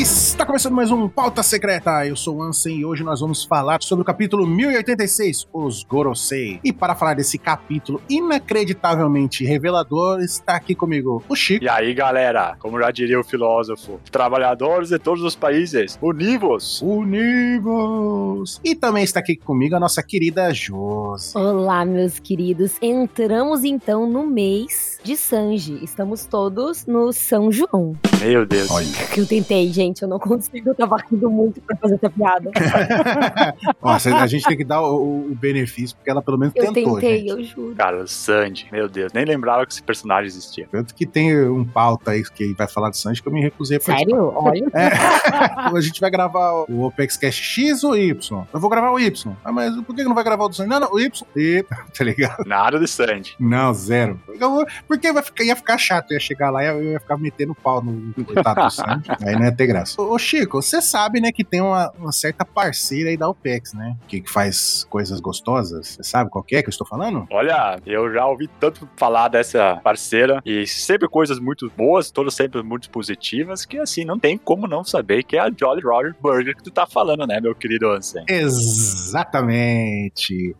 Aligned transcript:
Está 0.00 0.46
começando 0.46 0.74
mais 0.74 0.90
um 0.90 1.08
Pauta 1.08 1.42
Secreta. 1.42 2.06
Eu 2.06 2.16
sou 2.16 2.38
o 2.38 2.42
Ansem 2.42 2.78
e 2.78 2.84
hoje 2.84 3.04
nós 3.04 3.20
vamos 3.20 3.44
falar 3.44 3.82
sobre 3.82 4.02
o 4.02 4.04
capítulo 4.04 4.46
1086, 4.46 5.46
Os 5.52 5.84
Gorosei. 5.84 6.58
E 6.64 6.72
para 6.72 6.94
falar 6.94 7.14
desse 7.14 7.38
capítulo 7.38 8.00
inacreditavelmente 8.08 9.44
revelador, 9.44 10.20
está 10.20 10.56
aqui 10.56 10.74
comigo 10.74 11.22
o 11.28 11.36
Chico. 11.36 11.64
E 11.64 11.68
aí, 11.68 11.94
galera, 11.94 12.56
como 12.58 12.80
já 12.80 12.90
diria 12.90 13.20
o 13.20 13.24
filósofo, 13.24 14.00
trabalhadores 14.10 14.88
de 14.88 14.98
todos 14.98 15.22
os 15.22 15.36
países, 15.36 15.98
univos! 16.02 16.80
Univos! 16.82 18.60
E 18.64 18.74
também 18.74 19.04
está 19.04 19.20
aqui 19.20 19.36
comigo 19.36 19.76
a 19.76 19.80
nossa 19.80 20.02
querida 20.02 20.52
Josi. 20.52 21.36
Olá, 21.36 21.84
meus 21.84 22.18
queridos. 22.18 22.76
Entramos 22.80 23.62
então 23.62 24.08
no 24.08 24.26
mês 24.26 24.89
de 25.02 25.16
Sanji. 25.16 25.78
Estamos 25.82 26.26
todos 26.26 26.86
no 26.86 27.12
São 27.12 27.50
João. 27.50 27.96
Meu 28.20 28.44
Deus. 28.44 28.70
Olha. 28.70 28.86
Que 29.12 29.20
eu 29.20 29.26
tentei, 29.26 29.72
gente. 29.72 30.02
Eu 30.02 30.08
não 30.08 30.18
consigo. 30.18 30.68
Eu 30.70 30.74
tava 30.74 30.96
rindo 31.10 31.30
muito 31.30 31.60
pra 31.62 31.76
fazer 31.76 31.94
essa 31.94 32.10
piada. 32.10 32.50
Nossa, 33.82 34.14
a 34.14 34.26
gente 34.26 34.44
tem 34.44 34.56
que 34.56 34.64
dar 34.64 34.82
o, 34.82 35.30
o 35.30 35.34
benefício, 35.34 35.96
porque 35.96 36.10
ela 36.10 36.20
pelo 36.22 36.36
menos 36.38 36.54
Eu 36.54 36.72
tentou, 36.72 36.94
tentei, 36.96 37.18
gente. 37.20 37.30
eu 37.30 37.42
juro. 37.44 37.74
Cara, 37.74 38.02
o 38.02 38.06
Sandy, 38.08 38.68
meu 38.70 38.88
Deus, 38.88 39.12
nem 39.12 39.24
lembrava 39.24 39.64
que 39.64 39.72
esse 39.72 39.82
personagem 39.82 40.26
existia. 40.26 40.68
Tanto 40.70 40.94
que 40.94 41.06
tem 41.06 41.34
um 41.48 41.64
pauta 41.64 42.10
aí 42.10 42.22
que 42.22 42.52
vai 42.52 42.68
falar 42.68 42.90
de 42.90 42.98
Sanji 42.98 43.22
que 43.22 43.28
eu 43.28 43.32
me 43.32 43.40
recusei 43.40 43.78
a 43.78 43.80
participar. 43.80 44.10
Sério? 44.16 44.32
Olha. 44.36 44.66
É. 44.74 44.90
a 45.76 45.80
gente 45.80 46.00
vai 46.00 46.10
gravar 46.10 46.64
o 46.70 46.82
Opex 46.84 47.16
Cash 47.16 47.36
X 47.36 47.82
ou 47.84 47.96
Y? 47.96 48.44
Eu 48.52 48.60
vou 48.60 48.68
gravar 48.68 48.90
o 48.90 49.00
Y. 49.00 49.32
Ah, 49.44 49.50
mas 49.52 49.74
por 49.82 49.94
que 49.96 50.04
não 50.04 50.14
vai 50.14 50.24
gravar 50.24 50.44
o 50.44 50.48
do 50.48 50.54
Sanji? 50.56 50.68
Não, 50.68 50.80
não, 50.80 50.92
o 50.92 51.00
Y. 51.00 51.26
Y. 51.34 51.64
Tá 51.96 52.04
ligado? 52.04 52.44
Nada 52.46 52.78
de 52.78 52.86
Sandy. 52.86 53.34
Não, 53.38 53.72
zero. 53.74 54.20
Eu 54.38 54.50
vou- 54.50 54.66
porque 54.90 55.12
vai 55.12 55.22
ficar, 55.22 55.44
ia 55.44 55.54
ficar 55.54 55.78
chato. 55.78 56.12
Ia 56.12 56.18
chegar 56.18 56.50
lá 56.50 56.64
e 56.64 56.66
eu 56.66 56.82
ia 56.82 56.98
ficar 56.98 57.16
metendo 57.16 57.54
pau 57.54 57.80
no 57.80 58.12
coitado 58.24 58.60
do 58.66 58.70
Sanji. 58.70 59.08
Aí 59.24 59.36
não 59.36 59.44
ia 59.44 59.52
ter 59.52 59.68
graça. 59.68 60.02
Ô, 60.02 60.12
ô, 60.12 60.18
Chico, 60.18 60.60
você 60.60 60.82
sabe, 60.82 61.20
né, 61.20 61.30
que 61.30 61.44
tem 61.44 61.60
uma, 61.60 61.92
uma 61.96 62.10
certa 62.10 62.44
parceira 62.44 63.10
aí 63.10 63.16
da 63.16 63.28
OPEX, 63.28 63.72
né? 63.72 63.96
Que, 64.08 64.20
que 64.20 64.28
faz 64.28 64.84
coisas 64.90 65.20
gostosas. 65.20 65.90
Você 65.90 66.02
sabe 66.02 66.28
qual 66.28 66.42
que 66.42 66.56
é 66.56 66.62
que 66.62 66.68
eu 66.68 66.72
estou 66.72 66.84
falando? 66.84 67.24
Olha, 67.30 67.78
eu 67.86 68.12
já 68.12 68.26
ouvi 68.26 68.48
tanto 68.58 68.88
falar 68.96 69.28
dessa 69.28 69.76
parceira 69.76 70.42
e 70.44 70.66
sempre 70.66 71.08
coisas 71.08 71.38
muito 71.38 71.70
boas, 71.76 72.10
todas 72.10 72.34
sempre 72.34 72.60
muito 72.60 72.90
positivas, 72.90 73.64
que 73.64 73.78
assim, 73.78 74.04
não 74.04 74.18
tem 74.18 74.36
como 74.36 74.66
não 74.66 74.82
saber 74.82 75.22
que 75.22 75.36
é 75.36 75.40
a 75.40 75.52
Jolly 75.56 75.82
Roger 75.82 76.16
Burger 76.20 76.56
que 76.56 76.64
tu 76.64 76.72
tá 76.72 76.84
falando, 76.84 77.24
né, 77.28 77.40
meu 77.40 77.54
querido 77.54 77.88
Ansem? 77.88 78.24
Exatamente. 78.28 79.76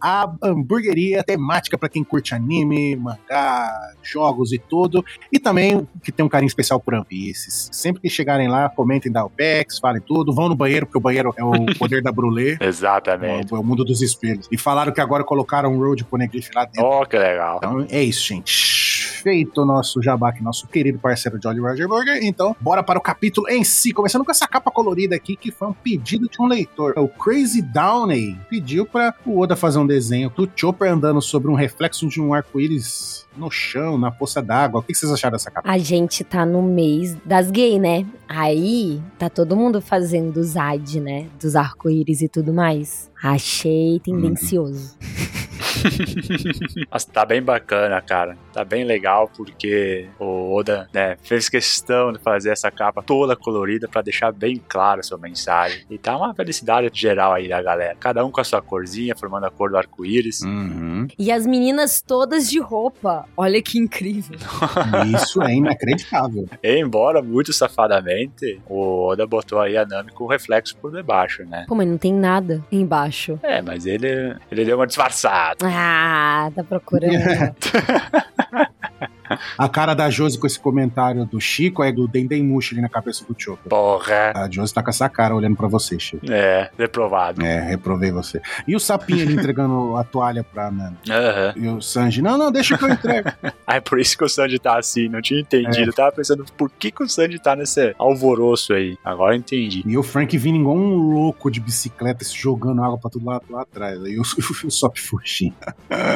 A 0.01 0.33
hamburgueria 0.41 1.25
temática 1.25 1.77
para 1.77 1.89
quem 1.89 2.05
curte 2.05 2.33
anime, 2.33 2.95
mangá, 2.95 3.93
jogos 4.03 4.20
e 4.53 4.59
tudo. 4.59 5.05
E 5.33 5.39
também 5.39 5.87
que 6.03 6.13
tem 6.13 6.25
um 6.25 6.29
carinho 6.29 6.49
especial 6.49 6.81
por 6.81 6.91
Piece. 7.05 7.69
Sempre 7.73 8.03
que 8.03 8.11
chegarem 8.11 8.49
lá, 8.49 8.69
comentem 8.69 9.11
da 9.11 9.25
OPEX, 9.25 9.79
falem 9.79 10.03
tudo. 10.03 10.33
Vão 10.33 10.49
no 10.49 10.57
banheiro, 10.57 10.87
porque 10.87 10.99
o 10.99 11.01
banheiro 11.01 11.33
é 11.37 11.45
o 11.45 11.53
poder 11.79 12.03
da 12.03 12.13
Brulé. 12.13 12.57
Exatamente. 12.61 13.53
o, 13.53 13.57
é 13.57 13.61
o 13.61 13.65
mundo 13.65 13.85
dos 13.85 14.03
espelhos. 14.03 14.49
E 14.51 14.59
falaram 14.59 14.93
que 14.93 15.01
agora 15.01 15.25
colocaram 15.25 15.73
um 15.73 15.79
Road 15.79 16.05
Poneglyph 16.05 16.49
lá 16.55 16.65
dentro. 16.65 16.85
Oh, 16.85 17.07
que 17.07 17.17
legal. 17.17 17.59
Então 17.59 17.87
é 17.89 18.03
isso, 18.03 18.27
gente. 18.27 18.80
Feito 19.23 19.63
o 19.63 19.67
nosso 19.67 20.03
jabá 20.03 20.31
aqui, 20.31 20.43
nosso 20.43 20.67
querido 20.67 20.99
parceiro 20.99 21.39
Jolly 21.43 21.61
Roger 21.61 21.87
Burger. 21.87 22.21
Então, 22.23 22.57
bora 22.61 22.83
para 22.83 22.99
o 22.99 23.03
capítulo 23.03 23.49
em 23.49 23.63
si. 23.63 23.93
Começando 23.93 24.25
com 24.25 24.31
essa 24.31 24.47
capa 24.47 24.71
colorida 24.71 25.15
aqui, 25.15 25.37
que 25.37 25.51
foi 25.51 25.69
um 25.69 25.73
pedido 25.73 26.29
de 26.29 26.41
um 26.41 26.47
leitor. 26.47 26.95
O 26.97 27.09
Crazy 27.09 27.61
Downey 27.61 28.39
pediu 28.49 28.87
para 28.87 29.15
o 29.27 29.39
Oda 29.39 29.57
fazer 29.57 29.79
um 29.79 29.87
desenho 29.87 30.31
do 30.31 30.49
Chopper 30.55 30.91
andando 30.91 31.21
sobre 31.21 31.51
um 31.51 31.55
reflexo 31.55 32.09
de 32.09 32.21
um 32.21 32.33
arco-íris 32.33 33.27
no 33.37 33.51
chão, 33.51 33.99
na 33.99 34.11
poça 34.11 34.43
d'água. 34.43 34.81
O 34.81 34.83
que 34.83 34.95
vocês 34.95 35.11
acharam 35.13 35.33
dessa 35.33 35.51
capa? 35.51 35.71
A 35.71 35.79
gente 35.79 36.25
tá 36.25 36.45
no 36.45 36.63
mês 36.63 37.17
das 37.25 37.51
gays, 37.51 37.81
né? 37.81 38.07
Aí 38.29 39.01
tá 39.19 39.29
todo 39.29 39.57
mundo 39.57 39.81
fazendo 39.81 40.43
Zad, 40.43 41.01
né? 41.01 41.27
Dos 41.41 41.57
arco-íris 41.57 42.23
e 42.23 42.29
tudo 42.29 42.53
mais. 42.53 43.11
Achei 43.23 44.01
tendencioso. 44.01 44.97
Mas 46.91 47.05
tá 47.05 47.25
bem 47.25 47.43
bacana, 47.43 48.01
cara. 48.01 48.37
Tá 48.53 48.65
bem 48.65 48.85
legal 48.85 49.31
porque 49.37 50.09
o 50.19 50.55
Oda, 50.55 50.89
né, 50.93 51.17
fez 51.23 51.49
questão 51.49 52.13
de 52.13 52.19
fazer 52.19 52.51
essa 52.51 52.71
capa 52.71 53.03
toda 53.03 53.37
colorida 53.37 53.89
pra 53.89 54.03
deixar 54.03 54.33
bem 54.33 54.61
clara 54.69 55.01
a 55.01 55.03
sua 55.03 55.19
mensagem. 55.19 55.85
E 55.91 55.99
tá 55.99 56.17
uma 56.17 56.35
felicidade 56.35 56.91
geral 56.93 57.33
aí 57.33 57.49
da 57.49 57.63
galera. 57.63 57.97
Cada 57.99 58.25
um 58.25 58.31
com 58.31 58.41
a 58.41 58.45
sua 58.45 58.63
corzinha, 58.63 59.15
formando 59.17 59.47
a 59.47 59.51
cor 59.51 59.71
do 59.71 59.77
arco-íris. 59.77 60.43
Uhum. 60.43 61.07
E 61.19 61.31
as 61.31 61.47
meninas 61.47 62.01
todas 62.01 62.49
de 62.49 62.59
roupa. 62.59 63.27
Olha 63.37 63.63
que 63.63 63.79
incrível. 63.79 64.39
Isso 65.15 65.43
é 65.43 65.55
inacreditável. 65.55 66.49
Embora 66.63 67.23
muito 67.23 67.53
safadamente, 67.53 68.61
o 68.69 69.09
Oda 69.09 69.27
botou 69.27 69.61
aí 69.61 69.77
a 69.77 69.87
Nami 69.87 70.13
com 70.13 70.27
reflexo 70.27 70.77
por 70.77 70.91
debaixo, 70.93 71.45
né? 71.45 71.65
Pô, 71.69 71.75
mas 71.75 71.89
não 71.89 71.99
tem 71.99 72.13
nada 72.13 72.65
embaixo. 72.71 73.39
É, 73.43 73.63
mas 73.63 73.87
ele, 73.87 74.37
ele 74.51 74.65
deu 74.65 74.77
uma 74.77 74.87
disfarçada. 74.87 75.60
Ah, 75.63 76.51
tá 76.55 76.65
procurando. 76.65 77.13
A 79.57 79.69
cara 79.69 79.95
da 79.95 80.11
Josi 80.11 80.39
com 80.39 80.47
esse 80.47 80.59
comentário 80.59 81.25
do 81.25 81.41
Chico 81.41 81.83
é 81.83 81.93
do 81.93 82.07
Dendemushi 82.09 82.75
ali 82.75 82.83
na 82.83 82.89
cabeça 82.89 83.25
do 83.25 83.35
Chopper. 83.37 83.69
Porra. 83.69 84.33
A 84.35 84.49
Josi 84.51 84.73
tá 84.73 84.83
com 84.83 84.91
essa 84.91 85.09
cara 85.09 85.35
olhando 85.35 85.57
pra 85.57 85.69
você, 85.69 85.99
Chico. 85.99 86.31
É, 86.31 86.71
reprovado. 86.79 87.45
É, 87.45 87.61
reprovei 87.61 88.11
você. 88.11 88.41
E 88.67 88.75
o 88.75 88.81
sapinho 88.81 89.23
ali 89.23 89.35
entregando 89.35 89.97
a 89.97 90.05
toalha 90.05 90.45
pra 90.45 90.71
Nami. 90.71 90.97
Aham. 91.09 91.55
E 91.57 91.69
o 91.69 91.81
Sanji, 91.81 92.23
não, 92.23 92.37
não, 92.37 92.51
deixa 92.51 92.77
que 92.77 92.85
eu 92.85 92.91
entrego. 92.91 93.31
Ah, 93.67 93.77
é 93.77 93.81
por 93.81 94.01
isso 94.01 94.19
que 94.19 94.25
o 94.25 94.29
Sanji 94.29 94.59
tá 94.59 94.77
assim, 94.77 95.09
não 95.09 95.23
tinha 95.23 95.39
entendido. 95.39 95.91
Eu 95.91 95.95
tava 95.95 96.11
pensando, 96.11 96.45
por 96.59 96.69
que, 96.69 96.91
que 96.91 97.05
o 97.05 97.09
Sanji 97.09 97.39
tá 97.39 97.55
nesse 97.55 97.95
alvoroço 97.97 98.73
aí? 98.73 98.99
Agora 99.05 99.33
eu 99.33 99.39
entendi. 99.39 99.85
e 99.87 99.97
o 99.97 100.03
Frank 100.03 100.37
vindo 100.37 100.59
igual 100.59 100.77
um 100.77 101.13
louco 101.13 101.49
de 101.49 101.61
bicicleta, 101.61 102.25
se 102.25 102.37
jogando 102.37 102.83
água 102.83 102.99
pra 102.99 103.09
tudo 103.09 103.27
lá, 103.27 103.41
lá 103.49 103.63
atrás. 103.63 104.03
Aí 104.03 104.19
o, 104.19 104.23
o 104.67 104.71
Sop 104.71 104.99
fugindo. 104.99 105.55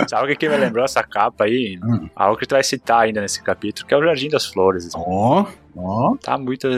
Sabe 0.08 0.24
o 0.24 0.26
que, 0.26 0.34
que 0.34 0.48
me 0.48 0.56
lembrou 0.56 0.84
essa 0.84 1.00
capa 1.04 1.44
aí? 1.44 1.78
Hum. 1.84 2.08
Algo 2.16 2.36
que 2.36 2.44
tu 2.44 2.56
vai 2.56 2.64
citar 2.64 3.03
ainda 3.04 3.20
nesse 3.20 3.42
capítulo, 3.42 3.86
que 3.86 3.94
é 3.94 3.96
o 3.96 4.02
Jardim 4.04 4.28
das 4.28 4.46
Flores. 4.46 4.90
Ó, 4.94 5.46
ó. 5.76 6.16
Tá 6.22 6.36
muito 6.38 6.68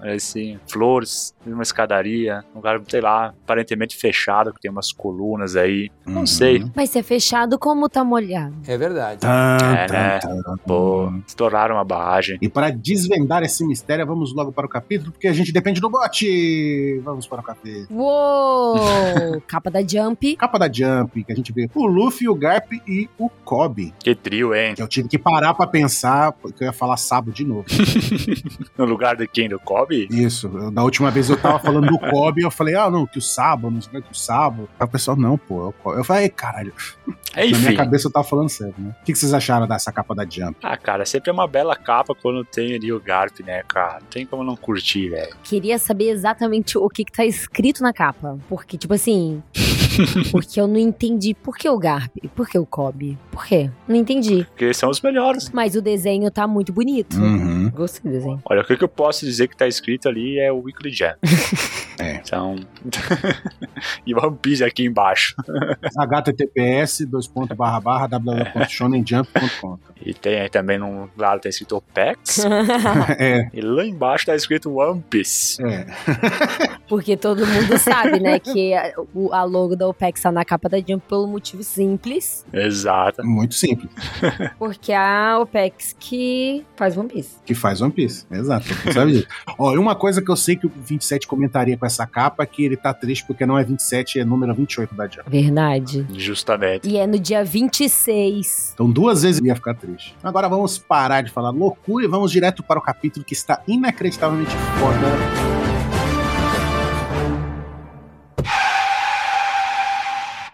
assim, 0.00 0.58
flores, 0.68 1.32
uma 1.46 1.62
escadaria, 1.62 2.42
um 2.52 2.56
lugar, 2.56 2.80
sei 2.88 3.00
lá, 3.00 3.26
aparentemente 3.44 3.96
fechado, 3.96 4.52
que 4.52 4.60
tem 4.60 4.68
umas 4.68 4.90
colunas 4.92 5.54
aí. 5.54 5.90
Não 6.04 6.20
Uhum. 6.22 6.26
sei. 6.26 6.64
Vai 6.74 6.88
ser 6.88 7.04
fechado 7.04 7.56
como 7.56 7.88
tá 7.88 8.02
molhado. 8.02 8.52
É 8.66 8.76
verdade. 8.76 9.20
Tan, 9.20 9.56
É, 9.76 9.86
tan, 9.86 9.92
né? 9.94 10.18
tan. 10.18 10.56
Pô, 10.66 11.12
estouraram 11.24 11.78
a 11.78 11.84
barragem. 11.84 12.36
E 12.42 12.48
para 12.48 12.70
desvendar 12.70 13.44
esse 13.44 13.64
mistério, 13.64 14.04
vamos 14.04 14.34
logo 14.34 14.50
para 14.50 14.66
o 14.66 14.68
capítulo, 14.68 15.12
porque 15.12 15.28
a 15.28 15.32
gente 15.32 15.52
depende 15.52 15.80
do 15.80 15.88
bot. 15.88 17.00
Vamos 17.04 17.28
para 17.28 17.40
o 17.40 17.44
capítulo. 17.44 17.86
Uou! 18.00 18.74
Capa 19.46 19.70
da 19.70 19.82
Jump. 19.86 20.34
Capa 20.36 20.58
da 20.58 20.66
Jump, 20.72 21.22
que 21.22 21.32
a 21.32 21.36
gente 21.36 21.52
vê 21.52 21.70
o 21.74 21.86
Luffy, 21.86 22.28
o 22.28 22.34
Garp 22.34 22.72
e 22.88 23.08
o 23.16 23.28
Kobe. 23.44 23.94
Que 24.02 24.16
trio, 24.16 24.52
hein? 24.52 24.74
Que 24.74 24.82
eu 24.82 24.88
tive 24.88 25.08
que 25.08 25.18
parar 25.18 25.54
pra 25.54 25.66
pensar, 25.68 26.32
porque 26.32 26.64
eu 26.64 26.66
ia 26.66 26.72
falar 26.72 26.96
Sabo 26.96 27.30
de 27.30 27.44
novo. 27.44 27.66
No 28.76 28.84
lugar 28.84 29.16
de 29.16 29.26
quem? 29.26 29.48
Do 29.48 29.58
Kobe? 29.58 30.08
Isso. 30.10 30.48
Da 30.70 30.82
última 30.82 31.10
vez 31.10 31.28
eu 31.28 31.36
tava 31.36 31.58
falando 31.58 31.86
do 31.86 31.98
Kobe, 31.98 32.42
eu 32.42 32.50
falei, 32.50 32.74
ah, 32.74 32.90
não, 32.90 33.06
que 33.06 33.18
o 33.18 33.22
Sabo, 33.22 33.70
não 33.70 33.80
sei 33.80 34.00
o 34.00 34.02
que, 34.02 34.12
o 34.12 34.14
Sabo. 34.14 34.68
Aí 34.78 34.86
o 34.86 34.88
pessoal, 34.88 35.16
não, 35.16 35.36
pô, 35.36 35.66
é 35.66 35.68
o 35.68 35.72
Kobe. 35.72 35.98
Eu 35.98 36.04
falei, 36.04 36.28
caralho. 36.28 36.72
Na 37.06 37.14
minha 37.42 37.50
Enfim. 37.50 37.76
cabeça 37.76 38.08
eu 38.08 38.12
tava 38.12 38.26
falando 38.26 38.48
sério, 38.48 38.74
né? 38.78 38.94
O 39.00 39.04
que, 39.04 39.12
que 39.12 39.18
vocês 39.18 39.32
acharam 39.32 39.66
dessa 39.66 39.92
capa 39.92 40.14
da 40.14 40.24
Jump? 40.24 40.56
Ah, 40.62 40.76
cara, 40.76 41.04
sempre 41.04 41.30
é 41.30 41.32
uma 41.32 41.46
bela 41.46 41.76
capa 41.76 42.14
quando 42.14 42.44
tem 42.44 42.74
ali 42.74 42.92
o 42.92 43.00
Garp, 43.00 43.40
né, 43.40 43.62
cara? 43.62 44.00
Não 44.00 44.08
tem 44.08 44.26
como 44.26 44.44
não 44.44 44.56
curtir, 44.56 45.10
velho. 45.10 45.34
Queria 45.42 45.78
saber 45.78 46.10
exatamente 46.10 46.76
o 46.78 46.88
que, 46.88 47.04
que 47.04 47.12
tá 47.12 47.24
escrito 47.24 47.82
na 47.82 47.92
capa. 47.92 48.38
Porque, 48.48 48.76
tipo 48.76 48.94
assim. 48.94 49.42
porque 50.30 50.60
eu 50.60 50.66
não 50.66 50.78
entendi. 50.78 51.34
Por 51.34 51.56
que 51.56 51.68
o 51.68 51.78
Garp? 51.78 52.14
Por 52.34 52.48
que 52.48 52.58
o 52.58 52.66
Kobe? 52.66 53.18
Por 53.30 53.44
quê? 53.44 53.70
Não 53.86 53.96
entendi. 53.96 54.44
Porque 54.44 54.72
são 54.72 54.90
os 54.90 55.00
melhores. 55.00 55.50
Mas 55.50 55.74
o 55.74 55.82
desenho 55.82 56.30
tá 56.30 56.46
muito 56.46 56.72
bonito. 56.72 57.16
Uhum. 57.16 57.70
Gostei 57.70 58.10
do 58.10 58.18
desenho. 58.22 58.42
Olha, 58.44 58.60
o 58.62 58.64
que 58.64 58.82
eu 58.82 58.88
posso 58.88 59.24
dizer 59.24 59.48
que 59.48 59.56
tá 59.56 59.66
escrito 59.66 60.08
ali 60.08 60.38
é 60.38 60.50
o 60.52 60.60
Weekly 60.60 60.92
Jam. 60.92 61.14
É. 61.98 62.14
Então. 62.14 62.56
e 64.04 64.14
One 64.14 64.36
Piece 64.40 64.64
aqui 64.64 64.84
embaixo. 64.84 65.36
https 65.94 67.06
dois 67.06 67.28
pontos 67.28 67.56
barra 67.56 67.78
barra 67.80 68.06
www.shonenjump.com 68.06 69.78
E 70.04 70.14
tem 70.14 70.40
aí 70.40 70.48
também 70.48 70.78
num 70.78 71.08
lado 71.16 71.42
tá 71.42 71.48
escrito 71.48 71.76
OPEX. 71.76 72.44
É, 73.18 73.48
e 73.52 73.60
lá 73.60 73.84
embaixo 73.84 74.26
tá 74.26 74.34
escrito 74.34 74.74
One 74.74 75.04
Piece. 75.08 75.62
é. 75.62 75.86
Porque 76.92 77.16
todo 77.16 77.46
mundo 77.46 77.78
sabe, 77.78 78.20
né, 78.20 78.38
que 78.38 78.74
a, 78.76 78.92
o- 79.14 79.32
a 79.32 79.44
logo 79.44 79.74
da 79.74 79.88
OPEX 79.88 80.20
tá 80.20 80.30
na 80.30 80.44
capa 80.44 80.68
da 80.68 80.76
Jump 80.76 81.02
pelo 81.08 81.26
motivo 81.26 81.62
simples, 81.62 82.44
Exato. 82.52 83.24
Muito 83.24 83.54
simples. 83.54 83.90
porque 84.58 84.92
a 84.92 85.38
OPEX 85.40 85.96
que 85.98 86.66
faz 86.76 86.94
One 86.94 87.08
Piece. 87.08 87.36
Que 87.46 87.54
faz 87.54 87.80
One 87.80 87.90
Piece. 87.92 88.26
Exato. 88.30 88.66
Sabe 88.92 89.12
disso. 89.12 89.26
Ó, 89.58 89.72
e 89.74 89.78
uma 89.78 89.94
coisa 89.94 90.20
que 90.20 90.30
eu 90.30 90.36
sei 90.36 90.54
que 90.54 90.66
o 90.66 90.72
27 90.76 91.26
comentaria 91.26 91.78
com 91.78 91.86
essa 91.86 92.06
capa 92.06 92.42
é 92.42 92.46
que 92.46 92.62
ele 92.62 92.76
tá 92.76 92.92
triste 92.92 93.24
porque 93.26 93.46
não 93.46 93.56
é 93.58 93.64
27, 93.64 94.20
é 94.20 94.24
número 94.26 94.54
28 94.54 94.94
da 94.94 95.06
Jump. 95.08 95.30
Verdade. 95.30 96.06
Justamente. 96.14 96.86
E 96.86 96.98
é 96.98 97.06
no 97.06 97.18
dia 97.18 97.42
26. 97.42 98.72
Então, 98.74 98.90
duas 98.90 99.22
vezes 99.22 99.40
ele 99.40 99.48
ia 99.48 99.54
ficar 99.54 99.72
triste. 99.74 100.14
Agora 100.22 100.46
vamos 100.46 100.76
parar 100.76 101.22
de 101.22 101.30
falar 101.30 101.48
loucura 101.48 102.04
e 102.04 102.08
vamos 102.08 102.30
direto 102.30 102.62
para 102.62 102.78
o 102.78 102.82
capítulo 102.82 103.24
que 103.24 103.32
está 103.32 103.62
inacreditavelmente 103.66 104.50
foda. 104.78 105.71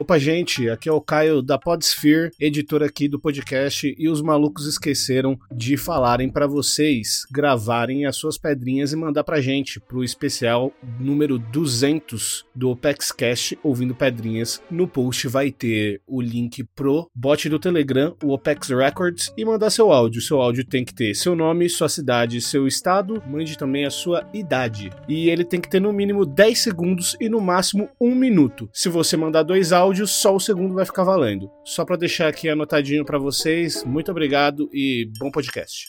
Opa, 0.09 0.19
gente, 0.19 0.71
aqui 0.71 0.89
é 0.89 0.93
o 0.93 1.03
Caio 1.03 1.43
da 1.43 1.59
Podsphere, 1.59 2.31
editor 2.41 2.83
aqui 2.83 3.07
do 3.09 3.21
podcast, 3.21 3.95
e 3.99 4.09
os 4.09 4.23
malucos 4.23 4.65
esqueceram 4.65 5.39
de 5.53 5.77
falarem 5.77 6.31
pra 6.31 6.47
vocês 6.47 7.27
gravarem 7.31 8.07
as 8.07 8.17
suas 8.17 8.39
pedrinhas 8.39 8.91
e 8.91 8.97
mandar 8.97 9.23
pra 9.23 9.43
gente 9.43 9.79
pro 9.79 10.03
especial 10.03 10.73
número 10.99 11.39
200 11.39 12.47
do 12.57 12.71
Opex 12.71 13.13
Cash 13.13 13.53
ouvindo 13.63 13.95
pedrinhas. 13.95 14.63
No 14.71 14.89
post 14.89 15.29
vai 15.29 15.53
ter 15.53 16.01
o 16.07 16.23
link 16.23 16.65
pro 16.65 17.11
bot 17.15 17.47
do 17.47 17.59
Telegram, 17.59 18.17
o 18.25 18.33
Opex 18.33 18.71
Records, 18.71 19.31
e 19.37 19.45
mandar 19.45 19.69
seu 19.69 19.93
áudio. 19.93 20.23
Seu 20.23 20.41
áudio 20.41 20.65
tem 20.65 20.87
que 20.87 20.95
ter 20.95 21.15
seu 21.15 21.37
nome, 21.37 21.69
sua 21.69 21.91
cidade, 21.91 22.41
seu 22.41 22.67
estado, 22.67 23.23
mande 23.27 23.59
também 23.59 23.85
a 23.85 23.91
sua 23.91 24.27
idade. 24.33 24.91
E 25.07 25.29
ele 25.29 25.45
tem 25.45 25.61
que 25.61 25.69
ter 25.69 25.81
no 25.83 25.93
mínimo 25.93 26.25
10 26.25 26.59
segundos 26.59 27.15
e 27.21 27.29
no 27.29 27.43
máximo 27.43 27.91
1 28.01 28.15
minuto. 28.15 28.71
Se 28.73 28.89
você 28.89 29.15
mandar 29.15 29.43
dois 29.43 29.71
áudios, 29.71 29.98
só 30.07 30.35
o 30.35 30.41
segundo 30.41 30.75
vai 30.75 30.85
ficar 30.85 31.05
valendo. 31.05 31.51
Só 31.65 31.85
pra 31.85 31.97
deixar 31.97 32.29
aqui 32.29 32.49
anotadinho 32.49 33.05
pra 33.05 33.19
vocês, 33.19 33.85
muito 33.85 34.11
obrigado 34.11 34.69
e 34.73 35.11
bom 35.19 35.31
podcast. 35.31 35.87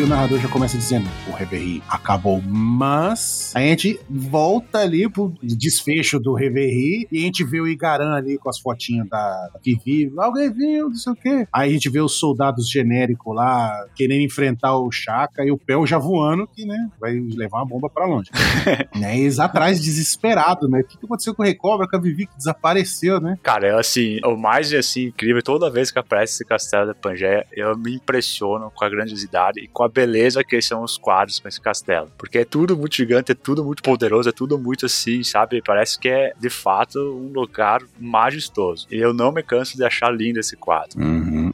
E 0.00 0.02
o 0.02 0.06
narrador 0.06 0.40
já 0.40 0.48
começa 0.48 0.78
dizendo: 0.78 1.06
Reverie 1.40 1.82
acabou, 1.88 2.42
mas. 2.42 3.52
A 3.56 3.60
gente 3.60 3.98
volta 4.08 4.78
ali 4.78 5.08
pro 5.08 5.32
desfecho 5.42 6.20
do 6.20 6.34
Reverie 6.34 7.08
e 7.10 7.18
a 7.18 7.22
gente 7.22 7.42
vê 7.42 7.60
o 7.60 7.66
Igaran 7.66 8.14
ali 8.14 8.36
com 8.36 8.50
as 8.50 8.58
fotinhas 8.58 9.08
da, 9.08 9.48
da 9.52 9.60
Vivi. 9.64 10.12
Alguém 10.18 10.52
viu, 10.52 10.88
não 10.88 10.94
sei 10.94 11.12
o 11.12 11.16
quê. 11.16 11.48
Aí 11.52 11.70
a 11.70 11.72
gente 11.72 11.88
vê 11.88 12.00
os 12.00 12.18
soldados 12.18 12.68
genéricos 12.68 13.34
lá 13.34 13.86
querendo 13.94 14.20
enfrentar 14.20 14.76
o 14.76 14.90
Chaka 14.92 15.42
e 15.42 15.50
o 15.50 15.56
Pel 15.56 15.86
já 15.86 15.98
voando, 15.98 16.46
que, 16.46 16.66
né, 16.66 16.90
vai 17.00 17.12
levar 17.12 17.58
uma 17.58 17.66
bomba 17.66 17.88
pra 17.88 18.06
longe. 18.06 18.30
né, 18.94 19.18
eles 19.18 19.38
atrás, 19.38 19.80
desesperado, 19.80 20.68
né? 20.68 20.80
O 20.80 20.84
que 20.84 20.98
que 20.98 21.06
aconteceu 21.06 21.34
com 21.34 21.42
o 21.42 21.46
Recobra, 21.46 21.88
com 21.88 21.96
a 21.96 22.00
Vivi 22.00 22.26
que 22.26 22.36
desapareceu, 22.36 23.18
né? 23.18 23.38
Cara, 23.42 23.68
eu, 23.68 23.78
assim, 23.78 24.18
o 24.24 24.36
mais 24.36 24.72
assim, 24.74 25.06
incrível, 25.06 25.42
toda 25.42 25.70
vez 25.70 25.90
que 25.90 25.98
aparece 25.98 26.34
esse 26.34 26.44
castelo 26.44 26.86
da 26.86 26.94
Pangeia, 26.94 27.46
eu 27.52 27.76
me 27.78 27.94
impressiono 27.94 28.70
com 28.74 28.84
a 28.84 28.88
grandiosidade 28.90 29.60
e 29.60 29.68
com 29.68 29.82
a 29.82 29.88
beleza 29.88 30.44
que 30.44 30.60
são 30.60 30.82
os 30.82 30.98
quadros 30.98 31.29
com 31.38 31.48
esse 31.48 31.60
castelo. 31.60 32.10
Porque 32.16 32.38
é 32.38 32.44
tudo 32.44 32.76
muito 32.76 32.96
gigante, 32.96 33.32
é 33.32 33.34
tudo 33.34 33.64
muito 33.64 33.82
poderoso, 33.82 34.28
é 34.28 34.32
tudo 34.32 34.58
muito 34.58 34.86
assim, 34.86 35.22
sabe? 35.22 35.62
Parece 35.64 35.98
que 35.98 36.08
é, 36.08 36.32
de 36.38 36.50
fato, 36.50 36.98
um 36.98 37.32
lugar 37.32 37.82
majestoso. 37.98 38.86
E 38.90 38.96
eu 38.96 39.12
não 39.12 39.30
me 39.30 39.42
canso 39.42 39.76
de 39.76 39.84
achar 39.84 40.10
lindo 40.10 40.40
esse 40.40 40.56
quadro. 40.56 41.00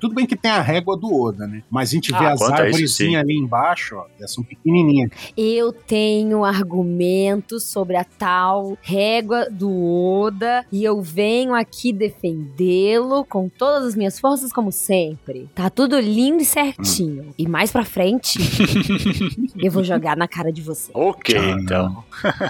Tudo 0.00 0.14
bem 0.14 0.26
que 0.26 0.36
tem 0.36 0.50
a 0.50 0.60
régua 0.60 0.96
do 0.96 1.12
Oda, 1.12 1.46
né? 1.46 1.62
Mas 1.70 1.90
a 1.90 1.92
gente 1.92 2.12
vê 2.12 2.18
Ah, 2.24 2.32
as 2.32 2.42
árvorezinhas 2.42 3.22
ali 3.22 3.34
embaixo, 3.36 3.96
ó, 3.96 4.06
elas 4.18 4.32
são 4.32 4.42
pequenininhas. 4.44 5.10
Eu 5.36 5.72
tenho 5.72 6.44
argumentos 6.44 7.64
sobre 7.64 7.96
a 7.96 8.04
tal 8.04 8.76
régua 8.82 9.48
do 9.50 9.70
Oda 9.70 10.64
e 10.70 10.84
eu 10.84 11.00
venho 11.00 11.54
aqui 11.54 11.92
defendê-lo 11.92 13.24
com 13.24 13.48
todas 13.48 13.84
as 13.88 13.94
minhas 13.94 14.18
forças, 14.18 14.52
como 14.52 14.70
sempre. 14.72 15.48
Tá 15.54 15.70
tudo 15.70 15.98
lindo 15.98 16.42
e 16.42 16.44
certinho. 16.44 17.34
E 17.38 17.48
mais 17.48 17.70
pra 17.72 17.84
frente, 17.84 18.38
eu 19.58 19.70
vou 19.70 19.82
jogar 19.84 20.16
na 20.16 20.28
cara 20.28 20.52
de 20.52 20.62
você. 20.62 20.90
Ok, 20.94 21.36
Ah, 21.36 21.56
então. 21.60 22.04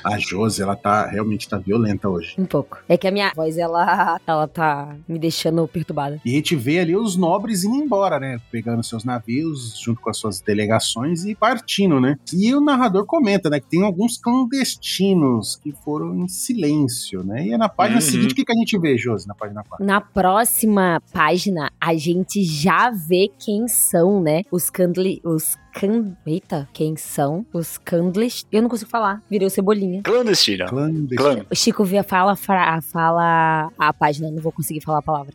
A 0.05 0.19
Josi, 0.19 0.63
ela 0.63 0.77
tá 0.77 1.07
realmente 1.07 1.49
tá 1.49 1.59
violenta 1.59 2.09
hoje. 2.09 2.35
Um 2.39 2.45
pouco. 2.45 2.79
É 2.89 2.97
que 2.97 3.07
a 3.07 3.11
minha 3.11 3.33
voz, 3.35 3.57
ela, 3.59 4.19
ela 4.27 4.49
tá 4.49 4.97
me 5.09 5.19
deixando 5.19 5.67
perturbada. 5.69 6.21
E 6.25 6.31
a 6.33 6.35
gente 6.35 6.55
vê 6.57 6.79
ali 6.81 6.97
os 6.97 7.17
nobres 7.37 7.65
indo 7.65 7.77
embora, 7.77 8.19
né? 8.19 8.39
Pegando 8.51 8.83
seus 8.83 9.05
navios 9.05 9.79
junto 9.79 10.01
com 10.01 10.09
as 10.09 10.17
suas 10.17 10.41
delegações 10.41 11.25
e 11.27 11.35
partindo, 11.35 12.01
né? 12.01 12.17
E 12.33 12.55
o 12.55 12.61
narrador 12.61 13.05
comenta, 13.05 13.51
né? 13.51 13.61
Que 13.61 13.67
tem 13.69 13.83
alguns 13.83 14.17
clandestinos 14.17 15.57
que 15.57 15.73
foram 15.85 16.15
em 16.17 16.29
silêncio, 16.29 17.23
né? 17.23 17.47
E 17.47 17.53
é 17.53 17.59
na 17.59 17.69
página 17.69 17.97
Uhum. 17.97 18.01
seguinte, 18.01 18.33
o 18.33 18.35
que, 18.35 18.45
que 18.45 18.53
a 18.53 18.57
gente 18.57 18.79
vê, 18.79 18.97
Josi, 18.97 19.27
na 19.29 19.35
página 19.35 19.63
4? 19.65 19.85
Na 19.85 20.01
próxima 20.01 21.01
página, 21.13 21.71
a 21.81 21.95
gente 21.95 22.43
já 22.43 22.91
vê 22.91 23.31
quem 23.39 23.69
são, 23.69 24.21
né? 24.23 24.43
Os 24.51 24.71
Candle. 24.71 25.21
Os 25.25 25.57
can... 25.75 26.17
Eita, 26.27 26.69
quem 26.73 26.97
são 26.97 27.45
os 27.53 27.77
Candles? 27.79 28.47
Eu 28.51 28.63
não 28.63 28.69
consigo 28.69 28.91
falar. 28.91 29.23
Virei 29.31 29.47
o 29.47 29.51
Cebolinha. 29.51 30.03
Clandestina. 30.03 30.67
Clandestino. 30.67 31.17
Clã. 31.17 31.47
O 31.51 31.55
Chico 31.55 31.85
via 31.85 32.03
fala, 32.03 32.35
fala 32.37 33.71
a 33.79 33.93
página, 33.93 34.31
não 34.31 34.41
vou 34.43 34.53
conseguir 34.53 34.81
falar 34.81 34.99
a 34.99 35.03
palavra. 35.03 35.35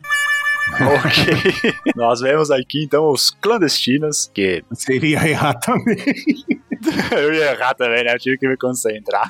Ok. 0.70 1.74
Nós 1.96 2.20
vemos 2.20 2.50
aqui, 2.50 2.84
então, 2.84 3.08
os 3.08 3.30
clandestinos, 3.30 4.30
que 4.32 4.64
Seria 4.74 5.28
errar 5.28 5.54
também. 5.54 5.96
eu 7.12 7.32
ia 7.32 7.52
errar 7.52 7.74
também, 7.74 8.04
né? 8.04 8.14
Eu 8.14 8.18
tive 8.18 8.38
que 8.38 8.48
me 8.48 8.56
concentrar. 8.56 9.28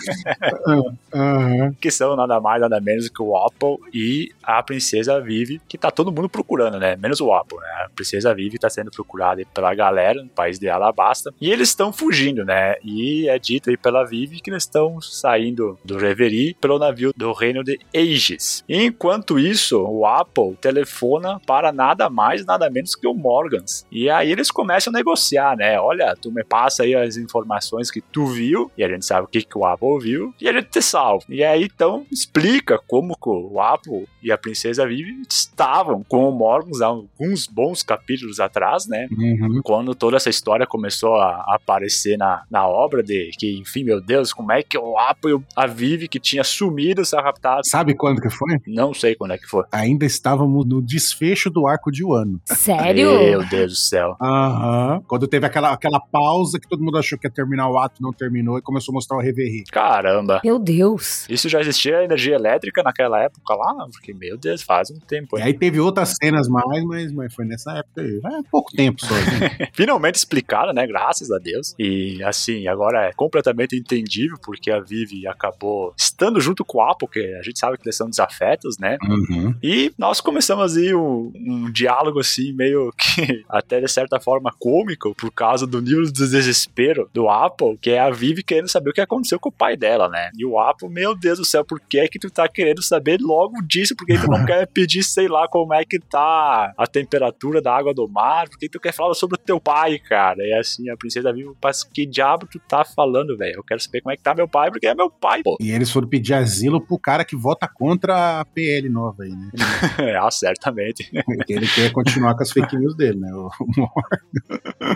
Aham. 1.15 1.75
que 1.81 1.91
são 1.91 2.17
nada 2.17 2.41
mais, 2.41 2.61
nada 2.61 2.81
menos 2.81 3.09
que 3.09 3.23
o 3.23 3.37
Apple 3.37 3.77
e 3.93 4.33
a 4.43 4.63
Princesa 4.63 5.21
Vivi, 5.21 5.61
que 5.69 5.79
tá 5.79 5.91
todo 5.91 6.13
mundo 6.13 6.29
procurando, 6.29 6.79
né? 6.79 6.97
Menos 6.97 7.21
o 7.21 7.33
Apple, 7.33 7.59
né? 7.59 7.85
A 7.85 7.89
Princesa 7.95 8.35
Vivi 8.35 8.59
tá 8.59 8.69
sendo 8.71 8.91
procurada 8.91 9.43
pela 9.55 9.75
galera 9.75 10.23
no 10.23 10.29
país 10.29 10.59
de 10.59 10.69
Alabasta. 10.69 11.33
E 11.41 11.51
eles 11.51 11.69
estão 11.69 11.93
fugindo, 11.93 12.45
né? 12.45 12.77
E 12.85 13.29
é 13.29 13.39
dito 13.39 13.71
aí 13.71 13.77
pela 13.77 14.05
Vivi 14.05 14.41
que 14.41 14.51
eles 14.51 14.65
estão 14.65 15.01
saindo 15.01 15.79
do 15.85 15.97
Reverie 15.97 16.55
pelo 16.61 16.79
navio 16.79 17.13
do 17.17 17.33
reino 17.33 17.63
de 17.63 17.79
Aegis. 17.95 18.65
Enquanto 18.69 19.39
isso, 19.39 19.81
o 19.83 20.07
Apple 20.07 20.57
telefona 20.61 21.41
para 21.47 21.73
nada 21.73 22.09
mais, 22.09 22.45
nada 22.45 22.69
menos 22.71 22.95
que 22.95 23.07
o 23.07 23.15
Morgans. 23.15 23.87
E 23.91 24.09
aí 24.11 24.31
eles 24.31 24.51
começam 24.51 24.93
a 24.93 24.97
negociar, 24.97 25.57
né? 25.57 25.79
Olha, 25.81 26.15
tu 26.21 26.31
me 26.31 26.45
passa 26.45 26.83
aí 26.83 26.95
as 26.95 27.17
informações 27.17 27.52
que 27.91 28.01
tu 28.01 28.27
viu, 28.27 28.71
e 28.77 28.85
a 28.85 28.89
gente 28.89 29.05
sabe 29.05 29.25
o 29.25 29.29
que, 29.29 29.43
que 29.43 29.59
o 29.59 29.65
Apple 29.65 29.99
viu, 30.01 30.35
e 30.41 30.49
a 30.49 30.53
gente 30.53 30.69
te 30.69 30.83
salva. 30.83 31.25
E 31.29 31.43
aí 31.43 31.65
então 31.65 32.07
explica 32.11 32.79
como 32.87 33.15
que 33.15 33.29
o 33.29 33.61
Apple 33.61 34.07
e 34.23 34.31
a 34.31 34.39
Princesa 34.39 34.87
Vivi 34.87 35.23
estavam 35.29 36.05
com 36.09 36.29
o 36.29 36.33
Morgans 36.33 36.81
há 36.81 36.87
alguns 36.87 37.47
bons 37.47 37.83
capítulos 37.83 38.41
atrás, 38.41 38.87
né? 38.87 39.09
Uhum. 39.13 39.61
quando 39.63 39.95
toda 39.95 40.17
essa 40.17 40.31
história 40.31 40.67
começou 40.67 41.17
a 41.17 41.45
aparecer 41.55 42.17
na, 42.17 42.43
na 42.51 42.67
obra 42.67 43.03
de 43.03 43.31
que, 43.39 43.59
enfim, 43.59 43.85
meu 43.85 44.01
Deus, 44.01 44.33
como 44.33 44.53
é 44.53 44.63
que 44.63 44.79
o 44.79 44.99
Apple 44.99 45.35
e 45.35 45.43
a 45.57 45.67
Vivi 45.67 46.09
que 46.09 46.21
tinha 46.21 46.45
sumido, 46.45 47.05
se 47.05 47.17
raptado, 47.17 47.67
Sabe 47.67 47.95
quando 47.95 48.21
que 48.21 48.31
foi? 48.31 48.59
não 48.67 48.93
sei 48.95 49.15
quando 49.15 49.33
é 49.33 49.39
que 49.39 49.47
foi. 49.47 49.65
Ainda 49.73 50.05
estávamos 50.05 50.67
no 50.67 50.83
desfecho 50.83 51.51
do 51.51 51.67
arco 51.67 51.91
de 51.91 52.05
Wano. 52.05 52.41
Sério? 52.45 53.11
Meu 53.19 53.49
Deus 53.49 53.73
do 53.73 53.77
céu. 53.77 54.17
Aham. 54.21 55.03
Quando 55.07 55.27
teve 55.27 55.47
aquela, 55.47 55.73
aquela 55.73 56.01
pausa 56.01 56.59
que 56.59 56.69
todo 56.69 56.83
mundo 56.83 56.99
achou 56.99 57.19
que 57.19 57.27
ia 57.27 57.31
terminar 57.33 57.69
o 57.69 57.79
ato, 57.79 58.03
não 58.03 58.13
terminou, 58.13 58.59
e 58.59 58.63
começou 58.63 58.93
a 58.93 58.95
mostrar 58.95 59.17
o 59.17 59.21
Reverie. 59.21 59.65
Caramba. 59.71 60.41
Meu 60.45 60.59
Deus. 60.59 61.29
Isso 61.29 61.49
já 61.49 61.61
existia 61.61 62.05
energia 62.05 62.35
elétrica 62.35 62.83
naquela 62.83 63.21
época 63.21 63.55
lá? 63.55 63.87
Porque, 63.91 64.13
meu 64.13 64.37
Deus, 64.37 64.63
faz 64.63 64.91
um 64.91 64.99
tempo. 64.99 65.37
E 65.37 65.41
hein? 65.41 65.47
aí 65.47 65.55
teve 65.55 65.81
outras 65.81 66.15
cenas 66.21 66.49
mais, 66.49 66.85
mas, 66.85 67.13
mas 67.13 67.35
foi 67.35 67.45
nessa 67.45 67.73
época 67.73 68.01
aí. 68.01 68.21
É 68.25 68.43
pouco 68.51 68.73
tempo 68.73 69.05
só. 69.05 69.15
né? 69.15 69.69
Finalmente 69.73 70.17
explicado, 70.17 70.73
né? 70.73 70.87
Graças 70.87 71.31
a 71.31 71.39
Deus. 71.39 71.75
E 71.79 72.23
assim, 72.23 72.67
agora 72.67 73.07
é 73.07 73.13
completamente 73.13 73.77
entendível 73.77 74.37
porque 74.43 74.71
a 74.71 74.81
Vivi 74.81 75.27
acabou 75.27 75.95
estando 75.97 76.41
junto 76.41 76.65
com 76.65 76.79
o 76.79 76.83
Apple, 76.83 77.07
porque 77.07 77.37
a 77.39 77.43
gente 77.43 77.59
sabe 77.59 77.77
que 77.77 77.85
eles 77.85 77.97
são 77.97 78.09
desafetos, 78.09 78.79
né? 78.79 78.99
Uhum. 79.03 79.55
E 79.63 79.93
nós 79.99 80.21
começamos 80.21 80.77
aí 80.77 80.95
um, 80.95 81.33
um 81.35 81.71
diálogo 81.71 82.21
assim, 82.21 82.53
meio 82.53 82.93
que 82.99 83.45
até 83.49 83.81
de 83.81 83.89
certa 83.89 84.21
forma 84.21 84.53
cômico, 84.59 85.15
por 85.15 85.31
causa 85.31 85.67
do 85.67 85.81
nível 85.81 86.05
de 86.05 86.13
desespero 86.13 87.09
do 87.13 87.22
do 87.23 87.29
Apple, 87.29 87.79
que 87.81 87.91
é 87.91 88.01
a 88.01 88.11
Vivi 88.11 88.43
querendo 88.43 88.69
saber 88.69 88.91
o 88.91 88.93
que 88.93 89.01
aconteceu 89.01 89.39
com 89.39 89.49
o 89.49 89.53
pai 89.53 89.77
dela, 89.77 90.09
né? 90.09 90.31
E 90.37 90.45
o 90.45 90.59
Apple, 90.59 90.89
meu 90.89 91.15
Deus 91.17 91.39
do 91.39 91.45
céu, 91.45 91.65
por 91.65 91.81
que 91.81 92.01
é 92.01 92.09
que 92.09 92.19
tu 92.19 92.29
tá 92.29 92.49
querendo 92.49 92.83
saber 92.83 93.19
logo 93.21 93.63
disso? 93.63 93.95
Por 93.97 94.05
que 94.07 94.19
tu 94.19 94.27
não 94.29 94.45
quer 94.47 94.67
pedir, 94.67 95.05
sei 95.05 95.29
lá, 95.29 95.47
como 95.47 95.73
é 95.73 95.85
que 95.85 96.01
tá 96.01 96.73
a 96.77 96.87
temperatura 96.87 97.63
da 97.63 97.73
água 97.77 97.95
do 97.95 98.09
mar? 98.09 98.49
Por 98.49 98.59
que 98.59 98.69
tu 98.69 98.81
quer 98.81 98.93
falar 98.93 99.15
sobre 99.15 99.37
o 99.37 99.39
teu 99.39 99.61
pai, 99.61 99.99
cara? 100.01 100.43
E 100.45 100.53
assim, 100.55 100.91
a 100.91 100.97
princesa 100.97 101.33
Vivi, 101.33 101.51
mas 101.63 101.85
que 101.85 102.05
diabo 102.05 102.47
tu 102.51 102.59
tá 102.69 102.85
falando, 102.85 103.37
velho? 103.37 103.57
Eu 103.59 103.63
quero 103.65 103.81
saber 103.81 104.01
como 104.01 104.13
é 104.13 104.17
que 104.17 104.23
tá 104.23 104.35
meu 104.35 104.49
pai, 104.49 104.71
porque 104.73 104.87
é 104.89 104.95
meu 104.95 105.09
pai, 105.11 105.43
pô. 105.45 105.57
E 105.61 105.71
eles 105.71 105.91
foram 105.93 106.09
pedir 106.09 106.35
asilo 106.35 106.81
pro 106.85 106.99
cara 106.99 107.25
que 107.25 107.37
vota 107.37 107.69
contra 107.73 108.41
a 108.41 108.45
PL 108.45 108.89
nova 108.89 109.23
aí, 109.23 109.31
né? 109.31 109.51
ah, 110.21 110.31
certamente. 110.31 111.09
Ele 111.49 111.69
quer 111.69 111.93
continuar 111.93 112.35
com 112.35 112.43
as 112.43 112.51
fake 112.51 112.77
news 112.77 112.97
dele, 112.97 113.21
né? 113.21 113.31
O- 113.33 113.51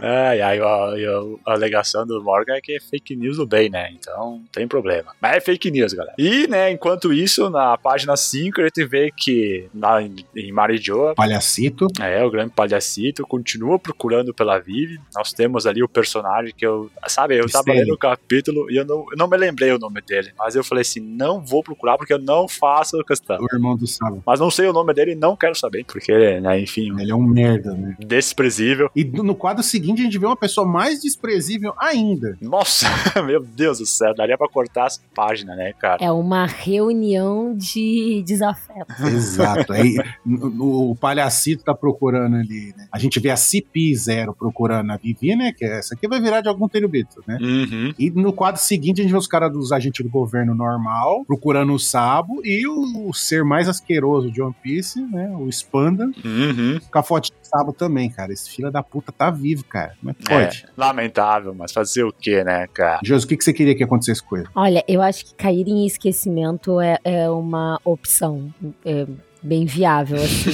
É, 0.02 0.36
e 0.38 0.42
aí 0.42 0.58
a, 0.60 0.64
a- 0.64 0.90
a 1.46 1.52
alegação 1.52 2.06
do 2.06 2.15
Morgan 2.22 2.54
é 2.54 2.60
que 2.60 2.76
é 2.76 2.80
fake 2.80 3.16
news 3.16 3.36
do 3.36 3.46
bem, 3.46 3.70
né? 3.70 3.90
Então 3.92 4.36
não 4.36 4.44
tem 4.52 4.66
problema. 4.66 5.12
Mas 5.20 5.36
é 5.36 5.40
fake 5.40 5.70
news, 5.70 5.92
galera. 5.92 6.14
E, 6.18 6.46
né, 6.46 6.70
enquanto 6.70 7.12
isso, 7.12 7.48
na 7.50 7.76
página 7.76 8.16
5, 8.16 8.60
a 8.60 8.64
gente 8.64 8.84
vê 8.84 9.10
que 9.16 9.68
lá 9.74 10.02
em, 10.02 10.52
Marijoa, 10.52 11.14
Palhacito. 11.14 11.86
é, 12.00 12.24
o 12.24 12.30
grande 12.30 12.52
palhacito 12.52 13.26
continua 13.26 13.78
procurando 13.78 14.32
pela 14.32 14.58
Vivi. 14.58 14.98
Nós 15.14 15.32
temos 15.32 15.66
ali 15.66 15.82
o 15.82 15.88
personagem 15.88 16.52
que 16.56 16.66
eu. 16.66 16.90
Sabe, 17.08 17.38
eu 17.38 17.48
tava 17.48 17.72
lendo 17.72 17.92
o 17.92 17.98
capítulo 17.98 18.70
e 18.70 18.76
eu 18.76 18.84
não, 18.84 19.06
eu 19.10 19.16
não 19.16 19.28
me 19.28 19.36
lembrei 19.36 19.72
o 19.72 19.78
nome 19.78 20.00
dele. 20.00 20.32
Mas 20.38 20.54
eu 20.56 20.64
falei 20.64 20.82
assim: 20.82 21.00
não 21.00 21.44
vou 21.44 21.62
procurar 21.62 21.96
porque 21.96 22.12
eu 22.12 22.18
não 22.18 22.48
faço 22.48 23.02
questão. 23.04 23.38
O 23.40 23.54
irmão 23.54 23.76
do 23.76 23.86
Sábado. 23.86 24.22
Mas 24.26 24.40
não 24.40 24.50
sei 24.50 24.66
o 24.66 24.72
nome 24.72 24.92
dele 24.92 25.12
e 25.12 25.16
não 25.16 25.36
quero 25.36 25.54
saber. 25.54 25.84
Porque, 25.84 26.40
né, 26.40 26.60
enfim, 26.60 26.94
Ele 27.00 27.10
é 27.10 27.14
um 27.14 27.22
merda, 27.22 27.72
né? 27.74 27.96
desprezível. 27.98 28.90
E 28.94 29.04
no 29.04 29.34
quadro 29.34 29.62
seguinte 29.62 30.00
a 30.00 30.04
gente 30.04 30.18
vê 30.18 30.26
uma 30.26 30.36
pessoa 30.36 30.66
mais 30.66 31.00
desprezível 31.00 31.74
ainda. 31.78 32.05
Nossa, 32.40 32.86
meu 33.24 33.42
Deus 33.42 33.78
do 33.78 33.86
céu, 33.86 34.14
daria 34.14 34.36
pra 34.38 34.48
cortar 34.48 34.86
essa 34.86 35.00
página, 35.14 35.54
né, 35.56 35.72
cara? 35.72 36.04
É 36.04 36.10
uma 36.10 36.46
reunião 36.46 37.54
de 37.56 38.22
desafeto. 38.26 38.86
Exato. 39.06 39.72
Aí 39.72 39.96
no- 40.24 40.50
no- 40.50 40.90
o 40.90 40.96
palhacito 40.96 41.64
tá 41.64 41.74
procurando 41.74 42.36
ali, 42.36 42.72
né? 42.76 42.86
A 42.92 42.98
gente 42.98 43.18
vê 43.18 43.30
a 43.30 43.34
CP0 43.36 44.34
procurando 44.36 44.90
a 44.92 44.96
Vivi, 44.96 45.34
né? 45.34 45.52
Que 45.52 45.64
essa 45.64 45.94
aqui 45.94 46.06
vai 46.06 46.20
virar 46.20 46.40
de 46.40 46.48
algum 46.48 46.68
telebito, 46.68 47.22
né? 47.26 47.38
Uhum. 47.40 47.92
E 47.98 48.10
no 48.10 48.32
quadro 48.32 48.60
seguinte 48.60 49.00
a 49.00 49.02
gente 49.04 49.12
vê 49.12 49.18
os 49.18 49.26
caras 49.26 49.52
dos 49.52 49.72
agentes 49.72 50.04
do 50.04 50.10
governo 50.10 50.54
normal 50.54 51.24
procurando 51.26 51.72
o 51.72 51.78
Sabo 51.78 52.40
e 52.44 52.66
o, 52.66 53.08
o 53.08 53.14
ser 53.14 53.44
mais 53.44 53.68
asqueroso 53.68 54.30
de 54.30 54.40
One 54.42 54.54
Piece, 54.62 55.00
né? 55.00 55.34
O 55.38 55.48
Spanda, 55.48 56.04
Uhum. 56.24 56.78
com 56.90 56.98
a 56.98 57.02
foto 57.02 57.30
Sabo 57.46 57.72
também, 57.72 58.10
cara. 58.10 58.32
Esse 58.32 58.50
filho 58.50 58.70
da 58.70 58.82
puta 58.82 59.12
tá 59.12 59.30
vivo, 59.30 59.64
cara. 59.64 59.94
Como 60.00 60.10
é 60.10 60.14
que 60.14 60.24
pode? 60.24 60.64
É, 60.66 60.68
lamentável, 60.76 61.54
mas 61.54 61.72
fazer 61.72 62.04
o 62.04 62.12
que, 62.12 62.42
né, 62.44 62.66
cara? 62.68 63.00
Jesus, 63.02 63.24
o 63.24 63.28
que, 63.28 63.36
que 63.36 63.44
você 63.44 63.52
queria 63.52 63.74
que 63.74 63.84
acontecesse 63.84 64.22
com 64.22 64.36
ele? 64.36 64.48
Olha, 64.54 64.84
eu 64.88 65.00
acho 65.00 65.24
que 65.24 65.34
cair 65.34 65.66
em 65.68 65.86
esquecimento 65.86 66.80
é, 66.80 66.98
é 67.04 67.30
uma 67.30 67.80
opção. 67.84 68.52
é, 68.84 69.06
bem 69.46 69.64
viável, 69.64 70.16
assim. 70.18 70.50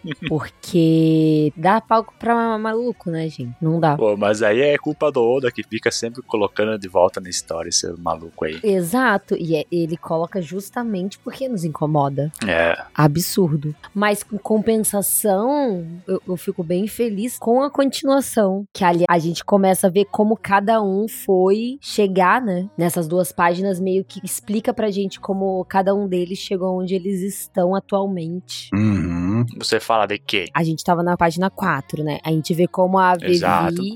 Porque 0.28 1.52
dá 1.56 1.80
palco 1.80 2.14
pra 2.18 2.56
maluco, 2.58 3.10
né, 3.10 3.28
gente? 3.28 3.54
Não 3.60 3.80
dá. 3.80 3.96
Pô, 3.96 4.16
mas 4.16 4.42
aí 4.42 4.60
é 4.60 4.78
culpa 4.78 5.10
do 5.10 5.22
Oda 5.22 5.50
que 5.50 5.62
fica 5.62 5.90
sempre 5.90 6.22
colocando 6.22 6.78
de 6.78 6.88
volta 6.88 7.20
na 7.20 7.28
história 7.28 7.68
esse 7.68 7.90
maluco 7.98 8.44
aí. 8.44 8.58
Exato, 8.62 9.36
e 9.36 9.56
é- 9.56 9.64
ele 9.70 9.96
coloca 9.96 10.40
justamente 10.40 11.18
porque 11.18 11.48
nos 11.48 11.64
incomoda. 11.64 12.32
É. 12.46 12.76
Absurdo. 12.94 13.74
Mas 13.94 14.22
com 14.22 14.38
compensação, 14.38 15.86
eu, 16.06 16.22
eu 16.26 16.36
fico 16.36 16.62
bem 16.62 16.86
feliz 16.86 17.38
com 17.38 17.62
a 17.62 17.70
continuação. 17.70 18.64
Que 18.72 18.84
ali 18.84 19.04
a 19.08 19.18
gente 19.18 19.44
começa 19.44 19.86
a 19.86 19.90
ver 19.90 20.06
como 20.06 20.36
cada 20.36 20.82
um 20.82 21.06
foi 21.08 21.78
chegar, 21.80 22.40
né? 22.40 22.68
Nessas 22.76 23.08
duas 23.08 23.32
páginas, 23.32 23.80
meio 23.80 24.04
que 24.04 24.20
explica 24.24 24.72
pra 24.72 24.90
gente 24.90 25.18
como 25.20 25.64
cada 25.64 25.94
um 25.94 26.06
deles 26.06 26.38
chegou 26.38 26.80
onde 26.80 26.94
eles 26.94 27.20
estão 27.22 27.74
atualmente. 27.80 28.68
Uhum. 28.72 29.44
Você 29.58 29.80
fala 29.80 30.06
de 30.06 30.18
quê? 30.18 30.46
A 30.54 30.62
gente 30.62 30.84
tava 30.84 31.02
na 31.02 31.16
página 31.16 31.50
4, 31.50 32.04
né? 32.04 32.18
A 32.24 32.30
gente 32.30 32.54
vê 32.54 32.66
como 32.66 32.98
a. 32.98 33.16
Vivi, 33.16 33.44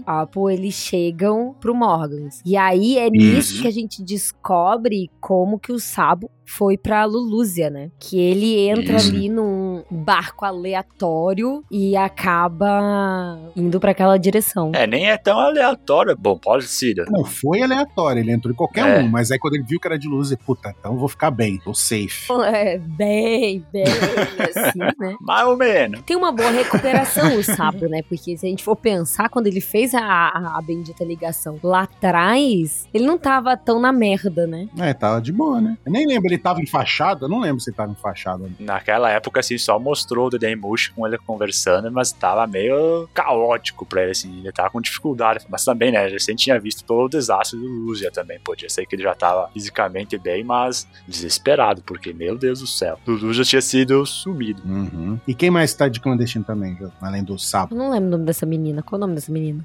a 0.07 0.23
Apple, 0.23 0.53
eles 0.53 0.75
chegam 0.75 1.55
pro 1.61 1.75
Morgans. 1.75 2.41
E 2.45 2.57
aí 2.57 2.99
é 2.99 3.09
nisso 3.09 3.57
Uhum. 3.57 3.63
que 3.63 3.69
a 3.69 3.71
gente 3.71 4.03
descobre 4.03 5.11
como 5.21 5.59
que 5.59 5.73
o 5.73 5.79
Sabo 5.79 6.31
foi 6.47 6.77
pra 6.77 7.05
Lulúzia, 7.05 7.71
né? 7.71 7.91
Que 7.99 8.19
ele 8.19 8.59
entra 8.69 8.97
Isso. 8.97 9.11
ali 9.11 9.29
num 9.29 9.83
barco 9.91 10.45
aleatório 10.45 11.65
e 11.71 11.97
acaba 11.97 13.39
indo 13.57 13.81
pra 13.81 13.91
aquela 13.93 14.17
direção. 14.19 14.71
É, 14.75 14.87
nem 14.87 15.09
é 15.11 15.17
tão 15.17 15.39
aleatório. 15.39 16.17
Bom, 16.19 16.39
pode 16.39 16.67
ser. 16.67 16.95
Não, 17.09 17.25
foi 17.25 17.63
aleatório, 17.63 18.21
ele 18.21 18.33
entrou 18.33 18.53
em 18.53 18.57
qualquer 18.57 19.01
É. 19.01 19.03
um, 19.03 19.09
mas 19.09 19.31
aí 19.31 19.39
quando 19.39 19.55
ele 19.55 19.65
viu 19.65 19.81
que 19.81 19.87
era 19.87 19.99
de 19.99 20.07
luz, 20.09 20.31
ele, 20.31 20.41
puta, 20.45 20.75
então 20.79 20.93
eu 20.93 20.99
vou 20.99 21.09
ficar 21.09 21.31
bem, 21.31 21.59
tô 21.59 21.75
safe. 21.75 22.29
É, 22.55 22.79
bem, 22.79 23.65
bem 23.73 23.85
assim, 23.85 24.79
né? 24.79 25.17
Mais 25.21 25.47
ou 25.49 25.57
menos. 25.57 26.03
Tem 26.03 26.17
uma 26.17 26.31
boa 26.31 26.51
recuperação 26.51 27.37
o 27.37 27.43
Sabo, 27.43 27.89
né? 27.89 28.03
Porque 28.09 28.37
se 28.37 28.47
a 28.47 28.49
gente 28.49 28.63
for 28.63 28.77
pensar, 28.77 29.29
quando 29.29 29.47
ele 29.47 29.61
fez 29.61 29.95
a, 29.95 30.01
a, 30.01 30.59
a 30.59 30.63
bendita 30.63 31.03
ligação 31.05 31.59
lá 31.63 31.83
atrás, 31.83 32.87
ele 32.93 33.07
não 33.07 33.19
tava 33.19 33.57
tão 33.57 33.81
na 33.81 33.93
merda, 33.93 34.47
né? 34.47 34.69
É, 34.79 34.93
tava 34.93 35.21
de 35.21 35.33
boa, 35.33 35.61
né? 35.61 35.77
Eu 35.85 35.91
nem 35.93 36.07
lembro, 36.07 36.34
ele 36.35 36.43
tava 36.43 36.61
enfaixado? 36.61 37.25
Eu 37.25 37.29
não 37.29 37.41
lembro 37.41 37.61
se 37.61 37.71
ele 37.71 37.77
tava 37.77 37.93
enfaixado. 37.93 38.51
Naquela 38.59 39.11
época, 39.11 39.41
assim, 39.41 39.57
só 39.59 39.79
mostrou 39.79 40.27
o 40.27 40.31
Dedemush 40.31 40.89
com 40.89 41.07
ele 41.07 41.19
conversando, 41.19 41.91
mas 41.91 42.13
tava 42.13 42.47
meio 42.47 43.09
caótico 43.15 43.85
pra 43.87 44.03
ele, 44.03 44.11
assim. 44.13 44.39
Ele 44.41 44.53
tava 44.53 44.71
com 44.71 44.81
dificuldade. 44.81 45.45
Mas 45.49 45.65
também, 45.65 45.93
né, 45.93 46.09
gente 46.11 46.37
tinha 46.37 46.59
visto 46.59 46.85
todo 46.85 47.07
o 47.07 47.09
desastre 47.09 47.59
do 47.59 47.67
Luzia 47.67 48.11
também. 48.11 48.39
Podia 48.41 48.69
ser 48.69 48.87
que 48.87 48.95
ele 48.97 49.03
já 49.03 49.15
tava 49.15 49.49
fisicamente 49.53 50.19
bem, 50.19 50.45
mas 50.45 50.87
desesperado, 51.07 51.83
porque, 51.83 52.13
meu 52.13 52.37
Deus 52.37 52.61
do 52.61 52.67
céu, 52.67 52.99
o 53.07 53.11
Luzia 53.13 53.45
tinha 53.45 53.63
sido 53.63 54.05
sumido. 54.07 54.63
Uhum. 54.65 55.19
E 55.27 55.35
quem 55.35 55.51
mais 55.51 55.73
tá 55.75 55.89
de 55.89 56.01
clandestino 56.01 56.45
também, 56.45 56.77
além 57.01 57.23
do 57.25 57.39
sapo? 57.39 57.75
Eu 57.75 57.79
não 57.79 57.91
lembro 57.91 58.09
o 58.09 58.11
nome 58.13 58.25
dessa 58.25 58.45
menina. 58.47 58.83
Qual 58.83 58.99
o 58.99 59.01
nome 59.01 59.15
dessa 59.15 59.33
menina? 59.33 59.65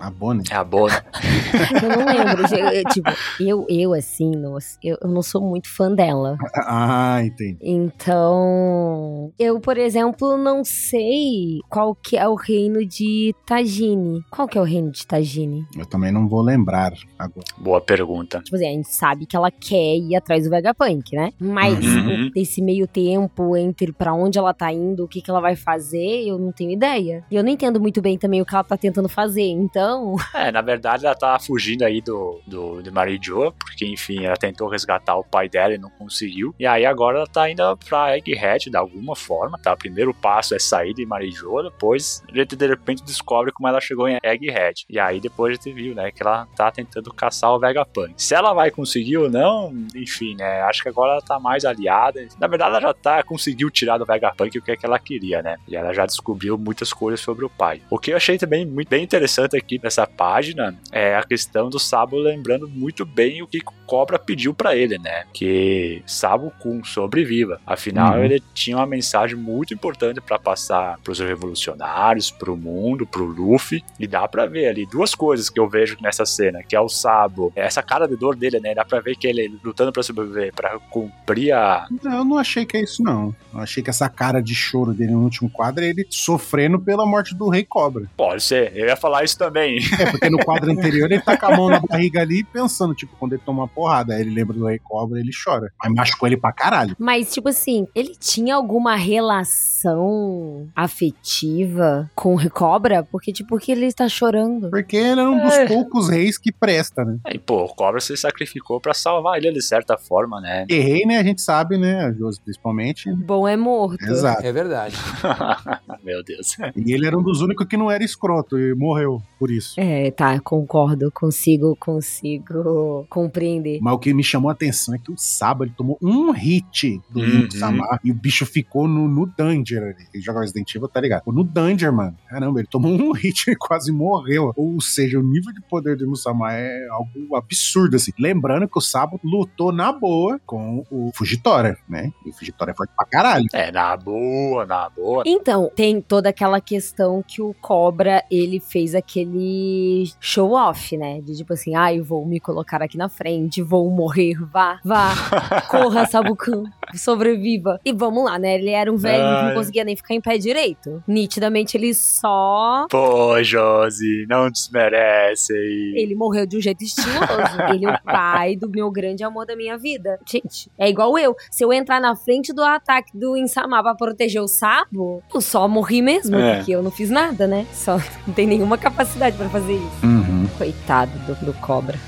A 0.00 0.10
Bonnie? 0.10 0.44
É 0.50 0.54
a 0.54 0.64
boa. 0.64 0.90
Eu 1.82 1.88
não 1.88 2.06
lembro. 2.06 2.54
Eu- 2.54 2.68
eu, 2.68 2.84
tipo, 2.84 3.10
eu, 3.40 3.66
eu 3.68 3.94
assim, 3.94 4.30
nossa, 4.30 4.78
eu, 4.82 4.96
eu 5.00 5.08
não 5.08 5.22
sou 5.22 5.40
muito 5.40 5.68
fã 5.68 5.92
dela. 5.98 6.36
Ah, 6.70 7.20
entendi. 7.24 7.58
Então, 7.62 9.32
eu, 9.38 9.58
por 9.60 9.76
exemplo, 9.78 10.36
não 10.36 10.62
sei 10.64 11.58
qual 11.68 11.94
que 11.94 12.16
é 12.16 12.28
o 12.28 12.34
reino 12.34 12.84
de 12.86 13.34
Tagine. 13.46 14.20
Qual 14.30 14.46
que 14.46 14.58
é 14.58 14.60
o 14.60 14.64
reino 14.64 14.90
de 14.90 15.06
Tagine? 15.06 15.64
Eu 15.76 15.86
também 15.86 16.12
não 16.12 16.28
vou 16.28 16.42
lembrar 16.42 16.92
agora. 17.18 17.46
Boa 17.56 17.80
pergunta. 17.80 18.40
Tipo 18.42 18.56
assim, 18.56 18.66
a 18.66 18.70
gente 18.72 18.88
sabe 18.92 19.24
que 19.26 19.34
ela 19.36 19.50
quer 19.50 19.96
ir 19.96 20.14
atrás 20.14 20.44
do 20.44 20.50
Vegapunk, 20.50 21.14
né? 21.16 21.30
Mas 21.40 21.78
Uhum. 21.84 22.30
esse 22.36 22.60
meio 22.60 22.86
tempo 22.86 23.56
entre 23.56 23.92
pra 23.92 24.12
onde 24.12 24.38
ela 24.38 24.52
tá 24.52 24.72
indo, 24.72 25.04
o 25.04 25.08
que, 25.08 25.22
que 25.22 25.30
ela 25.30 25.40
vai 25.40 25.56
fazer, 25.56 26.26
eu 26.26 26.38
não 26.38 26.52
tenho 26.52 26.70
ideia. 26.70 27.24
E 27.30 27.34
eu 27.36 27.42
não 27.42 27.50
entendo 27.50 27.80
muito 27.80 28.00
bem 28.02 28.18
também 28.18 28.40
o 28.42 28.44
que 28.46 28.54
ela 28.54 28.64
tá 28.64 28.76
tentando 28.76 29.08
fazer. 29.08 29.48
Então, 29.48 30.16
É, 30.34 30.52
na 30.52 30.60
verdade 30.60 31.06
ela 31.06 31.14
tá 31.14 31.38
fugindo 31.38 31.82
aí 31.82 32.00
do, 32.00 32.40
do 32.46 32.82
Mary 32.92 33.18
Jo, 33.22 33.52
porque 33.58 33.86
enfim, 33.86 34.24
ela 34.24 34.36
tentou 34.36 34.68
resgatar 34.68 35.16
o 35.16 35.24
pai 35.24 35.48
dela 35.48 35.74
e 35.74 35.78
não 35.78 35.87
conseguiu. 35.90 36.54
E 36.58 36.66
aí 36.66 36.84
agora 36.84 37.18
ela 37.18 37.26
tá 37.26 37.48
indo 37.50 37.62
pra 37.88 38.16
Egghead 38.16 38.70
de 38.70 38.76
alguma 38.76 39.14
forma, 39.14 39.58
tá? 39.58 39.72
O 39.72 39.78
primeiro 39.78 40.14
passo 40.14 40.54
é 40.54 40.58
sair 40.58 40.94
de 40.94 41.06
Mary 41.06 41.30
Jo, 41.30 41.62
depois 41.62 42.22
a 42.28 42.36
gente 42.36 42.56
de 42.56 42.66
repente 42.66 43.04
descobre 43.04 43.52
como 43.52 43.68
ela 43.68 43.80
chegou 43.80 44.08
em 44.08 44.18
Egghead. 44.22 44.84
E 44.88 44.98
aí 44.98 45.20
depois 45.20 45.52
a 45.52 45.54
gente 45.54 45.74
viu, 45.74 45.94
né, 45.94 46.10
que 46.10 46.22
ela 46.22 46.46
tá 46.56 46.70
tentando 46.70 47.12
caçar 47.12 47.52
o 47.52 47.58
Vegapunk. 47.58 48.14
Se 48.16 48.34
ela 48.34 48.52
vai 48.52 48.70
conseguir 48.70 49.18
ou 49.18 49.30
não, 49.30 49.72
enfim, 49.94 50.34
né, 50.36 50.62
acho 50.62 50.82
que 50.82 50.88
agora 50.88 51.12
ela 51.12 51.22
tá 51.22 51.38
mais 51.38 51.64
aliada. 51.64 52.26
Na 52.38 52.46
verdade 52.46 52.70
ela 52.70 52.80
já 52.80 52.94
tá, 52.94 53.22
conseguiu 53.22 53.70
tirar 53.70 53.98
do 53.98 54.06
Vegapunk 54.06 54.58
o 54.58 54.62
que 54.62 54.72
é 54.72 54.76
que 54.76 54.86
ela 54.86 54.98
queria, 54.98 55.42
né? 55.42 55.56
E 55.66 55.76
ela 55.76 55.92
já 55.92 56.06
descobriu 56.06 56.56
muitas 56.58 56.92
coisas 56.92 57.20
sobre 57.20 57.44
o 57.44 57.50
pai. 57.50 57.80
O 57.90 57.98
que 57.98 58.12
eu 58.12 58.16
achei 58.16 58.38
também 58.38 58.66
muito 58.66 58.88
bem 58.88 59.02
interessante 59.02 59.56
aqui 59.56 59.80
nessa 59.82 60.06
página 60.06 60.74
é 60.92 61.16
a 61.16 61.22
questão 61.22 61.68
do 61.68 61.78
Sabo 61.78 62.16
lembrando 62.16 62.68
muito 62.68 63.04
bem 63.04 63.42
o 63.42 63.46
que 63.46 63.60
Cobra 63.86 64.18
pediu 64.18 64.52
pra 64.52 64.76
ele, 64.76 64.98
né? 64.98 65.24
Que 65.32 65.77
Sabo 66.06 66.52
Kun 66.60 66.82
sobreviva. 66.84 67.60
Afinal, 67.66 68.16
Uhum. 68.16 68.24
ele 68.24 68.42
tinha 68.54 68.76
uma 68.76 68.86
mensagem 68.86 69.36
muito 69.36 69.74
importante 69.74 70.20
pra 70.20 70.38
passar 70.38 70.98
pros 71.04 71.18
revolucionários, 71.20 72.30
pro 72.30 72.56
mundo, 72.56 73.06
pro 73.06 73.24
Luffy. 73.24 73.82
E 73.98 74.06
dá 74.06 74.26
pra 74.28 74.46
ver 74.46 74.68
ali 74.68 74.86
duas 74.86 75.14
coisas 75.14 75.50
que 75.50 75.58
eu 75.60 75.68
vejo 75.68 75.96
nessa 76.00 76.24
cena, 76.24 76.62
que 76.62 76.74
é 76.76 76.80
o 76.80 76.88
Sabo, 76.88 77.52
essa 77.54 77.82
cara 77.82 78.06
de 78.06 78.16
dor 78.16 78.34
dele, 78.36 78.60
né? 78.60 78.74
Dá 78.74 78.84
pra 78.84 79.00
ver 79.00 79.16
que 79.16 79.26
ele 79.26 79.58
lutando 79.62 79.92
pra 79.92 80.02
sobreviver, 80.02 80.52
pra 80.54 80.78
cumprir 80.90 81.52
a 81.52 81.86
Eu 82.04 82.24
não 82.24 82.38
achei 82.38 82.64
que 82.64 82.76
é 82.76 82.82
isso, 82.82 83.02
não. 83.02 83.34
Eu 83.52 83.60
achei 83.60 83.82
que 83.82 83.90
essa 83.90 84.08
cara 84.08 84.40
de 84.42 84.54
choro 84.54 84.92
dele 84.94 85.12
no 85.12 85.22
último 85.24 85.50
quadro 85.50 85.84
é 85.84 85.88
ele 85.88 86.06
sofrendo 86.10 86.78
pela 86.78 87.04
morte 87.06 87.34
do 87.34 87.48
Rei 87.48 87.64
Cobra. 87.64 88.04
Pode 88.16 88.42
ser, 88.42 88.72
eu 88.76 88.86
ia 88.86 88.96
falar 88.96 89.24
isso 89.24 89.36
também. 89.38 89.78
É, 89.98 90.10
porque 90.10 90.30
no 90.30 90.38
quadro 90.38 90.70
anterior 90.70 91.10
ele 91.10 91.20
tá 91.20 91.36
com 91.36 91.46
a 91.46 91.56
mão 91.56 91.68
na 91.68 91.80
barriga 91.80 92.20
ali 92.20 92.44
pensando, 92.44 92.94
tipo, 92.94 93.14
quando 93.18 93.32
ele 93.34 93.42
toma 93.44 93.62
uma 93.62 93.68
porrada, 93.68 94.14
aí 94.14 94.20
ele 94.20 94.30
lembra 94.34 94.56
do 94.56 94.66
Rei 94.66 94.78
Cobra 94.78 95.18
ele 95.18 95.30
chora. 95.44 95.67
Fugitora. 95.68 95.72
Mas 95.82 95.94
machucou 95.94 96.28
ele 96.28 96.36
pra 96.36 96.52
caralho. 96.52 96.96
Mas, 96.98 97.32
tipo 97.32 97.48
assim, 97.48 97.86
ele 97.94 98.14
tinha 98.18 98.54
alguma 98.54 98.96
relação 98.96 100.68
afetiva 100.74 102.10
com 102.14 102.34
o 102.34 102.50
Cobra? 102.50 103.02
Porque, 103.02 103.32
tipo, 103.32 103.48
por 103.50 103.60
que 103.60 103.72
ele 103.72 103.86
está 103.86 104.08
chorando? 104.08 104.68
Porque 104.70 104.96
ele 104.96 105.20
é 105.20 105.24
um 105.28 105.42
dos 105.42 105.52
É. 105.54 105.66
poucos 105.66 106.08
reis 106.08 106.36
que 106.38 106.52
presta, 106.52 107.04
né? 107.04 107.18
Aí, 107.24 107.38
pô, 107.38 107.64
o 107.64 107.68
Cobra 107.74 108.00
se 108.00 108.16
sacrificou 108.16 108.80
pra 108.80 108.92
salvar 108.94 109.38
ele 109.38 109.50
de 109.52 109.62
certa 109.62 109.96
forma, 109.96 110.40
né? 110.40 110.66
E 110.68 110.78
rei, 110.78 111.04
né? 111.06 111.18
A 111.18 111.22
gente 111.22 111.40
sabe, 111.40 111.78
né? 111.78 112.04
A 112.06 112.12
Josi 112.12 112.40
principalmente. 112.40 113.10
Bom 113.14 113.46
é 113.48 113.56
morto. 113.56 114.02
Exato. 114.04 114.44
É 114.46 114.52
verdade. 114.52 114.94
Meu 116.04 116.22
Deus. 116.22 116.56
E 116.76 116.92
ele 116.92 117.06
era 117.06 117.18
um 117.18 117.22
dos 117.22 117.40
únicos 117.40 117.66
que 117.66 117.76
não 117.76 117.90
era 117.90 118.04
escroto 118.04 118.58
e 118.58 118.74
morreu 118.74 119.22
por 119.38 119.50
isso. 119.50 119.74
É, 119.80 120.10
tá, 120.10 120.38
concordo, 120.40 121.10
consigo, 121.12 121.76
consigo 121.80 123.06
compreender. 123.08 123.78
Mas 123.80 123.94
o 123.94 123.98
que 123.98 124.12
me 124.14 124.22
chamou 124.24 124.48
a 124.48 124.52
atenção 124.52 124.94
é 124.94 124.98
que 124.98 125.10
o 125.10 125.16
Saba 125.58 125.64
ele 125.64 125.74
tomou 125.76 125.98
um 126.00 126.30
hit 126.30 127.00
do 127.10 127.20
Uhum. 127.20 127.50
Samar 127.50 128.00
e 128.04 128.10
o 128.10 128.14
bicho 128.14 128.46
ficou 128.46 128.86
no, 128.86 129.08
no 129.08 129.26
Danger 129.26 129.82
ali. 129.82 130.06
Quem 130.12 130.20
joga 130.20 130.40
Resident 130.40 130.72
Evil, 130.74 130.88
tá 130.88 131.00
ligado? 131.00 131.20
Ficou 131.20 131.34
no 131.34 131.44
Danger, 131.44 131.92
mano. 131.92 132.16
Caramba, 132.28 132.60
ele 132.60 132.68
tomou 132.70 132.92
um 132.92 133.12
hit 133.12 133.50
e 133.50 133.56
quase 133.56 133.90
morreu. 133.92 134.52
Ou 134.56 134.80
seja, 134.80 135.18
o 135.18 135.22
nível 135.22 135.52
de 135.52 135.60
poder 135.62 135.96
do 135.96 136.04
Limbo 136.04 136.16
Samar 136.16 136.54
é 136.54 136.86
algo 136.90 137.36
absurdo, 137.36 137.96
assim. 137.96 138.12
Lembrando 138.18 138.68
que 138.68 138.78
o 138.78 138.80
Sabo 138.80 139.20
lutou 139.24 139.72
na 139.72 139.92
boa 139.92 140.40
com 140.46 140.84
o 140.90 141.10
Fugitória, 141.14 141.76
né? 141.88 142.12
E 142.24 142.30
o 142.30 142.32
Fugitória 142.32 142.72
é 142.72 142.74
forte 142.74 142.92
pra 142.96 143.06
caralho. 143.06 143.46
É, 143.52 143.72
na 143.72 143.96
boa, 143.96 144.64
na 144.64 144.88
boa. 144.90 145.22
Então, 145.26 145.70
tem 145.74 146.00
toda 146.00 146.28
aquela 146.28 146.60
questão 146.60 147.22
que 147.26 147.42
o 147.42 147.54
Cobra, 147.60 148.22
ele 148.30 148.60
fez 148.60 148.94
aquele 148.94 150.10
show 150.20 150.52
off, 150.52 150.96
né? 150.96 151.20
De 151.20 151.36
tipo 151.36 151.52
assim, 151.52 151.74
ai, 151.74 152.00
vou 152.00 152.26
me 152.26 152.38
colocar 152.40 152.82
aqui 152.82 152.96
na 152.96 153.08
frente, 153.08 153.62
vou 153.62 153.90
morrer, 153.90 154.34
vá, 154.52 154.80
vá, 154.84 155.08
corra, 155.68 156.06
Sabucan, 156.06 156.64
sobreviva. 156.94 157.80
E 157.84 157.92
vamos 157.92 158.24
lá, 158.24 158.38
né? 158.38 158.54
Ele 158.56 158.70
era 158.70 158.92
um 158.92 158.96
velho 158.96 159.22
que 159.24 159.42
não 159.42 159.48
Ai. 159.48 159.54
conseguia 159.54 159.84
nem 159.84 159.96
ficar 159.96 160.14
em 160.14 160.20
pé 160.20 160.38
direito. 160.38 161.02
Nitidamente, 161.06 161.76
ele 161.76 161.94
só... 161.94 162.86
Pô, 162.90 163.42
Josi, 163.42 164.26
não 164.28 164.50
desmerece. 164.50 165.52
Ele 165.54 166.14
morreu 166.14 166.46
de 166.46 166.56
um 166.56 166.60
jeito 166.60 166.82
estiloso. 166.84 167.18
ele 167.72 167.86
é 167.86 167.90
o 167.90 168.02
pai 168.02 168.56
do 168.56 168.68
meu 168.68 168.90
grande 168.90 169.24
amor 169.24 169.46
da 169.46 169.56
minha 169.56 169.76
vida. 169.78 170.18
Gente, 170.26 170.70
é 170.78 170.88
igual 170.88 171.18
eu. 171.18 171.34
Se 171.50 171.64
eu 171.64 171.72
entrar 171.72 172.00
na 172.00 172.14
frente 172.16 172.52
do 172.52 172.62
ataque 172.62 173.16
do 173.16 173.36
Insama 173.36 173.82
pra 173.82 173.94
proteger 173.94 174.42
o 174.42 174.48
Sabo, 174.48 175.22
eu 175.34 175.40
só 175.40 175.66
morri 175.68 176.02
mesmo, 176.02 176.36
É. 176.36 176.56
porque 176.56 176.72
eu 176.72 176.82
não 176.82 176.90
fiz 176.90 177.10
nada, 177.10 177.46
né? 177.46 177.66
Só 177.72 177.98
não 178.26 178.34
tem 178.34 178.46
nenhuma 178.46 178.78
capacidade 178.78 179.36
pra 179.36 179.48
fazer 179.48 179.74
isso. 179.74 180.06
Uhum. 180.06 180.46
Coitado 180.56 181.12
do, 181.26 181.34
do 181.46 181.52
cobra. 181.54 181.98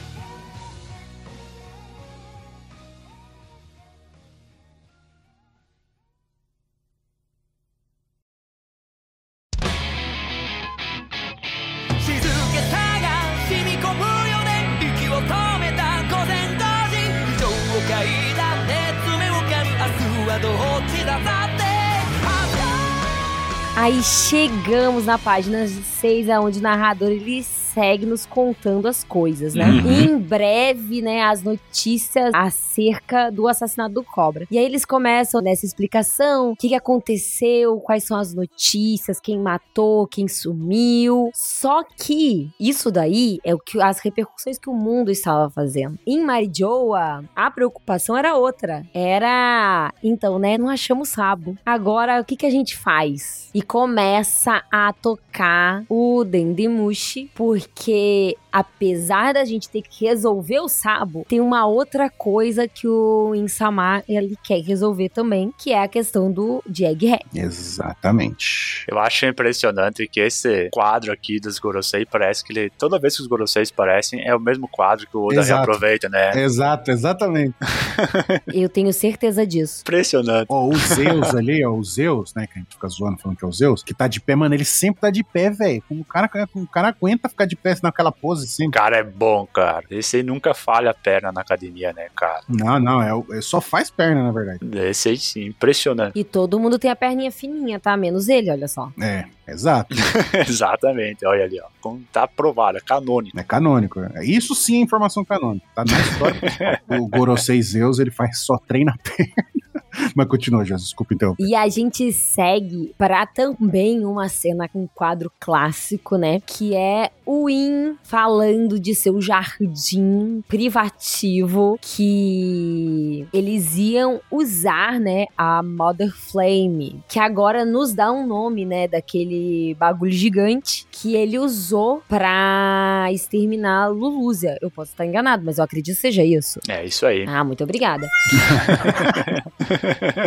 Aí 24.01 24.05
chegamos 24.05 25.05
na 25.05 25.19
página 25.19 25.69
6, 25.69 26.31
onde 26.41 26.59
o 26.59 26.63
narrador 26.63 27.11
ele 27.11 27.45
segue 27.81 28.05
nos 28.05 28.27
contando 28.27 28.87
as 28.87 29.03
coisas, 29.03 29.55
né? 29.55 29.65
Uhum. 29.65 29.91
Em 29.91 30.19
breve, 30.19 31.01
né, 31.01 31.23
as 31.23 31.43
notícias 31.43 32.31
acerca 32.35 33.31
do 33.31 33.49
assassinato 33.49 33.95
do 33.95 34.05
Cobra. 34.05 34.47
E 34.51 34.59
aí 34.59 34.65
eles 34.67 34.85
começam 34.85 35.41
nessa 35.41 35.65
explicação, 35.65 36.51
o 36.51 36.57
que, 36.57 36.69
que 36.69 36.75
aconteceu, 36.75 37.81
quais 37.81 38.05
são 38.05 38.19
as 38.19 38.35
notícias, 38.35 39.19
quem 39.19 39.39
matou, 39.39 40.07
quem 40.07 40.29
sumiu. 40.29 41.31
Só 41.33 41.83
que 41.83 42.51
isso 42.61 42.91
daí 42.91 43.39
é 43.43 43.55
o 43.55 43.59
que 43.59 43.81
as 43.81 43.99
repercussões 44.01 44.59
que 44.59 44.69
o 44.69 44.75
mundo 44.75 45.11
estava 45.11 45.49
fazendo. 45.49 45.99
Em 46.07 46.23
Marijoa, 46.23 47.25
a 47.35 47.51
preocupação 47.51 48.15
era 48.15 48.37
outra. 48.37 48.85
Era, 48.93 49.91
então, 50.05 50.39
né, 50.39 50.59
não 50.59 50.69
achamos 50.69 51.09
Sabo. 51.09 51.57
Agora, 51.65 52.21
o 52.21 52.25
que, 52.27 52.37
que 52.37 52.47
a 52.47 52.51
gente 52.51 52.77
faz? 52.77 53.49
E 53.55 53.63
começa 53.63 54.63
a 54.71 54.93
tocar 54.93 55.85
o 55.89 56.23
Dendemushi, 56.25 57.31
porque 57.35 57.70
que 57.75 58.37
apesar 58.53 59.35
da 59.35 59.45
gente 59.45 59.69
ter 59.69 59.83
que 59.83 60.07
resolver 60.07 60.61
o 60.61 60.69
Sabo, 60.69 61.25
tem 61.29 61.41
uma 61.41 61.67
outra 61.67 62.11
coisa 62.11 62.67
que 62.69 62.87
o 62.87 63.35
Insama 63.35 64.03
ele 64.09 64.37
quer 64.43 64.61
resolver 64.61 65.09
também, 65.09 65.53
que 65.57 65.73
é 65.73 65.83
a 65.83 65.89
questão 65.89 66.31
do 66.31 66.63
de 66.67 66.85
Egghead. 66.85 67.25
Exatamente. 67.35 68.85
Eu 68.89 68.99
acho 68.99 69.27
impressionante 69.27 70.07
que 70.07 70.21
esse 70.21 70.69
quadro 70.71 71.13
aqui 71.13 71.39
dos 71.41 71.59
Gorosei 71.59 72.05
parece 72.05 72.45
que 72.45 72.53
ele, 72.53 72.71
toda 72.79 72.99
vez 72.99 73.17
que 73.17 73.23
os 73.23 73.29
Goroseis 73.29 73.71
aparecem, 73.71 74.27
é 74.27 74.35
o 74.35 74.41
mesmo 74.41 74.69
quadro 74.69 75.07
que 75.07 75.17
o 75.17 75.27
Oda 75.27 75.41
Exato. 75.41 75.57
reaproveita, 75.57 76.09
né? 76.09 76.43
Exato, 76.43 76.91
exatamente. 76.91 77.55
Eu 78.53 78.69
tenho 78.69 78.93
certeza 78.93 79.47
disso. 79.47 79.83
Impressionante. 79.83 80.47
Ó, 80.49 80.69
o 80.69 80.77
Zeus 80.77 81.35
ali, 81.35 81.65
ó, 81.65 81.73
o 81.73 81.85
Zeus, 81.85 82.35
né, 82.35 82.47
que 82.47 82.59
a 82.59 82.63
gente 82.63 82.75
fica 82.75 82.89
zoando 82.89 83.19
falando 83.19 83.37
que 83.37 83.45
é 83.45 83.49
o 83.49 83.53
Zeus, 83.53 83.83
que 83.83 83.95
tá 83.95 84.09
de 84.09 84.21
pé, 84.21 84.35
mano, 84.35 84.55
ele 84.55 84.65
sempre 84.65 85.01
tá 85.01 85.11
de 85.11 85.23
pé, 85.23 85.51
velho. 85.51 85.83
O 85.91 86.05
cara, 86.05 86.31
o 86.55 86.67
cara 86.67 86.89
aguenta 86.89 87.29
ficar 87.29 87.47
de 87.47 87.57
pé 87.57 87.75
naquela 87.83 88.13
pose 88.13 88.40
Sempre. 88.47 88.79
cara 88.79 88.97
é 88.99 89.03
bom, 89.03 89.47
cara. 89.47 89.85
Esse 89.91 90.19
aí 90.19 90.23
nunca 90.23 90.55
falha 90.55 90.91
a 90.91 90.95
perna 90.95 91.33
na 91.33 91.41
academia, 91.41 91.93
né, 91.93 92.09
cara? 92.15 92.41
Não, 92.49 92.79
não, 92.81 93.03
é, 93.03 93.39
é 93.39 93.41
só 93.41 93.61
faz 93.61 93.91
perna, 93.91 94.23
na 94.25 94.33
verdade. 94.33 94.61
Esse 94.89 95.11
aí 95.11 95.17
sim, 95.19 95.47
impressionante. 95.47 96.19
E 96.19 96.25
todo 96.25 96.59
mundo 96.59 96.79
tem 96.79 96.91
a 96.91 96.97
perninha 96.97 97.31
fininha, 97.33 97.79
tá? 97.79 97.97
Menos 97.97 98.29
ele, 98.29 98.51
olha 98.51 98.69
só. 98.69 98.91
É, 99.01 99.25
exato. 99.49 99.95
Exatamente, 100.49 101.25
olha 101.27 101.45
ali, 101.45 101.61
ó. 101.61 101.67
Como 101.81 102.01
Tá 102.13 102.25
aprovado, 102.25 102.79
é 102.79 102.81
canônico. 102.81 103.39
É 103.39 103.43
canônico. 103.43 104.01
é. 104.01 104.25
Isso 104.25 104.55
sim 104.55 104.79
é 104.79 104.81
informação 104.81 105.25
canônica. 105.25 105.67
Tá 105.75 105.85
na 105.85 105.99
história. 106.01 106.83
o 106.89 107.07
Gorosei 107.09 107.63
Zeus, 107.63 107.99
ele 107.99 108.11
faz 108.11 108.39
só 108.41 108.59
treina 108.59 108.95
perna. 109.03 109.85
Mas 110.15 110.27
continua, 110.29 110.65
Jesus, 110.65 110.85
desculpa 110.85 111.15
então. 111.15 111.35
E 111.39 111.55
a 111.55 111.69
gente 111.69 112.13
segue 112.13 112.95
para 112.97 113.27
também 113.27 114.05
uma 114.05 114.29
cena 114.29 114.69
com 114.69 114.83
um 114.83 114.89
quadro 114.95 115.31
clássico, 115.39 116.17
né? 116.17 116.41
Que 116.41 116.75
é 116.75 117.11
o 117.25 117.49
In 117.49 117.97
falando 118.03 118.79
de 118.79 118.95
seu 118.95 119.21
jardim 119.21 120.43
privativo 120.49 121.79
que 121.81 123.27
eles 123.33 123.77
iam 123.77 124.21
usar, 124.31 124.99
né? 124.99 125.27
A 125.37 125.63
Mother 125.63 126.13
Flame, 126.15 127.03
que 127.09 127.19
agora 127.19 127.65
nos 127.65 127.93
dá 127.95 128.11
um 128.11 128.27
nome, 128.27 128.65
né? 128.65 128.89
Daquele 128.89 129.75
bagulho 129.79 130.13
gigante 130.13 130.87
que 130.91 131.15
ele 131.15 131.39
usou 131.39 132.03
pra 132.09 133.09
exterminar 133.13 133.85
a 133.85 133.89
Lulúzia. 133.89 134.59
Eu 134.61 134.71
posso 134.71 134.93
estar 134.93 135.07
enganado, 135.07 135.45
mas 135.45 135.59
eu 135.59 135.65
acredito 135.65 135.95
que 135.95 136.01
seja 136.01 136.25
isso. 136.25 136.61
É 136.69 136.85
isso 136.85 137.07
aí. 137.07 137.25
Ah, 137.27 137.45
muito 137.45 137.65
obrigada. 137.65 138.07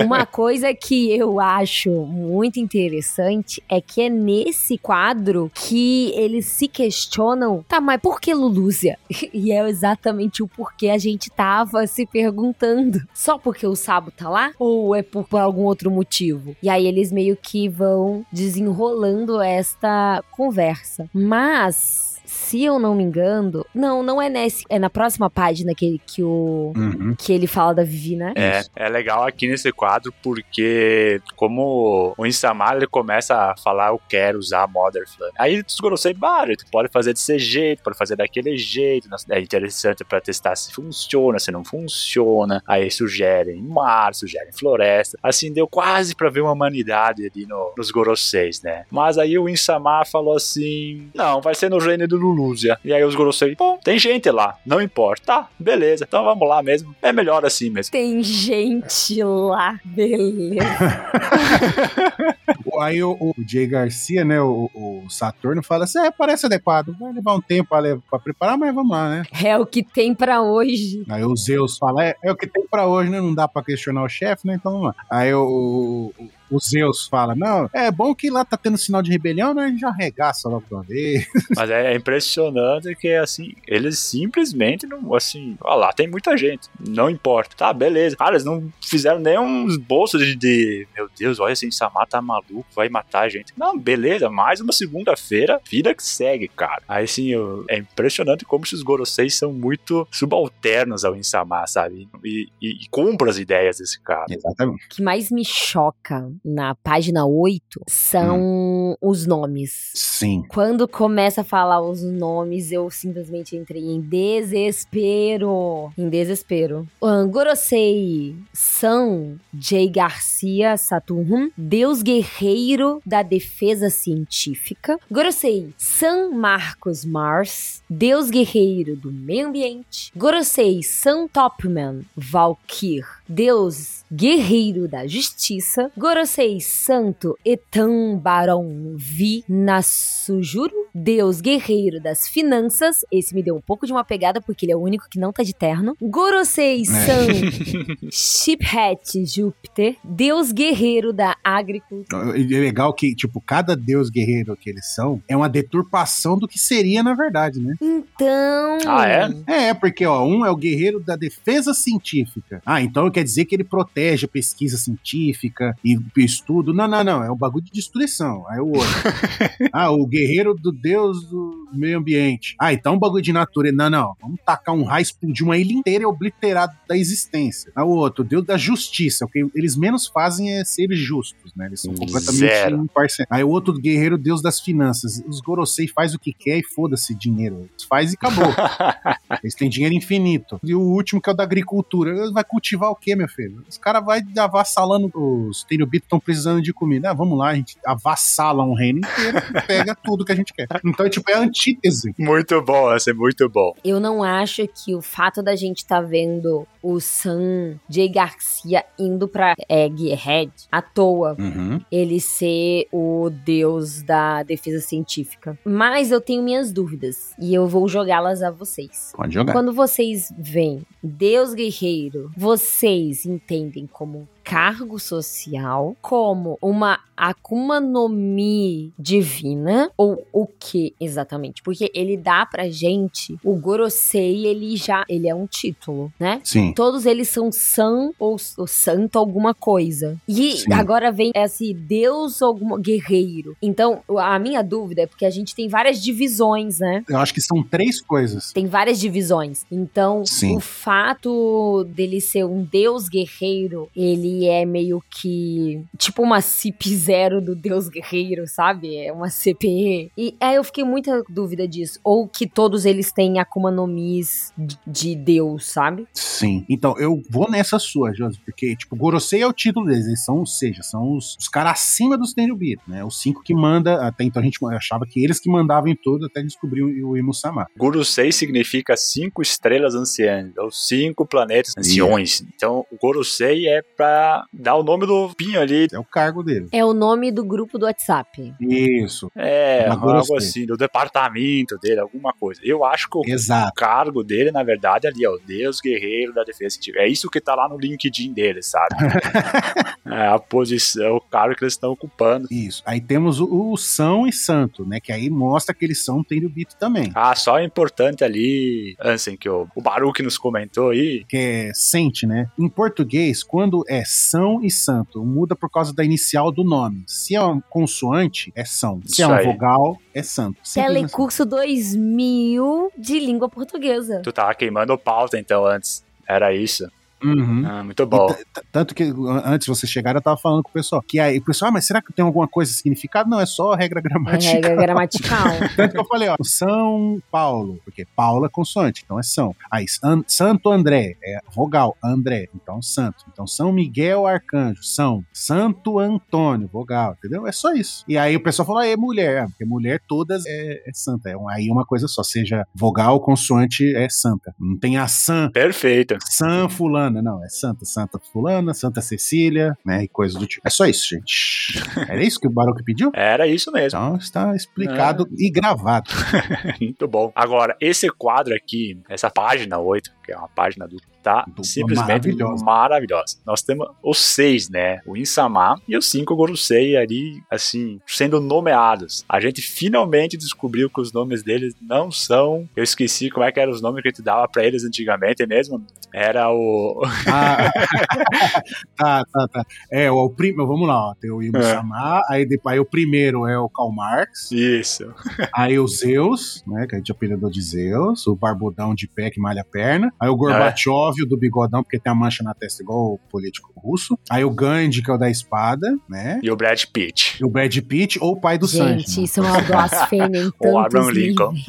Uma 0.06 0.26
coisa 0.26 0.74
que 0.74 1.12
eu 1.12 1.40
acho 1.40 1.90
muito 1.90 2.60
interessante 2.60 3.62
é 3.70 3.80
que 3.80 4.02
é 4.02 4.10
nesse 4.10 4.78
quadro 4.78 5.52
que 5.54 6.12
eles 6.16 6.46
se 6.46 6.68
questionam, 6.68 7.64
tá, 7.68 7.80
mas 7.80 8.02
por 8.02 8.20
que 8.20 8.34
Lulúzia? 8.34 8.98
E 9.34 9.52
é 9.52 9.68
exatamente 9.68 10.44
o 10.44 10.48
porquê 10.48 10.90
a 10.90 10.98
gente 10.98 11.30
tava 11.30 11.88
se 11.88 12.06
perguntando. 12.06 13.02
Só 13.14 13.38
porque 13.38 13.66
o 13.66 13.76
Sabo 13.76 14.12
tá 14.12 14.30
lá? 14.30 14.52
Ou 14.60 14.96
é 14.96 15.02
por, 15.02 15.28
por 15.28 15.40
algum 15.40 15.64
outro 15.64 15.90
motivo? 15.90 16.56
E 16.62 16.70
aí 16.70 16.86
eles 16.86 17.12
meio 17.12 17.36
que 17.36 17.68
vão 17.68 18.26
desenrolando 18.32 19.42
esta 19.42 20.24
conversa. 20.32 21.10
Mas. 21.14 22.13
Se 22.44 22.64
eu 22.64 22.78
não 22.80 22.94
me 22.96 23.04
engano, 23.04 23.66
não, 23.74 24.04
não 24.04 24.22
é 24.22 24.30
nesse, 24.30 24.64
é 24.70 24.78
na 24.78 24.90
próxima 24.90 25.30
página 25.30 25.74
que, 25.76 26.00
que 26.06 26.22
o 26.24 26.72
Uhum. 26.76 27.16
que 27.18 27.32
ele 27.34 27.48
fala 27.48 27.74
da 27.74 27.84
Vivi, 27.84 28.16
né? 28.16 28.34
É, 28.36 28.62
é 28.76 28.90
legal 28.90 29.24
aqui 29.26 29.48
nesse 29.48 29.72
quadro 29.72 30.14
porque 30.22 31.22
como 31.36 32.14
o 32.18 32.26
Insamar 32.26 32.76
ele 32.76 32.88
começa 32.88 33.36
a 33.36 33.58
falar 33.58 33.90
eu 33.90 34.02
quero 34.10 34.38
usar 34.40 34.64
a 34.64 34.68
Mother 34.68 35.04
Flame. 35.08 35.34
Aí 35.38 35.64
os 35.66 35.78
Gorosei, 35.80 36.14
bah, 36.14 36.46
tu 36.58 36.66
pode 36.72 36.90
fazer 36.92 37.14
desse 37.14 37.38
jeito, 37.40 37.84
pode 37.84 37.98
fazer 37.98 38.16
daquele 38.16 38.58
jeito. 38.58 39.08
É 39.30 39.40
interessante 39.40 40.04
pra 40.04 40.20
testar 40.22 40.56
se 40.56 40.72
funciona, 40.74 41.40
se 41.40 41.52
não 41.52 41.64
funciona. 41.64 42.62
Aí 42.68 42.90
sugerem 42.92 43.62
mar, 43.62 44.14
sugerem 44.14 44.52
floresta. 44.52 45.18
Assim 45.24 45.52
deu 45.52 45.68
quase 45.68 46.16
pra 46.16 46.30
ver 46.30 46.42
uma 46.42 46.52
humanidade 46.52 47.26
ali 47.34 47.46
no- 47.46 47.74
nos 47.78 47.92
Goroseis, 47.92 48.62
né? 48.62 48.86
Mas 48.92 49.18
aí 49.18 49.38
o 49.38 49.48
Insamar 49.50 50.08
falou 50.08 50.36
assim: 50.36 51.10
"Não, 51.14 51.42
vai 51.42 51.56
ser 51.56 51.70
no 51.70 51.78
reino 51.80 52.08
do 52.08 52.18
Lulúzia". 52.34 52.78
E 52.84 52.94
aí 52.94 53.04
os 53.04 53.16
Gorosei, 53.16 53.56
bom, 53.56 53.78
tem 53.84 53.98
gente 53.98 54.30
lá, 54.30 54.58
não 54.66 54.82
importa. 54.82 55.24
Tá, 55.26 55.48
beleza. 55.58 56.06
Então 56.08 56.24
vamos 56.24 56.48
lá 56.48 56.62
mesmo. 56.62 56.94
É 57.02 57.14
melhor 57.14 57.46
assim 57.46 57.70
mesmo. 57.70 57.92
Tem 57.92 58.22
gente 58.24 59.24
lá, 59.24 59.80
beleza. 59.84 60.64
Aí 62.82 63.04
o, 63.04 63.12
o 63.20 63.34
Jay 63.48 63.68
Garcia, 63.68 64.26
né, 64.26 64.42
o, 64.42 64.70
o 64.74 65.04
Saturno, 65.10 65.62
fala 65.62 65.84
assim: 65.84 66.00
é, 66.00 66.12
parece 66.12 66.46
adequado. 66.46 66.96
Vai 67.00 67.14
levar 67.14 67.36
um 67.36 67.42
tempo 67.42 67.70
pra, 67.70 67.82
pra 68.10 68.20
preparar, 68.20 68.58
mas 68.58 68.74
vamos 68.74 68.92
lá, 68.92 69.10
né? 69.10 69.24
É 69.44 69.58
o 69.58 69.66
que 69.66 69.84
tem 69.84 70.14
pra 70.14 70.42
hoje. 70.42 71.04
Aí 71.10 71.24
o 71.24 71.36
Zeus 71.36 71.78
fala: 71.78 72.04
é, 72.04 72.16
é 72.24 72.32
o 72.32 72.36
que 72.36 72.48
tem 72.48 72.66
pra 72.68 72.88
hoje, 72.88 73.10
né? 73.10 73.22
Não 73.22 73.34
dá 73.34 73.48
pra 73.48 73.64
questionar 73.64 74.04
o 74.04 74.10
chefe, 74.10 74.48
né? 74.48 74.56
Então 74.56 74.72
vamos 74.72 74.88
lá. 74.88 74.96
Aí 75.10 75.34
o, 75.34 76.12
o, 76.18 76.30
o 76.50 76.60
Zeus 76.60 77.08
fala: 77.08 77.36
Não, 77.36 77.70
é 77.74 77.92
bom 77.92 78.14
que 78.14 78.30
lá 78.30 78.46
tá 78.46 78.58
tendo 78.58 78.78
sinal 78.78 79.02
de 79.02 79.12
rebelião, 79.12 79.54
né? 79.54 79.66
A 79.66 79.68
gente 79.70 79.80
já 79.80 79.90
arregaça 79.90 80.50
logo 80.50 80.66
uma 80.72 80.84
vez. 80.84 81.28
Mas 81.56 81.70
é 81.70 81.96
impressionante 81.96 82.96
que, 82.96 83.14
assim, 83.14 83.54
eles 83.68 84.00
simplesmente 84.00 84.86
não, 84.86 85.14
assim, 85.16 85.58
ó 85.62 85.76
lá, 85.76 85.92
tem 85.92 86.08
muita 86.08 86.38
gente, 86.38 86.70
não 86.88 87.10
importa, 87.10 87.56
tá, 87.56 87.74
beleza. 87.74 88.16
Cara, 88.16 88.32
eles 88.32 88.46
não 88.46 88.72
fizeram 88.82 89.20
nem 89.20 89.40
uns 89.40 89.78
bolsos 89.78 90.22
de, 90.26 90.36
de 90.36 90.88
meu 90.96 91.10
Deus, 91.18 91.40
olha 91.40 91.54
assim, 91.54 91.72
Samar 91.72 92.08
tá 92.08 92.22
maluco, 92.22 92.66
vai 92.76 92.90
matar 92.90 93.22
a 93.22 93.30
gente. 93.30 93.54
Não, 93.58 93.78
beleza, 93.78 94.30
mais 94.30 94.60
uma 94.60 94.72
segunda-feira, 94.72 95.62
vida 95.70 95.94
que 95.94 96.04
segue, 96.04 96.48
cara. 96.48 96.82
Aí, 96.88 97.06
assim, 97.06 97.28
eu, 97.30 97.66
é 97.70 97.78
impressionante 97.78 98.46
como 98.46 98.64
esses 98.64 98.82
Goroseis 98.82 99.36
são 99.36 99.54
muito 99.54 100.08
subalternos 100.12 101.06
ao 101.06 101.16
Insama, 101.16 101.66
sabe? 101.68 102.08
E, 102.24 102.48
e, 102.62 102.84
e 102.84 102.88
compram 102.90 103.30
as 103.30 103.38
ideias 103.38 103.78
desse 103.78 104.00
cara. 104.02 104.26
Exatamente. 104.30 104.86
O 104.86 104.90
que 104.90 105.02
mais 105.02 105.32
me 105.32 105.46
choca 105.46 106.33
na 106.44 106.76
página 106.76 107.26
8 107.26 107.82
são 107.88 108.98
os 109.02 109.26
nomes. 109.26 109.92
Sim. 109.94 110.44
Quando 110.48 110.88
começa 110.88 111.42
a 111.42 111.44
falar 111.44 111.82
os 111.82 112.04
nomes, 112.04 112.72
eu 112.72 112.90
simplesmente 112.90 113.56
entrei 113.56 113.84
em 113.84 114.00
desespero. 114.00 115.92
Em 115.98 116.10
desespero. 116.10 116.88
Um, 117.02 117.28
Gorosei 117.30 118.36
San 118.54 119.36
J. 119.54 119.90
Garcia 119.90 120.78
Saturn, 120.78 121.52
Deus 121.58 122.02
Guerreiro 122.02 123.02
da 123.06 123.22
Defesa 123.22 123.90
Científica. 123.90 124.98
Gorosei 125.12 125.74
San 125.78 126.30
Marcos 126.32 127.06
Mars, 127.06 127.82
Deus 127.90 128.30
Guerreiro 128.30 128.96
do 128.96 129.12
Meio 129.12 129.48
Ambiente. 129.48 130.12
Gorosei 130.16 130.84
San 130.84 131.28
Topman 131.28 132.02
Valkyr, 132.16 133.06
Deus 133.28 134.04
Guerreiro 134.12 134.88
da 134.88 135.08
Justiça. 135.08 135.92
Gorosei 135.98 136.23
Santo 136.26 137.38
Etan 137.44 138.18
Barão 138.18 138.96
Vi 138.96 139.44
Nasujuro, 139.48 140.74
Deus 140.94 141.42
Guerreiro 141.42 142.02
das 142.02 142.28
Finanças. 142.28 143.06
Esse 143.12 143.36
me 143.36 143.44
deu 143.44 143.56
um 143.56 143.62
pouco 143.62 143.86
de 143.86 143.92
uma 143.92 144.04
pegada 144.04 144.40
porque 144.42 144.66
ele 144.66 144.72
é 144.72 144.76
o 144.76 144.80
único 144.80 145.10
que 145.10 145.20
não 145.20 145.34
tá 145.34 145.44
de 145.44 145.54
terno. 145.54 145.96
Gorosei 146.02 146.86
San 146.86 147.28
Shiphat 148.12 149.26
Júpiter, 149.26 149.98
Deus 150.04 150.52
Guerreiro 150.52 151.12
da 151.12 151.36
Agricultura. 151.44 152.40
É 152.40 152.60
legal 152.60 152.94
que, 152.94 153.14
tipo, 153.14 153.42
cada 153.42 153.76
deus 153.76 154.10
guerreiro 154.10 154.56
que 154.56 154.70
eles 154.70 154.94
são 154.94 155.22
é 155.28 155.36
uma 155.36 155.50
deturpação 155.50 156.38
do 156.38 156.48
que 156.48 156.60
seria 156.60 157.04
na 157.04 157.14
verdade, 157.14 157.60
né? 157.60 157.76
Então. 157.82 158.78
Ah, 158.88 159.08
é? 159.08 159.30
É, 159.48 159.74
porque, 159.74 160.06
ó, 160.06 160.26
um 160.26 160.46
é 160.46 160.52
o 160.52 160.56
guerreiro 160.56 161.00
da 161.00 161.16
defesa 161.16 161.74
científica. 161.74 162.62
Ah, 162.66 162.82
então 162.82 163.12
quer 163.12 163.24
dizer 163.24 163.46
que 163.46 163.56
ele 163.56 163.64
protege 163.64 164.26
a 164.26 164.30
pesquisa 164.30 164.78
científica 164.78 165.76
e 165.84 165.98
estudo. 166.22 166.74
Não, 166.74 166.88
não, 166.88 167.04
não. 167.04 167.24
É 167.24 167.32
um 167.32 167.38
bagulho 167.38 167.64
de 167.64 167.72
destruição. 167.72 168.46
Aí 168.50 168.60
o 168.60 168.68
outro. 168.68 168.88
ah, 169.72 169.92
o 169.92 170.06
guerreiro 170.06 170.54
do 170.54 170.72
deus 170.72 171.26
do 171.30 171.63
meio 171.74 171.98
ambiente. 171.98 172.56
Ah, 172.60 172.74
então 172.74 172.96
um 172.96 173.00
bagulho 173.00 173.22
de 173.22 173.34
natureza. 173.34 173.76
Não, 173.76 173.90
não. 173.90 174.16
Vamos 174.22 174.40
tacar 174.46 174.76
um 174.76 174.84
raio, 174.84 175.04
explodir 175.04 175.46
uma 175.46 175.58
ilha 175.58 175.74
inteira 175.74 176.04
e 176.04 176.06
obliterar 176.06 176.70
da 176.88 176.98
existência. 176.98 177.72
O 177.76 177.96
outro, 177.96 178.24
deus 178.24 178.46
da 178.46 178.58
justiça. 178.58 179.26
O 179.26 179.28
que 179.28 179.46
eles 179.56 179.76
menos 179.76 180.08
fazem 180.08 180.52
é 180.52 180.66
ser 180.66 180.88
justos, 180.92 181.54
né? 181.56 181.68
Eles 181.68 181.82
são 181.82 181.94
completamente 181.94 182.74
imparciais. 182.74 183.28
Aí 183.30 183.44
o 183.44 183.50
outro 183.50 183.74
guerreiro, 183.74 184.18
deus 184.18 184.42
das 184.42 184.60
finanças. 184.60 185.24
Os 185.28 185.42
Gorosei 185.42 185.88
faz 185.88 186.14
o 186.14 186.20
que 186.20 186.34
quer 186.34 186.60
e 186.60 186.64
foda-se 186.64 187.14
dinheiro. 187.16 187.68
Eles 187.72 187.84
faz 187.84 188.12
e 188.12 188.16
acabou. 188.16 188.46
Eles 189.44 189.56
têm 189.56 189.70
dinheiro 189.70 189.96
infinito. 189.96 190.60
E 190.64 190.74
o 190.74 190.82
último, 190.82 191.22
que 191.22 191.30
é 191.30 191.34
o 191.34 191.36
da 191.36 191.44
agricultura. 191.44 192.32
Vai 192.32 192.44
cultivar 192.44 192.90
o 192.90 192.96
quê, 192.96 193.16
meu 193.16 193.28
filho? 193.28 193.64
Os 193.68 193.78
caras 193.78 194.04
vão 194.04 194.16
avassalando. 194.38 195.12
Os 195.14 195.64
Tenryubito 195.64 196.06
estão 196.06 196.20
precisando 196.20 196.62
de 196.62 196.74
comida. 196.74 197.12
Ah, 197.12 197.14
vamos 197.14 197.38
lá, 197.38 197.50
a 197.50 197.56
gente 197.56 197.78
avassala 197.86 198.64
um 198.64 198.74
reino 198.74 199.00
inteiro 199.00 199.38
e 199.38 199.62
pega 199.62 199.96
tudo 199.96 200.26
que 200.26 200.32
a 200.32 200.36
gente 200.36 200.54
quer. 200.54 200.68
Então, 200.84 201.10
tipo, 201.10 201.30
é 201.30 201.36
a 201.36 201.42
antítese. 201.72 202.14
Muito 202.18 202.62
bom, 202.62 202.94
esse 202.96 203.12
é 203.12 203.14
muito 203.14 203.48
bom. 203.50 203.74
Eu 203.84 204.00
não 204.00 204.24
acho 204.24 204.68
que 204.68 204.94
o 204.96 205.02
fato 205.02 205.42
da 205.42 205.56
gente 205.56 205.86
tá 205.86 206.02
vendo 206.02 206.68
o 206.82 207.00
Sam 207.00 207.80
J. 207.88 208.10
Garcia 208.10 208.84
indo 209.00 209.28
pra 209.28 209.54
Egghead 209.70 210.52
à 210.72 210.82
toa 210.82 211.36
Uhum. 211.40 211.80
ele 211.92 212.20
ser 212.20 212.88
o 212.92 213.30
deus 213.30 214.02
da 214.02 214.44
defesa 214.44 214.82
científica. 214.82 215.58
Mas 215.64 216.12
eu 216.12 216.20
tenho 216.20 216.44
minhas 216.44 216.72
dúvidas 216.72 217.34
e 217.40 217.54
eu 217.54 217.68
vou 217.68 217.88
jogá-las 217.88 218.42
a 218.44 218.52
vocês. 218.52 219.14
Pode 219.16 219.34
jogar. 219.34 219.54
Quando 219.54 219.72
vocês 219.74 220.34
veem 220.38 220.82
Deus 221.02 221.54
Guerreiro, 221.54 222.30
vocês 222.36 223.26
entendem 223.26 223.88
como 223.88 224.28
cargo 224.44 225.00
social, 225.00 225.96
como 226.02 226.58
uma 226.62 227.00
Akuma 227.16 227.80
no 227.80 228.10
Mi 228.10 228.92
divina, 228.98 229.90
ou 229.96 230.26
o 230.34 230.48
que 230.48 230.94
exatamente? 231.00 231.62
Porque 231.62 231.92
ele 231.94 232.18
dá 232.18 232.46
pra 232.46 232.70
gente, 232.70 233.38
o 233.44 233.56
Gorosei, 233.56 234.48
ele 234.48 234.76
já, 234.76 235.06
ele 235.08 235.30
é 235.30 235.36
um 235.36 235.46
título, 235.46 236.12
né? 236.20 236.42
Sim. 236.44 236.74
Todos 236.74 237.06
eles 237.06 237.30
são 237.30 237.52
san 237.52 238.10
ou, 238.18 238.36
ou 238.58 238.68
santo 238.68 239.20
alguma 239.20 239.54
coisa. 239.54 240.18
E 240.28 240.58
Sim. 240.58 240.74
agora 240.74 241.12
vem 241.12 241.32
esse 241.36 241.74
deus 241.74 242.42
algum 242.42 242.80
guerreiro. 242.82 243.56
Então, 243.62 244.02
a 244.18 244.40
minha 244.40 244.64
dúvida 244.64 245.04
é 245.04 245.08
porque 245.08 245.26
a 245.26 245.30
gente 245.30 245.54
tem 245.56 245.68
várias 245.68 246.02
divisões, 246.02 246.80
né? 246.80 247.04
Eu 247.08 247.18
acho 247.18 247.34
que 247.34 247.42
são 247.42 247.62
três 247.64 248.02
coisas. 248.02 248.52
Tem 248.52 248.66
várias 248.66 249.00
divisões. 249.00 249.66
Então, 249.72 250.26
Sim. 250.26 250.58
o 250.58 250.60
fato 250.60 251.86
dele 251.90 252.20
ser 252.20 252.44
um 252.44 252.64
deus 252.64 253.08
guerreiro, 253.08 253.88
ele 253.96 254.33
é 254.48 254.66
meio 254.66 255.02
que 255.10 255.84
tipo 255.98 256.22
uma 256.22 256.40
CP0 256.40 257.40
do 257.42 257.56
deus 257.56 257.88
guerreiro, 257.90 258.48
sabe? 258.48 258.96
É 258.98 259.12
uma 259.12 259.30
CPE. 259.30 260.12
E 260.18 260.36
aí 260.40 260.56
eu 260.56 260.64
fiquei 260.64 260.84
muita 260.84 261.24
dúvida 261.30 261.68
disso. 261.68 262.00
Ou 262.04 262.28
que 262.28 262.48
todos 262.48 262.86
eles 262.86 263.12
têm 263.12 263.40
Akuma 263.40 263.72
no 263.72 263.86
Mis 263.88 264.52
de- 264.58 264.78
de 264.86 265.16
deus, 265.16 265.66
sabe? 265.66 266.08
Sim. 266.14 266.66
Então, 266.70 266.98
eu 266.98 267.22
vou 267.30 267.50
nessa 267.50 267.78
sua, 267.80 268.14
Josi, 268.14 268.40
porque, 268.46 268.76
tipo, 268.76 268.96
Gorosei 268.96 269.42
é 269.42 269.48
o 269.48 269.54
título 269.54 269.86
deles. 269.86 270.06
Eles 270.08 270.24
são, 270.24 270.40
ou 270.40 270.46
seja, 270.46 270.82
são 270.84 271.16
os, 271.16 271.36
os 271.40 271.48
caras 271.48 271.74
acima 271.74 272.18
dos 272.18 272.34
Tenryubito, 272.34 272.84
né? 272.88 273.04
Os 273.04 273.22
cinco 273.22 273.42
que 273.44 273.54
manda. 273.54 274.06
Até 274.08 274.24
então 274.24 274.42
a 274.42 274.46
gente 274.46 274.58
achava 274.72 275.06
que 275.06 275.24
eles 275.24 275.40
que 275.40 275.50
mandavam 275.50 275.90
em 275.90 275.96
tudo 275.96 276.26
até 276.26 276.42
descobrir 276.42 276.82
o, 276.84 277.10
o 277.10 277.18
Imu-sama. 277.18 277.68
Gurusei 277.78 278.32
significa 278.32 278.96
cinco 278.98 279.42
estrelas 279.42 279.96
anciãs, 279.96 280.52
ou 280.58 280.72
cinco 280.72 281.26
planetas 281.26 281.74
anciões. 281.78 282.42
Então, 282.56 282.86
o 282.92 282.98
Gorosei 282.98 283.68
é 283.68 283.82
pra 283.82 284.23
dar 284.52 284.76
o 284.76 284.84
nome 284.84 285.06
do 285.06 285.30
pinho 285.36 285.60
ali. 285.60 285.88
É 285.92 286.00
o 286.00 286.04
cargo 286.04 286.44
dele. 286.44 286.68
É 286.72 286.84
o 286.84 286.94
nome 286.94 287.32
do 287.32 287.44
grupo 287.44 287.78
do 287.78 287.86
WhatsApp. 287.86 288.54
Isso. 288.60 289.32
É, 289.36 289.88
algo 289.88 290.38
assim, 290.38 290.66
do 290.66 290.78
departamento 290.78 291.78
dele, 291.80 292.00
alguma 292.00 292.34
coisa. 292.34 292.62
Eu 292.64 292.84
acho 292.84 293.10
que 293.10 293.18
o 293.18 293.22
Exato. 293.26 293.74
cargo 293.76 294.24
dele, 294.24 294.52
na 294.52 294.64
verdade, 294.64 295.08
ali, 295.08 295.26
ó, 295.26 295.34
o 295.34 295.40
Deus 295.40 295.80
Guerreiro 295.80 296.34
da 296.34 296.44
Defesa. 296.44 296.78
É 296.96 297.08
isso 297.08 297.30
que 297.30 297.42
tá 297.42 297.56
lá 297.56 297.68
no 297.68 297.78
LinkedIn 297.78 298.34
dele, 298.34 298.62
sabe? 298.62 298.96
é 300.06 300.28
a 300.28 300.40
posição, 300.40 301.18
o 301.18 301.22
cargo 301.22 301.56
que 301.56 301.64
eles 301.64 301.74
estão 301.74 301.92
ocupando. 301.92 302.48
Isso. 302.52 302.82
Aí 302.86 303.02
temos 303.02 303.40
o, 303.40 303.72
o 303.72 303.78
São 303.78 304.28
e 304.28 304.34
Santo, 304.34 304.86
né? 304.86 305.00
Que 305.00 305.12
aí 305.12 305.30
mostra 305.30 305.74
que 305.74 305.86
eles 305.86 306.04
são 306.04 306.24
Tenryubito 306.24 306.76
também. 306.78 307.12
Ah, 307.16 307.36
só 307.36 307.60
é 307.60 307.64
importante 307.64 308.24
ali, 308.24 308.96
Ansem, 309.00 309.38
que 309.38 309.50
o, 309.50 309.68
o 309.76 309.82
Baruch 309.82 310.22
nos 310.22 310.38
comentou 310.38 310.90
aí. 310.90 311.24
Que 311.28 311.38
é 311.38 311.72
sente, 311.74 312.26
né? 312.26 312.50
Em 312.58 312.70
português, 312.70 313.44
quando 313.44 313.84
é 313.88 314.04
São 314.14 314.64
e 314.64 314.70
Santo, 314.70 315.24
muda 315.26 315.56
por 315.56 315.70
causa 315.70 315.94
da 315.94 316.04
inicial 316.04 316.52
do 316.52 316.64
nome. 316.64 317.04
Se 317.08 317.36
é 317.36 317.42
uma 317.42 317.62
consoante, 317.70 318.52
é 318.56 318.64
São. 318.64 319.02
Se 319.06 319.22
é 319.22 319.26
Isso 319.26 319.32
uma 319.32 319.40
aí. 319.40 319.46
vogal, 319.46 319.98
é 320.14 320.22
Santo. 320.22 320.60
Telecurso 320.74 321.46
2000 321.46 322.92
de 322.98 323.20
língua 323.20 323.50
portuguesa. 323.50 324.22
Tu 324.24 324.32
tava 324.32 324.54
queimando 324.54 324.98
pauta, 324.98 325.40
então, 325.40 325.66
antes. 325.66 326.04
Era 326.28 326.54
isso. 326.54 326.88
Uhum. 327.24 327.64
Ah, 327.66 327.84
muito 327.84 328.06
bom. 328.06 328.34
Tanto 328.72 328.94
que 328.94 329.04
an- 329.04 329.42
antes 329.46 329.66
de 329.66 329.72
você 329.76 329.88
chegar, 329.88 330.16
eu 330.16 330.22
tava 330.22 330.38
falando 330.38 330.64
com 330.64 330.70
o 330.70 330.74
pessoal. 330.74 331.02
Que 331.02 331.20
aí 331.20 331.38
o 331.38 331.44
pessoal, 331.44 331.70
ah, 331.70 331.72
mas 331.72 331.86
será 331.86 332.02
que 332.02 332.12
tem 332.14 332.24
alguma 332.26 332.48
coisa 332.48 332.72
de 332.72 332.78
significado? 332.78 333.30
Não, 333.30 333.40
é 333.40 333.46
só 333.46 333.74
regra 333.74 334.00
É 334.00 334.02
gramatical. 334.04 334.52
regra 334.54 334.76
gramatical. 334.76 335.48
Tanto 335.76 335.92
que 335.94 336.00
eu 336.00 336.06
falei, 336.06 336.30
ó, 336.30 336.36
São 336.44 337.22
Paulo, 337.32 337.80
porque 337.84 338.06
Paulo 338.16 338.46
é 338.46 338.50
consoante, 338.50 339.02
então 339.06 339.20
é 339.20 339.24
São. 339.24 339.56
Aí, 339.72 339.88
San- 339.88 340.24
Santo 340.28 340.70
André, 340.72 341.16
é 341.24 341.40
vogal, 341.54 341.96
André, 342.04 342.48
então 342.56 342.82
Santo. 342.82 343.24
Então 343.32 343.48
São 343.48 343.72
Miguel 343.72 344.26
Arcanjo, 344.28 344.84
São. 344.84 345.24
Santo 345.34 346.00
Antônio, 346.00 346.70
vogal, 346.72 347.16
entendeu? 347.18 347.48
É 347.48 347.52
só 347.52 347.74
isso. 347.74 348.04
E 348.08 348.18
aí 348.18 348.36
o 348.36 348.44
pessoal 348.44 348.66
falou, 348.66 348.82
ah, 348.82 348.88
é 348.88 348.96
mulher, 348.96 349.44
ah, 349.44 349.48
porque 349.48 349.66
mulher 349.66 350.02
todas 350.08 350.46
é, 350.46 350.84
é 350.86 350.92
santa. 350.94 351.30
É 351.30 351.38
um- 351.38 351.50
aí 351.50 351.70
uma 351.70 351.86
coisa 351.86 352.08
só, 352.08 352.24
seja 352.24 352.66
vogal, 352.74 353.20
consoante, 353.20 353.96
é 353.96 354.08
santa. 354.10 354.54
Não 354.60 354.78
tem 354.78 354.98
a 354.98 355.08
San, 355.08 355.50
Perfeito. 355.52 356.18
San 356.30 356.68
fulano, 356.70 357.13
fulana, 357.14 357.22
não, 357.22 357.44
é 357.44 357.50
Santa, 357.50 357.86
Santa 357.86 358.20
fulana, 358.20 358.74
Santa 358.74 359.02
Cecília, 359.02 359.78
né, 359.86 360.04
e 360.04 360.08
coisas 360.08 360.40
do 360.40 360.48
tipo. 360.48 360.66
É 360.66 360.70
só 360.70 360.86
isso, 360.86 361.08
gente. 361.10 361.82
Era 362.10 362.24
isso 362.24 362.40
que 362.40 362.48
o 362.48 362.52
Baruch 362.52 362.84
pediu? 362.84 363.12
Era 363.14 363.48
isso 363.48 363.72
mesmo. 363.72 364.00
Então 364.00 364.16
está 364.16 364.56
explicado 364.56 365.28
e 365.38 365.52
gravado. 365.52 366.10
Muito 366.82 367.08
bom. 367.08 367.32
Agora, 367.36 367.76
esse 367.80 368.10
quadro 368.10 368.56
aqui, 368.56 369.00
essa 369.10 369.30
página 369.30 369.78
8, 369.78 370.12
que 370.24 370.32
é 370.32 370.38
uma 370.38 370.50
página 370.50 370.88
do 370.88 370.98
tá 371.24 371.44
Dupla 371.48 371.64
simplesmente 371.64 372.28
maravilhosa. 372.28 372.66
maravilhosa. 372.66 373.38
Nós 373.46 373.62
temos 373.62 373.88
os 374.04 374.20
seis, 374.20 374.70
né? 374.70 375.00
O 375.06 375.16
Insama 375.16 375.80
e 375.88 375.98
os 375.98 376.10
cinco 376.10 376.36
Gorosei 376.36 376.96
ali, 376.96 377.42
assim, 377.50 378.00
sendo 378.06 378.40
nomeados. 378.40 379.24
A 379.28 379.40
gente 379.40 379.62
finalmente 379.62 380.38
descobriu 380.38 380.90
que 380.90 381.02
os 381.02 381.14
nomes 381.14 381.44
deles 381.44 381.74
não 381.82 382.12
são. 382.12 382.68
Eu 382.76 382.84
esqueci 382.84 383.30
como 383.30 383.46
é 383.46 383.52
que 383.52 383.60
eram 383.60 383.72
os 383.72 383.82
nomes 383.82 384.02
que 384.02 384.10
a 384.10 384.12
gente 384.12 384.22
dava 384.22 384.48
pra 384.48 384.64
eles 384.66 384.84
antigamente 384.84 385.46
mesmo. 385.48 385.84
Era 386.14 386.52
o. 386.52 387.02
Ah, 387.26 387.72
tá, 388.98 389.24
tá, 389.32 389.48
tá. 389.52 389.66
É, 389.92 390.12
o, 390.12 390.30
primo, 390.30 390.68
vamos 390.68 390.88
lá, 390.88 391.10
ó, 391.10 391.16
tem 391.16 391.32
o 391.32 391.42
Imo 391.42 391.58
É. 391.58 391.82
Aí, 392.30 392.46
depois, 392.46 392.74
aí 392.74 392.80
o 392.80 392.86
primeiro 392.86 393.48
é 393.48 393.58
o 393.58 393.70
Karl 393.70 393.92
Marx, 393.92 394.52
Isso. 394.52 395.14
aí 395.54 395.80
o 395.80 395.88
Zeus, 395.88 396.64
né, 396.68 396.86
que 396.88 396.96
a 396.96 396.98
gente 396.98 397.12
apelidou 397.12 397.50
de 397.50 397.62
Zeus, 397.62 398.28
o 398.28 398.36
barbudão 398.36 398.94
de 398.94 399.08
pé 399.08 399.30
que 399.30 399.40
malha 399.40 399.62
a 399.62 399.66
perna, 399.66 400.14
aí 400.20 400.30
o 400.30 400.36
Gorbachev, 400.36 401.13
o 401.22 401.26
do 401.26 401.38
bigodão, 401.38 401.84
porque 401.84 402.00
tem 402.00 402.12
a 402.12 402.16
mancha 402.16 402.44
na 402.44 402.54
testa 402.54 402.82
igual 402.82 403.14
o 403.14 403.20
político 403.30 403.72
russo, 403.78 404.18
aí 404.30 404.44
o 404.44 404.50
Gandhi, 404.50 405.02
que 405.04 405.12
é 405.12 405.14
o 405.14 405.18
da 405.18 405.30
espada, 405.30 405.88
né, 406.10 406.40
E 406.42 406.50
o 406.50 406.56
Brad 406.56 406.84
Pitt. 406.92 407.38
e 407.40 407.46
o 407.46 407.50
Brad 407.50 407.78
Pitt, 407.80 408.18
ou 408.20 408.32
o 408.34 408.40
pai 408.40 408.58
do 408.58 408.68
Sanji. 408.68 409.00
Gente, 409.00 409.24
isso 409.24 409.40
é 409.40 409.44
uma 409.44 409.62
blasfêmia 409.62 410.42
em 410.44 410.52
Ou 410.60 410.80
Abraham 410.80 411.12
Lincoln. 411.12 411.54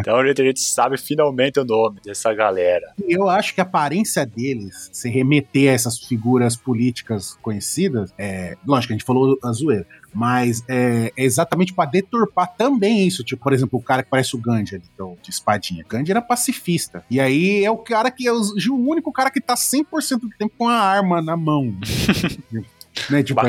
Então 0.00 0.16
a 0.16 0.26
gente, 0.26 0.42
a 0.42 0.44
gente 0.44 0.60
sabe 0.60 0.96
finalmente 0.98 1.58
o 1.60 1.64
nome 1.64 2.00
dessa 2.04 2.32
galera. 2.34 2.92
E 3.06 3.12
eu 3.16 3.28
acho 3.28 3.54
que 3.54 3.60
a 3.60 3.64
aparência 3.64 4.24
deles, 4.26 4.90
se 4.92 5.08
remeter 5.08 5.70
a 5.70 5.74
essas 5.74 5.98
figuras 5.98 6.56
políticas 6.56 7.34
conhecidas, 7.42 8.12
é, 8.18 8.56
lógico, 8.66 8.88
que 8.88 8.94
a 8.94 8.96
gente 8.96 9.06
falou 9.06 9.38
a 9.42 9.52
zoeira, 9.52 9.86
mas 10.12 10.64
é, 10.68 11.12
é 11.16 11.24
exatamente 11.24 11.72
pra 11.72 11.84
deturpar 11.84 12.54
também 12.56 13.06
isso. 13.06 13.22
Tipo, 13.24 13.42
por 13.42 13.52
exemplo, 13.52 13.78
o 13.78 13.82
cara 13.82 14.02
que 14.02 14.10
parece 14.10 14.34
o 14.34 14.38
Gandhi 14.38 14.76
ali, 14.76 14.84
que 14.94 15.00
é 15.00 15.04
o 15.04 15.16
de 15.22 15.30
espadinha. 15.30 15.84
Gandhi 15.88 16.10
era 16.10 16.22
pacifista. 16.22 17.04
E 17.10 17.20
aí 17.20 17.64
é 17.64 17.70
o 17.70 17.78
cara 17.78 18.10
que 18.10 18.26
é 18.26 18.32
o, 18.32 18.40
o 18.40 18.88
único 18.88 19.12
cara 19.12 19.30
que 19.30 19.40
tá 19.40 19.54
100% 19.54 20.20
do 20.20 20.30
tempo 20.30 20.54
com 20.56 20.68
a 20.68 20.78
arma 20.78 21.22
na 21.22 21.36
mão. 21.36 21.74
né? 23.08 23.22
Tipo, 23.22 23.40
é 23.40 23.48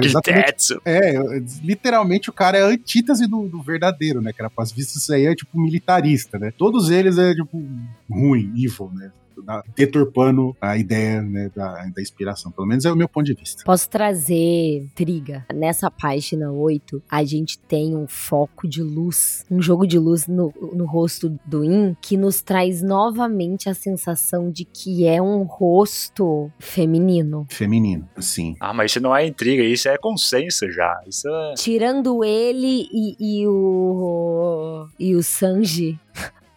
é, 0.86 1.20
literalmente 1.64 2.30
o 2.30 2.34
cara 2.34 2.58
é 2.58 2.64
a 2.64 2.68
antítese 2.68 3.28
do, 3.28 3.48
do 3.48 3.62
verdadeiro, 3.62 4.22
né? 4.22 4.32
Que 4.32 4.42
era 4.42 4.50
pacifista, 4.50 4.98
isso 4.98 5.14
aí 5.14 5.26
é 5.26 5.36
tipo 5.36 5.60
militarista, 5.60 6.38
né? 6.38 6.52
Todos 6.56 6.90
eles 6.90 7.18
é 7.18 7.34
tipo 7.34 7.64
ruim, 8.10 8.54
evil, 8.56 8.92
né? 8.94 9.12
Da- 9.46 9.64
Deturpando 9.76 10.56
a 10.62 10.78
ideia 10.78 11.22
né, 11.22 11.50
da, 11.56 11.86
da 11.88 12.02
inspiração. 12.02 12.52
Pelo 12.52 12.68
menos 12.68 12.86
é 12.86 12.92
o 12.92 12.96
meu 12.96 13.08
ponto 13.10 13.26
de 13.26 13.34
vista. 13.34 13.64
Posso 13.66 13.90
trazer 13.90 14.88
triga. 14.96 15.46
Nessa 15.54 15.90
página 15.90 16.52
8, 16.52 17.02
a 17.10 17.24
gente 17.24 17.58
tem 17.60 17.96
um 17.96 18.08
foco 18.08 18.68
de 18.68 18.82
luz, 18.82 19.46
um 19.50 19.62
jogo 19.62 19.86
de 19.88 19.98
luz 20.00 20.28
no, 20.28 20.54
no 20.74 20.86
rosto 20.86 21.40
do 21.46 21.64
In, 21.64 21.96
que 22.02 22.18
nos 22.18 22.42
traz 22.42 22.82
novamente 22.82 23.70
a 23.70 23.74
sensação 23.74 24.50
de 24.52 24.66
que 24.66 25.06
é 25.06 25.22
um 25.22 25.44
rosto 25.44 26.52
feminino. 26.60 27.46
Feminino, 27.50 28.08
sim. 28.20 28.56
Ah, 28.60 28.74
mas 28.74 28.92
isso 28.92 29.00
não 29.00 29.16
é 29.16 29.26
intriga, 29.26 29.64
isso 29.64 29.88
é 29.90 29.98
consenso 29.98 30.70
já. 30.72 31.00
Isso 31.08 31.28
é. 31.28 31.54
Tirando 31.56 32.24
ele 32.24 32.88
e, 32.92 33.16
e 33.42 33.48
o. 33.48 34.88
e 35.00 35.16
o 35.16 35.24
Sanji. 35.24 36.00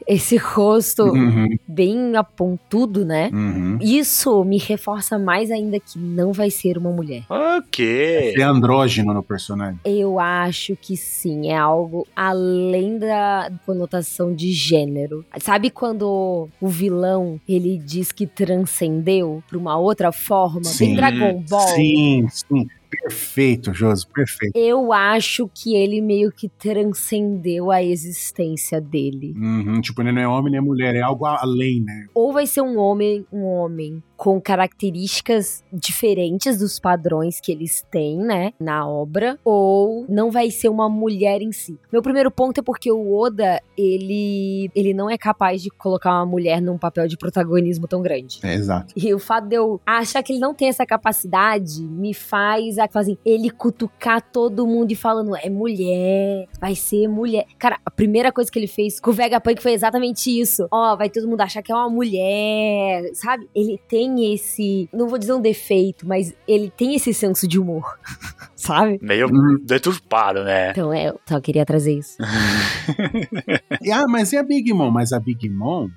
Esse 0.07 0.37
rosto 0.37 1.05
Uhum, 1.05 1.57
bem 1.67 2.17
apontudo, 2.17 3.05
né? 3.05 3.31
uhum. 3.33 3.79
Isso 3.81 4.45
me 4.45 4.59
reforça 4.59 5.19
mais 5.19 5.51
ainda 5.51 5.79
que 5.81 5.99
não 5.99 6.33
vai 6.33 6.51
ser 6.51 6.77
uma 6.79 6.91
mulher. 6.91 7.23
Ok. 7.29 8.35
É 8.37 8.43
andrógeno 8.43 9.13
no 9.15 9.23
personagem. 9.23 9.79
Eu 9.85 10.19
acho 10.19 10.77
que 10.77 10.97
sim, 10.97 11.49
é 11.51 11.57
algo 11.57 12.07
além 12.15 12.99
da 12.99 13.51
conotação 13.65 14.35
de 14.35 14.53
gênero. 14.53 15.25
Sabe 15.41 15.71
quando 15.71 16.49
o 16.61 16.69
vilão 16.69 17.41
ele 17.49 17.79
diz 17.79 18.13
que 18.13 18.27
transcendeu 18.27 19.43
pra 19.49 19.59
uma 19.59 19.77
outra 19.79 20.13
forma, 20.13 20.65
Sim. 20.65 20.87
bem 20.87 20.97
Dragon 20.97 21.43
Ball? 21.49 21.69
Sim, 21.69 22.27
sim. 22.31 22.67
Perfeito, 23.03 23.73
Josi, 23.73 24.07
perfeito. 24.07 24.57
Eu 24.57 24.93
acho 24.93 25.49
que 25.53 25.75
ele 25.75 26.01
meio 26.01 26.31
que 26.31 26.49
transcendeu 26.49 27.71
a 27.71 27.83
existência 27.83 28.81
dele. 28.81 29.35
Uhum, 29.37 29.81
Tipo, 29.81 30.03
ele 30.03 30.13
não 30.13 30.23
é 30.23 30.29
homem 30.29 30.53
nem 30.53 30.61
mulher, 30.61 30.95
é 30.95 31.01
algo 31.01 31.27
além, 31.27 31.81
né? 31.83 32.07
Ou 32.15 32.33
vai 32.33 32.47
ser 32.47 32.63
um 32.63 32.79
homem, 32.79 33.27
um 33.33 33.45
homem 33.45 34.03
com 34.17 34.41
características 34.41 35.65
diferentes 35.73 36.59
dos 36.59 36.79
padrões 36.79 37.41
que 37.41 37.51
eles 37.53 37.85
têm, 37.91 38.19
né, 38.19 38.53
na 38.61 38.87
obra, 38.89 39.39
ou 39.45 40.05
não 40.09 40.31
vai 40.31 40.51
ser 40.51 40.69
uma 40.69 40.89
mulher 40.89 41.41
em 41.43 41.53
si. 41.53 41.79
Meu 41.93 42.03
primeiro 42.03 42.31
ponto 42.31 42.59
é 42.61 42.63
porque 42.63 42.91
o 42.91 43.15
Oda, 43.15 43.61
ele 43.77 44.71
ele 44.75 44.95
não 44.95 45.09
é 45.11 45.17
capaz 45.19 45.63
de 45.63 45.71
colocar 45.71 46.11
uma 46.13 46.27
mulher 46.27 46.61
num 46.61 46.79
papel 46.79 47.07
de 47.07 47.17
protagonismo 47.17 47.87
tão 47.87 48.03
grande. 48.03 48.41
É, 48.43 48.55
exato. 48.55 48.93
E 48.97 49.13
o 49.15 49.19
fato 49.19 49.49
de 49.49 49.57
eu 49.57 49.81
achar 49.87 50.23
que 50.23 50.33
ele 50.33 50.41
não 50.41 50.55
tem 50.55 50.69
essa 50.69 50.87
capacidade 50.87 51.83
me 51.83 52.13
faz 52.15 52.79
a- 52.79 52.89
assim, 52.95 53.17
ele 53.25 53.51
cutucar 53.51 54.21
todo 54.33 54.67
mundo 54.67 54.91
e 54.93 54.95
falando, 54.97 55.35
é 55.37 55.49
mulher, 55.51 56.47
vai 56.61 56.75
ser 56.75 57.09
mulher. 57.09 57.47
Cara, 57.59 57.79
a 57.85 57.91
primeira 57.91 58.31
coisa 58.33 58.51
que 58.51 58.59
ele 58.59 58.67
fez 58.67 59.01
com 59.01 59.11
o 59.11 59.13
Vegapunk 59.13 59.61
foi 59.63 59.73
exatamente 59.73 60.29
isso. 60.31 60.67
Ó, 60.71 60.97
vai 60.97 61.09
todo 61.11 61.29
mundo 61.29 61.41
achar 61.41 61.63
que 61.63 61.73
é 61.73 61.75
uma 61.75 61.89
mulher, 61.91 63.11
sabe? 63.15 63.49
Ele 63.55 63.79
tem 63.89 64.04
esse, 64.33 64.89
não 64.93 65.09
vou 65.09 65.19
dizer 65.19 65.33
um 65.33 65.41
defeito, 65.41 66.07
mas 66.07 66.33
ele 66.47 66.71
tem 66.71 66.95
esse 66.95 67.13
senso 67.13 67.47
de 67.47 67.59
humor, 67.59 67.99
sabe? 68.65 68.99
Meio 69.03 69.29
Uhum. 69.29 69.59
deturpado, 69.63 70.43
né? 70.45 70.71
Então, 70.71 70.93
é, 70.93 71.09
eu 71.11 71.21
só 71.29 71.41
queria 71.41 71.65
trazer 71.67 71.99
isso. 71.99 72.17
E, 73.83 73.91
ah, 73.93 74.07
mas 74.09 74.33
e 74.33 74.37
a 74.37 74.43
Big 74.43 74.73
Mom? 74.73 74.91
Mas 74.91 75.13
a 75.13 75.21
Big 75.21 75.49
Mom, 75.49 75.89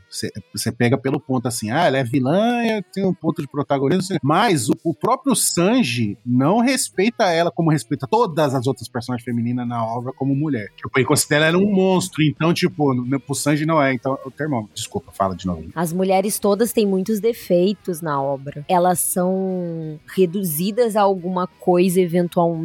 você 0.53 0.71
pega 0.71 0.97
pelo 0.97 1.19
ponto 1.19 1.47
assim, 1.47 1.71
ah, 1.71 1.85
ela 1.85 1.97
é 1.97 2.03
vilã, 2.03 2.63
e 2.65 2.81
tem 2.93 3.05
um 3.05 3.13
ponto 3.13 3.41
de 3.41 3.47
protagonismo, 3.47 4.17
mas 4.21 4.69
o, 4.69 4.73
o 4.83 4.93
próprio 4.93 5.35
Sanji 5.35 6.17
não 6.25 6.59
respeita 6.59 7.25
ela 7.25 7.51
como 7.51 7.71
respeita 7.71 8.07
todas 8.09 8.53
as 8.53 8.67
outras 8.67 8.87
personagens 8.89 9.23
femininas 9.23 9.67
na 9.67 9.85
obra 9.85 10.11
como 10.13 10.35
mulher. 10.35 10.67
Tipo, 10.75 10.89
ele 10.97 11.05
considera 11.05 11.45
ela 11.45 11.57
um 11.57 11.71
monstro, 11.71 12.21
então, 12.23 12.53
tipo, 12.53 12.93
no, 12.93 13.19
pro 13.19 13.35
Sanji 13.35 13.65
não 13.65 13.81
é. 13.81 13.93
Então, 13.93 14.17
o 14.25 14.31
termômetro, 14.31 14.73
desculpa, 14.73 15.11
fala 15.13 15.35
de 15.35 15.45
novo. 15.45 15.65
As 15.75 15.93
mulheres 15.93 16.39
todas 16.39 16.73
têm 16.73 16.85
muitos 16.85 17.19
defeitos 17.19 18.01
na 18.01 18.21
obra. 18.21 18.65
Elas 18.67 18.99
são 18.99 19.99
reduzidas 20.15 20.95
a 20.95 21.01
alguma 21.01 21.47
coisa 21.47 22.01
eventualmente. 22.01 22.56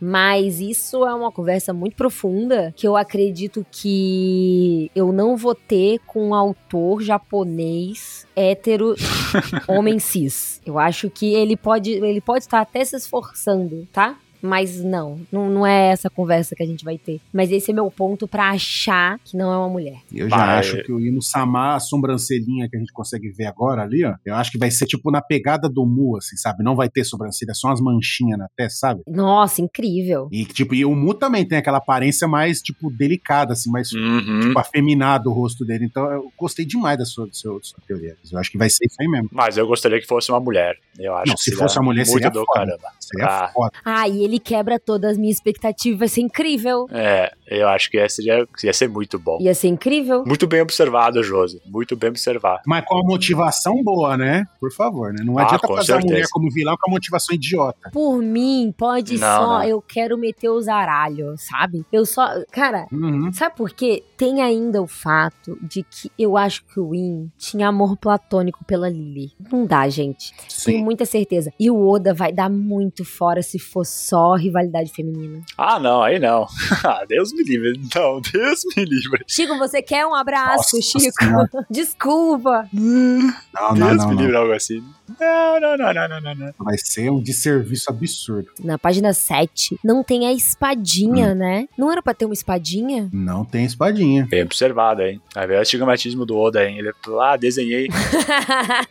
Mas 0.00 0.60
isso 0.60 1.04
é 1.04 1.14
uma 1.14 1.30
conversa 1.30 1.72
muito 1.72 1.96
profunda 1.96 2.72
que 2.76 2.86
eu 2.86 2.96
acredito 2.96 3.64
que 3.70 4.90
eu 4.94 5.12
não 5.12 5.36
vou 5.36 5.54
ter 5.54 5.98
com 6.06 6.28
um 6.28 6.34
autor 6.34 7.02
japonês 7.02 8.26
hétero 8.34 8.94
homem 9.68 9.98
cis. 9.98 10.60
Eu 10.64 10.78
acho 10.78 11.10
que 11.10 11.34
ele 11.34 11.56
pode 11.56 11.90
ele 11.90 12.20
pode 12.20 12.44
estar 12.44 12.60
até 12.60 12.84
se 12.84 12.96
esforçando, 12.96 13.86
tá? 13.92 14.18
Mas 14.42 14.82
não, 14.82 15.20
não, 15.30 15.48
não 15.48 15.66
é 15.66 15.88
essa 15.90 16.10
conversa 16.10 16.54
que 16.56 16.62
a 16.62 16.66
gente 16.66 16.84
vai 16.84 16.98
ter. 16.98 17.20
Mas 17.32 17.50
esse 17.52 17.70
é 17.70 17.74
meu 17.74 17.90
ponto 17.90 18.26
pra 18.26 18.50
achar 18.50 19.18
que 19.24 19.36
não 19.36 19.52
é 19.52 19.56
uma 19.56 19.68
mulher. 19.68 19.98
Eu 20.12 20.28
já 20.28 20.36
Vai. 20.36 20.58
acho 20.58 20.82
que 20.82 20.92
o 20.92 21.00
Ino 21.00 21.22
Samar, 21.22 21.76
a 21.76 21.80
sobrancelhinha 21.80 22.68
que 22.68 22.76
a 22.76 22.80
gente 22.80 22.92
consegue 22.92 23.30
ver 23.30 23.46
agora 23.46 23.82
ali, 23.82 24.04
ó, 24.04 24.14
eu 24.24 24.34
acho 24.34 24.50
que 24.50 24.58
vai 24.58 24.70
ser 24.70 24.86
tipo 24.86 25.10
na 25.10 25.22
pegada 25.22 25.68
do 25.68 25.86
Mu, 25.86 26.16
assim, 26.16 26.36
sabe? 26.36 26.62
Não 26.64 26.74
vai 26.74 26.88
ter 26.88 27.04
sobrancelha, 27.04 27.54
só 27.54 27.68
umas 27.68 27.80
manchinhas 27.80 28.38
na 28.38 28.48
testa, 28.56 28.78
sabe? 28.88 29.02
Nossa, 29.06 29.60
incrível. 29.62 30.28
E, 30.32 30.44
tipo, 30.44 30.74
e 30.74 30.84
o 30.84 30.94
Mu 30.94 31.14
também 31.14 31.46
tem 31.46 31.58
aquela 31.58 31.78
aparência 31.78 32.26
mais, 32.26 32.60
tipo, 32.60 32.90
delicada, 32.90 33.52
assim, 33.52 33.70
mais 33.70 33.92
Uhum. 33.92 34.40
tipo, 34.40 34.58
afeminado 34.58 35.30
o 35.30 35.32
rosto 35.32 35.64
dele. 35.64 35.84
Então 35.84 36.10
eu 36.10 36.32
gostei 36.38 36.64
demais 36.64 36.98
da 36.98 37.04
sua, 37.04 37.26
da 37.26 37.32
sua, 37.32 37.58
da 37.58 37.64
sua 37.64 37.78
teoria. 37.86 38.16
Eu 38.30 38.38
acho 38.38 38.50
que 38.50 38.58
vai 38.58 38.68
ser 38.68 38.86
isso 38.86 38.96
aí 39.00 39.06
mesmo. 39.08 39.28
Mas 39.32 39.56
eu 39.56 39.66
gostaria 39.66 40.00
que 40.00 40.06
fosse 40.06 40.30
uma 40.32 40.40
mulher. 40.40 40.76
Eu 40.98 41.14
acho 41.14 41.28
Não, 41.28 41.34
que 41.34 41.42
se 41.42 41.52
fosse 41.54 41.78
uma 41.78 41.84
mulher, 41.84 42.04
seria 42.06 42.30
do 42.30 42.44
foda. 42.44 42.52
caramba. 42.66 42.88
Seria 43.00 43.26
Ah. 43.26 43.48
foda. 43.52 43.72
Ah, 43.84 44.08
e 44.08 44.24
ele 44.24 44.31
quebra 44.38 44.78
todas 44.78 45.12
as 45.12 45.18
minhas 45.18 45.36
expectativas, 45.36 45.98
vai 45.98 46.08
ser 46.08 46.20
incrível. 46.22 46.86
É, 46.90 47.32
eu 47.58 47.68
acho 47.68 47.90
que 47.90 47.96
esse 47.98 48.24
ia, 48.24 48.46
ia 48.62 48.72
ser 48.72 48.88
muito 48.88 49.18
bom. 49.18 49.38
Ia 49.40 49.54
ser 49.54 49.68
incrível. 49.68 50.24
Muito 50.26 50.46
bem 50.46 50.60
observado, 50.60 51.22
Josi. 51.22 51.60
Muito 51.66 51.96
bem 51.96 52.10
observado. 52.10 52.62
Mas 52.66 52.84
com 52.84 52.98
a 52.98 53.02
motivação 53.04 53.82
boa, 53.82 54.16
né? 54.16 54.44
Por 54.60 54.72
favor, 54.72 55.12
né? 55.12 55.22
Não 55.24 55.38
Ah, 55.38 55.42
adianta 55.44 55.66
fazer 55.66 55.80
a 55.80 55.84
certeza. 55.96 56.06
mulher 56.06 56.26
como 56.30 56.50
vilão 56.50 56.76
com 56.80 56.90
a 56.90 56.92
motivação 56.92 57.34
idiota. 57.34 57.90
Por 57.92 58.18
mim, 58.22 58.72
pode 58.76 59.18
Não, 59.18 59.26
só. 59.40 59.46
não. 59.58 59.64
Eu 59.64 59.80
quero 59.82 60.16
meter 60.18 60.48
os 60.50 60.68
aralhos, 60.68 61.42
sabe? 61.42 61.84
Eu 61.92 62.04
só. 62.06 62.28
Cara, 62.50 62.86
Uhum. 62.92 63.32
sabe 63.32 63.56
por 63.56 63.70
quê? 63.70 64.02
Tem 64.16 64.40
ainda 64.40 64.80
o 64.80 64.86
fato 64.86 65.58
de 65.62 65.82
que 65.82 66.10
eu 66.18 66.36
acho 66.36 66.64
que 66.66 66.78
o 66.80 66.90
Win 66.90 67.30
tinha 67.38 67.68
amor 67.68 67.96
platônico 67.96 68.64
pela 68.64 68.88
Lily. 68.88 69.32
Não 69.50 69.66
dá, 69.66 69.88
gente. 69.88 70.32
Tenho 70.64 70.78
Sim. 70.78 70.84
muita 70.84 71.04
certeza. 71.04 71.52
E 71.58 71.70
o 71.70 71.88
Oda 71.88 72.14
vai 72.14 72.32
dar 72.32 72.48
muito 72.50 73.04
fora 73.04 73.42
se 73.42 73.58
for 73.58 73.84
só 73.84 74.34
rivalidade 74.34 74.92
feminina. 74.92 75.40
Ah, 75.58 75.78
não, 75.78 76.02
aí 76.02 76.18
não. 76.18 76.46
Ah, 76.84 77.04
Deus 77.08 77.32
me 77.32 77.41
me 77.42 77.56
livre. 77.56 77.80
Não, 77.94 78.20
Deus 78.32 78.62
me 78.76 78.84
livre. 78.84 79.24
Chico, 79.26 79.56
você 79.58 79.82
quer 79.82 80.06
um 80.06 80.14
abraço, 80.14 80.76
Nossa 80.76 80.80
Chico? 80.80 81.14
Senhora. 81.18 81.50
Desculpa. 81.70 82.68
Não, 82.72 83.32
não, 83.54 83.74
Deus 83.74 83.96
não, 83.96 84.08
me 84.08 84.14
não. 84.14 84.22
livre, 84.22 84.36
algo 84.36 84.52
assim. 84.52 84.82
Não, 85.20 85.60
não, 85.60 85.76
não, 85.76 85.92
não, 85.92 86.08
não, 86.08 86.20
não, 86.20 86.34
não. 86.34 86.54
Vai 86.58 86.76
ser 86.78 87.10
um 87.10 87.20
desserviço 87.20 87.90
absurdo. 87.90 88.48
Na 88.62 88.78
página 88.78 89.12
7, 89.12 89.78
não 89.84 90.02
tem 90.02 90.26
a 90.26 90.32
espadinha, 90.32 91.34
né? 91.34 91.68
Não 91.76 91.90
era 91.90 92.02
pra 92.02 92.14
ter 92.14 92.24
uma 92.24 92.34
espadinha? 92.34 93.08
Não 93.12 93.44
tem 93.44 93.64
espadinha. 93.64 94.26
Bem 94.28 94.42
observado, 94.42 95.02
hein? 95.02 95.20
Vai 95.34 95.46
ver 95.46 95.58
o 95.58 95.62
estigmatismo 95.62 96.24
do 96.24 96.36
Oda, 96.36 96.64
hein? 96.64 96.78
Ele, 96.78 96.92
ah, 97.20 97.36
desenhei. 97.36 97.88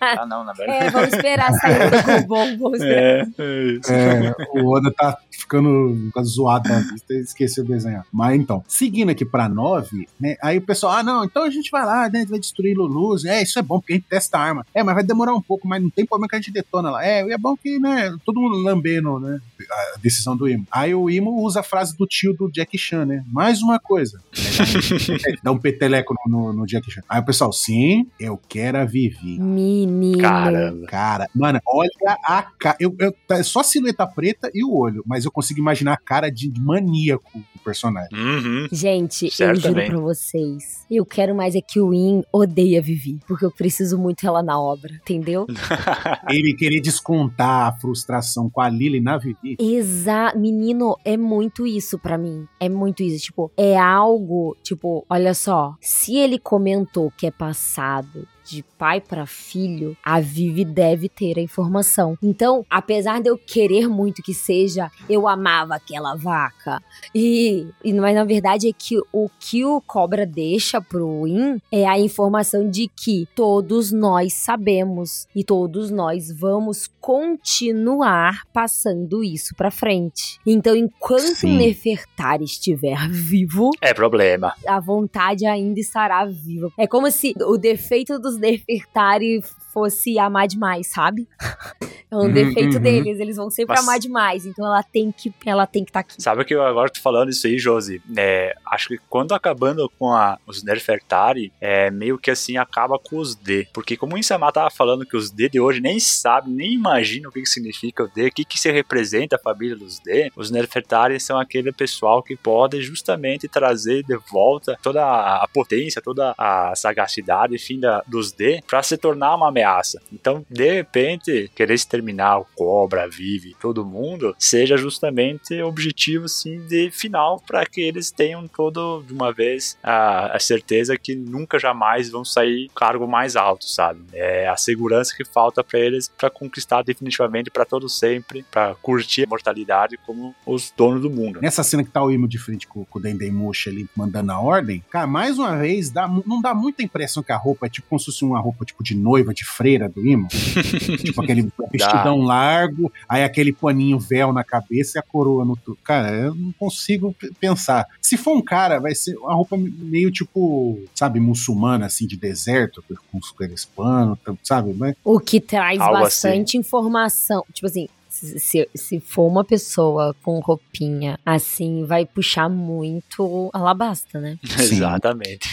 Ah, 0.01 0.25
não, 0.25 0.43
na 0.43 0.53
verdade. 0.53 0.85
é, 0.85 0.89
vamos 0.89 1.13
esperar 1.13 1.53
sair 1.53 2.21
do 2.21 2.27
bom, 2.27 2.57
vamos 2.57 2.79
esperar. 2.79 3.01
É, 3.01 3.25
é 3.39 3.63
isso. 3.63 3.91
É, 3.91 4.35
o 4.53 4.67
Oda 4.67 4.91
tá 4.91 5.17
ficando 5.51 5.97
fica 6.07 6.23
zoado 6.23 6.69
na 6.69 6.79
vista 6.91 7.13
e 7.13 7.19
esqueceu 7.19 7.63
de 7.65 7.71
desenhar. 7.71 8.05
Mas 8.11 8.39
então, 8.39 8.63
seguindo 8.67 9.09
aqui 9.09 9.25
pra 9.25 9.49
9, 9.49 10.07
né? 10.19 10.37
Aí 10.41 10.57
o 10.57 10.61
pessoal, 10.61 10.93
ah, 10.93 11.03
não, 11.03 11.25
então 11.25 11.43
a 11.43 11.49
gente 11.49 11.69
vai 11.69 11.85
lá, 11.85 12.09
né? 12.09 12.19
A 12.19 12.21
gente 12.21 12.29
vai 12.29 12.39
destruir 12.39 12.75
Lulus. 12.77 13.25
É, 13.25 13.41
isso 13.41 13.59
é 13.59 13.61
bom, 13.61 13.79
porque 13.79 13.93
a 13.93 13.95
gente 13.97 14.07
testa 14.07 14.37
a 14.37 14.41
arma. 14.41 14.65
É, 14.73 14.81
mas 14.81 14.95
vai 14.95 15.03
demorar 15.03 15.33
um 15.33 15.41
pouco, 15.41 15.67
mas 15.67 15.81
não 15.81 15.89
tem 15.89 16.05
problema 16.05 16.29
que 16.29 16.35
a 16.35 16.39
gente 16.39 16.51
detona 16.51 16.89
lá. 16.89 17.05
É, 17.05 17.25
e 17.25 17.33
é 17.33 17.37
bom 17.37 17.55
que, 17.57 17.77
né, 17.79 18.15
todo 18.25 18.39
mundo 18.39 18.57
lambendo, 18.57 19.19
né? 19.19 19.41
A 19.69 19.99
decisão 19.99 20.35
do 20.37 20.47
Imo. 20.47 20.65
Aí 20.71 20.95
o 20.95 21.09
Imo 21.09 21.41
usa 21.43 21.59
a 21.59 21.63
frase 21.63 21.95
do 21.97 22.07
tio 22.07 22.33
do 22.33 22.49
Jack 22.49 22.77
Chan, 22.77 23.05
né? 23.05 23.23
Mais 23.27 23.61
uma 23.61 23.79
coisa. 23.79 24.21
É, 24.33 25.35
Dá 25.43 25.51
um 25.51 25.57
peteleco 25.57 26.15
no, 26.25 26.31
no, 26.31 26.53
no 26.53 26.65
Jack 26.65 26.89
Chan. 26.89 27.01
Aí 27.09 27.19
o 27.19 27.25
pessoal, 27.25 27.51
sim, 27.51 28.07
eu 28.19 28.39
quero 28.49 28.77
a 28.77 28.85
Vivi. 28.85 29.39
Menino. 29.39 30.17
Caramba. 30.19 30.87
Cara, 30.87 31.27
mano, 31.35 31.59
olha 31.65 31.89
a 32.23 32.43
cara. 32.59 32.77
Eu, 32.79 32.95
eu, 32.99 33.13
tá- 33.27 33.37
é 33.37 33.43
só 33.43 33.59
a 33.59 33.63
silhueta 33.63 34.07
preta 34.07 34.49
e 34.53 34.63
o 34.63 34.73
olho, 34.73 35.03
mas 35.05 35.25
eu 35.25 35.31
consigo 35.41 35.59
imaginar 35.59 35.93
a 35.93 35.97
cara 35.97 36.29
de 36.29 36.51
maníaco 36.59 37.31
do 37.33 37.59
personagem. 37.63 38.09
Uhum. 38.13 38.67
Gente, 38.71 39.25
eu 39.39 39.55
juro 39.55 39.61
também. 39.61 39.89
pra 39.89 39.99
vocês. 39.99 40.85
Eu 40.89 41.05
quero 41.05 41.35
mais 41.35 41.55
é 41.55 41.61
que 41.61 41.79
o 41.79 41.93
In 41.93 42.23
odeia 42.31 42.81
Vivi. 42.81 43.19
Porque 43.27 43.43
eu 43.43 43.51
preciso 43.51 43.97
muito 43.97 44.25
ela 44.25 44.43
na 44.43 44.59
obra, 44.59 44.93
entendeu? 44.93 45.47
Ele 46.29 46.53
querer 46.53 46.79
descontar 46.79 47.67
a 47.67 47.77
frustração 47.79 48.49
com 48.49 48.61
a 48.61 48.69
Lily 48.69 49.01
na 49.01 49.17
Vivi. 49.17 49.57
Exato. 49.59 50.37
Menino, 50.37 50.95
é 51.03 51.17
muito 51.17 51.65
isso 51.65 51.97
pra 51.97 52.17
mim. 52.17 52.47
É 52.59 52.69
muito 52.69 53.01
isso. 53.01 53.25
Tipo, 53.25 53.51
é 53.57 53.77
algo. 53.77 54.55
Tipo, 54.61 55.05
olha 55.09 55.33
só. 55.33 55.75
Se 55.81 56.15
ele 56.15 56.37
comentou 56.37 57.11
que 57.11 57.25
é 57.25 57.31
passado 57.31 58.27
de 58.51 58.63
pai 58.77 58.99
pra 58.99 59.25
filho, 59.25 59.95
a 60.03 60.19
Vivi 60.19 60.65
deve 60.65 61.07
ter 61.07 61.39
a 61.39 61.41
informação. 61.41 62.17
Então, 62.21 62.65
apesar 62.69 63.21
de 63.21 63.29
eu 63.29 63.37
querer 63.37 63.87
muito 63.87 64.21
que 64.21 64.33
seja, 64.33 64.91
eu 65.09 65.27
amava 65.27 65.75
aquela 65.75 66.15
vaca. 66.15 66.81
E, 67.15 67.65
e 67.83 67.93
mas 67.93 68.13
na 68.15 68.23
verdade 68.25 68.67
é 68.67 68.73
que 68.73 68.97
o 69.11 69.29
que 69.39 69.63
o 69.63 69.79
Cobra 69.81 70.25
deixa 70.25 70.81
pro 70.81 71.23
Win 71.23 71.61
é 71.71 71.87
a 71.87 71.99
informação 71.99 72.69
de 72.69 72.87
que 72.87 73.27
todos 73.35 73.91
nós 73.91 74.33
sabemos 74.33 75.27
e 75.35 75.43
todos 75.43 75.89
nós 75.89 76.31
vamos 76.31 76.89
continuar 76.99 78.43
passando 78.53 79.23
isso 79.23 79.55
pra 79.55 79.71
frente. 79.71 80.39
Então, 80.45 80.75
enquanto 80.75 81.35
Sim. 81.37 81.57
Nefertari 81.57 82.43
estiver 82.45 83.09
vivo, 83.09 83.69
É 83.81 83.93
problema. 83.93 84.53
a 84.67 84.79
vontade 84.79 85.45
ainda 85.45 85.79
estará 85.79 86.25
viva. 86.25 86.69
É 86.77 86.87
como 86.87 87.09
se 87.11 87.33
o 87.41 87.57
defeito 87.57 88.19
dos 88.19 88.37
Nefertari 88.41 89.43
fosse 89.71 90.17
amar 90.19 90.47
demais, 90.47 90.87
sabe? 90.87 91.27
É 92.11 92.15
um 92.17 92.23
Uhum, 92.23 92.33
defeito 92.33 92.75
uhum. 92.75 92.81
deles, 92.81 93.19
eles 93.21 93.37
vão 93.37 93.49
sempre 93.49 93.73
Mas- 93.73 93.83
amar 93.87 93.97
demais, 93.97 94.45
então 94.45 94.65
ela 94.65 94.83
tem 94.83 95.13
que 95.13 95.33
ela 95.45 95.65
tem 95.65 95.85
que 95.85 95.91
estar 95.91 96.01
aqui. 96.01 96.21
Sabe 96.21 96.43
que 96.43 96.53
eu 96.53 96.61
agora 96.61 96.89
tô 96.89 96.99
falando 96.99 97.29
isso 97.29 97.47
aí, 97.47 97.57
Josi? 97.57 98.01
É, 98.17 98.53
acho 98.65 98.89
que 98.89 98.97
quando 99.09 99.33
acabando 99.33 99.89
com 99.97 100.11
a, 100.13 100.37
os 100.45 100.61
Nerfertari, 100.61 101.53
é 101.61 101.89
meio 101.89 102.17
que 102.17 102.29
assim 102.29 102.57
acaba 102.57 102.99
com 102.99 103.17
os 103.17 103.33
D. 103.33 103.65
Porque 103.73 103.95
como 103.95 104.15
o 104.15 104.17
Insama 104.17 104.51
tava 104.51 104.69
falando 104.69 105.05
que 105.05 105.15
os 105.15 105.31
D 105.31 105.47
de 105.47 105.61
hoje 105.61 105.79
nem 105.79 106.01
sabe, 106.01 106.51
nem 106.51 106.73
imagina 106.73 107.29
o 107.29 107.31
que, 107.31 107.39
que 107.43 107.49
significa 107.49 108.03
o 108.03 108.09
D, 108.09 108.27
o 108.27 108.31
que, 108.33 108.43
que 108.43 108.59
se 108.59 108.69
representa 108.69 109.37
a 109.37 109.39
família 109.39 109.77
dos 109.77 109.97
D, 109.99 110.33
os 110.35 110.51
Nerfertari 110.51 111.17
são 111.17 111.39
aquele 111.39 111.71
pessoal 111.71 112.21
que 112.21 112.35
pode 112.35 112.81
justamente 112.81 113.47
trazer 113.47 114.03
de 114.03 114.17
volta 114.29 114.77
toda 114.83 115.01
a, 115.01 115.47
potência, 115.47 116.01
toda 116.01 116.35
a 116.37 116.73
sagacidade, 116.75 117.55
enfim, 117.55 117.79
da, 117.79 118.03
dos 118.05 118.33
D, 118.33 118.61
pra 118.67 118.83
se 118.83 118.97
tornar 118.97 119.33
uma 119.35 119.49
ameaça. 119.61 120.01
Então, 120.11 120.45
de 120.49 120.73
repente, 120.73 121.49
querer 121.55 121.73
exterminar 121.73 122.39
o 122.39 122.47
Cobra, 122.55 123.07
Vive, 123.07 123.55
todo 123.59 123.85
mundo, 123.85 124.35
seja 124.37 124.75
justamente 124.77 125.61
objetivo, 125.61 126.25
assim, 126.25 126.59
de 126.67 126.89
final, 126.91 127.41
para 127.45 127.65
que 127.65 127.81
eles 127.81 128.11
tenham 128.11 128.47
todo, 128.47 129.03
de 129.05 129.13
uma 129.13 129.31
vez, 129.31 129.77
a, 129.83 130.35
a 130.35 130.39
certeza 130.39 130.97
que 130.97 131.15
nunca 131.15 131.59
jamais 131.59 132.09
vão 132.09 132.25
sair 132.25 132.69
cargo 132.75 133.07
mais 133.07 133.35
alto, 133.35 133.65
sabe? 133.65 134.01
É 134.13 134.47
a 134.47 134.57
segurança 134.57 135.13
que 135.15 135.25
falta 135.25 135.63
para 135.63 135.79
eles 135.79 136.09
para 136.17 136.29
conquistar 136.29 136.83
definitivamente 136.83 137.51
para 137.51 137.65
todo 137.65 137.87
sempre, 137.87 138.43
para 138.49 138.75
curtir 138.75 139.23
a 139.23 139.27
mortalidade 139.27 139.97
como 140.05 140.35
os 140.45 140.71
donos 140.75 141.01
do 141.01 141.09
mundo. 141.09 141.39
Nessa 141.41 141.63
cena 141.63 141.83
que 141.83 141.89
tá 141.89 142.03
o 142.03 142.11
Imo 142.11 142.27
de 142.27 142.37
frente 142.37 142.67
com, 142.67 142.85
com 142.85 142.99
o 142.99 143.01
Dendemushi 143.01 143.69
ali 143.69 143.89
mandando 143.95 144.31
a 144.31 144.39
ordem, 144.39 144.83
cara, 144.89 145.07
mais 145.07 145.37
uma 145.37 145.57
vez, 145.57 145.89
dá, 145.89 146.07
não 146.07 146.41
dá 146.41 146.53
muita 146.53 146.83
impressão 146.83 147.21
que 147.21 147.31
a 147.31 147.37
roupa 147.37 147.65
é 147.65 147.69
tipo 147.69 147.87
como 147.89 147.99
se 147.99 148.05
fosse 148.05 148.23
uma 148.23 148.39
roupa 148.39 148.65
tipo 148.65 148.83
de 148.83 148.95
noiva, 148.95 149.33
de 149.33 149.45
freira 149.55 149.87
do 149.89 150.05
Imo. 150.05 150.27
tipo 151.03 151.21
aquele 151.21 151.51
vestidão 151.71 152.19
largo, 152.19 152.91
aí 153.07 153.23
aquele 153.23 153.53
paninho 153.53 153.99
véu 153.99 154.31
na 154.33 154.43
cabeça 154.43 154.97
e 154.97 154.99
a 154.99 155.03
coroa 155.03 155.45
no. 155.45 155.57
Cara, 155.83 156.11
eu 156.11 156.35
não 156.35 156.51
consigo 156.53 157.15
pensar. 157.39 157.85
Se 158.01 158.17
for 158.17 158.35
um 158.35 158.41
cara, 158.41 158.79
vai 158.79 158.95
ser 158.95 159.15
uma 159.17 159.33
roupa 159.33 159.55
meio 159.57 160.11
tipo, 160.11 160.79
sabe, 160.95 161.19
muçulmana, 161.19 161.85
assim, 161.85 162.07
de 162.07 162.17
deserto, 162.17 162.83
com 163.11 163.17
os- 163.17 163.31
aqueles 163.35 163.65
panos, 163.65 164.17
sabe? 164.43 164.73
Mas, 164.73 164.95
O 165.03 165.19
que 165.19 165.39
traz 165.39 165.79
Algo 165.79 165.99
bastante 165.99 166.57
informação. 166.57 167.43
Tipo 167.53 167.67
assim, 167.67 167.87
se, 168.21 168.69
se, 168.75 168.99
for 168.99 169.27
uma 169.27 169.43
pessoa 169.43 170.15
com 170.23 170.39
roupinha 170.39 171.19
assim, 171.25 171.85
vai 171.85 172.05
puxar 172.05 172.49
muito 172.49 173.49
alabasta, 173.53 174.19
né? 174.19 174.37
Sim. 174.45 174.75
Exatamente. 174.75 175.49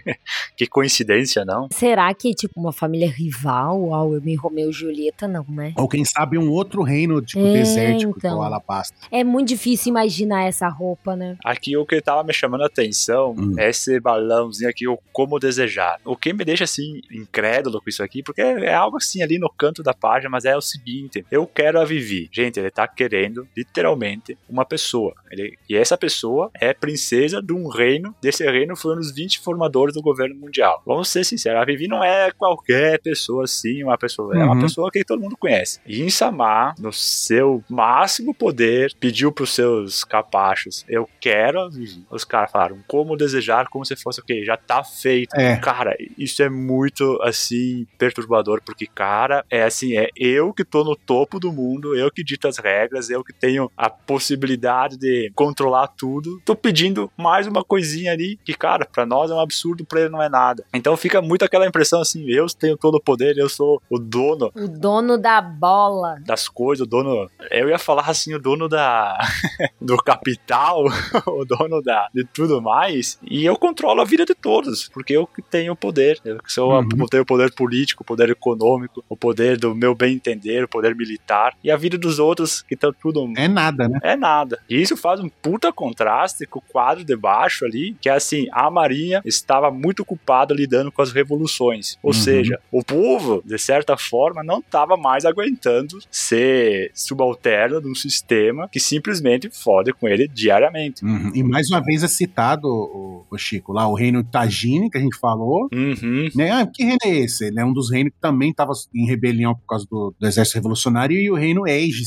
que 0.56 0.66
coincidência, 0.66 1.44
não? 1.44 1.68
Será 1.72 2.12
que, 2.14 2.34
tipo, 2.34 2.58
uma 2.58 2.72
família 2.72 3.10
rival 3.10 3.92
ao 3.94 4.12
Romeu 4.38 4.70
e 4.70 4.72
Julieta, 4.72 5.26
não, 5.26 5.44
né? 5.48 5.72
ou 5.76 5.88
quem 5.88 6.04
sabe 6.04 6.38
um 6.38 6.50
outro 6.50 6.82
reino, 6.82 7.20
tipo, 7.20 7.44
É, 7.46 7.52
desértico, 7.52 8.14
então. 8.16 8.32
igual 8.32 8.46
Alabasta. 8.46 8.96
É 9.10 9.24
muito 9.24 9.48
difícil 9.48 9.90
imaginar 9.90 10.44
essa 10.44 10.68
roupa, 10.68 11.16
né? 11.16 11.36
Aqui 11.44 11.76
o 11.76 11.84
que 11.84 12.00
tava 12.00 12.22
me 12.22 12.32
chamando 12.32 12.62
a 12.62 12.66
atenção 12.66 13.34
Hum. 13.36 13.54
é 13.58 13.70
esse 13.70 13.98
balãozinho 14.00 14.70
aqui, 14.70 14.86
o 14.86 14.98
como 15.12 15.38
desejar. 15.38 15.98
O 16.04 16.16
que 16.16 16.32
me 16.32 16.44
deixa 16.44 16.64
assim, 16.64 17.00
incrédulo 17.10 17.80
com 17.80 17.88
isso 17.88 18.02
aqui, 18.02 18.22
porque 18.22 18.40
é 18.40 18.74
algo 18.74 18.96
assim 18.96 19.22
ali 19.22 19.38
no 19.38 19.50
canto 19.50 19.82
da 19.82 19.92
página, 19.94 20.30
mas 20.30 20.44
é 20.44 20.56
o 20.56 20.60
seguinte: 20.60 21.24
eu 21.30 21.46
quero 21.46 21.80
a 21.80 21.84
Vivi. 21.84 22.11
Gente, 22.32 22.58
ele 22.60 22.70
tá 22.70 22.86
querendo, 22.86 23.46
literalmente, 23.56 24.36
uma 24.48 24.64
pessoa. 24.64 25.14
Ele- 25.30 25.56
e 25.68 25.76
essa 25.76 25.96
pessoa 25.96 26.50
é 26.60 26.72
princesa 26.74 27.40
de 27.42 27.52
um 27.52 27.68
reino, 27.68 28.14
desse 28.20 28.44
reino 28.50 28.76
foram 28.76 29.00
os 29.00 29.12
20 29.14 29.40
formadores 29.40 29.94
do 29.94 30.02
governo 30.02 30.34
mundial. 30.34 30.82
Vamos 30.86 31.08
ser 31.08 31.24
sinceros, 31.24 31.60
a 31.60 31.64
Vivi 31.64 31.88
não 31.88 32.02
é 32.04 32.30
qualquer 32.30 33.00
pessoa 33.00 33.44
assim, 33.44 33.82
uma 33.82 33.96
pessoa, 33.98 34.34
é 34.36 34.44
uma 34.44 34.54
Uhum. 34.54 34.60
pessoa 34.60 34.90
que 34.90 35.04
todo 35.04 35.20
mundo 35.22 35.36
conhece. 35.36 35.80
E 35.86 36.02
Insama, 36.02 36.74
no 36.78 36.92
seu 36.92 37.62
máximo 37.68 38.34
poder, 38.34 38.92
pediu 39.00 39.32
pros 39.32 39.54
seus 39.54 40.04
capachos: 40.04 40.84
Eu 40.88 41.08
quero 41.20 41.60
a 41.60 41.68
Vivi. 41.68 42.04
Os 42.10 42.24
caras 42.24 42.50
falaram: 42.50 42.78
Como 42.86 43.16
desejar, 43.16 43.68
como 43.68 43.84
se 43.84 43.96
fosse 43.96 44.20
o 44.20 44.24
quê? 44.24 44.44
Já 44.44 44.56
tá 44.56 44.82
feito. 44.84 45.34
É. 45.34 45.56
Cara, 45.56 45.96
isso 46.18 46.42
é 46.42 46.48
muito 46.48 47.18
assim 47.22 47.86
perturbador, 47.98 48.60
porque, 48.64 48.86
cara, 48.86 49.44
é 49.50 49.62
assim: 49.62 49.96
é 49.96 50.08
eu 50.16 50.52
que 50.52 50.64
tô 50.64 50.84
no 50.84 50.94
topo 50.96 51.38
do 51.40 51.52
mundo, 51.52 51.94
eu 52.02 52.10
que 52.10 52.22
dito 52.24 52.46
as 52.48 52.58
regras, 52.58 53.10
eu 53.10 53.22
que 53.24 53.32
tenho 53.32 53.70
a 53.76 53.88
possibilidade 53.90 54.96
de 54.96 55.30
controlar 55.34 55.88
tudo. 55.88 56.40
Tô 56.44 56.54
pedindo 56.54 57.10
mais 57.16 57.46
uma 57.46 57.64
coisinha 57.64 58.12
ali 58.12 58.38
que, 58.44 58.54
cara, 58.54 58.86
pra 58.86 59.04
nós 59.06 59.30
é 59.30 59.34
um 59.34 59.40
absurdo, 59.40 59.84
pra 59.84 60.00
ele 60.00 60.08
não 60.10 60.22
é 60.22 60.28
nada. 60.28 60.64
Então 60.72 60.96
fica 60.96 61.20
muito 61.20 61.44
aquela 61.44 61.66
impressão 61.66 62.00
assim: 62.00 62.24
eu 62.28 62.46
tenho 62.46 62.76
todo 62.76 62.96
o 62.96 63.00
poder, 63.02 63.36
eu 63.38 63.48
sou 63.48 63.80
o 63.90 63.98
dono 63.98 64.50
O 64.54 64.68
dono 64.68 65.18
da 65.18 65.40
bola. 65.40 66.16
das 66.26 66.48
coisas, 66.48 66.86
o 66.86 66.88
dono. 66.88 67.28
Eu 67.50 67.68
ia 67.68 67.78
falar 67.78 68.08
assim, 68.08 68.34
o 68.34 68.38
dono 68.38 68.68
da. 68.68 69.18
do 69.80 69.96
capital, 69.96 70.84
o 71.26 71.44
dono 71.44 71.82
da, 71.82 72.08
de 72.14 72.24
tudo 72.24 72.60
mais. 72.62 73.18
E 73.22 73.44
eu 73.44 73.56
controlo 73.56 74.00
a 74.00 74.04
vida 74.04 74.24
de 74.24 74.34
todos, 74.34 74.88
porque 74.88 75.12
eu 75.16 75.26
que 75.26 75.42
tenho 75.42 75.72
o 75.72 75.76
poder. 75.76 76.18
Eu 76.24 76.38
que 76.42 76.52
sou 76.52 76.72
a- 76.72 76.80
Uhum. 76.82 76.88
eu 76.98 77.06
tenho 77.08 77.22
o 77.22 77.26
poder 77.26 77.52
político, 77.54 78.02
o 78.02 78.06
poder 78.06 78.30
econômico, 78.30 79.04
o 79.08 79.16
poder 79.16 79.56
do 79.58 79.74
meu 79.74 79.94
bem 79.94 80.14
entender, 80.14 80.64
o 80.64 80.68
poder 80.68 80.94
militar. 80.96 81.54
E 81.62 81.70
a 81.70 81.76
vida 81.76 81.91
dos 81.98 82.18
outros 82.18 82.62
que 82.62 82.74
estão 82.74 82.92
tudo 82.92 83.32
É 83.36 83.48
nada, 83.48 83.88
né? 83.88 83.98
é 84.02 84.16
nada. 84.16 84.58
E 84.68 84.80
isso 84.80 84.96
faz 84.96 85.20
um 85.20 85.28
puta 85.28 85.72
contraste 85.72 86.46
com 86.46 86.58
o 86.58 86.62
quadro 86.62 87.04
de 87.04 87.16
baixo 87.16 87.64
ali, 87.64 87.94
que 88.00 88.08
é 88.08 88.12
assim, 88.12 88.46
a 88.52 88.70
Marinha 88.70 89.20
estava 89.24 89.70
muito 89.70 90.00
ocupada 90.02 90.54
lidando 90.54 90.90
com 90.92 91.02
as 91.02 91.12
revoluções. 91.12 91.96
Ou 92.02 92.12
Uhum. 92.12 92.18
seja, 92.18 92.60
o 92.70 92.84
povo, 92.84 93.42
de 93.44 93.58
certa 93.58 93.96
forma, 93.96 94.42
não 94.42 94.58
estava 94.58 94.96
mais 94.96 95.24
aguentando 95.24 95.98
ser 96.10 96.90
subalterno 96.94 97.80
de 97.80 97.88
um 97.88 97.94
sistema 97.94 98.68
que 98.68 98.80
simplesmente 98.80 99.50
fode 99.50 99.92
com 99.92 100.08
ele 100.08 100.28
diariamente. 100.28 101.04
Uhum. 101.04 101.30
E 101.34 101.42
mais 101.42 101.70
uma 101.70 101.80
vez 101.80 102.02
é 102.02 102.08
citado, 102.08 102.66
o, 102.68 103.24
o 103.30 103.38
Chico, 103.38 103.72
lá 103.72 103.86
o 103.88 103.94
reino 103.94 104.22
Tagine, 104.24 104.90
que 104.90 104.98
a 104.98 105.00
gente 105.00 105.18
falou. 105.18 105.68
Uhum. 105.72 106.28
Né? 106.34 106.50
Ah, 106.50 106.66
que 106.66 106.82
reino 106.84 106.98
é 107.04 107.08
esse? 107.18 107.46
Ele 107.46 107.60
é 107.60 107.64
um 107.64 107.72
dos 107.72 107.90
reinos 107.90 108.12
que 108.12 108.20
também 108.20 108.50
estava 108.50 108.72
em 108.94 109.06
rebelião 109.06 109.54
por 109.54 109.66
causa 109.66 109.86
do, 109.90 110.14
do 110.18 110.26
exército 110.26 110.56
revolucionário 110.56 111.16
e 111.18 111.30
o 111.30 111.34
reino 111.34 111.66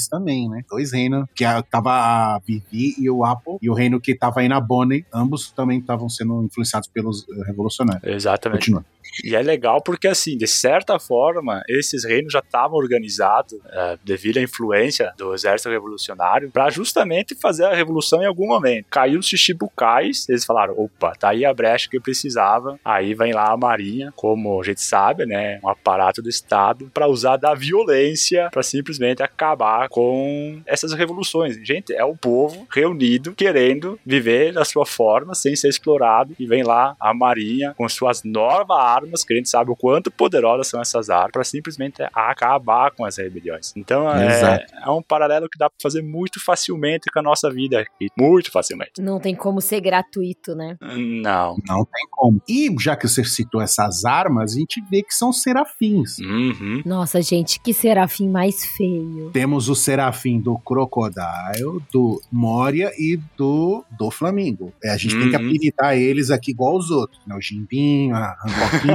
Também, 0.10 0.50
né? 0.50 0.64
Dois 0.70 0.92
reinos, 0.94 1.26
que 1.36 1.44
a- 1.44 1.62
tava 1.62 1.92
a 1.92 2.40
Vivi 2.46 2.96
e 3.00 3.10
o 3.10 3.24
Apple, 3.26 3.58
e 3.62 3.70
o 3.70 3.74
reino 3.74 4.00
que 4.00 4.16
tava 4.16 4.40
aí 4.42 4.48
na 4.48 4.60
Bonnie, 4.62 5.06
ambos 5.14 5.52
também 5.52 5.80
estavam 5.80 6.08
sendo 6.10 6.44
influenciados 6.44 6.88
pelos 6.88 7.26
eh, 7.30 7.44
revolucionários. 7.48 8.04
Exatamente. 8.04 8.60
Continua. 8.72 8.86
E 9.24 9.36
é 9.36 9.42
legal 9.42 9.82
porque, 9.82 10.08
assim, 10.08 10.38
de 10.38 10.48
certa 10.48 11.00
forma, 11.00 11.62
esses 11.70 12.04
reinos 12.04 12.34
já 12.34 12.40
estavam 12.40 12.78
organizados 12.78 13.60
eh, 13.70 13.98
devido 14.04 14.38
à 14.38 14.42
influência 14.42 15.14
do 15.18 15.34
exército 15.34 15.70
revolucionário 15.70 16.50
para 16.52 16.70
justamente 16.70 17.36
fazer 17.36 17.66
a 17.66 17.74
revolução 17.74 18.22
em 18.22 18.26
algum 18.26 18.48
momento. 18.48 18.86
Caiu 18.90 19.20
os 19.20 19.28
Shichibukais, 19.28 20.28
eles 20.30 20.46
falaram, 20.46 20.74
opa, 20.78 21.14
tá 21.16 21.30
aí 21.30 21.46
a 21.46 21.54
brecha 21.54 21.90
que 21.90 22.00
precisava. 22.00 22.80
Aí 22.84 23.14
vem 23.14 23.34
lá 23.34 23.52
a 23.52 23.58
marinha, 23.58 24.14
como 24.16 24.60
a 24.62 24.64
gente 24.64 24.82
sabe, 24.82 25.26
né, 25.26 25.60
um 25.64 25.70
aparato 25.70 26.22
do 26.22 26.30
Estado, 26.30 26.90
para 26.94 27.08
usar 27.08 27.38
da 27.38 27.54
violência 27.54 28.50
para 28.52 28.64
simplesmente 28.64 29.24
acabar 29.24 29.90
com 29.90 30.62
essas 30.66 30.94
revoluções. 30.94 31.58
Gente, 31.66 31.94
é 31.94 32.04
o 32.04 32.16
povo 32.16 32.68
reunido, 32.72 33.34
querendo 33.34 34.00
viver 34.06 34.54
da 34.54 34.66
sua 34.66 34.86
forma, 34.86 35.34
sem 35.36 35.56
ser 35.56 35.70
explorado, 35.70 36.36
e 36.40 36.46
vem 36.46 36.64
lá 36.64 36.96
a 37.00 37.14
marinha 37.14 37.74
com 37.78 37.88
suas 37.88 38.24
novas 38.24 38.78
armas, 38.78 39.05
que 39.26 39.34
a 39.34 39.38
gente 39.38 39.50
sabe 39.50 39.72
o 39.72 39.76
quanto 39.76 40.12
poderosas 40.12 40.68
são 40.68 40.82
essas 40.82 41.10
armas, 41.10 41.32
para 41.32 41.44
simplesmente 41.44 42.02
acabar 42.14 42.92
com 42.92 43.06
as 43.06 43.18
rebeliões. 43.18 43.74
Então 43.76 44.10
é, 44.12 44.66
é 44.86 44.90
um 44.90 45.02
paralelo 45.02 45.50
que 45.50 45.58
dá 45.58 45.70
para 45.70 45.78
fazer 45.82 46.02
muito 46.02 46.44
facilmente 46.44 47.10
com 47.12 47.20
a 47.20 47.22
nossa 47.22 47.50
vida 47.50 47.80
aqui. 47.80 48.08
Muito 48.18 48.52
facilmente. 48.52 49.02
Não 49.02 49.20
tem 49.20 49.36
como 49.36 49.62
ser 49.62 49.82
gratuito, 49.82 50.56
né? 50.56 50.78
Não. 50.82 51.58
Não 51.68 51.86
tem 51.86 52.08
como. 52.12 52.42
E 52.48 52.74
já 52.80 52.96
que 52.96 53.08
você 53.08 53.24
citou 53.24 53.62
essas 53.62 54.06
armas, 54.06 54.54
a 54.54 54.60
gente 54.60 54.82
vê 54.90 55.02
que 55.02 55.14
são 55.14 55.32
serafins. 55.32 56.18
Uhum. 56.20 56.82
Nossa, 56.86 57.22
gente, 57.22 57.60
que 57.60 57.74
serafim 57.74 58.30
mais 58.30 58.66
feio. 58.78 59.30
Temos 59.32 59.70
o 59.70 59.76
serafim 59.76 60.40
do 60.40 60.58
Crocodile, 60.60 61.82
do 61.92 62.22
Moria 62.32 62.92
e 62.98 63.20
do, 63.38 63.84
do 63.98 64.10
Flamingo. 64.12 64.74
É, 64.84 64.92
a 64.92 64.98
gente 64.98 65.18
tem 65.18 65.30
que 65.30 65.36
Uhum. 65.36 65.48
apelidar 65.50 65.98
eles 65.98 66.32
aqui 66.32 66.52
igual 66.52 66.76
os 66.78 66.90
outros, 66.90 67.20
né? 67.28 67.36
O 67.36 67.42
Jimbinho, 67.42 68.16
a 68.16 68.36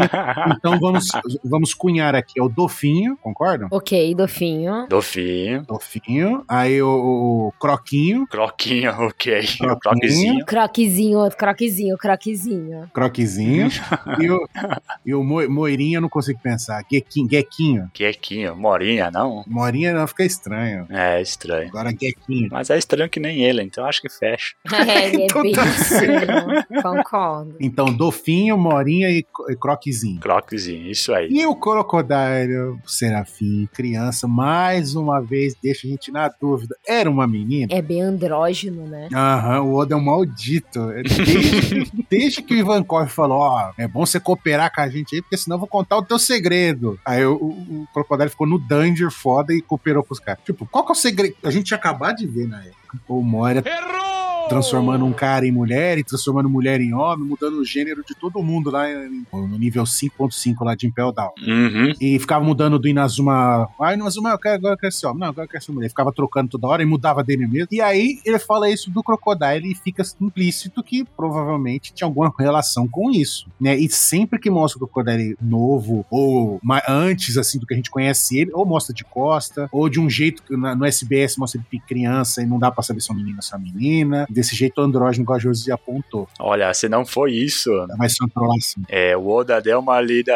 Rancoquinha. 0.07 0.57
então 0.57 0.79
vamos, 0.81 1.09
vamos 1.45 1.75
cunhar 1.75 2.15
aqui 2.15 2.39
é 2.39 2.43
o 2.43 2.49
Dofinho, 2.49 3.17
concordam? 3.23 3.69
Ok, 3.71 4.15
Dofinho. 4.15 4.87
Dofinho. 4.89 5.63
Dofinho. 5.63 6.45
Aí 6.49 6.81
o, 6.83 6.89
o 7.49 7.53
Croquinho, 7.61 8.27
Croquinho, 8.27 8.91
ok. 8.93 9.41
Croquinho. 9.41 9.79
Croquezinho. 9.81 10.45
Croquezinho, 10.47 11.19
outro 11.19 11.39
croquezinho, 11.39 11.97
croquezinho. 11.99 12.91
Croquezinho. 12.93 13.69
e 14.21 14.31
o, 14.31 14.49
e 15.07 15.15
o 15.15 15.23
Mo- 15.25 15.49
Moirinha, 15.49 15.99
eu 15.99 16.01
não 16.03 16.09
consigo 16.09 16.39
pensar. 16.43 16.83
Guequinho, 16.91 17.27
Guequinho. 17.29 17.91
Quequinho. 17.93 18.57
Morinha, 18.57 19.11
não? 19.11 19.45
Morinha 19.47 19.93
não 19.93 20.07
fica 20.07 20.25
estranho. 20.25 20.87
É 20.91 21.21
estranho. 21.21 21.69
Agora 21.69 21.93
Guequinho. 21.93 22.49
Mas 22.51 22.71
é 22.71 22.79
estranho 22.79 23.09
que 23.11 23.21
nem 23.21 23.43
ele, 23.43 23.63
então 23.63 23.85
acho 23.85 24.01
que 24.03 24.09
fecha. 24.09 24.55
É, 24.91 25.07
ele 25.09 25.23
é 25.23 25.27
Então 25.27 25.43
bem 25.43 25.53
tá 25.53 25.65
estranho. 25.67 26.83
Concordo. 26.83 27.57
Então, 27.61 27.87
Dofinho, 27.93 28.57
Morinha 28.57 29.09
e, 29.11 29.19
e 29.49 29.57
Croquezinho. 29.57 29.90
Croquezinho, 30.21 30.91
isso 30.91 31.13
aí. 31.13 31.29
E 31.31 31.47
o 31.47 31.55
Crocodile, 31.55 32.79
Serafim, 32.87 33.69
criança, 33.73 34.27
mais 34.27 34.95
uma 34.95 35.21
vez 35.21 35.55
deixa 35.63 35.87
a 35.87 35.91
gente 35.91 36.11
na 36.11 36.29
dúvida. 36.29 36.77
Era 36.87 37.11
uma 37.11 37.27
menina? 37.27 37.73
É 37.73 37.83
bem 37.83 38.03
andrógeno, 38.03 38.87
né? 38.87 39.09
Aham, 39.13 39.63
o 39.63 39.75
Oda 39.75 39.95
é 39.95 39.97
um 39.97 40.01
maldito. 40.01 40.87
Desde, 40.89 41.93
desde 42.11 42.43
que 42.43 42.55
o 42.55 42.57
Ivan 42.57 42.83
Koff 42.83 43.13
falou: 43.13 43.39
Ó, 43.39 43.73
é 43.77 43.87
bom 43.87 44.05
você 44.05 44.21
cooperar 44.21 44.73
com 44.75 44.81
a 44.81 44.89
gente 44.89 45.15
aí, 45.15 45.23
porque 45.23 45.37
senão 45.37 45.57
eu 45.57 45.61
vou 45.61 45.69
contar 45.69 45.97
o 45.97 46.03
teu 46.03 46.19
segredo. 46.19 46.99
Aí 47.05 47.25
o, 47.25 47.35
o, 47.35 47.83
o 47.83 47.89
Crocodile 47.93 48.31
ficou 48.31 48.47
no 48.47 48.59
Danger 48.59 49.11
foda 49.11 49.53
e 49.55 49.61
cooperou 49.61 50.03
com 50.03 50.15
os 50.15 50.21
caras. 50.21 50.43
Tipo, 50.45 50.67
qual 50.67 50.85
que 50.85 50.93
é 50.93 50.95
o 50.95 50.97
segredo? 50.97 51.37
A 51.43 51.51
gente 51.51 51.67
tinha 51.67 51.79
acabado 51.79 52.17
de 52.17 52.27
ver 52.27 52.47
na 52.47 52.63
época. 52.63 52.81
O 53.09 53.23
Moira 53.23 53.63
transformando 54.51 55.05
um 55.05 55.13
cara 55.13 55.47
em 55.47 55.53
mulher 55.53 55.99
e 55.99 56.05
transformando 56.05 56.49
mulher 56.49 56.81
em 56.81 56.93
homem, 56.93 57.27
mudando 57.27 57.55
o 57.59 57.65
gênero 57.65 58.03
de 58.07 58.15
todo 58.15 58.43
mundo 58.43 58.71
lá 58.71 58.91
em- 58.91 59.25
no 59.33 59.59
nível 59.59 59.85
5.5 59.87 60.65
lá 60.65 60.75
de 60.75 60.87
Impel 60.87 61.13
Down. 61.13 61.31
Uhum. 61.47 61.93
E 62.01 62.19
ficava 62.19 62.45
mudando 62.45 62.79
do 62.79 62.89
Inazuma. 62.89 63.69
Ah, 63.81 63.95
Inazuma, 63.95 64.31
eu 64.31 64.39
quero, 64.39 64.57
agora 64.57 64.75
eu 64.75 64.79
quero 64.79 64.93
ser 64.93 65.07
homem. 65.07 65.21
Não, 65.21 65.29
agora 65.29 65.47
eu 65.47 65.51
quero 65.51 65.65
ser 65.65 65.73
mulher. 65.73 65.89
Ficava 65.89 66.13
trocando 66.13 66.51
toda 66.51 66.67
hora 66.67 66.83
e 66.83 66.87
mudava 66.87 67.23
dele 67.23 67.47
mesmo. 67.47 67.69
E 67.71 67.81
aí 67.81 68.19
ele 68.25 68.39
fala 68.39 68.69
isso 68.71 68.91
do 68.91 69.03
Crocodile 69.03 69.71
e 69.71 69.75
fica 69.75 70.03
implícito 70.21 70.83
que 70.83 71.05
provavelmente 71.17 71.93
tinha 71.93 72.07
alguma 72.07 72.33
relação 72.39 72.87
com 72.89 73.11
isso. 73.11 73.47
Né? 73.61 73.77
E 73.77 73.89
sempre 73.89 74.39
que 74.39 74.51
mostra 74.51 74.83
o 74.83 74.87
Crocodile 74.89 75.37
novo, 75.41 76.05
ou 76.11 76.61
antes 76.89 77.37
assim 77.37 77.59
do 77.59 77.67
que 77.67 77.75
a 77.75 77.77
gente 77.77 77.91
conhece 77.91 78.39
ele, 78.39 78.51
ou 78.53 78.65
mostra 78.67 78.95
de 78.95 79.05
costa, 79.05 79.69
ou 79.73 79.89
de 79.89 80.01
um 80.01 80.09
jeito 80.11 80.43
que 80.43 80.57
no 80.57 80.85
SBS 80.85 81.37
mostra 81.37 81.61
ele 81.71 81.81
criança 81.87 82.43
e 82.43 82.47
não 82.47 82.59
dá 82.59 82.71
pra 82.71 82.83
saber 82.83 83.01
se 83.01 83.11
é 83.11 83.15
um 83.15 83.17
menino 83.17 83.37
ou 83.37 83.43
se 83.43 83.55
é 83.55 83.57
uma 83.57 83.65
menina. 83.65 84.27
Desse 84.41 84.57
jeito 84.57 84.81
andrógeno, 84.81 85.23
igual 85.23 85.37
a 85.37 85.39
Josi 85.39 85.71
apontou. 85.71 86.27
Olha, 86.39 86.73
se 86.73 86.89
não 86.89 87.05
foi 87.05 87.33
isso, 87.33 87.71
Vai 87.99 88.09
ser 88.09 88.23
uma 88.25 88.31
trollação. 88.31 88.83
é, 88.89 89.15
o 89.15 89.29
Oda 89.29 89.61
deu 89.61 89.79
uma 89.81 90.01
lida 90.01 90.33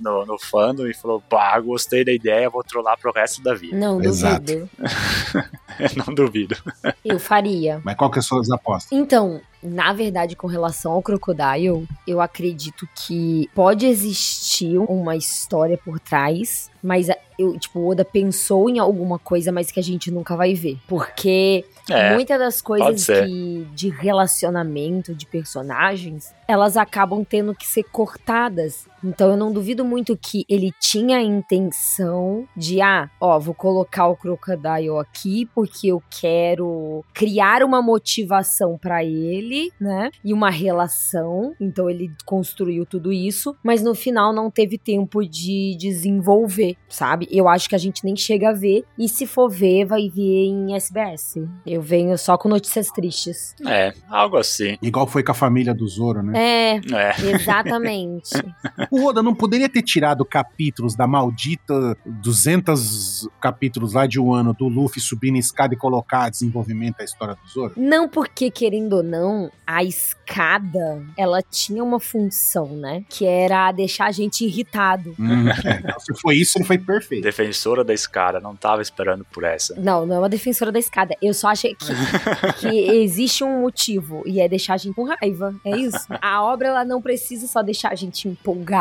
no, 0.00 0.24
no 0.26 0.38
fandom 0.38 0.86
e 0.86 0.94
falou: 0.94 1.22
Bah, 1.30 1.58
gostei 1.60 2.04
da 2.04 2.12
ideia, 2.12 2.50
vou 2.50 2.62
trollar 2.64 2.98
pro 2.98 3.12
resto 3.12 3.42
da 3.42 3.54
vida. 3.54 3.76
Não 3.76 4.00
Exato. 4.02 4.40
duvido. 4.44 4.70
não 6.06 6.14
duvido. 6.14 6.56
Eu 7.04 7.18
faria. 7.18 7.80
Mas 7.84 7.96
qual 7.96 8.10
que 8.10 8.18
é 8.18 8.20
as 8.20 8.26
suas 8.26 8.50
apostas? 8.50 8.90
Então, 8.92 9.40
na 9.62 9.92
verdade, 9.92 10.36
com 10.36 10.46
relação 10.46 10.92
ao 10.92 11.02
Crocodile, 11.02 11.86
eu 12.06 12.20
acredito 12.20 12.86
que 12.94 13.48
pode 13.54 13.86
existir 13.86 14.78
uma 14.78 15.16
história 15.16 15.78
por 15.78 15.98
trás, 15.98 16.70
mas 16.82 17.08
a- 17.10 17.16
eu, 17.38 17.58
tipo, 17.58 17.80
o 17.80 17.88
Oda 17.90 18.04
pensou 18.04 18.68
em 18.70 18.78
alguma 18.78 19.18
coisa, 19.18 19.50
mas 19.50 19.70
que 19.72 19.80
a 19.80 19.82
gente 19.82 20.10
nunca 20.10 20.36
vai 20.36 20.54
ver. 20.54 20.78
Porque 20.86 21.64
É, 21.90 22.14
muitas 22.14 22.38
das 22.38 22.62
coisas 22.62 23.06
que, 23.06 23.66
de 23.74 23.88
relacionamento 23.88 25.14
de 25.14 25.26
personagens, 25.26 26.32
elas 26.46 26.76
acabam 26.76 27.24
tendo 27.24 27.54
que 27.54 27.66
ser 27.66 27.82
cortadas. 27.84 28.86
Então 29.04 29.30
eu 29.30 29.36
não 29.36 29.52
duvido 29.52 29.84
muito 29.84 30.16
que 30.16 30.44
ele 30.48 30.72
tinha 30.80 31.18
a 31.18 31.22
intenção 31.22 32.46
de, 32.56 32.80
ah, 32.80 33.10
ó, 33.20 33.38
vou 33.38 33.54
colocar 33.54 34.06
o 34.08 34.16
Crocodile 34.16 34.98
aqui 35.00 35.46
porque 35.54 35.88
eu 35.88 36.02
quero 36.20 37.04
criar 37.12 37.62
uma 37.62 37.82
motivação 37.82 38.78
pra 38.78 39.04
ele, 39.04 39.70
né? 39.80 40.10
E 40.24 40.32
uma 40.32 40.50
relação. 40.50 41.54
Então 41.60 41.88
ele 41.90 42.10
construiu 42.24 42.86
tudo 42.86 43.12
isso, 43.12 43.54
mas 43.62 43.82
no 43.82 43.94
final 43.94 44.32
não 44.32 44.50
teve 44.50 44.78
tempo 44.78 45.22
de 45.26 45.76
desenvolver, 45.78 46.76
sabe? 46.88 47.28
Eu 47.30 47.48
acho 47.48 47.68
que 47.68 47.74
a 47.74 47.78
gente 47.78 48.04
nem 48.04 48.16
chega 48.16 48.50
a 48.50 48.52
ver. 48.52 48.84
E 48.98 49.08
se 49.08 49.26
for 49.26 49.48
ver, 49.50 49.84
vai 49.84 50.08
ver 50.08 50.46
em 50.46 50.74
SBS. 50.74 51.34
Eu 51.66 51.82
venho 51.82 52.16
só 52.16 52.38
com 52.38 52.48
notícias 52.48 52.88
tristes. 52.88 53.54
é, 53.66 53.92
algo 54.08 54.36
assim. 54.36 54.76
Igual 54.80 55.06
foi 55.06 55.22
com 55.22 55.32
a 55.32 55.34
família 55.34 55.74
do 55.74 55.86
Zoro, 55.86 56.22
né? 56.22 56.32
É, 56.36 56.80
É. 56.94 57.30
exatamente. 57.30 58.30
O 58.94 59.06
Oda 59.06 59.22
não 59.22 59.34
poderia 59.34 59.68
ter 59.68 59.82
tirado 59.82 60.24
capítulos 60.24 60.94
da 60.94 61.06
maldita 61.06 61.96
200 62.06 63.28
capítulos 63.40 63.92
lá 63.92 64.06
de 64.06 64.20
um 64.20 64.32
ano 64.32 64.54
do 64.54 64.68
Luffy 64.68 65.00
subindo 65.00 65.34
a 65.34 65.38
escada 65.38 65.74
e 65.74 65.76
colocar 65.76 66.30
desenvolvimento 66.30 66.98
da 66.98 67.04
história 67.04 67.34
do 67.34 67.48
Zoro? 67.48 67.74
não 67.76 68.08
porque, 68.08 68.50
querendo 68.50 68.94
ou 68.94 69.02
não, 69.02 69.50
a 69.66 69.82
escada, 69.82 71.02
ela 71.16 71.42
tinha 71.42 71.82
uma 71.82 71.98
função, 71.98 72.68
né? 72.68 73.04
Que 73.08 73.24
era 73.26 73.70
deixar 73.72 74.06
a 74.06 74.12
gente 74.12 74.44
irritado. 74.44 75.14
Hum, 75.18 75.48
é, 75.48 75.80
então, 75.82 75.98
se 75.98 76.14
foi 76.20 76.36
isso, 76.36 76.58
ele 76.58 76.64
foi 76.64 76.78
perfeito. 76.78 77.22
Defensora 77.22 77.82
da 77.82 77.94
escada, 77.94 78.40
não 78.40 78.54
tava 78.54 78.82
esperando 78.82 79.24
por 79.24 79.44
essa. 79.44 79.74
Não, 79.76 80.06
não 80.06 80.16
é 80.16 80.18
uma 80.18 80.28
defensora 80.28 80.70
da 80.70 80.78
escada. 80.78 81.16
Eu 81.20 81.34
só 81.34 81.48
achei 81.48 81.74
que, 81.74 81.86
que 82.60 82.68
existe 83.02 83.42
um 83.42 83.60
motivo 83.60 84.22
e 84.26 84.40
é 84.40 84.48
deixar 84.48 84.74
a 84.74 84.76
gente 84.76 84.94
com 84.94 85.04
raiva. 85.04 85.54
É 85.64 85.76
isso. 85.76 86.06
A 86.20 86.42
obra 86.42 86.68
ela 86.68 86.84
não 86.84 87.00
precisa 87.00 87.46
só 87.46 87.62
deixar 87.62 87.90
a 87.90 87.94
gente 87.94 88.28
empolgado. 88.28 88.73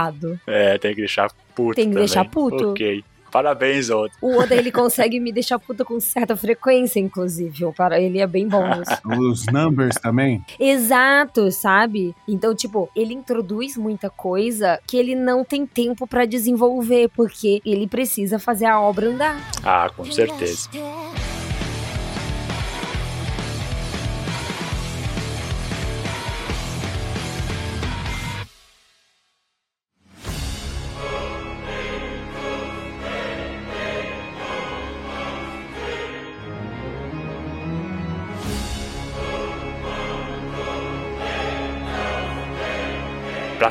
É, 0.48 0.78
tem 0.78 0.94
que 0.94 1.02
deixar 1.02 1.32
puto. 1.56 1.76
Tem 1.76 1.86
que 1.86 1.92
também. 1.92 2.06
deixar 2.06 2.26
puto. 2.26 2.72
Ok. 2.72 3.04
Parabéns, 3.34 3.90
Oda. 3.90 4.14
O 4.22 4.38
Oda, 4.38 4.54
ele 4.54 4.72
consegue 4.72 5.20
me 5.20 5.32
deixar 5.32 5.58
puta 5.58 5.84
com 5.84 6.00
certa 6.00 6.38
frequência, 6.38 7.00
inclusive. 7.00 7.66
Para 7.76 8.00
ele 8.00 8.20
é 8.20 8.28
bem 8.28 8.48
bom 8.48 8.64
nisso. 8.68 8.92
Os 9.32 9.48
numbers 9.48 9.96
também. 9.96 10.46
Exato, 10.60 11.52
sabe? 11.52 12.14
Então, 12.28 12.54
tipo, 12.54 12.92
ele 12.96 13.12
introduz 13.16 13.76
muita 13.76 14.08
coisa 14.08 14.80
que 14.86 14.98
ele 14.98 15.16
não 15.16 15.44
tem 15.44 15.66
tempo 15.66 16.06
pra 16.06 16.26
desenvolver, 16.26 17.10
porque 17.16 17.60
ele 17.66 17.88
precisa 17.88 18.38
fazer 18.38 18.66
a 18.68 18.80
obra 18.80 19.08
andar. 19.08 19.36
Ah, 19.64 19.90
com 19.96 20.06
certeza. 20.06 20.70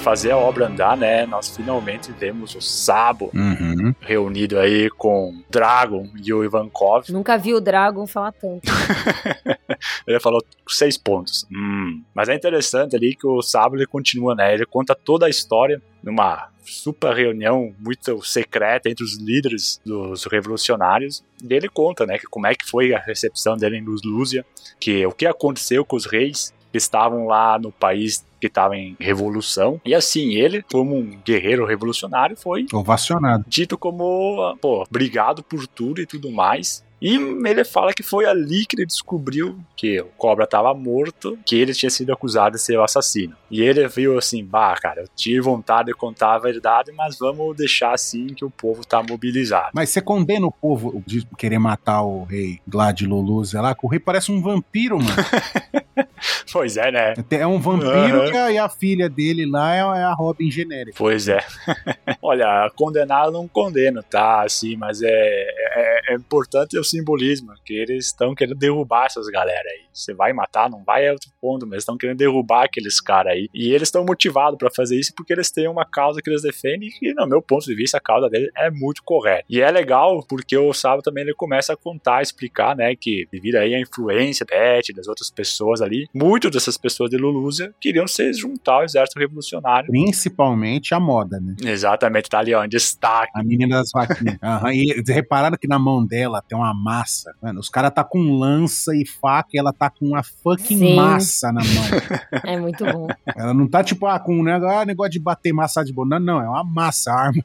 Fazer 0.03 0.33
a 0.33 0.37
obra 0.37 0.67
andar, 0.67 0.97
né, 0.97 1.25
nós 1.27 1.55
finalmente 1.57 2.11
vemos 2.13 2.55
o 2.55 2.61
Sabo 2.61 3.31
Uhum. 3.33 3.95
reunido 4.01 4.59
aí 4.59 4.91
com 4.91 5.31
o 5.31 5.45
Dragon 5.49 6.09
e 6.23 6.33
o 6.33 6.45
Ivankov. 6.45 7.11
Nunca 7.11 7.39
vi 7.39 7.55
o 7.55 7.61
Dragon 7.61 8.07
falar 8.07 8.33
tanto. 8.33 8.63
Ele 10.07 10.19
falou 10.21 10.45
seis 10.69 10.97
pontos. 10.97 11.47
Hum. 11.53 12.03
Mas 12.15 12.29
é 12.29 12.35
interessante 12.35 12.97
ali 12.97 13.15
que 13.15 13.27
o 13.27 13.43
Sabo 13.43 13.77
ele 13.77 13.87
continua, 13.87 14.35
né? 14.35 14.55
Ele 14.55 14.67
conta 14.67 14.95
toda 14.95 15.27
a 15.27 15.31
história 15.31 15.81
numa 16.03 16.49
super 16.65 17.15
reunião 17.15 17.73
muito 17.79 18.23
secreta 18.25 18.89
entre 18.89 19.05
os 19.05 19.17
líderes 19.19 19.81
dos 19.85 20.25
revolucionários. 20.25 21.25
E 21.43 21.53
ele 21.53 21.69
conta, 21.69 22.07
né, 22.07 22.19
que 22.19 22.27
como 22.27 22.47
é 22.47 22.55
que 22.55 22.69
foi 22.69 22.95
a 22.95 22.99
recepção 22.99 23.57
dele 23.57 23.79
em 23.79 23.85
Lúcia, 23.85 24.45
que 24.79 25.05
o 25.07 25.13
que 25.13 25.27
aconteceu 25.27 25.85
com 25.85 25.97
os 25.97 26.07
reis 26.07 26.53
que 26.71 26.79
estavam 26.79 27.27
lá 27.27 27.59
no 27.59 27.71
país 27.71 28.25
que 28.43 28.49
estava 28.49 28.77
em 28.77 28.97
revolução. 28.99 29.81
E 29.85 29.95
assim, 29.95 30.35
ele, 30.35 30.65
como 30.65 30.97
um 30.97 31.17
guerreiro 31.25 31.65
revolucionário, 31.65 32.37
foi 32.37 32.67
Ovacionado. 32.73 33.45
dito 33.47 33.79
como, 33.79 34.57
pô, 34.61 34.83
obrigado 34.83 35.45
por 35.45 35.65
tudo 35.69 36.01
e 36.01 36.07
tudo 36.07 36.29
mais. 36.29 36.85
E 37.03 37.17
ele 37.49 37.65
fala 37.65 37.93
que 37.93 38.03
foi 38.03 38.25
ali 38.25 38.65
que 38.65 38.77
ele 38.77 38.87
descobriu 38.87 39.59
que 39.77 40.01
o 40.01 40.07
Cobra 40.17 40.45
estava 40.45 40.73
morto, 40.73 41.37
que 41.45 41.57
ele 41.57 41.75
tinha 41.75 41.91
sido 41.91 42.13
acusado 42.13 42.55
de 42.55 42.63
ser 42.63 42.79
o 42.79 42.85
assassino. 42.85 43.35
E 43.51 43.61
ele 43.61 43.89
viu 43.89 44.17
assim, 44.17 44.45
bah, 44.45 44.77
cara, 44.81 45.01
eu 45.01 45.09
tive 45.17 45.41
vontade 45.41 45.89
de 45.89 45.95
contar 45.95 46.35
a 46.35 46.39
verdade, 46.39 46.93
mas 46.93 47.19
vamos 47.19 47.57
deixar 47.57 47.93
assim 47.93 48.29
que 48.29 48.45
o 48.45 48.51
povo 48.51 48.87
tá 48.87 49.03
mobilizado. 49.03 49.71
Mas 49.75 49.91
você 49.91 50.01
condena 50.01 50.47
o 50.47 50.53
povo 50.53 51.03
de 51.05 51.27
querer 51.37 51.59
matar 51.59 52.03
o 52.03 52.23
rei 52.23 52.61
de 52.95 53.05
Lulúzia 53.05 53.61
lá, 53.61 53.75
que 53.75 53.85
o 53.85 53.89
rei 53.89 53.99
parece 53.99 54.31
um 54.31 54.41
vampiro, 54.41 54.99
mano. 54.99 55.11
Pois 56.53 56.77
é, 56.77 56.91
né? 56.91 57.15
É 57.31 57.47
um 57.47 57.59
vampiro 57.59 58.27
e, 58.27 58.37
a, 58.37 58.53
e 58.53 58.59
a 58.59 58.69
filha 58.69 59.09
dele 59.09 59.45
lá 59.45 59.75
é, 59.75 59.79
é 59.79 60.05
a 60.05 60.13
Robin 60.13 60.51
genérica. 60.51 60.97
Pois 60.97 61.27
é. 61.27 61.41
Olha, 62.23 62.71
condenar 62.77 63.27
eu 63.27 63.33
não 63.33 63.49
condeno, 63.49 64.03
tá? 64.03 64.43
Assim, 64.43 64.77
mas 64.77 65.01
é, 65.03 65.47
é, 65.77 66.13
é 66.13 66.15
importante 66.15 66.79
o 66.79 66.85
simbolismo, 66.85 67.53
que 67.65 67.75
eles 67.75 68.07
estão 68.07 68.35
querendo 68.35 68.57
derrubar 68.57 69.07
essas 69.07 69.27
galera 69.29 69.69
aí. 69.69 69.83
Você 69.93 70.15
vai 70.15 70.33
matar, 70.33 70.71
não 70.71 70.83
vai, 70.85 71.07
é 71.07 71.13
outro 71.13 71.31
ponto, 71.41 71.67
mas 71.67 71.79
estão 71.79 71.97
querendo 71.97 72.19
derrubar 72.19 72.65
aqueles 72.65 73.01
caras 73.01 73.33
aí. 73.33 73.49
E 73.53 73.73
eles 73.73 73.89
estão 73.89 74.05
motivados 74.05 74.59
pra 74.59 74.71
fazer 74.75 74.99
isso 74.99 75.13
porque 75.17 75.33
eles 75.33 75.51
têm 75.51 75.69
uma 75.69 75.85
causa 75.85 76.21
que 76.23 76.31
eles 76.31 76.43
defendem 76.43 76.91
e, 77.01 77.13
no 77.15 77.27
meu 77.27 77.43
ponto 77.43 77.65
de 77.67 77.75
vista, 77.75 77.99
a 77.99 78.01
causa 78.01 78.29
deles 78.29 78.51
é 78.57 78.71
muito 78.71 79.03
correta. 79.05 79.45
E 79.49 79.61
é 79.61 79.71
legal 79.71 80.25
porque 80.29 80.57
o 80.57 80.73
Sábado 80.73 81.03
também 81.03 81.25
ele 81.25 81.35
começa 81.35 81.73
a 81.73 81.77
contar, 81.77 82.23
explicar, 82.23 82.75
né, 82.77 82.95
que 82.99 83.27
devido 83.31 83.57
aí 83.57 83.75
à 83.75 83.81
influência 83.81 84.47
da 84.47 84.63
Beth, 84.63 84.95
das 84.95 85.09
outras 85.09 85.31
pessoas 85.31 85.81
ali, 85.81 86.07
muitas 86.15 86.51
dessas 86.51 86.77
pessoas 86.77 87.11
de 87.11 87.17
Lulúzia 87.17 87.75
queriam 87.81 88.07
se 88.07 88.33
juntar 88.33 88.75
ao 88.75 88.85
exército 88.85 89.19
revolucionário. 89.19 89.91
Principalmente 89.91 90.95
a 90.95 91.01
moda, 91.01 91.41
né? 91.41 91.57
Exatamente, 91.65 92.29
tá 92.29 92.39
ali 92.39 92.55
ó, 92.55 92.65
em 92.65 92.69
destaque. 92.69 93.33
A 93.35 93.43
menina 93.43 93.79
das 93.79 93.91
vaquinhas. 93.93 94.39
Aham, 94.43 94.73
E 94.73 95.03
repararam 95.09 95.57
que 95.63 95.69
na 95.69 95.79
mão 95.79 96.05
dela 96.05 96.43
tem 96.43 96.59
uma 96.59 96.75
massa. 96.75 97.33
Mano, 97.41 97.61
os 97.61 97.69
caras 97.69 97.93
tá 97.95 98.03
com 98.03 98.37
lança 98.37 98.97
e 98.97 99.07
faca 99.07 99.51
e 99.55 99.59
ela 99.61 99.73
tá 99.73 99.89
com 99.89 100.07
uma 100.07 100.21
fucking 100.21 100.77
Sim. 100.77 100.97
massa 100.97 101.53
na 101.53 101.61
mão. 101.61 102.43
É 102.45 102.59
muito 102.59 102.85
bom. 102.85 103.07
Ela 103.37 103.55
não 103.55 103.69
tá 103.69 103.85
tipo, 103.85 104.07
ah, 104.07 104.19
com 104.19 104.41
um 104.41 104.43
negócio, 104.43 104.79
ah, 104.79 104.85
negócio 104.85 105.13
de 105.13 105.21
bater 105.21 105.53
massa 105.53 105.85
de 105.85 105.93
boa. 105.93 106.07
Não, 106.09 106.19
não, 106.19 106.41
é 106.41 106.49
uma 106.49 106.65
massa, 106.65 107.13
arma, 107.15 107.45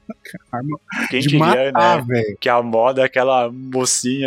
arma 0.50 0.80
Quem 1.08 1.20
de 1.20 1.28
diria, 1.28 1.46
matar, 1.46 1.98
né? 1.98 2.04
velho. 2.08 2.36
Que 2.40 2.48
a 2.48 2.60
moda 2.60 3.02
é 3.02 3.04
aquela 3.04 3.50
mocinha 3.52 4.26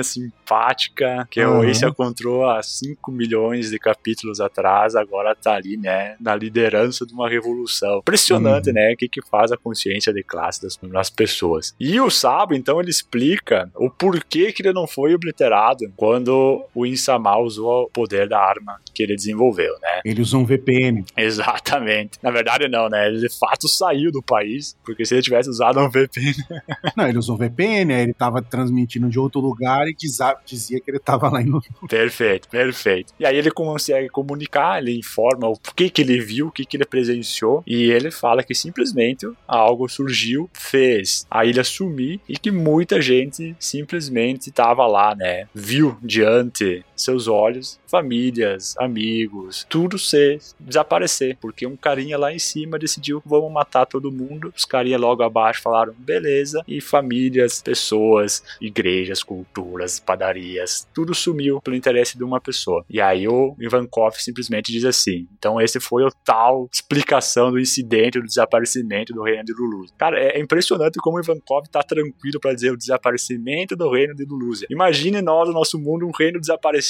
que 1.29 1.43
Uhum. 1.43 1.59
o 1.59 1.63
Ace 1.63 1.85
encontrou 1.85 2.49
há 2.49 2.61
5 2.61 3.11
milhões 3.11 3.69
de 3.69 3.79
capítulos 3.79 4.39
atrás, 4.39 4.95
agora 4.95 5.35
tá 5.35 5.53
ali, 5.55 5.77
né, 5.77 6.15
na 6.19 6.35
liderança 6.35 7.05
de 7.05 7.13
uma 7.13 7.29
revolução. 7.29 7.99
Impressionante, 7.99 8.67
Uhum. 8.69 8.73
né, 8.75 8.93
o 8.93 8.97
que 8.97 9.07
que 9.07 9.21
faz 9.21 9.51
a 9.51 9.57
consciência 9.57 10.13
de 10.13 10.23
classe 10.23 10.61
das, 10.61 10.77
das 10.77 11.09
pessoas. 11.09 11.75
E 11.79 11.99
o 11.99 12.09
Sabo, 12.09 12.53
então, 12.53 12.79
ele 12.79 12.89
explica 12.89 13.69
o 13.75 13.89
porquê 13.89 14.51
que 14.51 14.61
ele 14.61 14.73
não 14.73 14.87
foi 14.87 15.13
obliterado 15.13 15.91
quando 15.95 16.65
o 16.73 16.85
Insama 16.85 17.37
usou 17.37 17.83
o 17.83 17.89
poder 17.89 18.27
da 18.27 18.39
arma 18.39 18.79
que 18.93 19.03
ele 19.03 19.15
desenvolveu, 19.15 19.73
né? 19.81 20.01
Ele 20.05 20.21
usou 20.21 20.41
um 20.41 20.45
VPN. 20.45 21.03
Exatamente. 21.15 22.17
Na 22.21 22.31
verdade, 22.31 22.67
não, 22.67 22.89
né? 22.89 23.07
Ele 23.07 23.19
de 23.19 23.29
fato 23.37 23.67
saiu 23.67 24.11
do 24.11 24.21
país, 24.21 24.75
porque 24.83 25.05
se 25.05 25.15
ele 25.15 25.21
tivesse 25.21 25.49
usado 25.49 25.79
um 25.79 25.89
VPN 25.89 26.33
Não, 26.97 27.07
ele 27.07 27.17
usou 27.17 27.37
VPN, 27.37 27.93
aí 27.93 28.01
ele 28.03 28.13
tava 28.13 28.41
transmitindo 28.41 29.09
de 29.09 29.19
outro 29.19 29.39
lugar 29.41 29.87
e 29.87 29.93
diza- 29.93 30.35
dizia 30.45 30.79
que 30.79 30.89
ele 30.89 30.99
tava 30.99 31.29
lá 31.29 31.41
em 31.41 31.51
Perfeito, 31.87 32.47
perfeito. 32.47 33.13
E 33.19 33.25
aí 33.25 33.37
ele 33.37 33.51
consegue 33.51 34.09
comunicar, 34.09 34.81
ele 34.81 34.97
informa 34.97 35.47
o 35.47 35.57
que 35.75 35.89
que 35.89 36.01
ele 36.01 36.19
viu, 36.19 36.47
o 36.47 36.51
que 36.51 36.65
que 36.65 36.77
ele 36.77 36.85
presenciou, 36.85 37.63
e 37.65 37.91
ele 37.91 38.11
fala 38.11 38.43
que 38.43 38.55
simplesmente 38.55 39.27
algo 39.47 39.87
surgiu, 39.87 40.49
fez 40.53 41.25
a 41.29 41.45
ilha 41.45 41.63
sumir 41.63 42.19
e 42.27 42.37
que 42.37 42.51
muita 42.51 43.01
gente 43.01 43.55
simplesmente 43.59 44.49
estava 44.49 44.85
lá, 44.87 45.15
né? 45.15 45.47
Viu 45.53 45.97
diante 46.01 46.83
seus 47.03 47.27
olhos 47.27 47.79
famílias, 47.87 48.75
amigos, 48.77 49.65
tudo 49.69 49.99
se 49.99 50.39
desaparecer, 50.59 51.37
porque 51.41 51.67
um 51.67 51.75
carinha 51.75 52.17
lá 52.17 52.33
em 52.33 52.39
cima 52.39 52.79
decidiu 52.79 53.21
vamos 53.25 53.51
matar 53.51 53.85
todo 53.85 54.11
mundo. 54.11 54.53
Os 54.55 54.63
carinha 54.63 54.97
logo 54.97 55.23
abaixo 55.23 55.61
falaram 55.61 55.93
beleza 55.97 56.63
e 56.67 56.79
famílias, 56.79 57.61
pessoas, 57.61 58.43
igrejas, 58.61 59.23
culturas, 59.23 59.99
padarias, 59.99 60.87
tudo 60.93 61.13
sumiu 61.13 61.61
pelo 61.61 61.75
interesse 61.75 62.17
de 62.17 62.23
uma 62.23 62.39
pessoa. 62.39 62.85
E 62.89 63.01
aí 63.01 63.27
o 63.27 63.55
Ivankov 63.59 64.15
simplesmente 64.15 64.71
diz 64.71 64.85
assim: 64.85 65.27
então 65.37 65.59
esse 65.59 65.79
foi 65.79 66.03
o 66.03 66.11
tal 66.23 66.69
explicação 66.71 67.51
do 67.51 67.59
incidente 67.59 68.19
do 68.19 68.25
desaparecimento 68.25 69.13
do 69.13 69.23
reino 69.23 69.43
de 69.43 69.53
Lulu. 69.53 69.87
Cara, 69.97 70.19
é 70.19 70.39
impressionante 70.39 70.99
como 70.99 71.17
o 71.17 71.19
Ivankov 71.19 71.67
tá 71.69 71.83
tranquilo 71.83 72.39
para 72.39 72.53
dizer 72.53 72.71
o 72.71 72.77
desaparecimento 72.77 73.75
do 73.75 73.89
reino 73.89 74.15
de 74.15 74.23
Lulúzia. 74.25 74.67
Imagine 74.69 75.21
nós, 75.21 75.47
no 75.47 75.53
nosso 75.53 75.79
mundo, 75.79 76.07
um 76.07 76.11
reino 76.11 76.39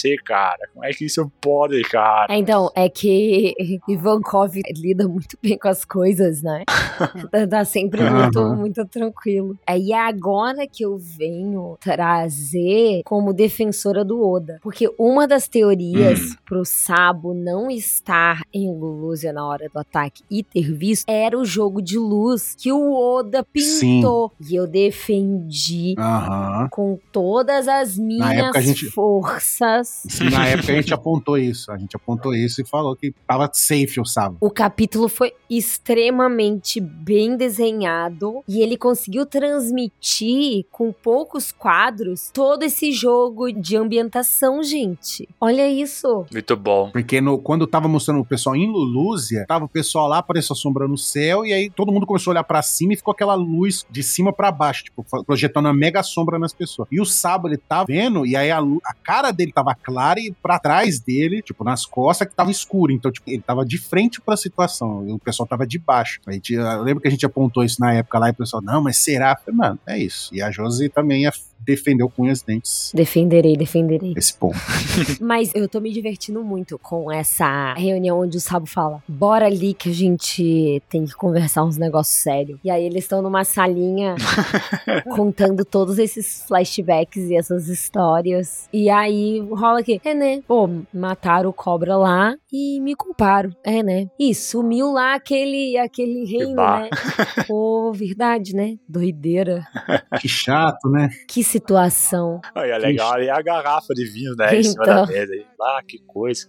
desaparecer, 0.01 0.17
cara. 0.23 0.57
Como 0.73 0.85
é 0.85 0.91
que 0.91 1.05
isso 1.05 1.31
pode, 1.41 1.81
cara? 1.83 2.33
É, 2.33 2.37
então, 2.37 2.71
é 2.75 2.89
que 2.89 3.53
Ivankov 3.87 4.53
lida 4.77 5.07
muito 5.07 5.37
bem 5.41 5.57
com 5.57 5.67
as 5.67 5.85
coisas, 5.85 6.41
né? 6.41 6.63
Tá- 7.31 7.47
tá 7.47 7.65
sempre 7.65 8.07
muito, 8.09 8.43
muito 8.55 8.85
tranquilo. 8.85 9.57
É, 9.65 9.77
e 9.77 9.91
é 9.91 9.99
agora 9.99 10.67
que 10.67 10.83
eu 10.85 10.97
venho 10.97 11.77
trazer 11.79 13.01
como 13.05 13.33
defensora 13.33 14.03
do 14.05 14.21
Oda. 14.27 14.59
Porque 14.61 14.87
uma 14.99 15.27
das 15.27 15.47
teorias 15.47 16.19
Hum. 16.21 16.35
pro 16.45 16.65
Sabo 16.65 17.33
não 17.33 17.69
estar 17.71 18.41
em 18.53 18.71
Lulúzia 18.71 19.33
na 19.33 19.45
hora 19.47 19.67
do 19.73 19.79
ataque 19.79 20.23
e 20.29 20.43
ter 20.43 20.71
visto 20.73 21.05
era 21.09 21.37
o 21.37 21.43
jogo 21.45 21.81
de 21.81 21.97
luz 21.97 22.55
que 22.55 22.71
o 22.71 22.93
Oda 22.93 23.43
pintou. 23.43 24.31
E 24.47 24.55
eu 24.55 24.67
defendi 24.67 25.95
Aham. 25.97 26.67
com 26.69 26.99
todas 27.11 27.67
as 27.67 27.97
minhas 27.97 28.55
gente- 28.63 28.89
forças. 28.91 29.90
Na 30.31 30.47
época 30.47 30.71
a 30.71 30.75
gente 30.75 30.93
apontou 30.93 31.37
isso. 31.37 31.71
A 31.71 31.77
gente 31.77 31.95
apontou 31.95 32.33
isso 32.33 32.61
e 32.61 32.65
falou 32.65 32.95
que 32.95 33.13
tava 33.27 33.49
safe 33.53 33.99
o 33.99 34.05
sábado. 34.05 34.37
O 34.41 34.49
capítulo 34.49 35.07
foi 35.07 35.33
extremamente 35.49 36.79
bem 36.79 37.35
desenhado 37.37 38.43
e 38.47 38.61
ele 38.61 38.77
conseguiu 38.77 39.25
transmitir 39.25 40.65
com 40.71 40.91
poucos 40.91 41.51
quadros 41.51 42.29
todo 42.33 42.63
esse 42.63 42.91
jogo 42.91 43.51
de 43.51 43.75
ambientação, 43.75 44.63
gente. 44.63 45.27
Olha 45.39 45.67
isso. 45.69 46.25
Muito 46.31 46.55
bom. 46.55 46.89
Porque 46.91 47.19
no- 47.21 47.37
quando 47.37 47.67
tava 47.67 47.87
mostrando 47.87 48.21
o 48.21 48.25
pessoal 48.25 48.55
em 48.55 48.67
Lulúzia, 48.71 49.45
tava 49.47 49.65
o 49.65 49.69
pessoal 49.69 50.07
lá, 50.07 50.19
apareceu 50.19 50.53
a 50.53 50.57
sombra 50.57 50.87
no 50.87 50.97
céu, 50.97 51.45
e 51.45 51.53
aí 51.53 51.69
todo 51.69 51.91
mundo 51.91 52.05
começou 52.05 52.31
a 52.31 52.33
olhar 52.33 52.43
pra 52.43 52.61
cima 52.61 52.93
e 52.93 52.97
ficou 52.97 53.11
aquela 53.11 53.33
luz 53.35 53.85
de 53.89 54.03
cima 54.03 54.31
pra 54.33 54.51
baixo, 54.51 54.83
tipo, 54.85 55.05
projetando 55.25 55.65
uma 55.65 55.73
mega 55.73 56.01
sombra 56.03 56.37
nas 56.39 56.53
pessoas. 56.53 56.87
E 56.91 56.99
o 57.01 57.05
Sabo, 57.05 57.47
ele 57.47 57.57
tava 57.57 57.85
vendo, 57.87 58.25
e 58.25 58.35
aí 58.35 58.49
a, 58.51 58.59
a 58.59 58.93
cara 59.03 59.31
dele 59.31 59.51
tava 59.51 59.70
e 60.17 60.31
pra 60.41 60.59
trás 60.59 60.99
dele, 60.99 61.41
tipo, 61.41 61.63
nas 61.63 61.85
costas 61.85 62.27
que 62.27 62.35
tava 62.35 62.51
escuro. 62.51 62.91
Então, 62.91 63.11
tipo, 63.11 63.29
ele 63.29 63.41
tava 63.41 63.65
de 63.65 63.77
frente 63.77 64.21
pra 64.21 64.37
situação 64.37 65.07
e 65.07 65.11
o 65.11 65.19
pessoal 65.19 65.47
tava 65.47 65.65
de 65.65 65.79
baixo. 65.79 66.19
A 66.25 66.31
gente, 66.31 66.53
eu 66.53 66.81
lembro 66.81 67.01
que 67.01 67.07
a 67.07 67.11
gente 67.11 67.25
apontou 67.25 67.63
isso 67.63 67.79
na 67.79 67.93
época 67.93 68.19
lá 68.19 68.29
e 68.29 68.31
o 68.31 68.35
pessoal, 68.35 68.61
não, 68.61 68.81
mas 68.81 68.97
será? 68.97 69.35
Falei, 69.35 69.57
Mano, 69.57 69.79
é 69.85 69.97
isso. 69.97 70.33
E 70.33 70.41
a 70.41 70.51
Josi 70.51 70.89
também 70.89 71.27
é 71.27 71.31
defendeu 71.63 72.09
com 72.09 72.23
unhas 72.23 72.41
e 72.41 72.45
dentes 72.45 72.91
Defenderei, 72.93 73.55
defenderei. 73.55 74.13
esse 74.17 74.33
ponto. 74.33 74.57
Mas 75.21 75.51
eu 75.53 75.67
tô 75.69 75.79
me 75.79 75.91
divertindo 75.91 76.43
muito 76.43 76.77
com 76.79 77.11
essa 77.11 77.73
reunião 77.73 78.19
onde 78.19 78.37
o 78.37 78.41
Sabo 78.41 78.65
fala: 78.65 79.01
bora 79.07 79.45
ali 79.45 79.73
que 79.73 79.89
a 79.89 79.93
gente 79.93 80.81
tem 80.89 81.05
que 81.05 81.13
conversar 81.13 81.63
uns 81.63 81.77
negócios 81.77 82.17
sérios. 82.17 82.59
E 82.63 82.69
aí 82.69 82.83
eles 82.83 83.03
estão 83.03 83.21
numa 83.21 83.43
salinha 83.43 84.15
contando 85.15 85.63
todos 85.63 85.99
esses 85.99 86.43
flashbacks 86.47 87.29
e 87.29 87.35
essas 87.35 87.67
histórias. 87.67 88.67
E 88.73 88.89
aí 88.89 89.39
rola 89.61 89.79
aqui: 89.79 90.01
é 90.03 90.13
né? 90.13 90.41
Pô, 90.47 90.69
mataram 90.93 91.49
o 91.49 91.53
cobra 91.53 91.95
lá 91.95 92.35
e 92.51 92.79
me 92.81 92.95
culparam. 92.95 93.51
É 93.63 93.81
né? 93.83 94.07
E 94.19 94.33
sumiu 94.35 94.91
lá 94.91 95.15
aquele, 95.15 95.77
aquele 95.77 96.25
reino, 96.25 96.55
bar. 96.55 96.81
né? 96.81 96.89
Pô, 97.47 97.91
verdade, 97.93 98.53
né? 98.55 98.75
Doideira. 98.87 99.63
que 100.19 100.27
chato, 100.27 100.89
né? 100.89 101.09
Que 101.27 101.43
situação. 101.43 102.41
Aí 102.55 102.69
é 102.71 102.77
legal 102.77 103.13
ali 103.13 103.29
a 103.29 103.41
garrafa 103.41 103.93
de 103.93 104.05
vinho, 104.05 104.35
né? 104.37 104.55
Em 104.57 104.63
cima 104.63 104.85
da 104.85 104.93
Então. 105.03 105.07
mesa. 105.07 105.31
Ah, 105.61 105.81
que 105.87 105.99
coisa. 106.07 106.47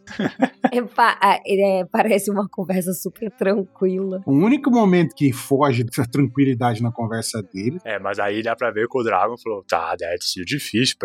É, 0.72 0.80
pa- 0.82 1.18
é, 1.46 1.84
parece 1.90 2.30
uma 2.30 2.48
conversa 2.50 2.92
super 2.94 3.30
tranquila. 3.30 4.20
O 4.26 4.32
único 4.32 4.70
momento 4.70 5.14
que 5.14 5.32
foge 5.32 5.84
dessa 5.84 6.04
tranquilidade 6.10 6.82
na 6.82 6.90
conversa 6.90 7.42
dele 7.42 7.78
É, 7.84 7.98
mas 7.98 8.18
aí 8.18 8.42
dá 8.42 8.56
pra 8.56 8.70
ver 8.70 8.88
que 8.88 8.98
o 8.98 9.02
Dragon 9.02 9.34
falou: 9.36 9.62
tá, 9.68 9.94
deve 9.96 10.18
ter 10.18 10.24
sido 10.24 10.44
difícil 10.46 10.96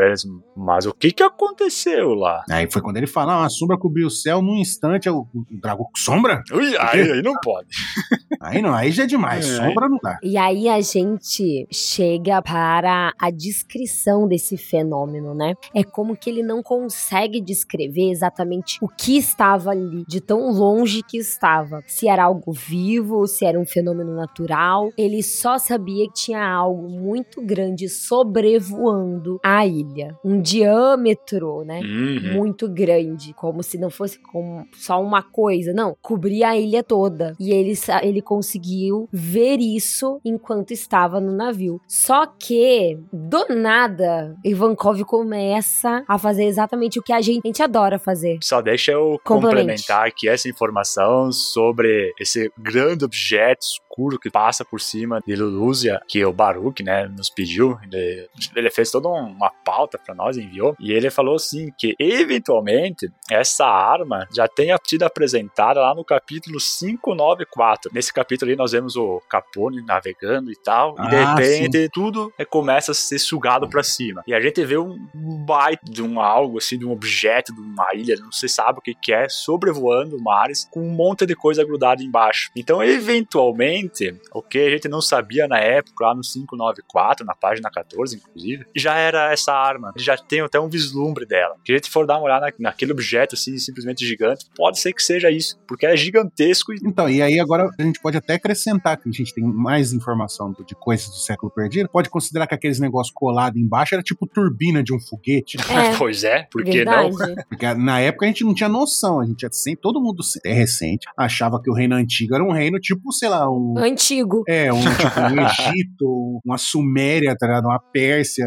mas 0.55 0.85
o 0.85 0.93
que 0.93 1.11
que 1.11 1.23
aconteceu 1.23 1.96
lá? 2.03 2.43
Aí 2.49 2.69
foi 2.71 2.81
quando 2.81 2.97
ele 2.97 3.07
fala, 3.07 3.33
ah, 3.33 3.39
uma 3.39 3.49
sombra 3.49 3.77
cobriu 3.77 4.07
o 4.07 4.11
céu, 4.11 4.41
num 4.41 4.55
instante 4.55 5.09
o, 5.09 5.21
o 5.33 5.45
dragão, 5.51 5.87
sombra? 5.95 6.43
Ui, 6.51 6.75
aí, 6.77 7.11
aí 7.11 7.21
não 7.21 7.33
pode. 7.43 7.67
Aí 8.39 8.61
não, 8.61 8.71
aí 8.73 8.91
já 8.91 9.03
é 9.03 9.07
demais, 9.07 9.49
É. 9.49 9.55
sombra 9.55 9.89
não 9.89 9.97
dá. 10.01 10.19
E 10.21 10.37
aí 10.37 10.69
a 10.69 10.79
gente 10.79 11.67
chega 11.71 12.39
para 12.39 13.11
a 13.19 13.31
descrição 13.31 14.27
desse 14.27 14.55
fenômeno, 14.57 15.33
né? 15.33 15.55
É 15.73 15.83
como 15.83 16.15
que 16.15 16.29
ele 16.29 16.43
não 16.43 16.61
consegue 16.61 17.41
descrever 17.41 18.11
exatamente 18.11 18.77
o 18.79 18.87
que 18.87 19.17
estava 19.17 19.71
ali, 19.71 20.05
de 20.07 20.21
tão 20.21 20.51
longe 20.51 21.01
que 21.01 21.17
estava. 21.17 21.83
Se 21.87 22.07
era 22.07 22.25
algo 22.25 22.51
vivo, 22.51 23.25
se 23.25 23.43
era 23.43 23.59
um 23.59 23.65
fenômeno 23.65 24.13
natural. 24.15 24.91
Ele 24.95 25.23
só 25.23 25.57
sabia 25.57 26.05
que 26.07 26.13
tinha 26.13 26.47
algo 26.47 26.87
muito 26.87 27.41
grande 27.41 27.89
sobrevoando 27.89 29.39
a 29.43 29.65
ilha. 29.65 30.15
Um 30.23 30.39
diâmetro, 30.41 31.63
né? 31.65 31.79
Uhum. 31.87 32.33
muito 32.33 32.67
grande, 32.67 33.33
como 33.33 33.63
se 33.63 33.77
não 33.77 33.89
fosse 33.89 34.19
como 34.19 34.67
só 34.73 35.01
uma 35.01 35.21
coisa, 35.21 35.73
não, 35.73 35.95
cobria 36.01 36.49
a 36.49 36.57
ilha 36.57 36.83
toda. 36.83 37.35
E 37.39 37.51
ele, 37.51 37.73
ele 38.03 38.21
conseguiu 38.21 39.07
ver 39.11 39.59
isso 39.59 40.19
enquanto 40.23 40.71
estava 40.71 41.19
no 41.19 41.31
navio. 41.31 41.79
Só 41.87 42.25
que, 42.25 42.99
do 43.11 43.47
nada, 43.49 44.35
Ivankov 44.43 45.03
começa 45.05 46.03
a 46.07 46.17
fazer 46.17 46.45
exatamente 46.45 46.99
o 46.99 47.03
que 47.03 47.13
a 47.13 47.21
gente, 47.21 47.41
a 47.43 47.47
gente 47.47 47.63
adora 47.63 47.97
fazer. 47.97 48.39
Só 48.41 48.61
deixa 48.61 48.91
eu 48.91 49.19
complementar 49.23 50.07
aqui 50.07 50.27
essa 50.27 50.49
informação 50.49 51.31
sobre 51.31 52.13
esse 52.19 52.51
grande 52.57 53.05
objeto 53.05 53.65
escuro 53.97 54.19
que 54.19 54.29
passa 54.29 54.63
por 54.63 54.79
cima 54.79 55.21
de 55.25 55.35
Lulúzia, 55.35 55.99
que 56.07 56.23
o 56.23 56.31
Baruch, 56.31 56.83
né, 56.83 57.07
nos 57.07 57.29
pediu. 57.29 57.77
Ele, 57.83 58.29
ele 58.55 58.69
fez 58.69 58.91
toda 58.91 59.09
um- 59.09 59.31
uma 59.31 59.49
pauta 59.65 59.97
pra 59.97 60.13
nós, 60.13 60.37
enviou. 60.37 60.75
E 60.79 60.91
ele 60.91 61.09
falou 61.09 61.35
assim 61.35 61.71
que, 61.77 61.95
eventualmente, 61.99 63.09
essa 63.29 63.65
arma 63.65 64.27
já 64.33 64.47
tenha 64.47 64.77
sido 64.85 65.03
apresentada 65.03 65.81
lá 65.81 65.95
no 65.95 66.05
capítulo 66.05 66.57
594. 66.59 67.91
Nesse 67.93 68.13
capítulo 68.13 68.51
aí 68.51 68.57
nós 68.57 68.71
vemos 68.71 68.95
o 68.95 69.19
Capone 69.29 69.81
navegando 69.83 70.51
e 70.51 70.55
tal. 70.63 70.95
e 70.99 71.09
de 71.09 71.15
Ah, 71.15 71.35
repente 71.35 71.89
tudo 71.91 72.31
é, 72.37 72.45
começa 72.45 72.91
a 72.91 72.95
ser 72.95 73.17
sugado 73.19 73.67
pra 73.69 73.81
cima. 73.83 74.23
E 74.27 74.33
a 74.33 74.39
gente 74.39 74.63
vê 74.63 74.77
um 74.77 74.97
baita 75.45 75.81
de 75.89 76.03
um 76.03 76.19
algo, 76.19 76.57
assim, 76.57 76.77
de 76.77 76.85
um 76.85 76.91
objeto, 76.91 77.53
de 77.53 77.59
uma 77.61 77.93
ilha, 77.95 78.15
não 78.17 78.31
se 78.31 78.47
sabe 78.47 78.79
o 78.79 78.81
que, 78.81 78.93
que 78.93 79.11
é, 79.13 79.27
sobrevoando 79.29 80.21
mares 80.21 80.67
com 80.71 80.81
um 80.81 80.91
monte 80.91 81.25
de 81.25 81.35
coisa 81.35 81.63
grudada 81.63 82.03
embaixo. 82.03 82.51
Então, 82.55 82.83
eventualmente, 82.83 83.86
o 84.33 84.41
que 84.41 84.59
a 84.59 84.69
gente 84.69 84.87
não 84.87 85.01
sabia 85.01 85.47
na 85.47 85.59
época, 85.59 86.05
lá 86.05 86.15
no 86.15 86.21
594, 86.21 87.25
na 87.25 87.33
página 87.35 87.69
14, 87.69 88.15
inclusive, 88.17 88.65
já 88.75 88.95
era 88.95 89.31
essa 89.31 89.53
arma. 89.53 89.93
Já 89.97 90.17
tem 90.17 90.41
até 90.41 90.59
um 90.59 90.69
vislumbre 90.69 91.25
dela. 91.25 91.55
Se 91.65 91.71
a 91.71 91.75
gente 91.75 91.89
for 91.89 92.05
dar 92.05 92.17
uma 92.17 92.23
olhada 92.25 92.47
na- 92.47 92.53
naquele 92.69 92.91
objeto, 92.91 93.35
assim, 93.35 93.57
simplesmente 93.57 94.05
gigante, 94.05 94.45
pode 94.55 94.79
ser 94.79 94.93
que 94.93 95.01
seja 95.01 95.29
isso, 95.31 95.57
porque 95.67 95.85
é 95.85 95.95
gigantesco 95.95 96.73
e 96.73 96.77
Então, 96.83 97.09
e 97.09 97.21
aí 97.21 97.39
agora 97.39 97.69
a 97.77 97.81
gente 97.83 97.99
pode 97.99 98.17
até 98.17 98.35
acrescentar 98.35 98.97
que 98.97 99.09
a 99.09 99.11
gente 99.11 99.33
tem 99.33 99.43
mais 99.43 99.93
informação 99.93 100.53
de 100.65 100.75
coisas 100.75 101.07
do 101.07 101.15
século 101.15 101.51
perdido. 101.51 101.89
Pode 101.89 102.09
considerar 102.09 102.47
que 102.47 102.55
aqueles 102.55 102.79
negócios 102.79 103.13
colados 103.13 103.59
embaixo 103.59 103.93
era 103.95 104.03
tipo 104.03 104.25
turbina 104.27 104.83
de 104.83 104.93
um 104.93 104.99
foguete. 104.99 105.57
É, 105.77 105.95
pois 105.95 106.23
é, 106.23 106.47
por 106.51 106.63
que 106.63 106.83
não? 106.83 107.11
Porque 107.49 107.71
na 107.75 107.99
época 107.99 108.25
a 108.25 108.27
gente 108.27 108.43
não 108.43 108.53
tinha 108.53 108.67
noção. 108.69 109.19
A 109.19 109.25
gente 109.25 109.47
tinha 109.47 109.77
todo 109.77 110.01
mundo 110.01 110.23
é 110.45 110.51
recente, 110.53 111.07
achava 111.15 111.61
que 111.61 111.69
o 111.69 111.73
reino 111.73 111.95
antigo 111.95 112.33
era 112.33 112.43
um 112.43 112.51
reino 112.51 112.79
tipo, 112.79 113.11
sei 113.11 113.29
lá, 113.29 113.49
um. 113.49 113.76
Antigo. 113.83 114.43
É, 114.47 114.71
um, 114.71 114.79
tipo, 114.81 115.19
um 115.19 115.45
Egito, 115.45 116.41
uma 116.45 116.57
Suméria, 116.57 117.35
tá 117.37 117.47
ligado? 117.47 117.65
Uma 117.65 117.79
Pérsia, 117.79 118.45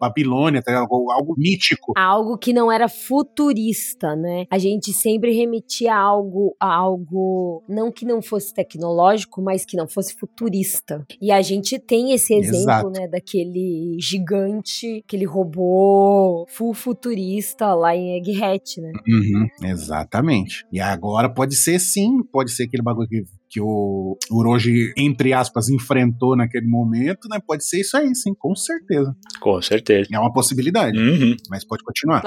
Babilônia, 0.00 0.62
tá 0.62 0.72
ligado? 0.72 0.88
Algo, 0.90 1.10
algo 1.10 1.34
mítico. 1.36 1.92
algo 1.96 2.38
que 2.38 2.52
não 2.52 2.72
era 2.72 2.88
futurista, 2.88 4.16
né? 4.16 4.46
A 4.50 4.58
gente 4.58 4.92
sempre 4.92 5.32
remetia 5.32 5.94
a 5.94 5.98
algo, 5.98 6.56
a 6.58 6.74
algo 6.74 7.62
não 7.68 7.92
que 7.92 8.04
não 8.04 8.22
fosse 8.22 8.54
tecnológico, 8.54 9.42
mas 9.42 9.64
que 9.64 9.76
não 9.76 9.86
fosse 9.86 10.14
futurista. 10.14 11.04
E 11.20 11.30
a 11.30 11.42
gente 11.42 11.78
tem 11.78 12.12
esse 12.12 12.34
exemplo, 12.34 12.60
Exato. 12.60 12.90
né, 12.90 13.08
daquele 13.08 13.96
gigante, 14.00 15.02
aquele 15.06 15.26
robô 15.26 16.46
full 16.48 16.74
futurista 16.74 17.74
lá 17.74 17.94
em 17.94 18.16
Egghead, 18.16 18.80
né? 18.80 18.92
Uhum, 19.06 19.68
exatamente. 19.68 20.64
E 20.72 20.80
agora 20.80 21.28
pode 21.32 21.54
ser 21.54 21.78
sim, 21.78 22.22
pode 22.32 22.52
ser 22.52 22.64
aquele 22.64 22.82
bagulho 22.82 23.08
que, 23.08 23.22
que 23.50 23.60
o 23.60 24.16
Uroji, 24.30 24.92
entre 24.96 25.32
aspas, 25.32 25.68
enfrentou 25.68 26.36
naquele 26.36 26.66
momento, 26.68 27.28
né? 27.28 27.38
Pode 27.44 27.64
ser 27.64 27.80
isso 27.80 27.96
aí, 27.96 28.14
sim, 28.14 28.32
com 28.38 28.54
certeza. 28.54 29.14
Com 29.40 29.60
certeza. 29.60 30.08
É 30.12 30.18
uma 30.18 30.32
possibilidade, 30.32 30.96
Uhum. 30.96 31.34
mas 31.50 31.64
pode 31.66 31.82
continuar. 31.82 32.20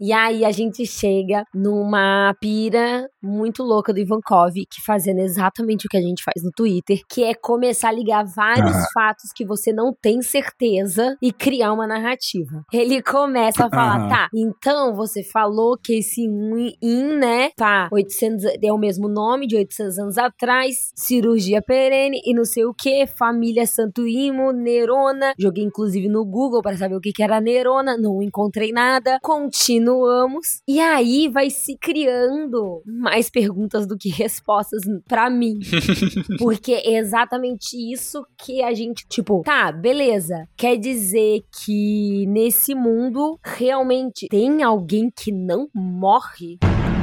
E 0.00 0.12
aí 0.12 0.44
a 0.44 0.50
gente 0.50 0.86
chega 0.86 1.44
numa 1.54 2.34
pira 2.40 3.06
muito 3.22 3.62
louca 3.62 3.92
do 3.92 4.00
Ivankov, 4.00 4.52
que 4.54 4.80
fazendo 4.84 5.18
exatamente 5.20 5.86
o 5.86 5.88
que 5.90 5.96
a 5.96 6.00
gente 6.00 6.22
faz 6.24 6.42
no 6.42 6.50
Twitter, 6.50 7.00
que 7.08 7.22
é 7.22 7.34
começar 7.34 7.90
a 7.90 7.92
ligar 7.92 8.24
vários 8.24 8.76
fatos 8.94 9.30
que 9.34 9.44
você 9.44 9.72
não 9.72 9.92
tem 10.00 10.22
certeza 10.22 11.16
e 11.20 11.32
criar 11.32 11.72
uma 11.72 11.86
narrativa. 11.86 12.64
Ele 12.72 13.02
começa 13.02 13.66
a 13.66 13.70
falar, 13.70 14.08
tá, 14.08 14.28
então 14.34 14.94
você 14.94 15.22
falou 15.22 15.76
que 15.76 15.98
esse 15.98 16.22
in, 16.22 16.72
in, 16.82 17.16
né, 17.18 17.50
tá, 17.56 17.88
800, 17.92 18.44
é 18.62 18.72
o 18.72 18.78
mesmo 18.78 19.08
nome 19.08 19.46
de 19.46 19.56
800 19.56 19.81
anos 19.98 20.18
atrás, 20.18 20.92
cirurgia 20.94 21.62
perene 21.62 22.20
e 22.24 22.34
não 22.34 22.44
sei 22.44 22.64
o 22.64 22.74
que, 22.74 23.06
família 23.06 23.66
Santo 23.66 24.06
Imo, 24.06 24.52
Nerona, 24.52 25.34
joguei 25.38 25.64
inclusive 25.64 26.08
no 26.08 26.24
Google 26.24 26.62
para 26.62 26.76
saber 26.76 26.94
o 26.94 27.00
que 27.00 27.12
que 27.12 27.22
era 27.22 27.40
Nerona, 27.40 27.96
não 27.96 28.22
encontrei 28.22 28.72
nada, 28.72 29.18
continuamos, 29.22 30.62
e 30.66 30.80
aí 30.80 31.28
vai 31.28 31.50
se 31.50 31.76
criando 31.76 32.82
mais 32.86 33.30
perguntas 33.30 33.86
do 33.86 33.96
que 33.96 34.08
respostas 34.08 34.82
pra 35.08 35.28
mim, 35.28 35.58
porque 36.38 36.72
é 36.72 36.98
exatamente 36.98 37.76
isso 37.92 38.24
que 38.38 38.62
a 38.62 38.72
gente, 38.74 39.06
tipo, 39.08 39.42
tá, 39.44 39.70
beleza, 39.72 40.48
quer 40.56 40.76
dizer 40.76 41.42
que 41.64 42.26
nesse 42.28 42.74
mundo 42.74 43.38
realmente 43.42 44.26
tem 44.28 44.62
alguém 44.62 45.10
que 45.14 45.32
não 45.32 45.68
morre? 45.74 46.58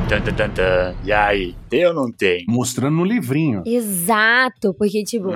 Tan, 0.09 0.23
tan, 0.23 0.49
tan. 0.49 0.95
E 1.05 1.11
aí, 1.11 1.55
tem 1.69 1.85
ou 1.85 1.93
não 1.93 2.11
tem? 2.11 2.43
Mostrando 2.47 2.95
no 2.95 3.05
livrinho. 3.05 3.61
Exato, 3.63 4.73
porque, 4.73 5.03
tipo, 5.03 5.27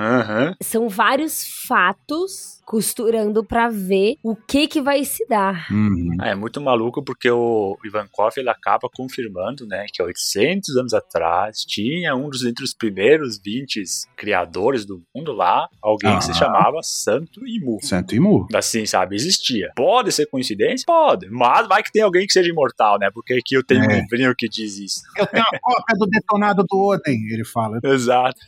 são 0.60 0.88
vários 0.88 1.44
fatos 1.68 2.60
costurando 2.64 3.44
pra 3.44 3.68
ver 3.68 4.16
o 4.22 4.34
que 4.34 4.66
que 4.66 4.80
vai 4.82 5.04
se 5.04 5.24
dar. 5.26 5.66
Uhum. 5.70 6.16
Ah, 6.20 6.28
é 6.30 6.34
muito 6.34 6.60
maluco 6.60 7.02
porque 7.02 7.30
o 7.30 7.76
Ivankov 7.84 8.32
ele 8.36 8.48
acaba 8.50 8.88
confirmando, 8.92 9.66
né, 9.66 9.86
que 9.92 10.02
há 10.02 10.04
800 10.04 10.76
anos 10.76 10.94
atrás 10.94 11.58
tinha 11.60 12.14
um 12.14 12.28
dos 12.28 12.44
entre 12.44 12.64
os 12.64 12.74
primeiros 12.74 13.38
20 13.38 13.82
criadores 14.16 14.84
do 14.84 15.02
mundo 15.14 15.32
lá, 15.32 15.68
alguém 15.80 16.16
que 16.18 16.24
se 16.24 16.34
chamava 16.34 16.80
Santo 16.82 17.46
Imu. 17.46 17.78
Santo 17.82 18.14
Imu. 18.14 18.46
Assim, 18.54 18.84
sabe, 18.86 19.14
existia. 19.16 19.70
Pode 19.76 20.10
ser 20.12 20.26
coincidência? 20.26 20.84
Pode. 20.86 21.28
Mas 21.30 21.66
vai 21.68 21.82
que 21.82 21.92
tem 21.92 22.02
alguém 22.02 22.26
que 22.26 22.32
seja 22.32 22.48
imortal, 22.50 22.98
né? 22.98 23.08
Porque 23.12 23.34
aqui 23.34 23.54
eu 23.56 23.62
tenho 23.64 23.80
um 23.82 23.90
É. 23.90 24.00
livrinho 24.00 24.34
que 24.36 24.48
diz 24.48 24.64
diz 24.64 24.78
isso. 24.78 25.00
Eu 25.18 25.26
tenho 25.26 25.42
a 25.42 25.58
cópia 25.60 25.94
do 25.98 26.06
detonado 26.06 26.64
do 26.66 26.78
Oden, 26.78 27.18
ele 27.30 27.44
fala. 27.44 27.78
Exato. 27.84 28.40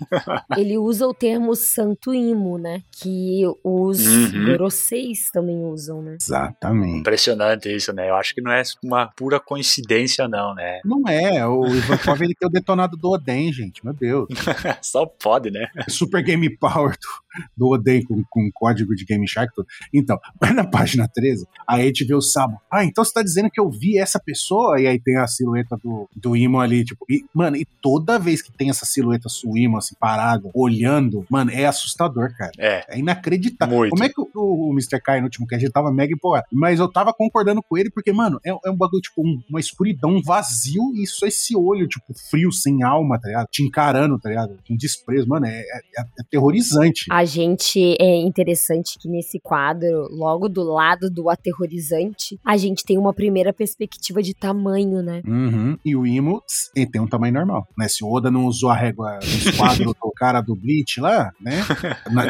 Ele 0.57 0.79
usa 0.79 1.07
o 1.07 1.13
termo 1.13 1.55
santo 1.55 2.15
imo, 2.15 2.57
né? 2.57 2.83
Que 2.91 3.43
os 3.63 4.06
Uhum. 4.09 4.47
Goroseis 4.47 5.31
também 5.31 5.57
usam, 5.65 6.03
né? 6.03 6.17
Exatamente. 6.21 7.01
Impressionante 7.01 7.75
isso, 7.75 7.93
né? 7.93 8.09
Eu 8.09 8.15
acho 8.17 8.35
que 8.35 8.41
não 8.41 8.53
é 8.53 8.63
uma 8.83 9.07
pura 9.07 9.41
coincidência, 9.41 10.29
não, 10.29 10.55
né? 10.55 10.81
Não 10.87 11.03
é, 11.09 11.47
o 11.47 11.67
Ivankov 11.67 12.23
ele 12.23 12.35
tem 12.35 12.49
o 12.49 12.51
detonado 12.51 12.97
do 12.97 13.11
Oden, 13.11 13.53
gente, 13.53 13.85
meu 13.85 13.93
Deus. 13.93 14.29
Só 14.81 15.05
pode, 15.05 15.51
né? 15.51 15.69
Super 15.89 16.23
Game 16.23 16.49
Power 16.57 16.93
do, 16.93 17.47
do 17.57 17.69
Oden 17.73 18.03
com, 18.05 18.23
com 18.31 18.51
código 18.53 18.95
de 18.95 19.05
Game 19.05 19.27
Shark. 19.27 19.53
tudo. 19.55 19.67
Então, 19.93 20.19
mas 20.41 20.55
na 20.55 20.67
página 20.67 21.09
13, 21.09 21.47
aí 21.67 21.83
a 21.83 21.87
gente 21.87 22.05
vê 22.05 22.15
o 22.15 22.21
Sabo. 22.21 22.61
Ah, 22.71 22.85
então 22.85 23.05
você 23.05 23.13
tá 23.13 23.23
dizendo 23.23 23.51
que 23.51 23.61
eu 23.61 23.69
vi 23.69 23.99
essa 23.99 24.19
pessoa? 24.19 24.81
E 24.81 24.87
aí 24.87 24.99
tem 24.99 25.17
a 25.17 25.27
silhueta 25.27 25.77
do, 25.83 26.09
do 26.15 26.37
Imo 26.37 26.61
ali, 26.61 26.85
tipo. 26.85 27.05
E, 27.09 27.25
mano, 27.35 27.57
e 27.57 27.67
toda 27.83 28.19
vez 28.19 28.41
que 28.43 28.53
tem 28.53 28.71
essa 28.71 28.87
silhueta 28.87 29.29
do 29.29 29.59
Imo, 29.59 29.79
assim, 29.79 29.95
parado, 29.99 30.51
olhando, 30.55 31.25
mano, 31.31 31.51
é 31.51 31.67
assustador, 31.67 32.35
cara. 32.37 32.53
É. 32.59 32.85
É 32.89 32.99
inacreditável. 32.99 33.79
Muito. 33.79 33.96
Como 33.97 34.05
é 34.05 34.09
que 34.09 34.21
o, 34.21 34.69
o 34.69 34.73
Mr. 34.73 35.01
Kai 35.01 35.19
no 35.21 35.25
último 35.27 35.47
que 35.47 35.55
a 35.55 35.59
gente 35.59 35.71
tava 35.73 35.91
mega 35.93 36.13
empolgado? 36.13 36.47
Mas 36.53 36.79
eu 36.79 36.91
tava 36.91 37.13
concordando 37.13 37.63
com 37.63 37.77
ele, 37.77 37.91
porque, 37.91 38.13
mano, 38.13 38.39
é, 38.45 38.51
é 38.51 38.71
um 38.71 38.77
bagulho, 38.77 39.01
tipo, 39.03 39.23
um- 39.23 39.41
uma 39.49 39.61
escuridão, 39.61 40.11
um 40.11 40.23
vazio 40.23 40.93
e 40.95 41.07
só 41.07 41.27
esse 41.27 41.57
olho, 41.57 41.87
tipo, 41.89 42.13
frio, 42.31 42.53
sem 42.53 42.83
alma, 42.83 43.19
tá 43.21 43.29
ligado? 43.29 43.47
Te 43.51 43.63
encarando, 43.63 44.19
tá 44.19 44.29
ligado? 44.29 44.57
Com 44.67 44.77
desprezo, 44.77 45.29
mano, 45.29 45.47
é, 45.47 45.61
é- 45.61 45.81
é 45.99 46.05
aterrorizante. 46.21 47.07
A 47.11 47.25
gente 47.25 47.97
é 48.01 48.17
interessante 48.17 48.99
que 48.99 49.09
nesse 49.09 49.39
quadro, 49.41 50.09
logo 50.11 50.49
do 50.49 50.63
lado 50.63 51.11
do 51.11 51.29
aterrorizante, 51.31 52.39
a 52.45 52.57
gente 52.57 52.85
tem 52.85 52.99
uma 52.99 53.13
primeira 53.13 53.53
perspectiva 53.53 54.23
de 54.23 54.35
tamanho, 54.35 55.03
né? 55.03 55.23
Uhum. 55.27 55.77
E 55.85 55.97
o 55.97 56.07
Imo 56.07 56.43
ele 56.75 56.87
tem 56.87 57.01
um 57.01 57.07
tamanho 57.07 57.35
normal, 57.35 57.67
né? 57.77 57.89
Se 57.89 58.05
o 58.05 58.11
Oda 58.13 58.31
não 58.31 58.47
usou 58.47 58.71
a 58.71 58.75
régua 58.77 59.19
no 59.23 59.51
esquadro 59.51 59.85
do 60.01 60.11
cara 60.15 60.41
do 60.41 60.55
Bleach 60.55 61.01
lá, 61.01 61.31
né? 61.41 61.63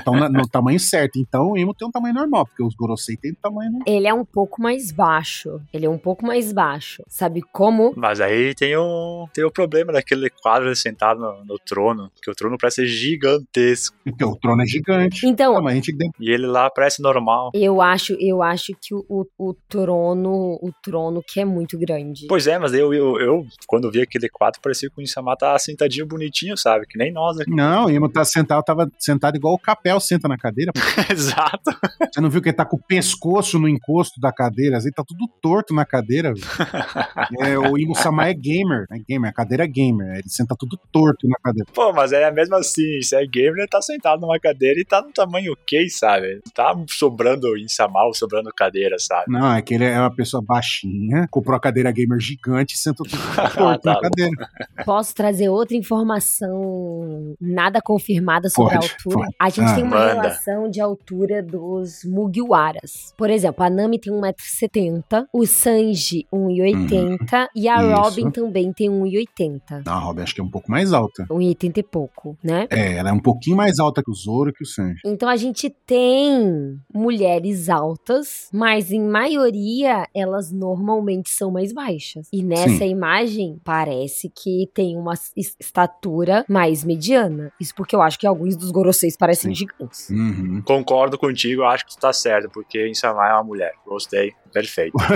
Então, 0.00 0.14
no 0.28 0.48
tamanho 0.48 0.78
certo. 0.80 1.18
Então 1.18 1.55
o 1.56 1.58
Imo 1.58 1.74
tem 1.74 1.88
um 1.88 1.90
tamanho 1.90 2.14
normal, 2.14 2.46
porque 2.46 2.62
os 2.62 2.74
Gorosei 2.74 3.16
tem 3.16 3.32
um 3.32 3.36
tamanho 3.42 3.70
normal. 3.70 3.86
Ele 3.86 4.06
é 4.06 4.14
um 4.14 4.24
pouco 4.24 4.62
mais 4.62 4.92
baixo. 4.92 5.60
Ele 5.72 5.86
é 5.86 5.90
um 5.90 5.98
pouco 5.98 6.24
mais 6.26 6.52
baixo. 6.52 7.02
Sabe 7.08 7.42
como? 7.52 7.92
Mas 7.96 8.20
aí 8.20 8.54
tem 8.54 8.76
o, 8.76 9.28
tem 9.32 9.44
o 9.44 9.50
problema 9.50 9.92
daquele 9.92 10.30
quadro 10.30 10.74
sentado 10.76 11.20
no, 11.20 11.44
no 11.44 11.58
trono, 11.58 12.10
que 12.22 12.30
o 12.30 12.34
trono 12.34 12.56
parece 12.60 12.76
ser 12.76 12.86
gigantesco. 12.86 13.96
Porque 14.04 14.24
o 14.24 14.36
trono 14.36 14.62
é 14.62 14.66
gigante. 14.66 15.26
Então, 15.26 15.54
tem 15.96 16.10
E 16.20 16.30
ele 16.30 16.46
lá 16.46 16.70
parece 16.70 17.00
normal. 17.00 17.50
eu 17.54 17.80
acho, 17.80 18.14
eu 18.20 18.42
acho 18.42 18.72
que 18.80 18.94
o, 18.94 19.26
o, 19.38 19.54
trono, 19.68 20.58
o 20.60 20.70
trono 20.82 21.22
que 21.26 21.40
é 21.40 21.44
muito 21.44 21.78
grande. 21.78 22.26
Pois 22.28 22.46
é, 22.46 22.58
mas 22.58 22.72
eu, 22.74 22.92
eu, 22.92 23.18
eu 23.20 23.46
quando 23.66 23.90
vi 23.90 24.02
aquele 24.02 24.28
quadro, 24.28 24.60
parecia 24.60 24.90
que 24.90 25.00
o 25.00 25.02
Insama 25.02 25.36
tá 25.36 25.58
sentadinho 25.58 26.06
bonitinho, 26.06 26.56
sabe? 26.56 26.86
Que 26.86 26.98
nem 26.98 27.12
nós, 27.12 27.36
né? 27.36 27.44
Não, 27.48 27.86
o 27.86 27.90
Imo 27.90 28.08
tá 28.08 28.24
sentado, 28.24 28.62
tava 28.62 28.90
sentado 28.98 29.36
igual 29.36 29.54
o 29.54 29.58
Capel 29.58 29.98
senta 30.00 30.28
na 30.28 30.36
cadeira. 30.36 30.72
pô. 30.72 30.80
Exato. 31.46 32.10
Você 32.12 32.20
não 32.20 32.30
viu 32.30 32.40
que 32.42 32.48
ele 32.48 32.56
tá 32.56 32.64
com 32.64 32.76
o 32.76 32.82
pescoço 32.82 33.58
no 33.58 33.68
encosto 33.68 34.20
da 34.20 34.32
cadeira? 34.32 34.76
Assim, 34.78 34.90
tá 34.90 35.02
tudo 35.06 35.26
torto 35.40 35.74
na 35.74 35.84
cadeira. 35.84 36.32
velho. 36.34 36.46
É, 37.40 37.58
o 37.58 37.76
Imo 37.78 37.94
Sama 37.94 38.28
é 38.28 38.34
gamer. 38.34 38.86
É 38.90 38.98
gamer, 38.98 39.30
a 39.30 39.32
cadeira 39.32 39.64
é 39.64 39.66
gamer. 39.66 40.16
Ele 40.18 40.28
senta 40.28 40.54
tudo 40.58 40.78
torto 40.92 41.26
na 41.28 41.36
cadeira. 41.42 41.68
Pô, 41.74 41.92
mas 41.92 42.12
é 42.12 42.30
mesmo 42.30 42.54
assim, 42.56 43.00
se 43.02 43.16
é 43.16 43.26
gamer, 43.26 43.58
ele 43.58 43.66
tá 43.68 43.80
sentado 43.82 44.20
numa 44.20 44.38
cadeira 44.38 44.78
e 44.80 44.84
tá 44.84 45.02
no 45.02 45.12
tamanho 45.12 45.52
ok, 45.52 45.88
sabe? 45.88 46.40
Tá 46.54 46.74
sobrando 46.88 47.56
Insama 47.58 48.04
ou 48.04 48.14
sobrando 48.14 48.50
cadeira, 48.54 48.96
sabe? 48.98 49.24
Não, 49.28 49.52
é 49.54 49.62
que 49.62 49.74
ele 49.74 49.84
é 49.84 49.98
uma 49.98 50.14
pessoa 50.14 50.42
baixinha, 50.42 51.26
comprou 51.30 51.56
a 51.56 51.60
cadeira 51.60 51.90
gamer 51.90 52.18
gigante 52.20 52.74
e 52.74 52.78
senta 52.78 53.02
tudo 53.02 53.10
torto 53.56 53.82
tá 53.82 53.94
na 53.94 54.00
cadeira. 54.00 54.48
Posso 54.84 55.14
trazer 55.14 55.48
outra 55.48 55.76
informação 55.76 57.34
nada 57.40 57.80
confirmada 57.82 58.48
sobre 58.48 58.74
Pode, 58.74 58.86
a 58.86 58.90
altura? 58.92 59.16
pode. 59.16 59.36
A 59.38 59.48
gente 59.48 59.66
Ah. 59.70 59.74
tem 59.74 59.84
uma 59.84 59.96
Manda. 59.98 60.12
relação 60.14 60.70
de 60.70 60.80
altura 60.80 61.35
dos 61.42 62.04
Mugiwaras. 62.04 63.12
Por 63.16 63.30
exemplo, 63.30 63.64
a 63.64 63.70
Nami 63.70 63.98
tem 63.98 64.12
1,70m, 64.12 65.26
o 65.32 65.46
Sanji 65.46 66.26
1,80m 66.32 67.48
e 67.54 67.68
a 67.68 67.82
Isso. 67.82 67.94
Robin 68.00 68.30
também 68.30 68.72
tem 68.72 68.88
1,80m. 68.90 69.82
Não, 69.86 69.92
a 69.92 69.98
Robin 69.98 70.22
acho 70.22 70.34
que 70.34 70.40
é 70.40 70.44
um 70.44 70.50
pouco 70.50 70.70
mais 70.70 70.92
alta. 70.92 71.26
1,80 71.30 71.78
e 71.78 71.82
pouco, 71.82 72.36
né? 72.42 72.66
É, 72.70 72.94
ela 72.96 73.10
é 73.10 73.12
um 73.12 73.20
pouquinho 73.20 73.56
mais 73.56 73.78
alta 73.78 74.02
que 74.02 74.10
o 74.10 74.14
Zoro 74.14 74.50
e 74.50 74.52
que 74.52 74.62
o 74.62 74.66
Sanji. 74.66 75.00
Então 75.04 75.28
a 75.28 75.36
gente 75.36 75.70
tem 75.86 76.78
mulheres 76.92 77.68
altas, 77.68 78.48
mas 78.52 78.90
em 78.90 79.00
maioria 79.02 80.06
elas 80.14 80.50
normalmente 80.52 81.30
são 81.30 81.50
mais 81.50 81.72
baixas. 81.72 82.28
E 82.32 82.42
nessa 82.42 82.68
Sim. 82.78 82.90
imagem 82.90 83.60
parece 83.64 84.28
que 84.30 84.68
tem 84.74 84.96
uma 84.96 85.14
es- 85.36 85.56
estatura 85.58 86.44
mais 86.48 86.84
mediana. 86.84 87.52
Isso 87.60 87.74
porque 87.74 87.94
eu 87.94 88.02
acho 88.02 88.18
que 88.18 88.26
alguns 88.26 88.56
dos 88.56 88.70
Goroseis 88.70 89.16
parecem 89.16 89.54
Sim. 89.54 89.66
gigantes. 89.66 90.08
Uhum. 90.10 90.62
Concordo 90.64 91.18
contigo, 91.26 91.62
eu 91.62 91.66
acho 91.66 91.84
que 91.84 91.94
tu 91.94 91.98
tá 91.98 92.12
certo, 92.12 92.48
porque 92.50 92.88
Insama 92.88 93.28
é 93.28 93.32
uma 93.32 93.44
mulher. 93.44 93.72
Gostei, 93.84 94.34
perfeito. 94.56 94.96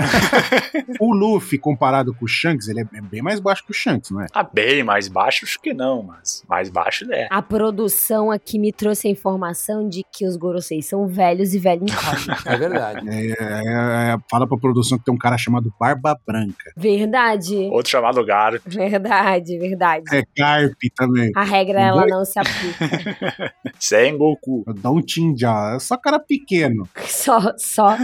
O 0.99 1.13
Luffy, 1.13 1.57
comparado 1.57 2.13
com 2.13 2.25
o 2.25 2.27
Shanks, 2.27 2.67
ele 2.67 2.81
é 2.81 3.01
bem 3.01 3.21
mais 3.21 3.39
baixo 3.39 3.63
que 3.65 3.71
o 3.71 3.73
Shanks, 3.73 4.11
não 4.11 4.21
é? 4.21 4.27
Tá 4.27 4.43
bem 4.43 4.83
mais 4.83 5.07
baixo, 5.07 5.45
acho 5.45 5.59
que 5.59 5.73
não, 5.73 6.03
mas 6.03 6.43
mais 6.47 6.69
baixo 6.69 7.05
ele 7.05 7.15
é. 7.15 7.27
A 7.31 7.41
produção 7.41 8.29
aqui 8.29 8.59
me 8.59 8.71
trouxe 8.71 9.07
a 9.07 9.11
informação 9.11 9.87
de 9.87 10.03
que 10.11 10.27
os 10.27 10.35
Goroseis 10.35 10.85
são 10.85 11.07
velhos 11.07 11.53
e 11.55 11.59
velho 11.59 11.83
incógnito. 11.83 12.41
É 12.51 12.57
verdade. 12.57 13.09
É, 13.09 13.27
é, 13.29 14.13
é, 14.13 14.17
fala 14.29 14.45
pra 14.47 14.57
produção 14.57 14.97
que 14.97 15.05
tem 15.05 15.13
um 15.13 15.17
cara 15.17 15.37
chamado 15.37 15.73
Barba 15.79 16.19
Branca. 16.25 16.71
verdade. 16.75 17.55
Outro 17.71 17.91
chamado 17.91 18.23
Gar. 18.25 18.59
Verdade, 18.65 19.57
verdade. 19.57 20.03
É 20.13 20.23
Garp 20.37 20.77
também. 20.95 21.31
A 21.35 21.43
regra 21.43 21.81
ela 21.81 22.05
não 22.05 22.25
se 22.25 22.37
aplica. 22.37 23.53
Sem 23.79 24.17
Goku. 24.17 24.63
Dá 24.81 24.91
um 24.91 25.01
Tinja. 25.01 25.75
É 25.75 25.79
só 25.79 25.97
cara 25.97 26.19
pequeno. 26.19 26.87
Só, 27.05 27.53
só, 27.57 27.95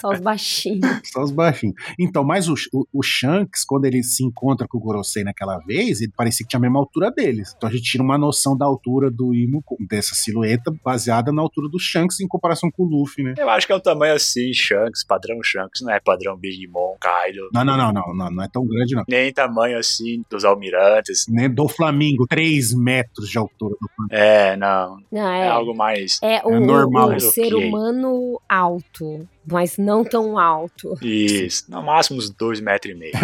só 0.00 0.10
os 0.10 0.20
baixinhos. 0.20 0.61
Só 1.04 1.22
os 1.22 1.30
baixinhos. 1.30 1.74
Então, 1.98 2.24
mas 2.24 2.48
o, 2.48 2.54
o, 2.72 2.86
o 2.92 3.02
Shanks, 3.02 3.64
quando 3.64 3.84
ele 3.84 4.02
se 4.02 4.24
encontra 4.24 4.66
com 4.68 4.78
o 4.78 4.80
Gorosei 4.80 5.24
naquela 5.24 5.58
vez, 5.58 6.00
ele 6.00 6.12
parecia 6.16 6.44
que 6.44 6.50
tinha 6.50 6.58
a 6.58 6.62
mesma 6.62 6.78
altura 6.78 7.10
deles. 7.10 7.54
Então 7.56 7.68
a 7.68 7.72
gente 7.72 7.84
tira 7.84 8.02
uma 8.02 8.18
noção 8.18 8.56
da 8.56 8.66
altura 8.66 9.10
do 9.10 9.34
Imo, 9.34 9.62
dessa 9.88 10.14
silhueta, 10.14 10.72
baseada 10.84 11.32
na 11.32 11.42
altura 11.42 11.68
do 11.68 11.78
Shanks 11.78 12.20
em 12.20 12.28
comparação 12.28 12.70
com 12.70 12.84
o 12.84 12.86
Luffy, 12.86 13.24
né? 13.24 13.34
Eu 13.36 13.48
acho 13.50 13.66
que 13.66 13.72
é 13.72 13.76
um 13.76 13.80
tamanho 13.80 14.14
assim, 14.14 14.52
Shanks, 14.52 15.04
padrão 15.04 15.42
Shanks, 15.42 15.82
não 15.82 15.92
é 15.92 16.00
padrão 16.00 16.36
Big 16.36 16.66
Mom, 16.68 16.96
Kaido. 17.00 17.48
Não, 17.52 17.64
não, 17.64 17.76
não, 17.76 17.92
não, 17.92 18.14
não, 18.14 18.30
não 18.30 18.42
é 18.42 18.48
tão 18.48 18.66
grande, 18.66 18.94
não. 18.94 19.04
Nem 19.08 19.32
tamanho 19.32 19.78
assim 19.78 20.24
dos 20.30 20.44
almirantes. 20.44 21.26
Nem 21.28 21.48
do 21.48 21.68
Flamingo, 21.68 22.26
3 22.26 22.74
metros 22.74 23.28
de 23.28 23.38
altura 23.38 23.76
do 23.80 23.88
Flamingo. 23.94 24.14
É, 24.14 24.56
não. 24.56 24.98
Não, 25.10 25.28
É, 25.28 25.46
é, 25.46 25.48
algo 25.48 25.74
mais. 25.74 26.18
é 26.22 26.40
o, 26.44 26.54
é 26.54 26.60
normal, 26.60 27.14
o 27.14 27.20
ser 27.20 27.54
humano 27.54 28.40
alto, 28.48 29.28
mas 29.50 29.76
não 29.76 30.04
tão 30.04 30.38
alto. 30.38 30.94
Isso. 31.02 31.70
No 31.70 31.82
máximo 31.82 32.18
uns 32.18 32.30
dois 32.30 32.60
metros 32.60 32.94
e 32.94 32.98
meio. 32.98 33.12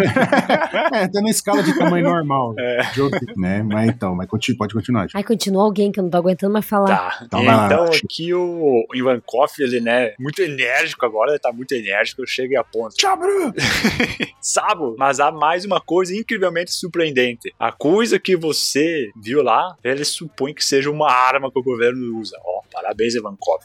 É, 0.91 1.07
tá 1.07 1.21
na 1.21 1.29
escala 1.29 1.61
de 1.61 1.77
tamanho 1.77 2.03
normal. 2.03 2.53
É. 2.59 2.91
de 2.91 3.01
outro, 3.01 3.19
né? 3.37 3.63
Mas 3.63 3.89
então, 3.89 4.15
mas 4.15 4.27
continue, 4.27 4.57
pode 4.57 4.73
continuar. 4.73 5.03
gente. 5.03 5.15
Aí 5.15 5.23
continua 5.23 5.63
alguém 5.63 5.91
que 5.91 5.99
eu 5.99 6.03
não 6.03 6.09
tô 6.09 6.17
aguentando 6.17 6.53
mais 6.53 6.65
falar. 6.65 6.87
Tá. 6.87 7.25
Então 7.25 7.43
lá, 7.43 7.65
então 7.65 7.85
aqui 7.85 8.33
o 8.33 8.85
Ivankov, 8.93 9.51
ele, 9.59 9.79
né, 9.79 10.13
muito 10.19 10.41
enérgico 10.41 11.05
agora, 11.05 11.31
ele 11.31 11.39
tá 11.39 11.51
muito 11.51 11.71
enérgico, 11.73 12.21
eu 12.21 12.27
chego 12.27 12.53
e 12.53 12.57
aponto. 12.57 12.95
Tchabru! 12.95 13.53
Sabo, 14.41 14.95
mas 14.97 15.19
há 15.19 15.31
mais 15.31 15.65
uma 15.65 15.79
coisa 15.79 16.15
incrivelmente 16.15 16.71
surpreendente. 16.71 17.53
A 17.59 17.71
coisa 17.71 18.19
que 18.19 18.35
você 18.35 19.09
viu 19.15 19.41
lá, 19.41 19.75
ele 19.83 20.03
supõe 20.03 20.53
que 20.53 20.63
seja 20.63 20.89
uma 20.89 21.11
arma 21.11 21.51
que 21.51 21.59
o 21.59 21.63
governo 21.63 22.19
usa. 22.19 22.37
Ó, 22.43 22.61
parabéns, 22.71 23.15
Ivankov. 23.15 23.59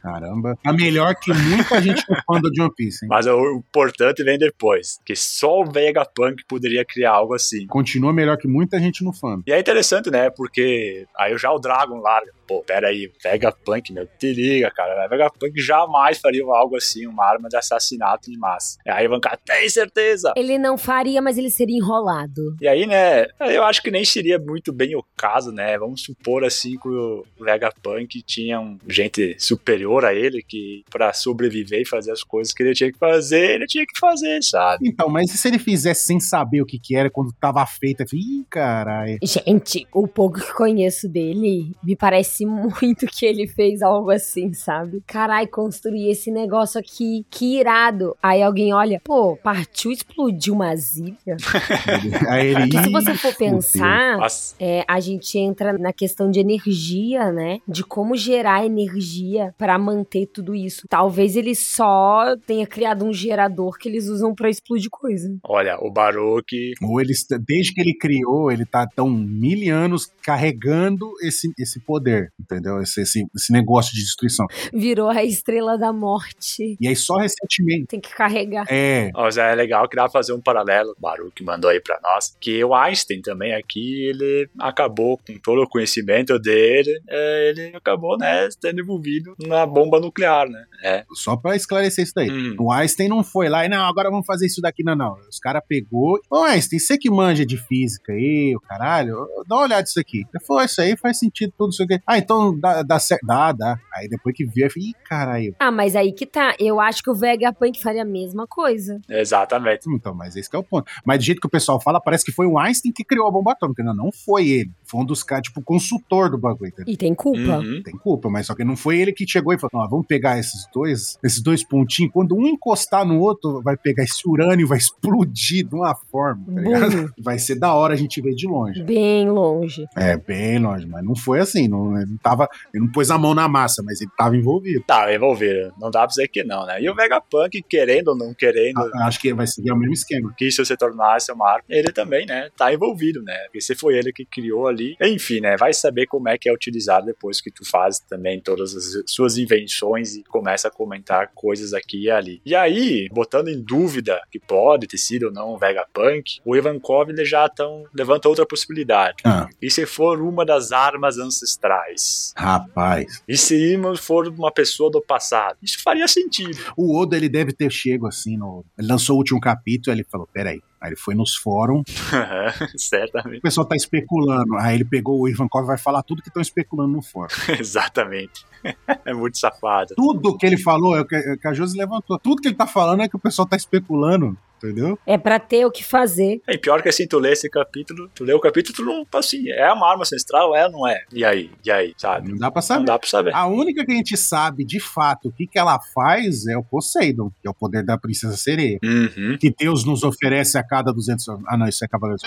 Caramba. 0.00 0.56
Tá 0.62 0.72
melhor 0.72 1.14
que 1.14 1.32
muita 1.32 1.80
gente 1.82 2.04
que 2.04 2.12
é 2.12 2.16
fã 2.16 2.40
do 2.40 2.62
One 2.62 2.72
Piece, 2.76 3.04
hein? 3.04 3.08
Mas 3.08 3.26
o 3.26 3.40
o 3.40 3.56
importante 3.58 4.22
vem 4.22 4.38
depois, 4.38 4.98
que 5.04 5.14
só 5.16 5.60
o 5.60 5.64
Vegapunk 5.64 6.44
poderia 6.48 6.84
criar 6.84 7.12
algo 7.12 7.34
assim. 7.34 7.66
Continua 7.66 8.12
melhor 8.12 8.36
que 8.36 8.48
muita 8.48 8.78
gente 8.78 9.02
no 9.04 9.12
fã. 9.12 9.42
E 9.46 9.52
é 9.52 9.58
interessante, 9.58 10.10
né? 10.10 10.30
Porque 10.30 11.06
aí 11.16 11.36
já 11.38 11.50
o 11.50 11.58
Dragon 11.58 12.00
larga. 12.00 12.32
Pô, 12.50 12.64
pera 12.64 12.88
aí, 12.88 13.08
Vegapunk, 13.22 13.92
meu, 13.92 14.08
te 14.18 14.32
liga, 14.32 14.72
cara. 14.72 15.06
Vegapunk 15.06 15.52
jamais 15.60 16.18
faria 16.18 16.42
algo 16.44 16.76
assim, 16.76 17.06
uma 17.06 17.24
arma 17.24 17.48
de 17.48 17.56
assassinato 17.56 18.28
em 18.28 18.36
massa. 18.36 18.76
E 18.84 18.90
aí 18.90 19.04
Ivankov, 19.04 19.36
tem 19.46 19.68
certeza? 19.68 20.32
Ele 20.36 20.58
não 20.58 20.76
faria, 20.76 21.22
mas 21.22 21.38
ele 21.38 21.48
seria 21.48 21.76
enrolado. 21.76 22.56
E 22.60 22.66
aí, 22.66 22.88
né, 22.88 23.26
eu 23.38 23.62
acho 23.62 23.80
que 23.80 23.92
nem 23.92 24.04
seria 24.04 24.36
muito 24.36 24.72
bem 24.72 24.96
o 24.96 25.04
caso, 25.16 25.52
né? 25.52 25.78
Vamos 25.78 26.02
supor 26.02 26.44
assim 26.44 26.76
que 26.76 26.88
o 26.88 27.24
Vegapunk 27.38 28.20
tinha 28.22 28.58
um 28.58 28.76
gente 28.88 29.36
superior 29.38 30.04
a 30.04 30.12
ele 30.12 30.42
que 30.42 30.82
pra 30.90 31.12
sobreviver 31.12 31.82
e 31.82 31.86
fazer 31.86 32.10
as 32.10 32.24
coisas 32.24 32.52
que 32.52 32.64
ele 32.64 32.74
tinha 32.74 32.90
que 32.90 32.98
fazer, 32.98 33.54
ele 33.54 33.66
tinha 33.68 33.86
que 33.86 33.96
fazer, 33.96 34.42
sabe? 34.42 34.88
Então, 34.88 35.08
mas 35.08 35.32
e 35.32 35.38
se 35.38 35.46
ele 35.46 35.60
fizesse 35.60 36.04
sem 36.04 36.18
saber 36.18 36.62
o 36.62 36.66
que 36.66 36.80
que 36.80 36.96
era 36.96 37.08
quando 37.08 37.32
tava 37.40 37.64
feita? 37.64 38.04
Ih, 38.12 38.44
caralho. 38.50 39.18
Gente, 39.22 39.86
o 39.94 40.08
pouco 40.08 40.40
que 40.40 40.52
conheço 40.52 41.08
dele 41.08 41.70
me 41.84 41.94
parece 41.94 42.39
parece 42.40 42.46
muito 42.80 43.06
que 43.06 43.26
ele 43.26 43.46
fez 43.46 43.82
algo 43.82 44.10
assim, 44.10 44.52
sabe? 44.52 45.02
Carai, 45.06 45.46
construir 45.46 46.10
esse 46.10 46.30
negócio 46.30 46.78
aqui, 46.78 47.24
que 47.30 47.58
irado. 47.58 48.16
Aí 48.22 48.42
alguém 48.42 48.72
olha, 48.72 49.00
pô, 49.02 49.36
partiu 49.36 49.90
explodiu 49.90 50.54
uma 50.54 50.70
ilha. 50.74 51.36
Aí 52.28 52.48
ele, 52.48 52.60
Porque 52.60 52.78
se 52.82 52.88
"Ih, 52.88 52.92
você 52.92 53.14
for 53.14 53.32
fudeu." 53.32 53.50
pensar, 53.50 54.18
é, 54.58 54.84
a 54.86 55.00
gente 55.00 55.38
entra 55.38 55.76
na 55.76 55.92
questão 55.92 56.30
de 56.30 56.40
energia, 56.40 57.32
né? 57.32 57.58
De 57.66 57.82
como 57.82 58.16
gerar 58.16 58.64
energia 58.64 59.54
pra 59.58 59.78
manter 59.78 60.26
tudo 60.26 60.54
isso. 60.54 60.86
Talvez 60.88 61.36
ele 61.36 61.54
só 61.54 62.36
tenha 62.46 62.66
criado 62.66 63.04
um 63.04 63.12
gerador 63.12 63.78
que 63.78 63.88
eles 63.88 64.08
usam 64.08 64.34
pra 64.34 64.50
explodir 64.50 64.90
coisa. 64.90 65.34
olha, 65.44 65.76
o 65.80 65.90
Baruch 65.90 66.74
Ou 66.82 67.00
ele, 67.00 67.12
desde 67.44 67.74
que 67.74 67.80
ele 67.80 67.94
criou, 67.94 68.50
ele 68.50 68.64
tá 68.64 68.86
tão 68.86 69.08
mil 69.10 69.74
anos 69.74 70.10
carregando 70.22 71.10
esse, 71.22 71.52
esse 71.58 71.80
poder, 71.80 72.29
entendeu? 72.38 72.80
Esse, 72.80 73.02
esse, 73.02 73.26
esse 73.34 73.52
negócio 73.52 73.94
de 73.94 74.02
destruição. 74.02 74.46
Virou 74.72 75.08
a 75.08 75.24
estrela 75.24 75.78
da 75.78 75.92
morte. 75.92 76.76
E 76.80 76.88
aí 76.88 76.96
só 76.96 77.16
recentemente. 77.16 77.86
Tem 77.86 78.00
que 78.00 78.14
carregar. 78.14 78.66
É, 78.68 79.10
Ó, 79.14 79.30
já 79.30 79.46
é 79.46 79.54
legal 79.54 79.88
que 79.88 79.96
dá 79.96 80.02
pra 80.02 80.12
fazer 80.12 80.32
um 80.32 80.40
paralelo, 80.40 80.94
o 80.96 81.00
Baruch 81.00 81.42
mandou 81.42 81.70
aí 81.70 81.80
pra 81.80 81.98
nós, 82.02 82.36
que 82.40 82.62
o 82.64 82.74
Einstein 82.74 83.20
também 83.20 83.54
aqui, 83.54 84.04
ele 84.06 84.48
acabou 84.58 85.18
com 85.18 85.38
todo 85.38 85.62
o 85.62 85.68
conhecimento 85.68 86.38
dele, 86.38 87.00
é, 87.08 87.50
ele 87.50 87.76
acabou, 87.76 88.16
né, 88.18 88.48
sendo 88.60 88.80
envolvido 88.80 89.34
na 89.38 89.66
bomba 89.66 90.00
nuclear, 90.00 90.48
né? 90.48 90.64
É. 90.82 91.04
só 91.12 91.36
pra 91.36 91.56
esclarecer 91.56 92.04
isso 92.04 92.14
daí. 92.14 92.30
Hum. 92.30 92.56
O 92.58 92.72
Einstein 92.72 93.08
não 93.08 93.22
foi 93.22 93.48
lá 93.48 93.64
e, 93.64 93.68
não, 93.68 93.84
agora 93.84 94.10
vamos 94.10 94.26
fazer 94.26 94.46
isso 94.46 94.60
daqui, 94.60 94.82
não, 94.82 94.96
não. 94.96 95.16
Os 95.28 95.38
caras 95.38 95.62
pegou. 95.68 96.18
Ô, 96.30 96.42
Einstein, 96.44 96.78
você 96.78 96.96
que 96.96 97.10
manja 97.10 97.44
de 97.44 97.56
física 97.56 98.12
aí, 98.12 98.54
o 98.56 98.60
caralho, 98.60 99.26
dá 99.46 99.56
uma 99.56 99.64
olhada 99.64 99.82
nisso 99.82 100.00
aqui. 100.00 100.18
Ele 100.18 100.44
falou, 100.44 100.62
isso 100.64 100.80
aí 100.80 100.96
faz 100.96 101.18
sentido, 101.18 101.52
tudo 101.56 101.70
isso 101.70 101.82
aqui. 101.82 102.00
Ah, 102.06 102.18
então 102.20 102.58
dá, 102.58 102.82
dá 102.82 102.98
certo. 102.98 103.26
Dá, 103.26 103.52
dá. 103.52 103.78
Aí 103.94 104.08
depois 104.08 104.34
que 104.34 104.44
viu, 104.44 104.66
eu 104.66 104.70
falei, 104.70 104.88
ih, 104.88 104.94
caralho. 105.08 105.54
Ah, 105.58 105.70
mas 105.70 105.96
aí 105.96 106.12
que 106.12 106.26
tá. 106.26 106.54
Eu 106.58 106.80
acho 106.80 107.02
que 107.02 107.10
o 107.10 107.14
Vegapunk 107.14 107.80
faria 107.82 108.02
a 108.02 108.04
mesma 108.04 108.46
coisa. 108.46 109.00
Exatamente. 109.08 109.88
Então, 109.88 110.14
mas 110.14 110.36
esse 110.36 110.48
que 110.48 110.56
é 110.56 110.58
o 110.58 110.62
ponto. 110.62 110.90
Mas 111.04 111.18
do 111.18 111.24
jeito 111.24 111.40
que 111.40 111.46
o 111.46 111.50
pessoal 111.50 111.80
fala, 111.80 112.00
parece 112.00 112.24
que 112.24 112.32
foi 112.32 112.46
o 112.46 112.58
Einstein 112.58 112.92
que 112.92 113.04
criou 113.04 113.26
a 113.26 113.30
bomba 113.30 113.52
atômica. 113.52 113.82
Não, 113.82 113.94
não 113.94 114.10
foi 114.12 114.48
ele. 114.48 114.70
Foi 114.84 115.00
um 115.00 115.04
dos 115.04 115.22
caras, 115.22 115.44
tipo, 115.44 115.62
consultor 115.62 116.30
do 116.30 116.38
bagulho. 116.38 116.68
entendeu? 116.68 116.92
E 116.92 116.96
tem 116.96 117.14
culpa. 117.14 117.58
Uhum. 117.58 117.82
Tem 117.82 117.94
culpa, 117.96 118.28
mas 118.28 118.46
só 118.46 118.54
que 118.54 118.64
não 118.64 118.76
foi 118.76 119.00
ele 119.00 119.12
que 119.12 119.26
chegou 119.26 119.52
e 119.52 119.58
falou: 119.58 119.84
ó, 119.84 119.88
vamos 119.88 120.06
pegar 120.06 120.38
esses 120.38 120.66
dois, 120.72 121.18
esses 121.22 121.40
dois 121.40 121.64
pontinhos. 121.64 122.12
Quando 122.12 122.36
um 122.36 122.46
encostar 122.46 123.04
no 123.04 123.18
outro, 123.20 123.60
vai 123.62 123.76
pegar 123.76 124.04
esse 124.04 124.28
urânio 124.28 124.64
e 124.64 124.68
vai 124.68 124.78
explodir 124.78 125.66
de 125.66 125.74
uma 125.74 125.94
forma, 125.94 126.44
tá. 126.46 127.12
Vai 127.18 127.38
ser 127.38 127.56
da 127.58 127.74
hora 127.74 127.94
a 127.94 127.96
gente 127.96 128.20
ver 128.20 128.34
de 128.34 128.46
longe. 128.46 128.82
Bem 128.82 129.28
longe. 129.28 129.86
É, 129.96 130.16
bem 130.16 130.58
longe, 130.58 130.86
mas 130.86 131.04
não 131.04 131.14
foi 131.14 131.40
assim. 131.40 131.68
Não, 131.68 131.92
ele, 132.10 132.12
não 132.12 132.18
tava, 132.18 132.48
ele 132.74 132.84
não 132.84 132.92
pôs 132.92 133.10
a 133.10 133.18
mão 133.18 133.34
na 133.34 133.48
massa, 133.48 133.82
mas 133.84 134.00
ele 134.00 134.10
tava 134.16 134.36
envolvido. 134.36 134.82
Tá, 134.86 135.12
envolvido. 135.14 135.72
Não 135.80 135.90
dá 135.90 136.00
pra 136.00 136.06
dizer 136.08 136.28
que 136.28 136.42
não, 136.44 136.66
né? 136.66 136.80
E 136.82 136.88
o 136.90 136.94
Vegapunk, 136.94 137.62
querendo 137.62 138.08
ou 138.08 138.16
não 138.16 138.34
querendo, 138.34 138.78
A- 138.78 139.06
Acho 139.06 139.20
que 139.20 139.32
vai 139.34 139.46
seguir 139.46 139.72
o 139.72 139.76
mesmo 139.76 139.94
esquema. 139.94 140.32
que 140.36 140.46
isso 140.46 140.64
se 140.64 140.76
tornasse 140.76 141.30
uma 141.32 141.48
arma, 141.48 141.64
ele 141.68 141.90
também, 141.92 142.26
né, 142.26 142.50
tá 142.56 142.72
envolvido, 142.72 143.22
né? 143.22 143.36
Porque 143.44 143.60
se 143.60 143.74
foi 143.74 143.96
ele 143.96 144.12
que 144.12 144.24
criou 144.24 144.66
ali, 144.68 144.96
enfim, 145.00 145.40
né, 145.40 145.56
vai 145.56 145.72
saber 145.72 146.06
como 146.06 146.28
é 146.28 146.36
que 146.38 146.48
é 146.48 146.52
utilizado 146.52 147.06
depois 147.06 147.40
que 147.40 147.50
tu 147.50 147.68
faz 147.68 147.98
também 148.00 148.40
todas 148.40 148.74
as 148.74 149.02
suas 149.06 149.36
invenções 149.38 150.14
e 150.16 150.22
começa 150.24 150.68
a 150.68 150.70
comentar 150.70 151.30
coisas 151.34 151.72
aqui 151.72 152.04
e 152.04 152.10
ali. 152.10 152.40
E 152.44 152.54
aí, 152.54 153.08
botando 153.12 153.48
em 153.48 153.60
dúvida 153.62 154.20
que 154.30 154.38
pode 154.38 154.86
ter 154.86 154.98
sido 154.98 155.26
ou 155.26 155.32
não 155.32 155.54
um 155.54 155.58
Vegapunk, 155.58 156.40
o 156.44 156.56
Ivankov 156.56 157.10
já 157.24 157.48
tão, 157.48 157.84
levanta 157.94 158.28
outra 158.28 158.46
possibilidade. 158.46 159.16
Ah. 159.24 159.48
E 159.60 159.70
se 159.70 159.84
for 159.86 160.20
uma 160.20 160.44
das 160.44 160.72
armas 160.72 161.18
ancestrais? 161.18 161.89
Rapaz, 162.36 163.22
E 163.28 163.36
se 163.36 163.78
for 163.98 164.28
uma 164.28 164.52
pessoa 164.52 164.90
do 164.90 165.00
passado? 165.00 165.56
Isso 165.62 165.82
faria 165.82 166.06
sentido. 166.08 166.56
o 166.76 166.96
Oda 166.98 167.16
ele 167.16 167.28
deve 167.28 167.52
ter 167.52 167.70
chego 167.70 168.06
assim 168.06 168.36
no. 168.36 168.64
Ele 168.78 168.88
lançou 168.88 169.16
o 169.16 169.18
último 169.18 169.40
capítulo, 169.40 169.94
ele 169.94 170.04
falou: 170.04 170.28
peraí. 170.32 170.60
Aí 170.80 170.90
ele 170.90 170.96
foi 170.96 171.14
nos 171.14 171.36
fóruns, 171.36 171.84
Certamente. 172.76 173.38
o 173.38 173.42
pessoal 173.42 173.66
tá 173.66 173.76
especulando. 173.76 174.56
Aí 174.58 174.74
ele 174.76 174.84
pegou 174.84 175.20
o 175.20 175.28
Ivankov 175.28 175.64
e 175.64 175.66
vai 175.66 175.78
falar 175.78 176.02
tudo 176.02 176.22
que 176.22 176.28
estão 176.28 176.40
especulando 176.42 176.92
no 176.92 177.02
fórum. 177.02 177.28
Exatamente. 177.58 178.44
É 179.06 179.14
muito 179.14 179.38
safado. 179.38 179.94
Tudo 179.96 180.36
que 180.36 180.44
ele 180.44 180.58
falou 180.58 180.94
é 180.94 181.00
o 181.00 181.04
que, 181.06 181.14
é 181.16 181.32
o 181.32 181.38
que 181.38 181.48
a 181.48 181.52
Josi 181.54 181.78
levantou. 181.78 182.18
Tudo 182.18 182.42
que 182.42 182.48
ele 182.48 182.54
tá 182.54 182.66
falando 182.66 183.02
é 183.02 183.08
que 183.08 183.16
o 183.16 183.18
pessoal 183.18 183.48
tá 183.48 183.56
especulando, 183.56 184.36
entendeu? 184.58 184.98
É 185.06 185.16
pra 185.16 185.38
ter 185.38 185.64
o 185.64 185.70
que 185.70 185.82
fazer. 185.82 186.42
E 186.46 186.58
pior 186.58 186.82
que 186.82 186.88
assim, 186.90 187.06
tu 187.08 187.18
lê 187.18 187.32
esse 187.32 187.48
capítulo, 187.48 188.10
tu 188.14 188.22
lê 188.22 188.34
o 188.34 188.38
capítulo, 188.40 188.76
tu 188.76 188.84
não, 188.84 189.06
assim, 189.18 189.48
é 189.50 189.72
uma 189.72 189.88
arma 189.90 190.02
ancestral, 190.02 190.54
é 190.54 190.66
ou 190.66 190.72
não 190.72 190.86
é? 190.86 191.02
E 191.10 191.24
aí? 191.24 191.50
E 191.64 191.70
aí, 191.70 191.94
sabe? 191.96 192.28
Não 192.30 192.36
dá 192.36 192.50
pra 192.50 192.60
Não 192.60 192.66
saber. 192.66 192.84
dá 192.84 192.98
pra 192.98 193.08
saber. 193.08 193.34
A 193.34 193.46
única 193.46 193.82
que 193.86 193.92
a 193.92 193.96
gente 193.96 194.14
sabe 194.18 194.62
de 194.62 194.78
fato 194.78 195.28
o 195.28 195.32
que, 195.32 195.46
que 195.46 195.58
ela 195.58 195.80
faz 195.94 196.46
é 196.46 196.54
o 196.58 196.62
Poseidon, 196.62 197.30
que 197.40 197.48
é 197.48 197.50
o 197.50 197.54
poder 197.54 197.82
da 197.82 197.96
princesa 197.96 198.36
sereia. 198.36 198.78
Uhum. 198.84 199.38
Que 199.40 199.50
Deus 199.58 199.86
nos 199.86 200.02
oferece 200.04 200.58
a 200.58 200.62
cada 200.70 200.92
200 200.92 201.28
anos. 201.28 201.44
Ah, 201.48 201.56
não, 201.56 201.66
isso 201.66 201.84
é 201.84 201.88
Cavaleiros. 201.88 202.22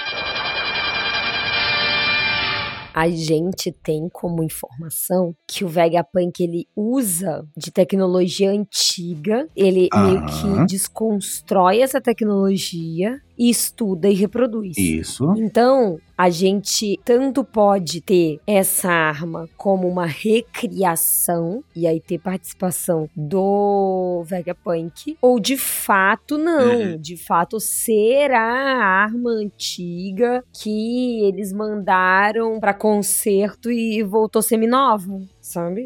A 2.93 3.09
gente 3.09 3.71
tem 3.71 4.07
como 4.11 4.43
informação 4.43 5.33
que 5.47 5.65
o 5.65 5.67
Vegapunk 5.67 6.43
ele 6.43 6.67
usa 6.75 7.43
de 7.57 7.71
tecnologia 7.71 8.51
antiga, 8.51 9.47
ele 9.55 9.89
meio 9.91 10.19
Aham. 10.19 10.65
que 10.65 10.73
desconstrói 10.73 11.79
essa 11.81 11.99
tecnologia 11.99 13.19
e 13.37 13.49
estuda 13.49 14.09
e 14.09 14.13
reproduz. 14.13 14.77
Isso. 14.77 15.33
Então, 15.37 15.99
a 16.17 16.29
gente 16.29 16.99
tanto 17.03 17.43
pode 17.43 17.99
ter 18.01 18.39
essa 18.45 18.89
arma 18.89 19.49
como 19.57 19.87
uma 19.87 20.05
recriação, 20.05 21.63
e 21.75 21.87
aí 21.87 21.99
ter 21.99 22.19
participação 22.19 23.09
do 23.15 24.23
Vegapunk, 24.25 25.17
ou 25.21 25.39
de 25.39 25.57
fato 25.57 26.37
não. 26.37 26.91
Uhum. 26.91 26.97
De 26.97 27.17
fato 27.17 27.59
ser 27.59 28.31
a 28.31 28.41
arma 28.41 29.31
antiga 29.31 30.43
que 30.53 31.23
eles 31.25 31.51
mandaram 31.51 32.59
pra 32.59 32.73
conserto 32.73 33.71
e 33.71 34.03
voltou 34.03 34.41
seminova, 34.41 35.19
sabe? 35.43 35.83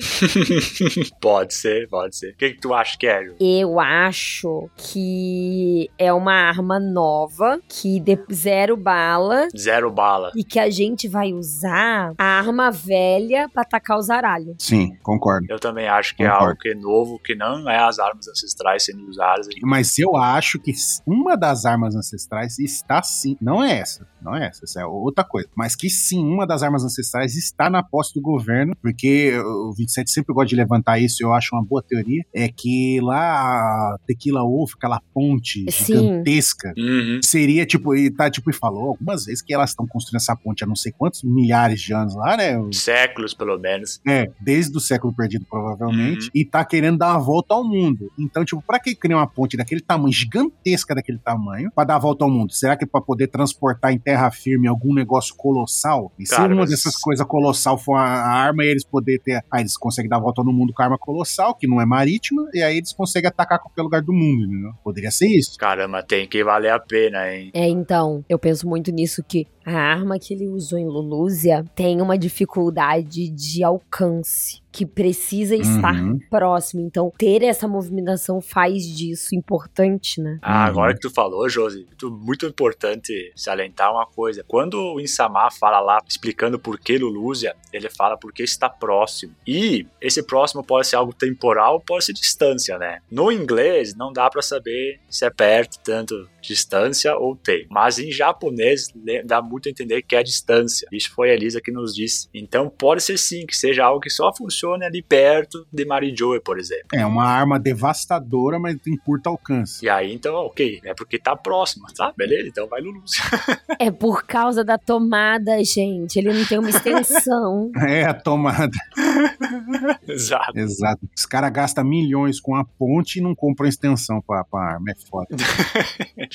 pode 1.20 1.54
ser, 1.54 1.88
pode 1.90 2.16
ser. 2.16 2.32
O 2.32 2.38
que, 2.38 2.52
que 2.52 2.60
tu 2.62 2.74
acha 2.74 2.98
que 2.98 3.08
é, 3.08 3.24
Ju? 3.26 3.36
Eu 3.40 3.80
acho 3.80 4.70
que 4.78 5.90
é 5.98 6.12
uma 6.14 6.34
arma 6.34 6.80
nova, 6.80 7.60
que 7.68 8.00
de 8.00 8.18
zero 8.32 8.78
bala, 8.78 9.48
Zero 9.58 9.92
bala. 9.92 10.32
e 10.36 10.44
que 10.44 10.60
a 10.60 10.70
gente 10.70 11.08
vai 11.08 11.34
usar 11.34 12.14
a 12.18 12.24
arma 12.24 12.72
velha 12.72 13.50
pra 13.50 13.64
atacar 13.64 13.98
o 13.98 14.02
zaralho. 14.02 14.56
Sim, 14.60 14.96
concordo. 15.02 15.48
Eu 15.50 15.60
também 15.60 15.88
acho 15.88 16.16
que 16.16 16.24
é 16.24 16.28
Concordo. 16.28 16.48
algo 16.50 16.60
que 16.60 16.70
é 16.70 16.76
novo, 16.76 17.20
que 17.20 17.36
não 17.36 17.70
é 17.70 17.78
as 17.80 18.00
armas 18.00 18.28
ancestrais 18.28 18.84
sendo 18.86 19.04
usadas. 19.08 19.48
Mas 19.64 19.98
eu 19.98 20.16
acho 20.16 20.60
que 20.60 20.72
uma 21.06 21.36
das 21.36 21.66
armas 21.66 21.96
ancestrais 21.96 22.60
está 22.60 23.02
sim. 23.02 23.36
Não 23.42 23.64
é 23.64 23.80
essa. 23.80 24.08
Não 24.22 24.36
é 24.36 24.48
essa. 24.48 24.64
Essa 24.66 24.82
é 24.82 24.86
outra 24.86 25.24
coisa. 25.24 25.48
Mas 25.56 25.76
que 25.76 25.90
sim, 25.90 26.24
uma 26.24 26.46
das 26.46 26.64
armas 26.64 26.84
ancestrais 26.84 27.36
está 27.36 27.70
na 27.70 27.82
posse 27.84 28.14
do 28.14 28.22
governo. 28.22 28.76
Porque 28.82 29.34
o 29.48 29.74
27 29.76 30.12
sempre 30.12 30.34
gosta 30.34 30.50
de 30.50 30.56
levantar 30.56 31.00
isso. 31.00 31.18
Eu 31.24 31.34
acho 31.34 31.56
uma 31.56 31.64
boa 31.64 31.82
teoria. 31.82 32.24
É 32.34 32.48
que 32.50 33.00
lá 33.02 33.18
a 33.18 33.98
Tequila 34.06 34.42
Wolf, 34.42 34.74
aquela 34.76 35.02
ponte 35.14 35.66
Sim. 35.72 35.86
gigantesca. 35.96 36.74
Uhum. 36.78 37.20
Seria 37.24 37.66
tipo, 37.66 37.96
e 37.96 38.10
tá 38.10 38.30
tipo, 38.30 38.50
e 38.50 38.54
falou 38.54 38.90
algumas 38.90 39.26
vezes 39.26 39.42
que 39.42 39.54
elas 39.54 39.72
estão 39.72 39.86
construindo 39.88 40.18
essa 40.22 40.36
ponte 40.36 40.64
há 40.64 40.68
não 40.68 40.76
sei 40.76 40.92
quantos 40.92 41.24
milhares 41.24 41.82
de 41.82 41.94
anos 41.94 42.16
lá, 42.16 42.36
né? 42.38 42.54
Séculos, 42.74 43.34
pelo 43.34 43.58
menos. 43.58 44.00
É, 44.08 44.30
desde 44.40 44.76
o 44.78 44.80
século 44.80 45.14
perdido, 45.14 45.46
provavelmente, 45.50 46.30
e 46.34 46.46
tá 46.46 46.64
querendo 46.66 46.98
dar 46.98 47.12
uma 47.14 47.20
volta 47.20 47.54
ao 47.54 47.64
mundo. 47.64 48.12
Então, 48.18 48.44
tipo, 48.46 48.62
pra 48.66 48.80
que 48.80 48.96
criar 48.96 49.18
uma 49.18 49.28
ponte 49.28 49.58
daquele 49.58 49.82
tamanho, 49.82 50.12
gigantesca 50.14 50.94
daquele 50.96 51.18
tamanho, 51.20 51.72
pra 51.74 51.84
dar 51.84 51.96
a 51.96 52.00
volta 52.00 52.24
ao 52.26 52.32
mundo? 52.32 52.54
Será 52.54 52.76
que 52.76 52.84
é 52.84 52.88
pra 52.88 53.02
poder 53.02 53.28
transportar 53.28 53.92
em 53.94 54.00
terra 54.00 54.30
firme 54.32 54.68
algum 54.68 54.94
negócio 54.94 55.36
colossal? 55.36 56.12
E 56.18 56.26
se 56.26 56.36
Cara, 56.36 56.54
uma 56.54 56.62
mas- 56.62 56.70
dessas 56.70 56.96
coisas 56.96 57.26
colossal 57.26 57.78
for 57.78 57.96
a, 57.96 58.02
a 58.04 58.30
arma 58.34 58.64
e 58.64 58.68
eles 58.68 58.84
poderem 58.84 59.22
ter. 59.24 59.37
Aí 59.52 59.62
eles 59.62 59.78
conseguem 59.78 60.10
dar 60.10 60.18
a 60.18 60.22
volta 60.22 60.44
no 60.44 60.54
mundo 60.54 60.74
com 60.74 60.82
a 60.82 60.86
arma 60.86 60.98
colossal, 60.98 61.56
que 61.56 61.68
não 61.68 61.82
é 61.82 61.86
marítima, 61.86 62.48
e 62.54 62.62
aí 62.62 62.78
eles 62.78 62.94
conseguem 62.94 63.28
atacar 63.28 63.60
qualquer 63.60 63.82
lugar 63.82 64.02
do 64.02 64.14
mundo, 64.14 64.46
entendeu? 64.46 64.72
Poderia 64.84 65.12
ser 65.12 65.28
isso. 65.28 65.58
Caramba, 65.58 66.04
tem 66.04 66.28
que 66.28 66.44
valer 66.44 66.72
a 66.72 66.80
pena, 66.80 67.34
hein? 67.34 67.52
É, 67.54 67.68
então, 67.68 68.24
eu 68.30 68.40
penso 68.40 68.68
muito 68.68 68.92
nisso 68.92 69.24
que 69.24 69.48
a 69.66 69.74
arma 69.74 70.18
que 70.18 70.34
ele 70.34 70.48
usou 70.48 70.80
em 70.80 70.86
Lulúzia 70.86 71.66
tem 71.76 72.02
uma 72.02 72.18
dificuldade 72.18 73.30
de 73.30 73.64
alcance, 73.64 74.62
que 74.78 74.86
precisa 74.86 75.56
estar 75.56 75.96
Uhum. 75.96 76.20
próximo. 76.30 76.82
Então, 76.86 77.12
ter 77.18 77.42
essa 77.42 77.68
movimentação 77.68 78.40
faz 78.40 78.84
disso 78.86 79.34
importante, 79.36 80.22
né? 80.22 80.38
Ah, 80.42 80.66
agora 80.66 80.94
que 80.94 81.00
tu 81.00 81.10
falou, 81.10 81.50
Josi, 81.50 81.86
muito, 81.88 82.12
muito 82.12 82.46
importante 82.46 83.32
salientar 83.36 83.92
uma 83.92 84.06
coisa. 84.06 84.44
Quando 84.48 84.76
o 84.94 85.00
Insama 85.00 85.50
fala 85.50 85.80
lá, 85.80 85.98
explicando 86.08 86.60
por 86.60 86.80
que 86.80 86.98
Lulúzia, 86.98 87.56
ele 87.74 87.90
fala 87.90 88.16
porque 88.18 88.44
está 88.44 88.70
próximo. 88.70 89.34
E 89.48 89.88
esse 90.00 90.22
próximo 90.22 90.64
pode 90.64 90.86
ser 90.88 90.96
algo 90.98 91.12
temporal, 91.14 91.80
pode 91.82 92.06
ser 92.06 92.14
distância, 92.14 92.78
né? 92.78 93.00
No 93.10 93.32
inglês, 93.32 93.96
não 93.96 94.14
dá 94.14 94.30
pra 94.30 94.42
saber 94.44 95.00
se 95.10 95.26
é 95.26 95.30
perto 95.32 95.80
tanto 95.84 96.30
distância 96.48 97.16
ou 97.16 97.36
tem. 97.36 97.68
Mas 97.70 98.00
em 98.00 98.12
japonês 98.12 98.92
dá 99.26 99.42
muito 99.42 99.68
a 99.68 99.72
entender 99.72 100.02
que 100.02 100.16
é 100.16 100.20
a 100.20 100.24
distância. 100.24 100.88
Isso 100.92 101.12
foi 101.12 101.32
a 101.32 101.34
Elisa 101.34 101.62
que 101.62 101.72
nos 101.72 101.94
disse. 101.94 102.30
Então 102.34 102.70
pode 102.70 103.04
ser 103.04 103.18
sim 103.18 103.46
que 103.46 103.56
seja 103.56 103.86
algo 103.86 104.00
que 104.00 104.10
só 104.10 104.34
funcione 104.34 104.86
ali 104.86 105.02
perto 105.02 105.66
de 105.72 105.86
Marijoe, 105.86 106.40
por 106.40 106.60
exemplo. 106.60 106.88
É 106.94 107.06
uma 107.06 107.26
arma 107.26 107.60
devastadora, 107.60 108.60
mas 108.60 108.78
tem 108.82 108.96
curto 108.98 109.28
alcance. 109.28 109.86
E 109.86 109.90
aí, 109.90 110.14
então, 110.14 110.36
ok, 110.36 110.80
é 110.84 110.94
porque 110.94 111.20
tá 111.20 111.36
próximo, 111.36 111.88
tá? 111.96 112.14
Beleza, 112.16 112.48
então 112.48 112.68
vai 112.68 112.82
no 112.82 112.92
Lúcio. 112.92 113.22
é 113.80 113.92
por 113.92 114.26
causa 114.26 114.64
da 114.64 114.78
tomada, 114.78 115.64
gente. 115.64 116.18
Ele 116.18 116.34
não 116.34 116.46
tem 116.46 116.60
uma 116.60 116.70
extensão. 116.70 117.72
é, 117.88 118.06
a 118.06 118.14
tomada. 118.14 118.78
Exato. 120.08 120.58
Exato. 120.58 121.10
Os 121.16 121.26
caras 121.26 121.52
gastam 121.52 121.84
milhões 121.84 122.40
com 122.40 122.56
a 122.56 122.64
ponte 122.64 123.20
e 123.20 123.22
não 123.22 123.36
compram 123.36 123.68
extensão 123.68 124.22
pra, 124.22 124.44
pra 124.44 124.60
arma. 124.60 124.92
É 124.92 124.96
foda. 125.10 125.28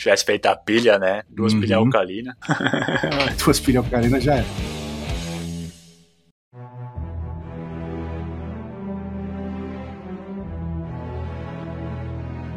Se 0.03 0.07
tivesse 0.07 0.25
feito 0.25 0.47
a 0.47 0.57
pilha, 0.57 0.99
né? 0.99 1.23
Duas 1.31 1.53
uhum. 1.53 1.61
pilhas 1.61 1.79
alcalina. 1.79 2.37
Duas 3.39 3.61
pilhas 3.61 3.85
alcalina 3.85 4.21
já 4.21 4.35
é. 4.39 4.45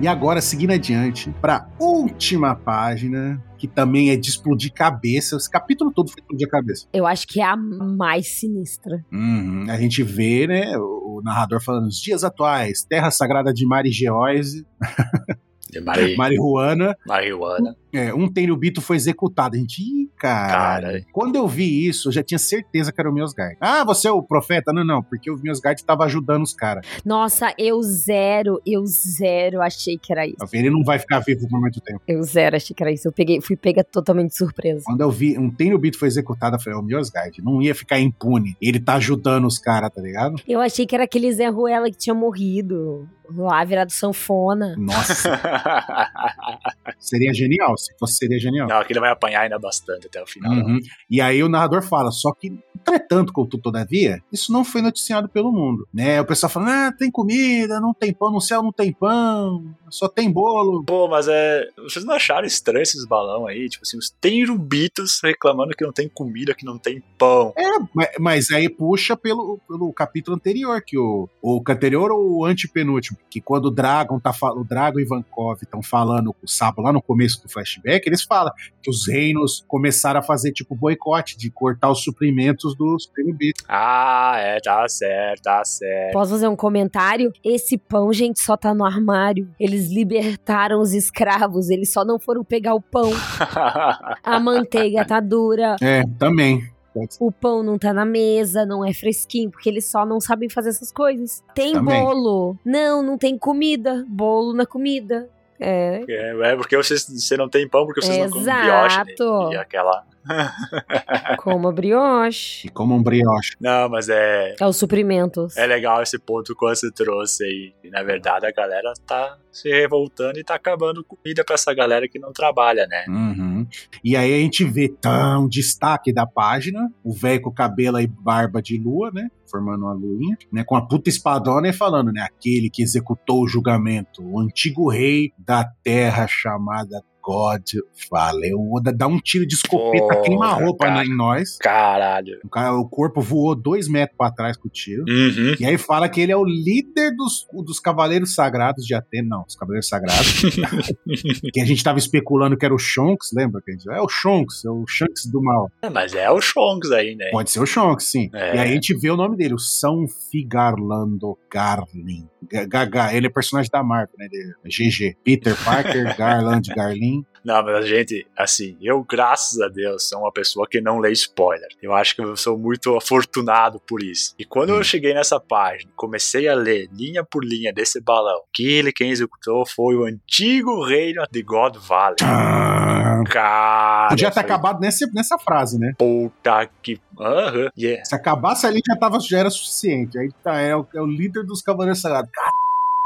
E 0.02 0.08
agora, 0.08 0.41
seguindo 0.41 0.72
adiante, 0.72 1.30
para 1.39 1.70
última 1.80 2.56
página, 2.56 3.39
que 3.60 3.68
também 3.68 4.10
é 4.10 4.16
de 4.16 4.28
explodir 4.28 4.74
cabeça. 4.74 5.36
Esse 5.36 5.48
capítulo 5.48 5.91
todo 5.93 6.10
foi 6.10 6.22
explodir 6.22 6.50
cabeça. 6.50 6.88
Eu 6.91 7.06
acho 7.06 7.28
que 7.28 7.39
é 7.39 7.46
a 7.46 7.56
mais 7.56 8.39
sinistra. 8.39 9.06
Uhum. 9.14 9.68
A 9.70 9.78
gente 9.78 10.02
vê, 10.02 10.48
né, 10.48 10.76
o 10.80 11.22
narrador 11.24 11.64
falando 11.64 11.86
os 11.86 12.02
dias 12.02 12.24
atuais, 12.24 12.84
Terra 12.84 13.12
Sagrada 13.12 13.54
de 13.54 13.68
Marigeoise. 13.68 14.66
De 15.70 15.82
Mari... 15.82 16.16
Marihuana. 16.16 16.95
Marihuana. 17.05 17.76
É, 17.91 18.13
um 18.13 18.28
Tenryubito 18.28 18.82
foi 18.82 18.97
executado. 18.97 19.55
A 19.55 19.57
gente, 19.57 19.82
ih, 19.82 20.09
cara. 20.18 20.82
cara. 20.82 21.05
Quando 21.13 21.38
eu 21.38 21.47
vi 21.47 21.88
isso, 21.88 22.09
eu 22.09 22.11
já 22.11 22.22
tinha 22.22 22.38
certeza 22.38 22.91
que 22.91 22.99
era 22.99 23.09
o 23.09 23.13
Miosgard. 23.13 23.55
Ah, 23.59 23.84
você 23.86 24.07
é 24.07 24.11
o 24.11 24.22
profeta? 24.22 24.74
Não, 24.74 24.84
não, 24.84 25.01
porque 25.01 25.32
o 25.32 25.38
Miosgard 25.38 25.80
estava 25.80 26.03
ajudando 26.03 26.43
os 26.43 26.53
caras. 26.53 26.86
Nossa, 27.05 27.53
eu 27.57 27.82
zero, 27.82 28.61
eu 28.66 28.86
zero 28.86 29.61
achei 29.61 29.97
que 29.97 30.11
era 30.11 30.28
isso. 30.28 30.38
Ele 30.51 30.70
não 30.70 30.84
vai 30.84 30.99
ficar 30.99 31.20
vivo 31.20 31.47
por 31.47 31.59
muito 31.59 31.80
tempo. 31.80 32.01
Eu 32.07 32.22
zero 32.24 32.57
achei 32.57 32.76
que 32.76 32.84
era 32.84 32.91
isso. 32.91 33.07
Eu 33.07 33.13
peguei, 33.13 33.39
fui 33.39 33.55
pega 33.55 33.84
totalmente 33.84 34.36
surpresa. 34.36 34.84
Quando 34.86 35.01
eu 35.01 35.09
vi 35.09 35.38
um 35.38 35.49
Tenryubito 35.49 35.97
foi 35.97 36.09
executado, 36.09 36.57
eu 36.57 36.59
falei, 36.59 36.78
é 36.78 36.82
o 36.82 36.84
Miosgard. 36.84 37.41
Não 37.41 37.61
ia 37.61 37.74
ficar 37.74 37.99
impune. 37.99 38.57
Ele 38.61 38.80
tá 38.80 38.95
ajudando 38.95 39.45
os 39.45 39.57
caras, 39.57 39.89
tá 39.89 40.01
ligado? 40.01 40.36
Eu 40.47 40.59
achei 40.59 40.86
que 40.86 40.93
era 40.93 41.05
aquele 41.05 41.32
Zé 41.32 41.47
Ruela 41.47 41.89
que 41.89 41.97
tinha 41.97 42.13
morrido. 42.13 43.07
Lá 43.30 43.63
virado 43.63 43.91
sanfona. 43.91 44.76
Nossa. 44.78 45.39
seria 46.99 47.34
genial. 47.34 47.78
Se 47.78 47.93
fosse, 47.97 48.15
seria 48.15 48.39
genial. 48.39 48.67
Não, 48.67 48.78
aqui 48.78 48.93
ele 48.93 48.99
vai 48.99 49.11
apanhar 49.11 49.41
ainda 49.41 49.59
bastante 49.59 50.07
até 50.07 50.21
o 50.21 50.28
final. 50.28 50.51
Uhum. 50.51 50.80
E 51.09 51.21
aí 51.21 51.43
o 51.43 51.49
narrador 51.49 51.82
fala, 51.82 52.11
só 52.11 52.32
que, 52.34 52.57
entretanto, 52.76 53.34
contudo, 53.34 53.63
todavia, 53.63 54.21
isso 54.32 54.51
não 54.51 54.63
foi 54.63 54.82
noticiado 54.82 55.30
pelo 55.30 55.51
mundo. 55.51 55.88
Né? 55.93 56.19
O 56.21 56.26
pessoal 56.26 56.49
falando, 56.49 56.69
ah, 56.69 56.91
tem 56.91 57.11
comida, 57.11 57.80
não 57.80 57.93
tem 57.93 58.13
pão, 58.13 58.32
no 58.32 58.41
céu 58.41 58.61
não 58.61 58.71
tem 58.71 58.91
pão, 58.91 59.76
só 59.89 60.07
tem 60.07 60.32
bolo. 60.32 60.84
Pô, 60.84 61.07
mas 61.07 61.28
é. 61.28 61.65
Vocês 61.78 62.05
não 62.05 62.15
acharam 62.15 62.45
estranho 62.45 62.84
esses 62.84 63.05
balão 63.05 63.47
aí? 63.47 63.69
Tipo 63.69 63.84
assim, 63.84 63.97
os 63.97 64.09
tenrubitos 64.09 65.19
reclamando 65.23 65.76
que 65.76 65.86
não 65.86 65.93
tem 65.93 66.09
comida, 66.09 66.53
que 66.53 66.65
não 66.65 66.78
tem 66.78 67.01
pão. 67.17 67.53
É, 67.57 67.63
mas, 67.93 68.09
mas 68.19 68.51
aí 68.51 68.69
puxa 68.69 69.15
pelo, 69.15 69.59
pelo 69.67 69.91
capítulo 69.93 70.36
anterior, 70.36 70.82
que 70.86 70.97
o, 70.97 71.30
o 71.41 71.61
anterior 71.67 72.11
ou 72.11 72.39
o 72.39 72.45
antepenúltimo, 72.45 73.14
que 73.30 73.39
quando 73.39 73.66
o 73.66 73.72
Dragon 73.72 74.20
tá 74.20 74.34
o 74.55 74.63
Dragon 74.63 74.99
e 74.99 75.03
Ivankov 75.03 75.61
estão 75.61 75.82
falando 75.82 76.34
com 76.34 76.45
o 76.45 76.49
Sabo 76.49 76.82
lá 76.82 76.91
no 76.91 77.01
começo 77.01 77.41
do 77.41 77.49
flashback, 77.49 78.07
eles 78.07 78.24
falam 78.24 78.51
que 78.82 78.89
os 78.89 79.07
reinos 79.07 79.63
começaram 79.68 80.20
a 80.20 80.24
fazer 80.24 80.51
tipo 80.51 80.76
boicote 80.76 81.38
de 81.38 81.49
cortar 81.49 81.89
os 81.89 82.03
suprimentos 82.03 82.76
dos 82.76 83.05
tenrubitos. 83.05 83.63
Ah, 83.70 84.36
é, 84.38 84.59
tá 84.59 84.88
certo, 84.89 85.43
tá 85.43 85.63
certo. 85.63 86.13
Posso 86.13 86.32
fazer 86.32 86.47
um 86.47 86.55
comentário? 86.55 87.32
Esse 87.43 87.78
pão, 87.78 88.11
gente, 88.11 88.41
só 88.41 88.57
tá 88.57 88.74
no 88.74 88.84
armário. 88.84 89.49
Eles 89.59 89.76
eles 89.76 89.91
libertaram 89.91 90.80
os 90.80 90.93
escravos, 90.93 91.70
eles 91.70 91.91
só 91.91 92.05
não 92.05 92.20
foram 92.20 92.43
pegar 92.43 92.74
o 92.74 92.82
pão. 92.82 93.11
a 94.24 94.39
manteiga 94.39 95.05
tá 95.05 95.20
dura. 95.20 95.76
É, 95.82 96.03
também. 96.18 96.74
O 97.20 97.32
pão 97.32 97.62
não 97.62 97.78
tá 97.78 97.93
na 97.93 98.06
mesa, 98.06 98.66
não 98.66 98.86
é 98.86 98.93
fresquinho, 98.93 99.52
porque 99.52 99.70
eles 99.70 99.86
só 99.86 100.06
não 100.06 100.20
sabem 100.20 100.50
fazer 100.50 100.70
essas 100.70 100.91
coisas. 100.91 101.43
Tem 101.54 101.74
Também. 101.74 102.04
bolo. 102.04 102.58
Não, 102.64 103.04
não 103.04 103.18
tem 103.18 103.38
comida. 103.38 104.06
Bolo 104.08 104.54
na 104.54 104.66
comida. 104.66 105.30
É. 105.60 106.04
É, 106.08 106.52
é 106.52 106.56
porque 106.56 106.76
vocês, 106.76 107.06
você 107.08 107.38
não 107.38 107.50
tem 107.50 107.68
pão 107.68 107.86
porque 107.86 108.02
vocês 108.02 108.18
Exato. 108.18 108.36
não 108.36 108.43
comem 108.46 108.62
brioche. 108.62 108.98
Né? 109.00 109.54
E 109.54 109.58
aquela 109.58 110.06
como 111.39 111.71
brioche. 111.71 112.67
E 112.67 112.69
como 112.69 112.95
um 112.95 113.03
brioche. 113.03 113.55
Não, 113.59 113.89
mas 113.89 114.09
é. 114.09 114.55
É 114.59 114.65
os 114.65 114.78
suprimentos. 114.78 115.55
É 115.57 115.65
legal 115.65 116.01
esse 116.01 116.17
ponto 116.17 116.55
que 116.55 116.65
você 116.65 116.91
trouxe 116.91 117.43
aí. 117.43 117.73
E, 117.84 117.89
na 117.89 118.03
verdade, 118.03 118.45
a 118.45 118.51
galera 118.51 118.93
tá 119.05 119.38
se 119.51 119.69
revoltando 119.69 120.38
e 120.38 120.43
tá 120.43 120.55
acabando 120.55 121.03
comida 121.03 121.43
pra 121.45 121.55
essa 121.55 121.73
galera 121.73 122.07
que 122.09 122.19
não 122.19 122.34
trabalha, 122.34 122.86
né? 122.88 123.05
Uhum. 123.07 123.65
E 124.03 124.15
aí 124.15 124.34
a 124.34 124.38
gente 124.38 124.65
vê 124.65 124.89
tão 124.89 125.47
destaque 125.47 126.11
da 126.11 126.26
página: 126.26 126.91
o 127.03 127.13
velho 127.13 127.41
com 127.41 127.51
cabelo 127.51 127.99
e 127.99 128.07
barba 128.07 128.61
de 128.61 128.78
lua, 128.78 129.11
né? 129.11 129.30
Formando 129.49 129.84
uma 129.86 129.93
luinha, 129.93 130.38
né? 130.51 130.63
Com 130.63 130.76
a 130.76 130.86
puta 130.86 131.09
espadona 131.09 131.69
e 131.69 131.73
falando, 131.73 132.11
né? 132.11 132.21
Aquele 132.21 132.69
que 132.69 132.84
executou 132.84 133.43
o 133.43 133.47
julgamento, 133.47 134.21
o 134.23 134.39
antigo 134.39 134.89
rei 134.89 135.32
da 135.38 135.63
terra 135.84 136.28
chamada 136.28 137.01
God, 137.26 137.63
valeu. 138.11 138.59
O 138.59 138.78
Oda 138.78 138.93
dá 138.93 139.07
um 139.07 139.19
tiro 139.19 139.47
de 139.47 139.55
escopeta, 139.55 140.21
queima 140.21 140.45
a 140.45 140.53
roupa 140.53 140.86
cara, 140.86 141.03
em 141.03 141.15
nós. 141.15 141.57
Caralho. 141.57 142.39
O, 142.43 142.49
cara, 142.49 142.73
o 142.73 142.88
corpo 142.88 143.19
voou 143.19 143.55
dois 143.55 143.88
metros 143.88 144.15
pra 144.15 144.32
trás 144.32 144.55
com 144.55 144.67
o 144.67 144.71
tiro. 144.71 145.03
Uhum. 145.07 145.55
E 145.59 145.65
aí 145.65 145.78
fala 145.78 146.07
que 146.07 146.21
ele 146.21 146.32
é 146.32 146.38
o 146.38 146.45
líder 146.45 147.15
dos, 147.15 147.47
dos 147.65 147.80
Cavaleiros 147.80 148.36
Sagrados 148.36 148.86
de 148.86 148.93
Atena. 148.93 149.26
Não, 149.28 149.43
os 149.47 149.55
Cavaleiros 149.55 149.88
Sagrados. 149.88 150.41
que 151.51 151.59
a 151.59 151.65
gente 151.65 151.84
tava 151.84 151.97
especulando 151.97 152.55
que 152.55 152.65
era 152.65 152.76
o 152.76 152.80
Shonks, 152.80 153.30
lembra? 153.36 153.61
Que 153.65 153.71
gente, 153.71 153.89
é 153.89 153.99
o 153.99 154.07
Shonks, 154.07 154.63
é 154.65 154.69
o 154.69 154.86
Shanks 154.88 155.26
do 155.26 155.41
mal. 155.41 155.69
É, 155.82 155.89
mas 155.89 156.13
é 156.13 156.30
o 156.30 156.39
Shonks 156.39 156.91
aí, 156.91 157.15
né? 157.15 157.30
Pode 157.32 157.49
ser 157.49 157.59
o 157.59 157.65
Shonks, 157.65 158.05
sim. 158.05 158.30
É. 158.34 158.55
E 158.55 158.59
aí 158.59 158.69
a 158.69 158.73
gente 158.73 158.93
vê 158.93 159.09
o 159.09 159.17
nome 159.17 159.36
dele, 159.36 159.55
o 159.55 159.59
São 159.59 160.05
Figarlando 160.32 161.38
Garlin. 161.51 162.28
Gaga, 162.68 163.14
ele 163.14 163.28
é 163.28 163.30
personagem 163.30 163.70
da 163.72 163.84
Marvel, 163.84 164.16
né? 164.18 164.28
GG. 164.66 165.18
Peter 165.24 165.56
Parker, 165.64 166.16
Garland, 166.18 166.74
Garlin. 166.76 167.26
Não, 167.46 167.64
mas 167.64 167.76
a 167.76 167.82
gente, 167.84 168.26
assim, 168.36 168.76
eu, 168.82 169.04
graças 169.04 169.62
a 169.62 169.68
Deus, 169.68 170.10
sou 170.10 170.22
uma 170.22 170.32
pessoa 170.32 170.68
que 170.68 170.82
não 170.82 170.98
lê 170.98 171.12
spoiler. 171.12 171.68
Eu 171.80 171.93
acho 171.93 172.16
que 172.16 172.22
eu 172.24 172.36
sou 172.36 172.58
muito 172.58 172.96
afortunado 172.98 173.80
por 173.88 174.02
isso. 174.02 174.34
E 174.39 174.43
quando 174.43 174.72
hum. 174.72 174.78
eu 174.78 174.84
cheguei 174.84 175.14
nessa 175.14 175.39
página, 175.39 175.91
comecei 175.96 176.48
a 176.48 176.56
ler 176.56 176.89
linha 176.91 177.24
por 177.24 177.46
linha 177.46 177.72
desse 177.72 178.02
balão, 178.02 178.41
que 178.52 178.68
ele 178.68 178.91
quem 178.91 179.12
executou 179.12 179.64
foi 179.64 179.96
o 179.96 180.06
antigo 180.06 180.84
reino 180.84 181.24
de 181.32 181.43
God 181.43 181.78
Valley. 181.78 182.18
Ah, 182.24 183.05
Cara. 183.26 184.09
Podia 184.09 184.32
ter 184.32 184.39
acabado 184.39 184.80
nessa, 184.80 185.07
nessa 185.13 185.38
frase, 185.38 185.80
né? 185.80 185.93
Puta 185.97 186.69
que. 186.82 186.99
Uhum, 187.17 187.69
yeah. 187.78 188.03
Se 188.05 188.15
acabasse 188.15 188.65
ali 188.65 188.82
já, 188.86 188.95
tava, 188.95 189.19
já 189.19 189.39
era 189.39 189.49
suficiente. 189.49 190.17
Aí 190.17 190.30
tá, 190.43 190.59
é 190.59 190.76
o, 190.76 190.86
é 190.93 191.01
o 191.01 191.05
líder 191.05 191.43
dos 191.43 191.61
Cavaleiros 191.61 192.01
Sagrados. 192.01 192.30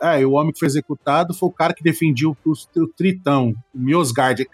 É, 0.03 0.25
o 0.25 0.31
homem 0.31 0.53
que 0.53 0.59
foi 0.59 0.67
executado 0.67 1.33
foi 1.33 1.49
o 1.49 1.51
cara 1.51 1.73
que 1.73 1.83
defendia 1.83 2.29
o, 2.29 2.37
o, 2.45 2.53
o 2.81 2.87
Tritão, 2.87 3.53
o 3.73 3.79
Miosgard. 3.79 4.47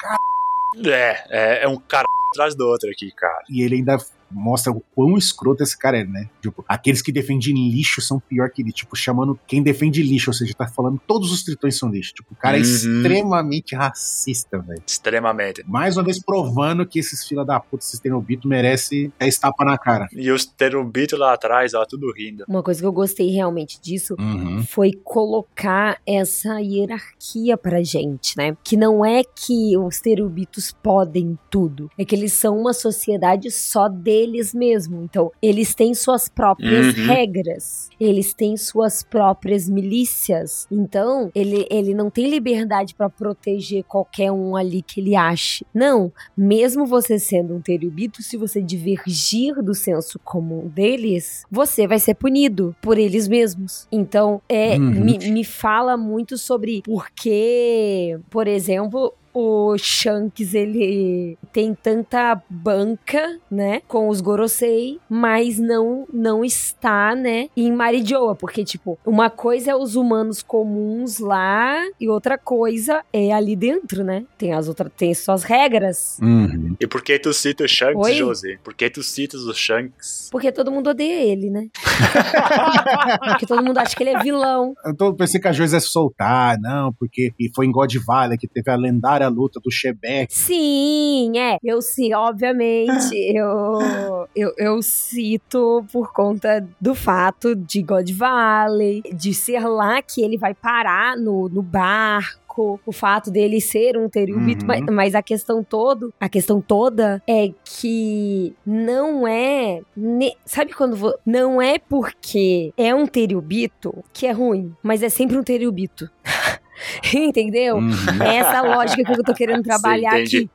É, 0.86 1.24
é, 1.30 1.64
é 1.64 1.68
um 1.68 1.78
cara 1.78 2.06
atrás 2.32 2.56
do 2.56 2.68
outro 2.68 2.90
aqui, 2.90 3.12
cara. 3.12 3.44
E 3.50 3.62
ele 3.62 3.76
ainda 3.76 3.98
mostra 4.30 4.72
o 4.72 4.82
quão 4.94 5.18
escroto 5.18 5.64
esse 5.64 5.78
cara 5.78 6.00
é, 6.00 6.04
né? 6.04 6.30
Tipo, 6.42 6.64
aqueles 6.68 7.02
que 7.02 7.12
defendem 7.12 7.70
lixo 7.70 8.02
são 8.02 8.20
pior 8.20 8.50
que 8.50 8.62
ele, 8.62 8.72
tipo, 8.72 8.96
chamando 8.96 9.40
quem 9.48 9.62
defende 9.62 10.02
lixo, 10.02 10.30
ou 10.30 10.34
seja, 10.34 10.54
tá 10.54 10.68
falando 10.68 11.00
todos 11.06 11.32
os 11.32 11.44
tritões 11.44 11.78
são 11.78 11.90
lixo. 11.90 12.14
Tipo, 12.14 12.34
o 12.34 12.36
cara 12.36 12.58
é 12.58 12.62
uhum. 12.62 12.66
é 12.66 12.70
extremamente 12.70 13.76
racista, 13.76 14.60
velho. 14.60 14.82
Extremamente. 14.86 15.64
Mais 15.68 15.98
uma 15.98 16.04
vez 16.04 16.20
provando 16.20 16.86
que 16.86 17.00
esses 17.00 17.26
fila 17.26 17.46
da 17.46 17.60
puta, 17.60 17.84
esses 17.84 18.00
terubito 18.00 18.48
merece 18.48 19.12
é 19.20 19.28
estapa 19.28 19.64
na 19.64 19.78
cara. 19.78 20.08
E 20.12 20.32
os 20.32 20.46
terubito 20.46 21.18
lá 21.18 21.34
atrás, 21.34 21.74
ó, 21.74 21.86
tudo 21.86 22.12
rindo. 22.12 22.46
Uma 22.48 22.64
coisa 22.64 22.80
que 22.80 22.86
eu 22.86 22.94
gostei 22.94 23.30
realmente 23.32 23.80
disso 23.82 24.16
uhum. 24.20 24.64
foi 24.64 24.92
colocar 25.04 26.00
essa 26.06 26.60
hierarquia 26.60 27.58
pra 27.58 27.84
gente, 27.84 28.38
né? 28.38 28.56
Que 28.64 28.78
não 28.78 29.06
é 29.06 29.24
que 29.24 29.78
os 29.78 30.00
terubitos 30.00 30.72
podem 30.72 31.38
tudo, 31.50 31.90
é 31.98 32.06
que 32.06 32.16
eles 32.16 32.34
são 32.34 32.58
uma 32.58 32.74
sociedade 32.74 33.50
só 33.52 33.88
deles 33.88 34.25
eles 34.26 34.54
mesmos. 34.54 35.04
Então, 35.04 35.32
eles 35.42 35.74
têm 35.74 35.94
suas 35.94 36.28
próprias 36.28 36.98
uhum. 36.98 37.06
regras, 37.06 37.90
eles 38.00 38.34
têm 38.34 38.58
suas 38.58 39.04
próprias 39.04 39.70
milícias. 39.70 40.68
Então, 40.72 41.32
ele, 41.34 41.66
ele 41.70 41.94
não 41.94 42.10
tem 42.10 42.30
liberdade 42.30 42.94
para 42.96 43.10
proteger 43.10 43.84
qualquer 43.84 44.32
um 44.32 44.56
ali 44.56 44.82
que 44.82 45.00
ele 45.00 45.16
ache. 45.16 45.66
Não, 45.74 46.12
mesmo 46.38 46.86
você 46.86 47.18
sendo 47.18 47.56
um 47.56 47.62
terubito, 47.62 48.22
se 48.22 48.38
você 48.38 48.62
divergir 48.62 49.62
do 49.62 49.74
senso 49.74 50.20
comum 50.20 50.68
deles, 50.68 51.46
você 51.50 51.88
vai 51.88 52.00
ser 52.00 52.16
punido 52.16 52.76
por 52.82 52.98
eles 52.98 53.28
mesmos. 53.28 53.88
Então, 53.92 54.42
é, 54.50 54.78
uhum. 54.78 54.92
me, 54.92 55.18
me 55.18 55.44
fala 55.44 55.96
muito 55.96 56.38
sobre 56.38 56.82
por 56.84 57.10
que, 57.12 58.18
por 58.30 58.48
exemplo, 58.48 59.14
o 59.36 59.78
Shanks 59.78 60.54
ele 60.54 61.38
tem 61.52 61.76
tanta 61.76 62.42
banca, 62.50 63.38
né, 63.52 63.82
com 63.86 64.08
os 64.08 64.22
Gorosei, 64.22 64.98
mas 65.10 65.60
não 65.60 66.08
não 66.12 66.46
está, 66.46 67.14
né, 67.14 67.50
em 67.56 67.72
Marijoa, 67.72 68.34
porque 68.34 68.64
tipo, 68.64 68.98
uma 69.06 69.30
coisa 69.30 69.72
é 69.72 69.76
os 69.76 69.98
humanos 69.98 70.42
comuns 70.42 71.20
lá 71.20 71.76
e 72.00 72.08
outra 72.08 72.38
coisa 72.38 73.04
é 73.12 73.34
ali 73.34 73.56
dentro, 73.56 74.04
né? 74.04 74.26
Tem 74.38 74.54
as 74.54 74.70
outras 74.70 74.92
tem 74.96 75.14
suas 75.14 75.44
regras. 75.44 76.18
Uhum. 76.22 76.76
E 76.80 76.88
por 76.88 77.02
que 77.02 77.20
tu 77.20 77.34
cita 77.34 77.66
o 77.66 77.68
Shanks, 77.68 78.06
Oi? 78.06 78.14
José? 78.14 78.58
Por 78.64 78.74
que 78.74 78.90
tu 78.90 79.04
citas 79.04 79.42
o 79.42 79.54
Shanks? 79.54 80.30
Porque 80.32 80.52
todo 80.52 80.72
mundo 80.72 80.92
odeia 80.92 81.22
ele, 81.22 81.50
né? 81.50 81.68
porque 83.30 83.46
todo 83.46 83.64
mundo 83.64 83.78
acha 83.80 83.96
que 83.96 84.04
ele 84.04 84.12
é 84.12 84.20
vilão. 84.22 84.74
Eu 84.86 84.96
tô, 84.96 85.14
pensei 85.14 85.42
que 85.42 85.48
a 85.48 85.52
Joyce 85.52 85.74
ia 85.74 85.80
soltar, 85.82 86.58
não, 86.60 86.94
porque 86.94 87.32
e 87.40 87.52
foi 87.54 87.66
em 87.66 87.72
God 87.72 87.94
Valley 88.06 88.38
que 88.38 88.48
teve 88.48 88.72
a 88.72 88.76
lendária 88.76 89.25
luta 89.28 89.60
do 89.64 89.72
Shebeck. 89.72 90.34
Sim, 90.34 91.38
é. 91.38 91.58
Eu 91.64 91.82
sim, 91.82 92.14
obviamente. 92.14 93.14
eu, 93.36 94.28
eu, 94.36 94.54
eu 94.58 94.82
cito 94.82 95.86
por 95.92 96.12
conta 96.14 96.68
do 96.80 96.94
fato 96.96 97.56
de 97.56 97.82
God 97.82 98.10
Valley, 98.12 99.02
de 99.14 99.34
ser 99.34 99.60
lá 99.68 100.02
que 100.02 100.22
ele 100.22 100.38
vai 100.38 100.54
parar 100.54 101.18
no, 101.18 101.50
no 101.50 101.62
barco. 101.62 102.46
O 102.86 102.92
fato 102.94 103.30
dele 103.30 103.60
ser 103.60 103.98
um 103.98 104.08
Teriubito, 104.08 104.62
Uhum. 104.62 104.68
mas, 104.68 104.82
mas 104.90 105.16
a 105.16 105.22
questão 105.22 105.62
todo, 105.62 106.14
a 106.18 106.30
questão 106.30 106.62
toda 106.62 107.22
é 107.28 107.52
que 107.66 108.56
não 108.66 109.28
é, 109.28 109.82
ne- 109.94 110.38
sabe 110.46 110.72
quando 110.74 111.14
não 111.26 111.62
é 111.62 111.78
porque 111.78 112.72
é 112.78 112.96
um 112.96 113.06
Teriubito 113.06 113.94
que 114.14 114.26
é 114.26 114.32
ruim, 114.32 114.74
mas 114.82 115.04
é 115.04 115.10
sempre 115.10 115.38
um 115.38 115.44
Teriubito. 115.44 116.10
Entendeu? 117.14 117.78
Uhum. 117.78 118.24
É 118.24 118.38
essa 118.38 118.62
lógica 118.62 119.04
que 119.04 119.20
eu 119.20 119.24
tô 119.24 119.34
querendo 119.34 119.64
trabalhar 119.64 120.12
Sim, 120.12 120.24
aqui. 120.24 120.50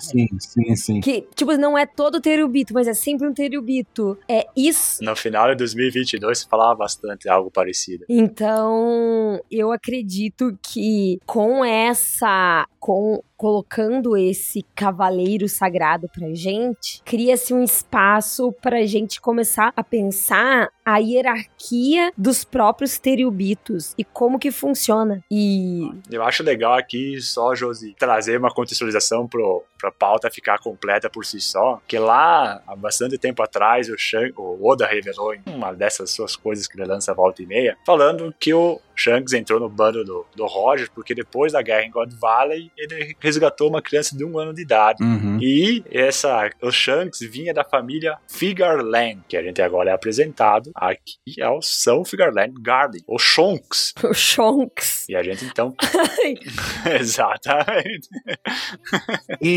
Sim, 0.00 0.28
sim, 0.38 0.76
sim. 0.76 1.00
Que, 1.00 1.26
tipo, 1.34 1.56
não 1.56 1.76
é 1.76 1.86
todo 1.86 2.20
Teriubito, 2.20 2.74
mas 2.74 2.88
é 2.88 2.94
sempre 2.94 3.26
um 3.26 3.32
Teriubito. 3.32 4.18
É 4.28 4.46
isso. 4.56 5.02
No 5.02 5.14
final 5.16 5.48
de 5.50 5.56
2022 5.56 6.38
se 6.38 6.48
falava 6.48 6.74
bastante 6.74 7.28
algo 7.28 7.50
parecido. 7.50 8.04
Então, 8.08 9.40
eu 9.50 9.72
acredito 9.72 10.58
que 10.62 11.18
com 11.26 11.64
essa. 11.64 12.66
com 12.78 13.22
colocando 13.36 14.16
esse 14.16 14.64
cavaleiro 14.74 15.48
sagrado 15.48 16.08
pra 16.08 16.32
gente, 16.34 17.02
cria-se 17.04 17.52
um 17.52 17.62
espaço 17.62 18.52
pra 18.62 18.86
gente 18.86 19.20
começar 19.20 19.72
a 19.76 19.84
pensar 19.84 20.68
a 20.84 20.98
hierarquia 20.98 22.12
dos 22.16 22.44
próprios 22.44 22.98
teriubitos 22.98 23.92
e 23.98 24.04
como 24.04 24.38
que 24.38 24.50
funciona. 24.50 25.22
E 25.30 25.90
Eu 26.10 26.22
acho 26.22 26.42
legal 26.42 26.74
aqui 26.74 27.20
só, 27.20 27.54
Josi, 27.54 27.94
trazer 27.98 28.38
uma 28.38 28.52
contextualização 28.52 29.26
pro, 29.26 29.64
pra 29.78 29.90
pauta 29.90 30.30
ficar 30.30 30.58
completa 30.58 31.08
por 31.08 31.24
si 31.24 31.40
só, 31.40 31.80
que 31.86 31.98
lá, 31.98 32.62
há 32.66 32.76
bastante 32.76 33.18
tempo 33.18 33.42
atrás, 33.42 33.88
o, 33.88 33.96
Shank, 33.96 34.34
o 34.36 34.58
Oda 34.66 34.86
revelou 34.86 35.34
em 35.34 35.42
uma 35.46 35.72
dessas 35.72 36.10
suas 36.10 36.36
coisas 36.36 36.66
que 36.66 36.78
ele 36.78 36.88
lança 36.88 37.14
volta 37.14 37.42
e 37.42 37.46
meia, 37.46 37.76
falando 37.84 38.34
que 38.38 38.52
o 38.52 38.80
Shanks 38.94 39.34
entrou 39.34 39.60
no 39.60 39.68
bando 39.68 40.02
do, 40.02 40.26
do 40.34 40.46
Roger, 40.46 40.90
porque 40.94 41.14
depois 41.14 41.52
da 41.52 41.60
guerra 41.60 41.84
em 41.84 41.90
God 41.90 42.12
Valley, 42.14 42.72
ele 42.76 43.14
resgatou 43.20 43.68
uma 43.68 43.82
criança 43.82 44.16
de 44.16 44.24
um 44.24 44.38
ano 44.38 44.54
de 44.54 44.62
idade. 44.62 45.02
Uhum. 45.02 45.38
E 45.40 45.84
essa, 45.90 46.50
o 46.62 46.70
Shanks 46.70 47.20
vinha 47.20 47.52
da 47.52 47.62
família 47.62 48.16
Figarland, 48.26 49.22
que 49.28 49.36
a 49.36 49.42
gente 49.42 49.60
agora 49.60 49.90
é 49.90 49.92
apresentado 49.92 50.70
aqui 50.74 51.42
ao 51.42 51.60
São 51.60 52.04
Figarland 52.04 52.54
Garden, 52.60 53.02
o 53.06 53.18
Shonks. 53.18 53.92
o 54.02 54.14
Shonks. 54.14 55.08
E 55.08 55.14
a 55.14 55.22
gente 55.22 55.44
então. 55.44 55.74
Exatamente. 56.98 58.08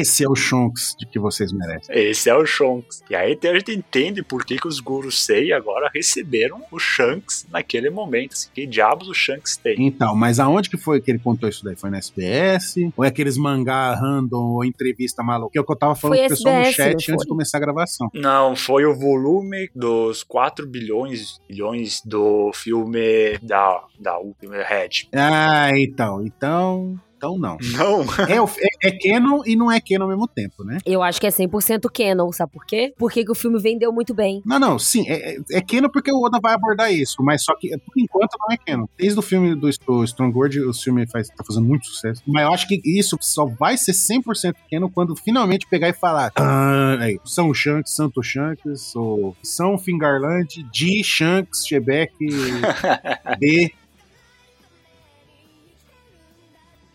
Esse 0.09 0.23
é 0.23 0.27
o 0.27 0.33
Shonks 0.33 0.95
de 0.97 1.05
que 1.05 1.19
vocês 1.19 1.53
merecem. 1.53 1.95
Esse 1.95 2.31
é 2.31 2.35
o 2.35 2.43
Shonks. 2.43 3.03
E 3.11 3.15
aí 3.15 3.37
a 3.43 3.53
gente 3.53 3.71
entende 3.71 4.23
por 4.23 4.43
que, 4.43 4.57
que 4.57 4.67
os 4.67 4.79
Gurus 4.79 5.23
Sei 5.23 5.53
agora 5.53 5.87
receberam 5.93 6.63
o 6.71 6.79
Shanks 6.79 7.45
naquele 7.51 7.91
momento. 7.91 8.33
Assim, 8.33 8.49
que 8.51 8.65
diabos 8.65 9.07
o 9.07 9.13
Shanks 9.13 9.55
tem? 9.55 9.75
Então, 9.77 10.15
mas 10.15 10.39
aonde 10.39 10.67
que 10.67 10.77
foi 10.77 10.99
que 10.99 11.11
ele 11.11 11.19
contou 11.19 11.47
isso 11.47 11.63
daí? 11.63 11.75
Foi 11.75 11.91
na 11.91 11.99
SBS? 11.99 12.73
Ou 12.97 13.05
é 13.05 13.09
aqueles 13.09 13.37
mangá 13.37 13.93
random 13.93 14.53
ou 14.53 14.65
entrevista 14.65 15.21
maluca? 15.21 15.51
Que 15.51 15.59
é 15.59 15.61
o 15.61 15.63
que 15.63 15.71
eu 15.71 15.77
tava 15.77 15.93
falando 15.93 16.17
Foi 16.17 16.27
com 16.27 16.33
o 16.33 16.37
pessoal 16.37 16.55
no 16.55 16.61
SBS, 16.61 16.75
chat 16.75 16.87
não 16.87 16.95
antes 16.95 17.05
foi? 17.05 17.17
de 17.17 17.27
começar 17.27 17.57
a 17.57 17.61
gravação. 17.61 18.09
Não, 18.15 18.55
foi 18.55 18.85
o 18.85 18.95
volume 18.95 19.69
dos 19.75 20.23
4 20.23 20.65
bilhões, 20.65 21.39
bilhões 21.47 22.01
do 22.03 22.51
filme 22.53 23.37
da, 23.43 23.83
da 23.99 24.19
U, 24.19 24.35
filme 24.39 24.57
Red. 24.57 25.07
Ah, 25.13 25.69
então. 25.77 26.25
Então. 26.25 26.99
Então 27.19 27.37
não. 27.37 27.57
Não. 27.73 28.01
É, 28.29 28.41
o- 28.41 28.49
é, 28.81 28.87
é 28.87 28.91
canon 28.97 29.41
e 29.45 29.53
não 29.53 29.69
é 29.69 29.81
canon 29.81 30.03
ao 30.03 30.09
mesmo 30.09 30.25
tempo, 30.25 30.63
né? 30.63 30.77
Eu 30.85 31.03
acho 31.03 31.19
que 31.19 31.27
é 31.27 31.29
100% 31.29 31.89
canon, 31.93 32.31
sabe 32.31 32.53
por 32.53 32.65
quê? 32.65 32.93
Porque 32.97 33.25
que 33.25 33.31
o 33.31 33.35
filme 33.35 33.59
vendeu 33.59 33.91
muito 33.91 34.13
bem. 34.13 34.41
Não, 34.45 34.57
não, 34.57 34.79
sim, 34.79 35.03
é, 35.09 35.35
é, 35.35 35.37
é 35.51 35.61
canon 35.61 35.89
porque 35.89 36.09
o 36.11 36.21
Oda 36.23 36.39
vai 36.41 36.53
abordar 36.53 36.93
isso, 36.93 37.17
mas 37.21 37.43
só 37.43 37.53
que 37.57 37.77
por 37.77 37.93
enquanto 37.97 38.37
não 38.39 38.47
é 38.53 38.57
canon. 38.57 38.85
Desde 38.97 39.19
o 39.19 39.21
filme 39.21 39.53
do, 39.53 39.69
do 39.85 40.03
Stronghold, 40.05 40.59
o 40.61 40.73
filme 40.73 41.05
faz, 41.07 41.27
tá 41.27 41.43
fazendo 41.45 41.65
muito 41.67 41.87
sucesso. 41.87 42.21
Mas 42.25 42.43
eu 42.43 42.53
acho 42.53 42.67
que 42.69 42.81
isso 42.85 43.17
só 43.19 43.45
vai 43.45 43.75
ser 43.75 43.91
100% 43.91 44.55
canon 44.71 44.89
quando 44.89 45.13
finalmente 45.13 45.67
pegar 45.69 45.89
e 45.89 45.93
falar: 45.93 46.31
ah, 46.37 46.95
aí, 47.01 47.19
São 47.25 47.53
Shanks, 47.53 47.93
Santo 47.93 48.23
Shanks, 48.23 48.95
ou 48.95 49.35
São 49.43 49.77
Fingarland, 49.77 50.63
de 50.71 51.03
Shanks, 51.03 51.65
Shebeck, 51.67 52.13
D. 53.39 53.73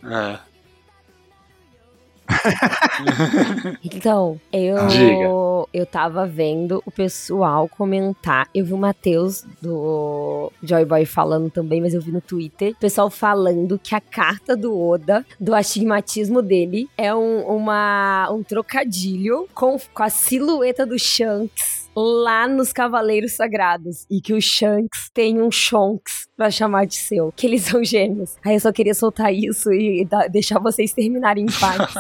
Ah, 0.05 0.41
Então, 3.85 4.41
eu 4.53 4.87
Diga. 4.87 5.29
eu 5.73 5.87
tava 5.87 6.27
vendo 6.27 6.83
o 6.87 6.91
pessoal 6.91 7.69
comentar. 7.69 8.49
Eu 8.55 8.65
vi 8.65 8.73
o 8.73 8.79
Matheus 8.79 9.45
do 9.61 10.51
Joy 10.63 10.85
Boy 10.85 11.05
falando 11.05 11.51
também, 11.51 11.81
mas 11.81 11.95
eu 11.95 12.01
vi 12.01 12.13
no 12.13 12.21
Twitter. 12.21 12.73
O 12.73 12.77
pessoal 12.77 13.11
falando 13.11 13.79
que 13.79 13.95
a 13.95 14.01
carta 14.01 14.57
do 14.57 14.79
Oda, 14.79 15.25
do 15.39 15.55
astigmatismo 15.55 16.43
dele, 16.43 16.89
é 16.97 17.15
um, 17.15 17.41
uma, 17.43 18.29
um 18.31 18.43
trocadilho 18.43 19.49
com, 19.55 19.79
com 19.93 20.03
a 20.03 20.11
silhueta 20.11 20.87
do 20.87 20.99
Shanks 20.99 21.84
lá 21.97 22.47
nos 22.49 22.73
Cavaleiros 22.73 23.33
Sagrados. 23.33 24.07
E 24.11 24.21
que 24.21 24.35
o 24.35 24.41
Shanks 24.41 25.11
tem 25.13 25.41
um 25.41 25.51
Shonks 25.51 26.29
pra 26.37 26.51
chamar 26.51 26.87
de 26.87 26.97
seu. 26.97 27.33
Que 27.37 27.47
eles 27.47 27.63
são 27.63 27.85
gêmeos. 27.85 28.37
Aí 28.45 28.55
eu 28.55 28.61
só 28.61 28.73
queria 28.73 28.95
soltar 28.95 29.33
isso 29.33 29.73
e 29.73 30.07
deixar 30.31 30.59
vocês 30.59 30.93
terminarem 30.93 31.45
em 31.45 31.61
paz. 31.61 31.95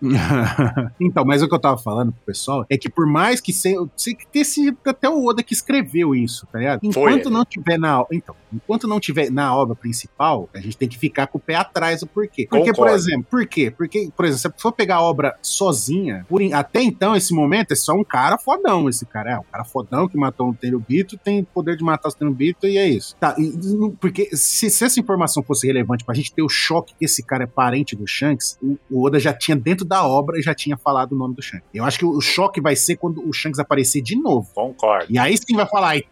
então, 1.00 1.24
mas 1.24 1.42
o 1.42 1.48
que 1.48 1.54
eu 1.54 1.58
tava 1.58 1.78
falando 1.78 2.12
pro 2.12 2.22
pessoal 2.26 2.64
é 2.68 2.76
que 2.76 2.88
por 2.88 3.06
mais 3.06 3.40
que 3.40 3.52
se, 3.52 3.74
se 3.96 4.14
que 4.14 4.26
ter 4.26 4.44
sido 4.44 4.76
até 4.86 5.08
o 5.08 5.24
Oda 5.24 5.42
que 5.42 5.52
escreveu 5.52 6.14
isso, 6.14 6.46
tá 6.50 6.58
ligado? 6.58 6.80
Foi 6.80 6.88
Enquanto 6.88 7.26
ele. 7.26 7.34
não 7.34 7.44
tiver 7.44 7.78
na 7.78 8.04
então, 8.10 8.34
enquanto 8.52 8.88
não 8.88 8.98
tiver 8.98 9.30
na 9.30 9.54
obra 9.54 9.74
principal, 9.74 10.48
a 10.54 10.60
gente 10.60 10.76
tem 10.76 10.88
que 10.88 10.98
ficar 10.98 11.26
com 11.26 11.38
o 11.38 11.40
pé 11.40 11.56
atrás 11.56 12.00
do 12.00 12.06
porquê. 12.06 12.46
Porque, 12.48 12.70
por 12.70 12.76
Concordo. 12.76 12.94
exemplo, 12.96 13.26
por 13.30 13.46
quê? 13.46 13.70
Porque, 13.70 14.10
por 14.16 14.24
exemplo, 14.24 14.38
se 14.38 14.48
você 14.48 14.62
for 14.62 14.72
pegar 14.72 14.96
a 14.96 15.02
obra 15.02 15.36
sozinha, 15.42 16.24
por 16.28 16.40
até 16.52 16.82
então 16.82 17.14
esse 17.14 17.34
momento 17.34 17.72
é 17.72 17.76
só 17.76 17.92
um 17.92 18.04
cara 18.04 18.38
fodão, 18.38 18.88
esse 18.88 19.04
cara 19.10 19.32
é 19.32 19.38
um 19.38 19.42
cara 19.42 19.64
fodão 19.64 20.08
que 20.08 20.16
matou 20.16 20.48
um 20.48 20.52
Tenryubito, 20.54 21.18
tem 21.18 21.42
poder 21.44 21.76
de 21.76 21.84
matar 21.84 22.08
os 22.08 22.14
Tenryubito 22.14 22.66
e 22.66 22.78
é 22.78 22.88
isso. 22.88 23.16
Tá, 23.16 23.34
e- 23.38 23.52
porque 24.00 24.34
se, 24.36 24.70
se 24.70 24.84
essa 24.84 24.98
informação 25.00 25.42
fosse 25.42 25.66
relevante 25.66 26.04
pra 26.04 26.14
gente 26.14 26.32
ter 26.32 26.42
o 26.42 26.48
choque 26.48 26.94
que 26.98 27.04
esse 27.04 27.22
cara 27.24 27.44
é 27.44 27.46
parente 27.46 27.94
do 27.96 28.06
Shanks, 28.06 28.58
o, 28.62 28.78
o 28.90 29.06
Oda 29.06 29.18
já 29.18 29.32
tinha 29.32 29.56
dentro 29.56 29.84
da 29.84 30.06
obra 30.06 30.38
e 30.38 30.42
já 30.42 30.54
tinha 30.54 30.76
falado 30.76 31.12
o 31.12 31.16
nome 31.16 31.34
do 31.34 31.42
Shanks. 31.42 31.66
Eu 31.74 31.84
acho 31.84 31.98
que 31.98 32.04
o, 32.04 32.10
o 32.10 32.20
choque 32.20 32.60
vai 32.60 32.76
ser 32.76 32.96
quando 32.96 33.26
o 33.28 33.32
Shanks 33.32 33.58
aparecer 33.58 34.00
de 34.02 34.16
novo. 34.16 34.48
concordo. 34.54 35.06
E 35.10 35.18
aí 35.18 35.36
sim 35.36 35.54
vai 35.56 35.66
falar, 35.66 35.90
aí, 35.90 36.02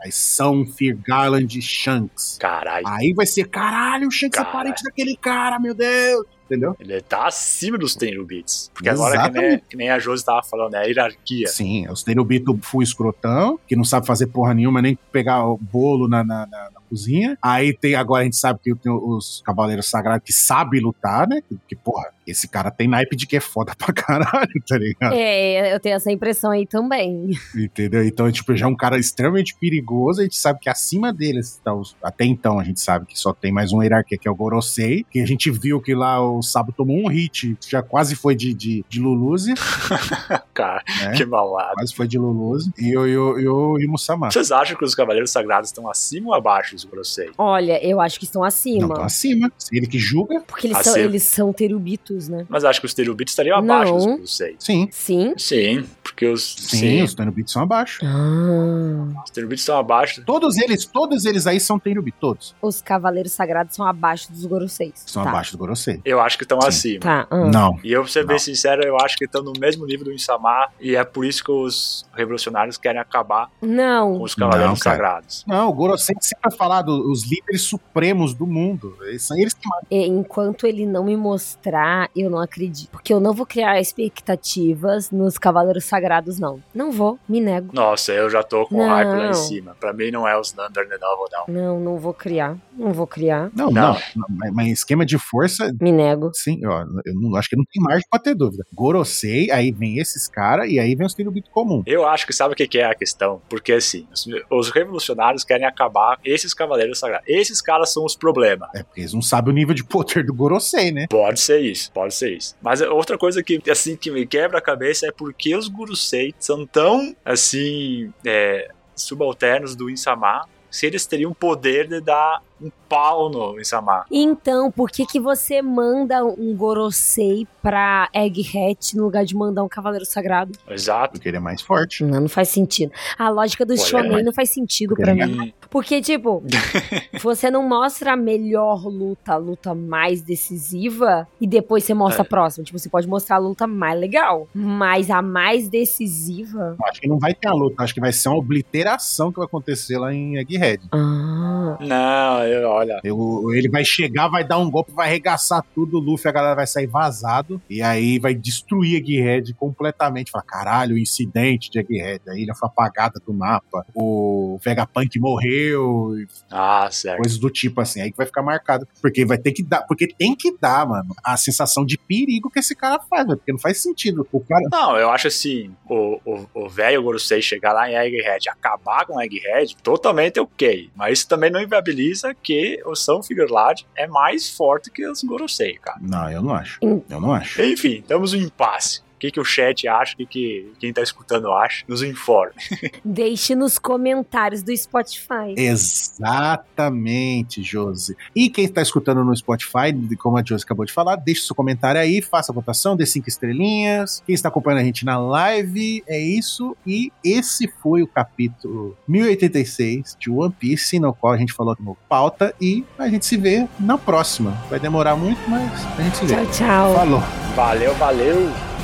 aí 0.00 0.10
são 0.12 0.64
Fear 0.66 0.96
Garland 1.06 1.60
Shanks. 1.60 2.38
Caralho. 2.40 2.86
Aí 2.88 3.12
vai 3.14 3.26
ser, 3.26 3.48
caralho, 3.48 4.08
o 4.08 4.10
Shanks 4.10 4.38
é 4.38 4.42
Caralho. 4.44 4.56
parente 4.64 4.82
daquele 4.82 5.16
cara, 5.16 5.58
meu 5.58 5.74
Deus. 5.74 6.24
Entendeu? 6.46 6.76
Ele 6.80 7.00
tá 7.00 7.26
acima 7.26 7.76
dos 7.76 7.94
Tenryubits. 7.94 8.70
Porque 8.72 8.88
agora, 8.88 9.12
que 9.12 9.18
nem, 9.30 9.42
Exatamente. 9.42 9.64
que 9.68 9.76
nem 9.76 9.90
a 9.90 9.98
Josi 9.98 10.24
tava 10.24 10.42
falando, 10.42 10.74
é 10.74 10.78
a 10.78 10.82
hierarquia. 10.84 11.48
Sim, 11.48 11.88
os 11.88 12.02
Tenryubito 12.02 12.56
full 12.62 12.82
escrotão, 12.82 13.58
que 13.66 13.74
não 13.76 13.84
sabe 13.84 14.06
fazer 14.06 14.28
porra 14.28 14.54
nenhuma, 14.54 14.80
nem 14.80 14.96
pegar 15.10 15.44
o 15.44 15.56
bolo 15.58 16.08
na, 16.08 16.22
na, 16.24 16.46
na- 16.46 16.70
na 16.72 16.80
cozinha. 16.88 17.36
Aí 17.42 17.76
tem, 17.76 17.94
agora 17.96 18.22
a 18.22 18.24
gente 18.24 18.36
sabe 18.36 18.60
que 18.62 18.74
tem 18.76 18.92
os 18.92 19.42
Cavaleiros 19.44 19.90
Sagrados 19.90 20.24
que 20.24 20.32
sabem 20.32 20.80
lutar, 20.80 21.26
né? 21.28 21.40
Que, 21.48 21.58
que, 21.68 21.76
porra, 21.76 22.10
esse 22.26 22.48
cara 22.48 22.70
tem 22.70 22.88
naipe 22.88 23.14
de 23.16 23.26
que 23.26 23.36
é 23.36 23.40
foda 23.40 23.72
pra 23.76 23.92
caralho, 23.92 24.52
tá 24.66 24.76
ligado? 24.78 25.14
É, 25.14 25.74
eu 25.74 25.80
tenho 25.80 25.96
essa 25.96 26.10
impressão 26.10 26.50
aí 26.50 26.66
também. 26.66 27.30
Entendeu? 27.54 28.04
Então, 28.04 28.30
tipo, 28.30 28.54
já 28.56 28.66
é 28.66 28.68
um 28.68 28.76
cara 28.76 28.98
extremamente 28.98 29.56
perigoso. 29.58 30.20
A 30.20 30.24
gente 30.24 30.36
sabe 30.36 30.58
que 30.60 30.68
acima 30.68 31.12
deles, 31.12 31.60
tá, 31.64 31.74
os- 31.74 31.94
até 32.02 32.24
então, 32.24 32.58
a 32.58 32.64
gente 32.64 32.80
sabe 32.80 33.06
que 33.06 33.18
só 33.18 33.32
tem 33.32 33.52
mais 33.52 33.72
uma 33.72 33.84
hierarquia, 33.84 34.18
que 34.18 34.26
é 34.28 34.30
o 34.30 34.34
Gorosei. 34.34 35.04
Que 35.10 35.20
a 35.20 35.26
gente 35.26 35.50
viu 35.50 35.80
que 35.80 35.94
lá 35.94 36.20
o 36.20 36.42
Sabo 36.42 36.72
tomou 36.72 36.96
um 36.98 37.08
hit, 37.08 37.56
já 37.68 37.82
quase 37.82 38.14
foi 38.16 38.34
de, 38.34 38.52
de, 38.54 38.84
de 38.88 39.00
Luluzi, 39.00 39.54
Cara, 40.54 40.82
né? 41.02 41.12
que 41.16 41.24
malado. 41.24 41.74
Quase 41.74 41.94
foi 41.94 42.08
de 42.08 42.18
Luluzi. 42.18 42.72
E 42.78 42.96
o, 42.96 43.06
e 43.06 43.16
o, 43.16 43.38
e 43.38 43.48
o, 43.48 43.78
e 43.80 43.86
o 43.86 43.90
Musama. 43.90 44.30
Vocês 44.30 44.50
acham 44.50 44.76
que 44.76 44.84
os 44.84 44.94
Cavaleiros 44.94 45.30
Sagrados 45.30 45.68
estão 45.70 45.88
acima 45.88 46.28
ou 46.28 46.34
abaixo 46.34 46.74
dos 46.74 46.84
Gorosei? 46.84 47.30
Olha, 47.38 47.82
eu 47.84 48.00
acho 48.00 48.18
que 48.18 48.24
estão 48.24 48.40
Não, 48.42 48.48
acima. 48.48 48.94
tô 48.94 49.02
acima. 49.02 49.52
Ele 49.72 49.86
que 49.86 49.98
julga, 49.98 50.40
Porque 50.46 50.66
eles 50.66 50.78
são, 50.78 50.92
Acima. 50.92 51.04
eles 51.06 51.22
são 51.22 51.52
terubitos, 51.52 52.15
né? 52.28 52.46
Mas 52.48 52.64
acho 52.64 52.80
que 52.80 52.86
os 52.86 52.94
Terubitos 52.94 53.32
estariam 53.32 53.58
abaixo 53.58 53.92
Não. 53.92 53.98
dos 53.98 54.06
Gorosei. 54.06 54.56
sim. 54.58 54.88
Sim. 54.90 55.34
Sim, 55.36 55.84
porque 56.02 56.26
os. 56.26 56.42
Sim, 56.58 57.02
os 57.02 57.14
Tenryubits 57.14 57.52
são 57.52 57.62
abaixo. 57.62 58.00
Ah, 58.04 59.22
os 59.24 59.30
Terubitos 59.30 59.62
estão 59.62 59.78
abaixo. 59.78 60.22
Todos 60.24 60.56
eles, 60.56 60.84
todos 60.84 61.24
eles 61.24 61.46
aí 61.46 61.60
são 61.60 61.78
Tenryubit, 61.78 62.16
todos. 62.20 62.54
os 62.60 62.80
cavaleiros 62.80 63.32
sagrados 63.32 63.74
são 63.76 63.86
abaixo 63.86 64.32
dos 64.32 64.44
Goroseis. 64.46 65.02
São 65.06 65.22
tá. 65.22 65.30
abaixo 65.30 65.52
do 65.52 65.58
Gorosei. 65.58 66.00
Eu 66.04 66.20
acho 66.20 66.36
que 66.38 66.44
estão 66.44 66.60
Sim. 66.62 66.68
acima. 66.68 67.00
Tá. 67.00 67.26
ah. 67.30 67.44
Não. 67.46 67.78
E 67.84 67.92
eu, 67.92 68.02
pra 68.02 68.10
ser 68.10 68.24
bem 68.26 68.34
Não. 68.34 68.38
sincero, 68.38 68.82
eu 68.84 68.96
acho 69.00 69.16
que 69.16 69.24
estão 69.24 69.42
no 69.42 69.52
mesmo 69.58 69.84
nível 69.86 70.06
do 70.06 70.12
Insama. 70.12 70.68
E 70.80 70.96
é 70.96 71.04
por 71.04 71.24
isso 71.24 71.44
que 71.44 71.50
os 71.50 72.06
revolucionários 72.14 72.76
querem 72.78 73.00
acabar 73.00 73.48
com 73.60 73.66
Não. 73.66 74.22
os 74.22 74.34
Cavaleiros 74.34 74.70
Não. 74.70 74.76
Sagrados. 74.76 75.44
Não, 75.46 75.68
o 75.68 75.72
Gorosei 75.72 76.14
sempre 76.20 76.48
vai 76.50 76.56
falar 76.58 76.82
dos 76.82 77.24
líderes 77.24 77.62
supremos 77.62 78.34
do 78.34 78.46
mundo. 78.46 78.96
Eles 79.02 79.22
são 79.22 79.36
eles 79.36 79.52
que 79.54 79.68
E 79.90 80.06
Enquanto 80.06 80.66
ele 80.66 80.86
não 80.86 81.04
me 81.04 81.16
mostrar, 81.16 82.05
eu 82.14 82.30
não 82.30 82.38
acredito. 82.40 82.90
Porque 82.90 83.12
eu 83.12 83.20
não 83.20 83.32
vou 83.32 83.46
criar 83.46 83.80
expectativas 83.80 85.10
nos 85.10 85.38
cavaleiros 85.38 85.84
sagrados, 85.84 86.38
não. 86.38 86.62
Não 86.74 86.90
vou, 86.92 87.18
me 87.28 87.40
nego. 87.40 87.70
Nossa, 87.72 88.12
eu 88.12 88.28
já 88.28 88.42
tô 88.42 88.66
com 88.66 88.76
Não. 88.78 88.88
hype 88.88 89.08
lá 89.08 89.30
em 89.30 89.34
cima. 89.34 89.76
Pra 89.78 89.92
mim 89.92 90.10
não 90.10 90.26
é 90.26 90.38
os 90.38 90.52
Thunder 90.52 90.86
de 90.88 90.98
novo, 90.98 91.28
não. 91.30 91.54
Não, 91.54 91.80
não 91.80 91.98
vou 91.98 92.12
criar. 92.14 92.56
Não 92.76 92.92
vou 92.92 93.06
criar. 93.06 93.50
Não, 93.54 93.70
Não. 93.70 93.94
não. 94.14 94.26
mas- 94.28 94.52
mas 94.52 94.68
esquema 94.68 95.04
de 95.06 95.18
força, 95.18 95.72
Me 95.80 95.92
nego. 95.92 96.30
sim, 96.34 96.64
ó, 96.66 96.82
eu 97.04 97.14
não, 97.14 97.36
acho 97.36 97.48
que 97.48 97.56
não 97.56 97.64
tem 97.72 97.82
margem 97.82 98.04
pra 98.10 98.20
ter 98.20 98.34
dúvida. 98.34 98.64
Gorosei, 98.74 99.50
aí 99.50 99.70
vem 99.72 99.98
esses 99.98 100.28
caras 100.28 100.70
e 100.70 100.78
aí 100.78 100.94
vem 100.94 101.06
os 101.06 101.14
Tenryubito 101.14 101.50
comum. 101.50 101.82
Eu 101.86 102.06
acho 102.06 102.26
que 102.26 102.32
sabe 102.32 102.52
o 102.52 102.56
que 102.56 102.66
que 102.68 102.78
é 102.78 102.84
a 102.84 102.94
questão? 102.94 103.40
Porque 103.48 103.72
assim, 103.72 104.06
os, 104.12 104.26
os 104.50 104.70
revolucionários 104.70 105.44
querem 105.44 105.66
acabar 105.66 106.18
esses 106.24 106.52
Cavaleiros 106.52 106.98
Sagrados. 106.98 107.26
Esses 107.28 107.60
caras 107.62 107.92
são 107.92 108.04
os 108.04 108.14
problemas. 108.16 108.68
É 108.74 108.82
porque 108.82 109.00
eles 109.00 109.12
não 109.14 109.22
sabem 109.22 109.52
o 109.52 109.54
nível 109.56 109.74
de 109.74 109.84
poder 109.84 110.24
do 110.24 110.34
Gorosei, 110.34 110.90
né? 110.92 111.06
Pode 111.08 111.40
ser 111.40 111.60
isso, 111.60 111.90
pode 111.96 112.14
ser 112.14 112.36
isso. 112.36 112.54
Mas 112.60 112.82
outra 112.82 113.16
coisa 113.16 113.42
que, 113.42 113.58
assim, 113.70 113.96
que 113.96 114.10
me 114.10 114.26
quebra 114.26 114.58
a 114.58 114.60
cabeça 114.60 115.06
é 115.06 115.10
porque 115.10 115.56
os 115.56 115.66
Gurusei 115.66 116.34
são 116.38 116.66
tão, 116.66 117.16
assim, 117.24 118.12
é, 118.22 118.68
subalternos 118.94 119.74
do 119.74 119.88
Insama, 119.88 120.46
se 120.70 120.84
eles 120.84 121.06
teriam 121.06 121.32
poder 121.32 121.88
de 121.88 122.02
dar 122.02 122.42
um 122.60 122.70
pau 122.88 123.28
no 123.28 123.60
Insama. 123.60 124.04
Então, 124.10 124.70
por 124.70 124.90
que 124.90 125.04
que 125.06 125.20
você 125.20 125.60
manda 125.60 126.24
um 126.24 126.54
Gorosei 126.56 127.46
pra 127.62 128.08
Egghead 128.14 128.96
no 128.96 129.04
lugar 129.04 129.24
de 129.24 129.34
mandar 129.36 129.62
um 129.64 129.68
cavaleiro 129.68 130.04
sagrado? 130.06 130.52
Exato. 130.68 131.12
Porque 131.14 131.28
ele 131.28 131.36
é 131.36 131.40
mais 131.40 131.60
forte. 131.60 132.04
Não, 132.04 132.20
não 132.22 132.28
faz 132.28 132.48
sentido. 132.48 132.92
A 133.18 133.28
lógica 133.28 133.66
do 133.66 133.72
Olha, 133.72 133.82
shonen 133.82 134.22
não 134.24 134.32
faz 134.32 134.50
sentido 134.50 134.90
Porque 134.90 135.02
pra 135.02 135.12
é 135.12 135.26
mim. 135.26 135.52
Porque, 135.68 136.00
tipo, 136.00 136.42
você 137.22 137.50
não 137.50 137.68
mostra 137.68 138.12
a 138.12 138.16
melhor 138.16 138.86
luta, 138.86 139.32
a 139.32 139.36
luta 139.36 139.74
mais 139.74 140.22
decisiva, 140.22 141.26
e 141.40 141.46
depois 141.46 141.84
você 141.84 141.92
mostra 141.92 142.22
É. 142.22 142.24
a 142.24 142.24
próxima. 142.24 142.64
Tipo, 142.64 142.78
você 142.78 142.88
pode 142.88 143.06
mostrar 143.08 143.36
a 143.36 143.40
luta 143.40 143.66
mais 143.66 143.98
legal. 143.98 144.48
Mas 144.54 145.10
a 145.10 145.20
mais 145.20 145.68
decisiva. 145.68 146.76
Acho 146.84 147.00
que 147.00 147.08
não 147.08 147.18
vai 147.18 147.34
ter 147.34 147.48
a 147.48 147.52
luta, 147.52 147.82
acho 147.82 147.92
que 147.92 148.00
vai 148.00 148.12
ser 148.12 148.28
uma 148.28 148.38
obliteração 148.38 149.30
que 149.30 149.38
vai 149.38 149.46
acontecer 149.46 149.98
lá 149.98 150.14
em 150.14 150.36
Egghead. 150.38 150.82
Ah. 150.92 151.76
Não, 151.80 152.45
eu, 152.46 152.68
olha. 152.68 153.00
Eu- 153.04 153.52
ele 153.54 153.68
vai 153.68 153.84
chegar, 153.84 154.28
vai 154.28 154.44
dar 154.44 154.58
um 154.58 154.70
golpe, 154.70 154.92
vai 154.92 155.08
arregaçar 155.08 155.64
tudo, 155.74 155.98
o 155.98 156.00
Luffy, 156.00 156.28
a 156.28 156.32
galera 156.32 156.54
vai 156.54 156.66
sair 156.66 156.86
vazado, 156.86 157.60
e 157.68 157.82
aí 157.82 158.18
vai 158.18 158.34
destruir 158.34 158.96
Egghead 158.96 159.54
completamente. 159.54 160.30
Fala, 160.30 160.44
caralho, 160.46 160.94
o 160.94 160.98
incidente 160.98 161.70
de 161.70 161.78
Egghead, 161.78 162.20
a 162.28 162.36
ilha 162.36 162.54
foi 162.54 162.68
apagada 162.68 163.20
do 163.24 163.32
mapa, 163.32 163.84
o 163.94 164.58
Vegapunk 164.64 165.18
morreu, 165.18 166.14
Ah, 166.50 166.88
certo. 166.90 167.18
coisas 167.18 167.38
do 167.38 167.50
tipo 167.50 167.80
assim, 167.80 168.00
aí 168.00 168.10
que 168.10 168.16
vai 168.16 168.26
ficar 168.26 168.42
marcado. 168.42 168.86
Porque 169.00 169.24
vai 169.24 169.38
ter 169.38 169.52
que 169.52 169.62
dar, 169.62 169.82
porque 169.82 170.06
tem 170.06 170.34
que 170.34 170.56
dar, 170.60 170.86
mano, 170.86 171.14
a 171.24 171.36
sensação 171.36 171.84
de 171.84 171.96
perigo 171.98 172.50
que 172.50 172.58
esse 172.58 172.74
cara 172.74 172.98
faz, 173.08 173.26
porque 173.26 173.52
não 173.52 173.58
faz 173.58 173.82
sentido. 173.82 174.26
O 174.32 174.40
cara. 174.40 174.66
Não, 174.70 174.96
eu 174.96 175.10
acho 175.10 175.28
assim, 175.28 175.70
o 175.88 176.68
velho 176.68 177.02
Gorosei 177.02 177.40
chegar 177.42 177.72
lá 177.72 177.90
em 177.90 177.94
Egghead 177.94 178.48
acabar 178.48 179.06
com 179.06 179.20
Egghead, 179.20 179.76
totalmente 179.82 180.38
ok. 180.40 180.90
Mas 180.94 181.18
isso 181.20 181.28
também 181.28 181.50
não 181.50 181.60
inviabiliza 181.60 182.34
que 182.42 182.80
o 182.84 182.94
São 182.94 183.22
Figueirlad 183.22 183.82
é 183.96 184.06
mais 184.06 184.48
forte 184.48 184.90
que 184.90 185.06
os 185.06 185.22
Gorosei, 185.22 185.74
cara. 185.74 185.98
Não, 186.00 186.30
eu 186.30 186.42
não 186.42 186.54
acho. 186.54 186.78
Eu 186.82 187.20
não 187.20 187.32
acho. 187.32 187.62
Enfim, 187.62 188.02
temos 188.06 188.32
um 188.32 188.38
impasse. 188.38 189.00
O 189.16 189.18
que, 189.18 189.30
que 189.30 189.40
o 189.40 189.44
chat 189.44 189.88
acha, 189.88 190.12
o 190.12 190.16
que, 190.18 190.26
que 190.26 190.72
quem 190.78 190.92
tá 190.92 191.02
escutando 191.02 191.50
acha, 191.50 191.84
nos 191.88 192.02
informe. 192.02 192.52
Deixe 193.02 193.54
nos 193.54 193.78
comentários 193.78 194.62
do 194.62 194.76
Spotify. 194.76 195.54
Exatamente, 195.56 197.62
Josi. 197.62 198.14
E 198.34 198.50
quem 198.50 198.66
está 198.66 198.82
escutando 198.82 199.24
no 199.24 199.34
Spotify, 199.34 199.94
como 200.18 200.36
a 200.36 200.44
Josi 200.44 200.64
acabou 200.64 200.84
de 200.84 200.92
falar, 200.92 201.16
deixe 201.16 201.42
seu 201.42 201.56
comentário 201.56 201.98
aí, 201.98 202.20
faça 202.20 202.52
a 202.52 202.54
votação, 202.54 202.94
dê 202.94 203.06
cinco 203.06 203.28
estrelinhas. 203.28 204.22
Quem 204.26 204.34
está 204.34 204.50
acompanhando 204.50 204.80
a 204.80 204.84
gente 204.84 205.04
na 205.04 205.18
live, 205.18 206.04
é 206.06 206.20
isso. 206.20 206.76
E 206.86 207.10
esse 207.24 207.66
foi 207.82 208.02
o 208.02 208.06
capítulo 208.06 208.96
1086 209.08 210.16
de 210.20 210.30
One 210.30 210.52
Piece, 210.52 210.98
no 210.98 211.14
qual 211.14 211.32
a 211.32 211.38
gente 211.38 211.54
falou 211.54 211.74
no 211.80 211.96
pauta. 212.06 212.54
E 212.60 212.84
a 212.98 213.08
gente 213.08 213.24
se 213.24 213.38
vê 213.38 213.66
na 213.80 213.96
próxima. 213.96 214.50
Vai 214.68 214.78
demorar 214.78 215.16
muito, 215.16 215.40
mas 215.48 215.86
a 215.98 216.02
gente 216.02 216.18
se 216.18 216.26
vê. 216.26 216.34
Tchau, 216.34 216.46
tchau. 216.52 216.94
Falou. 216.94 217.20
Valeu, 217.54 217.94
valeu! 217.94 218.75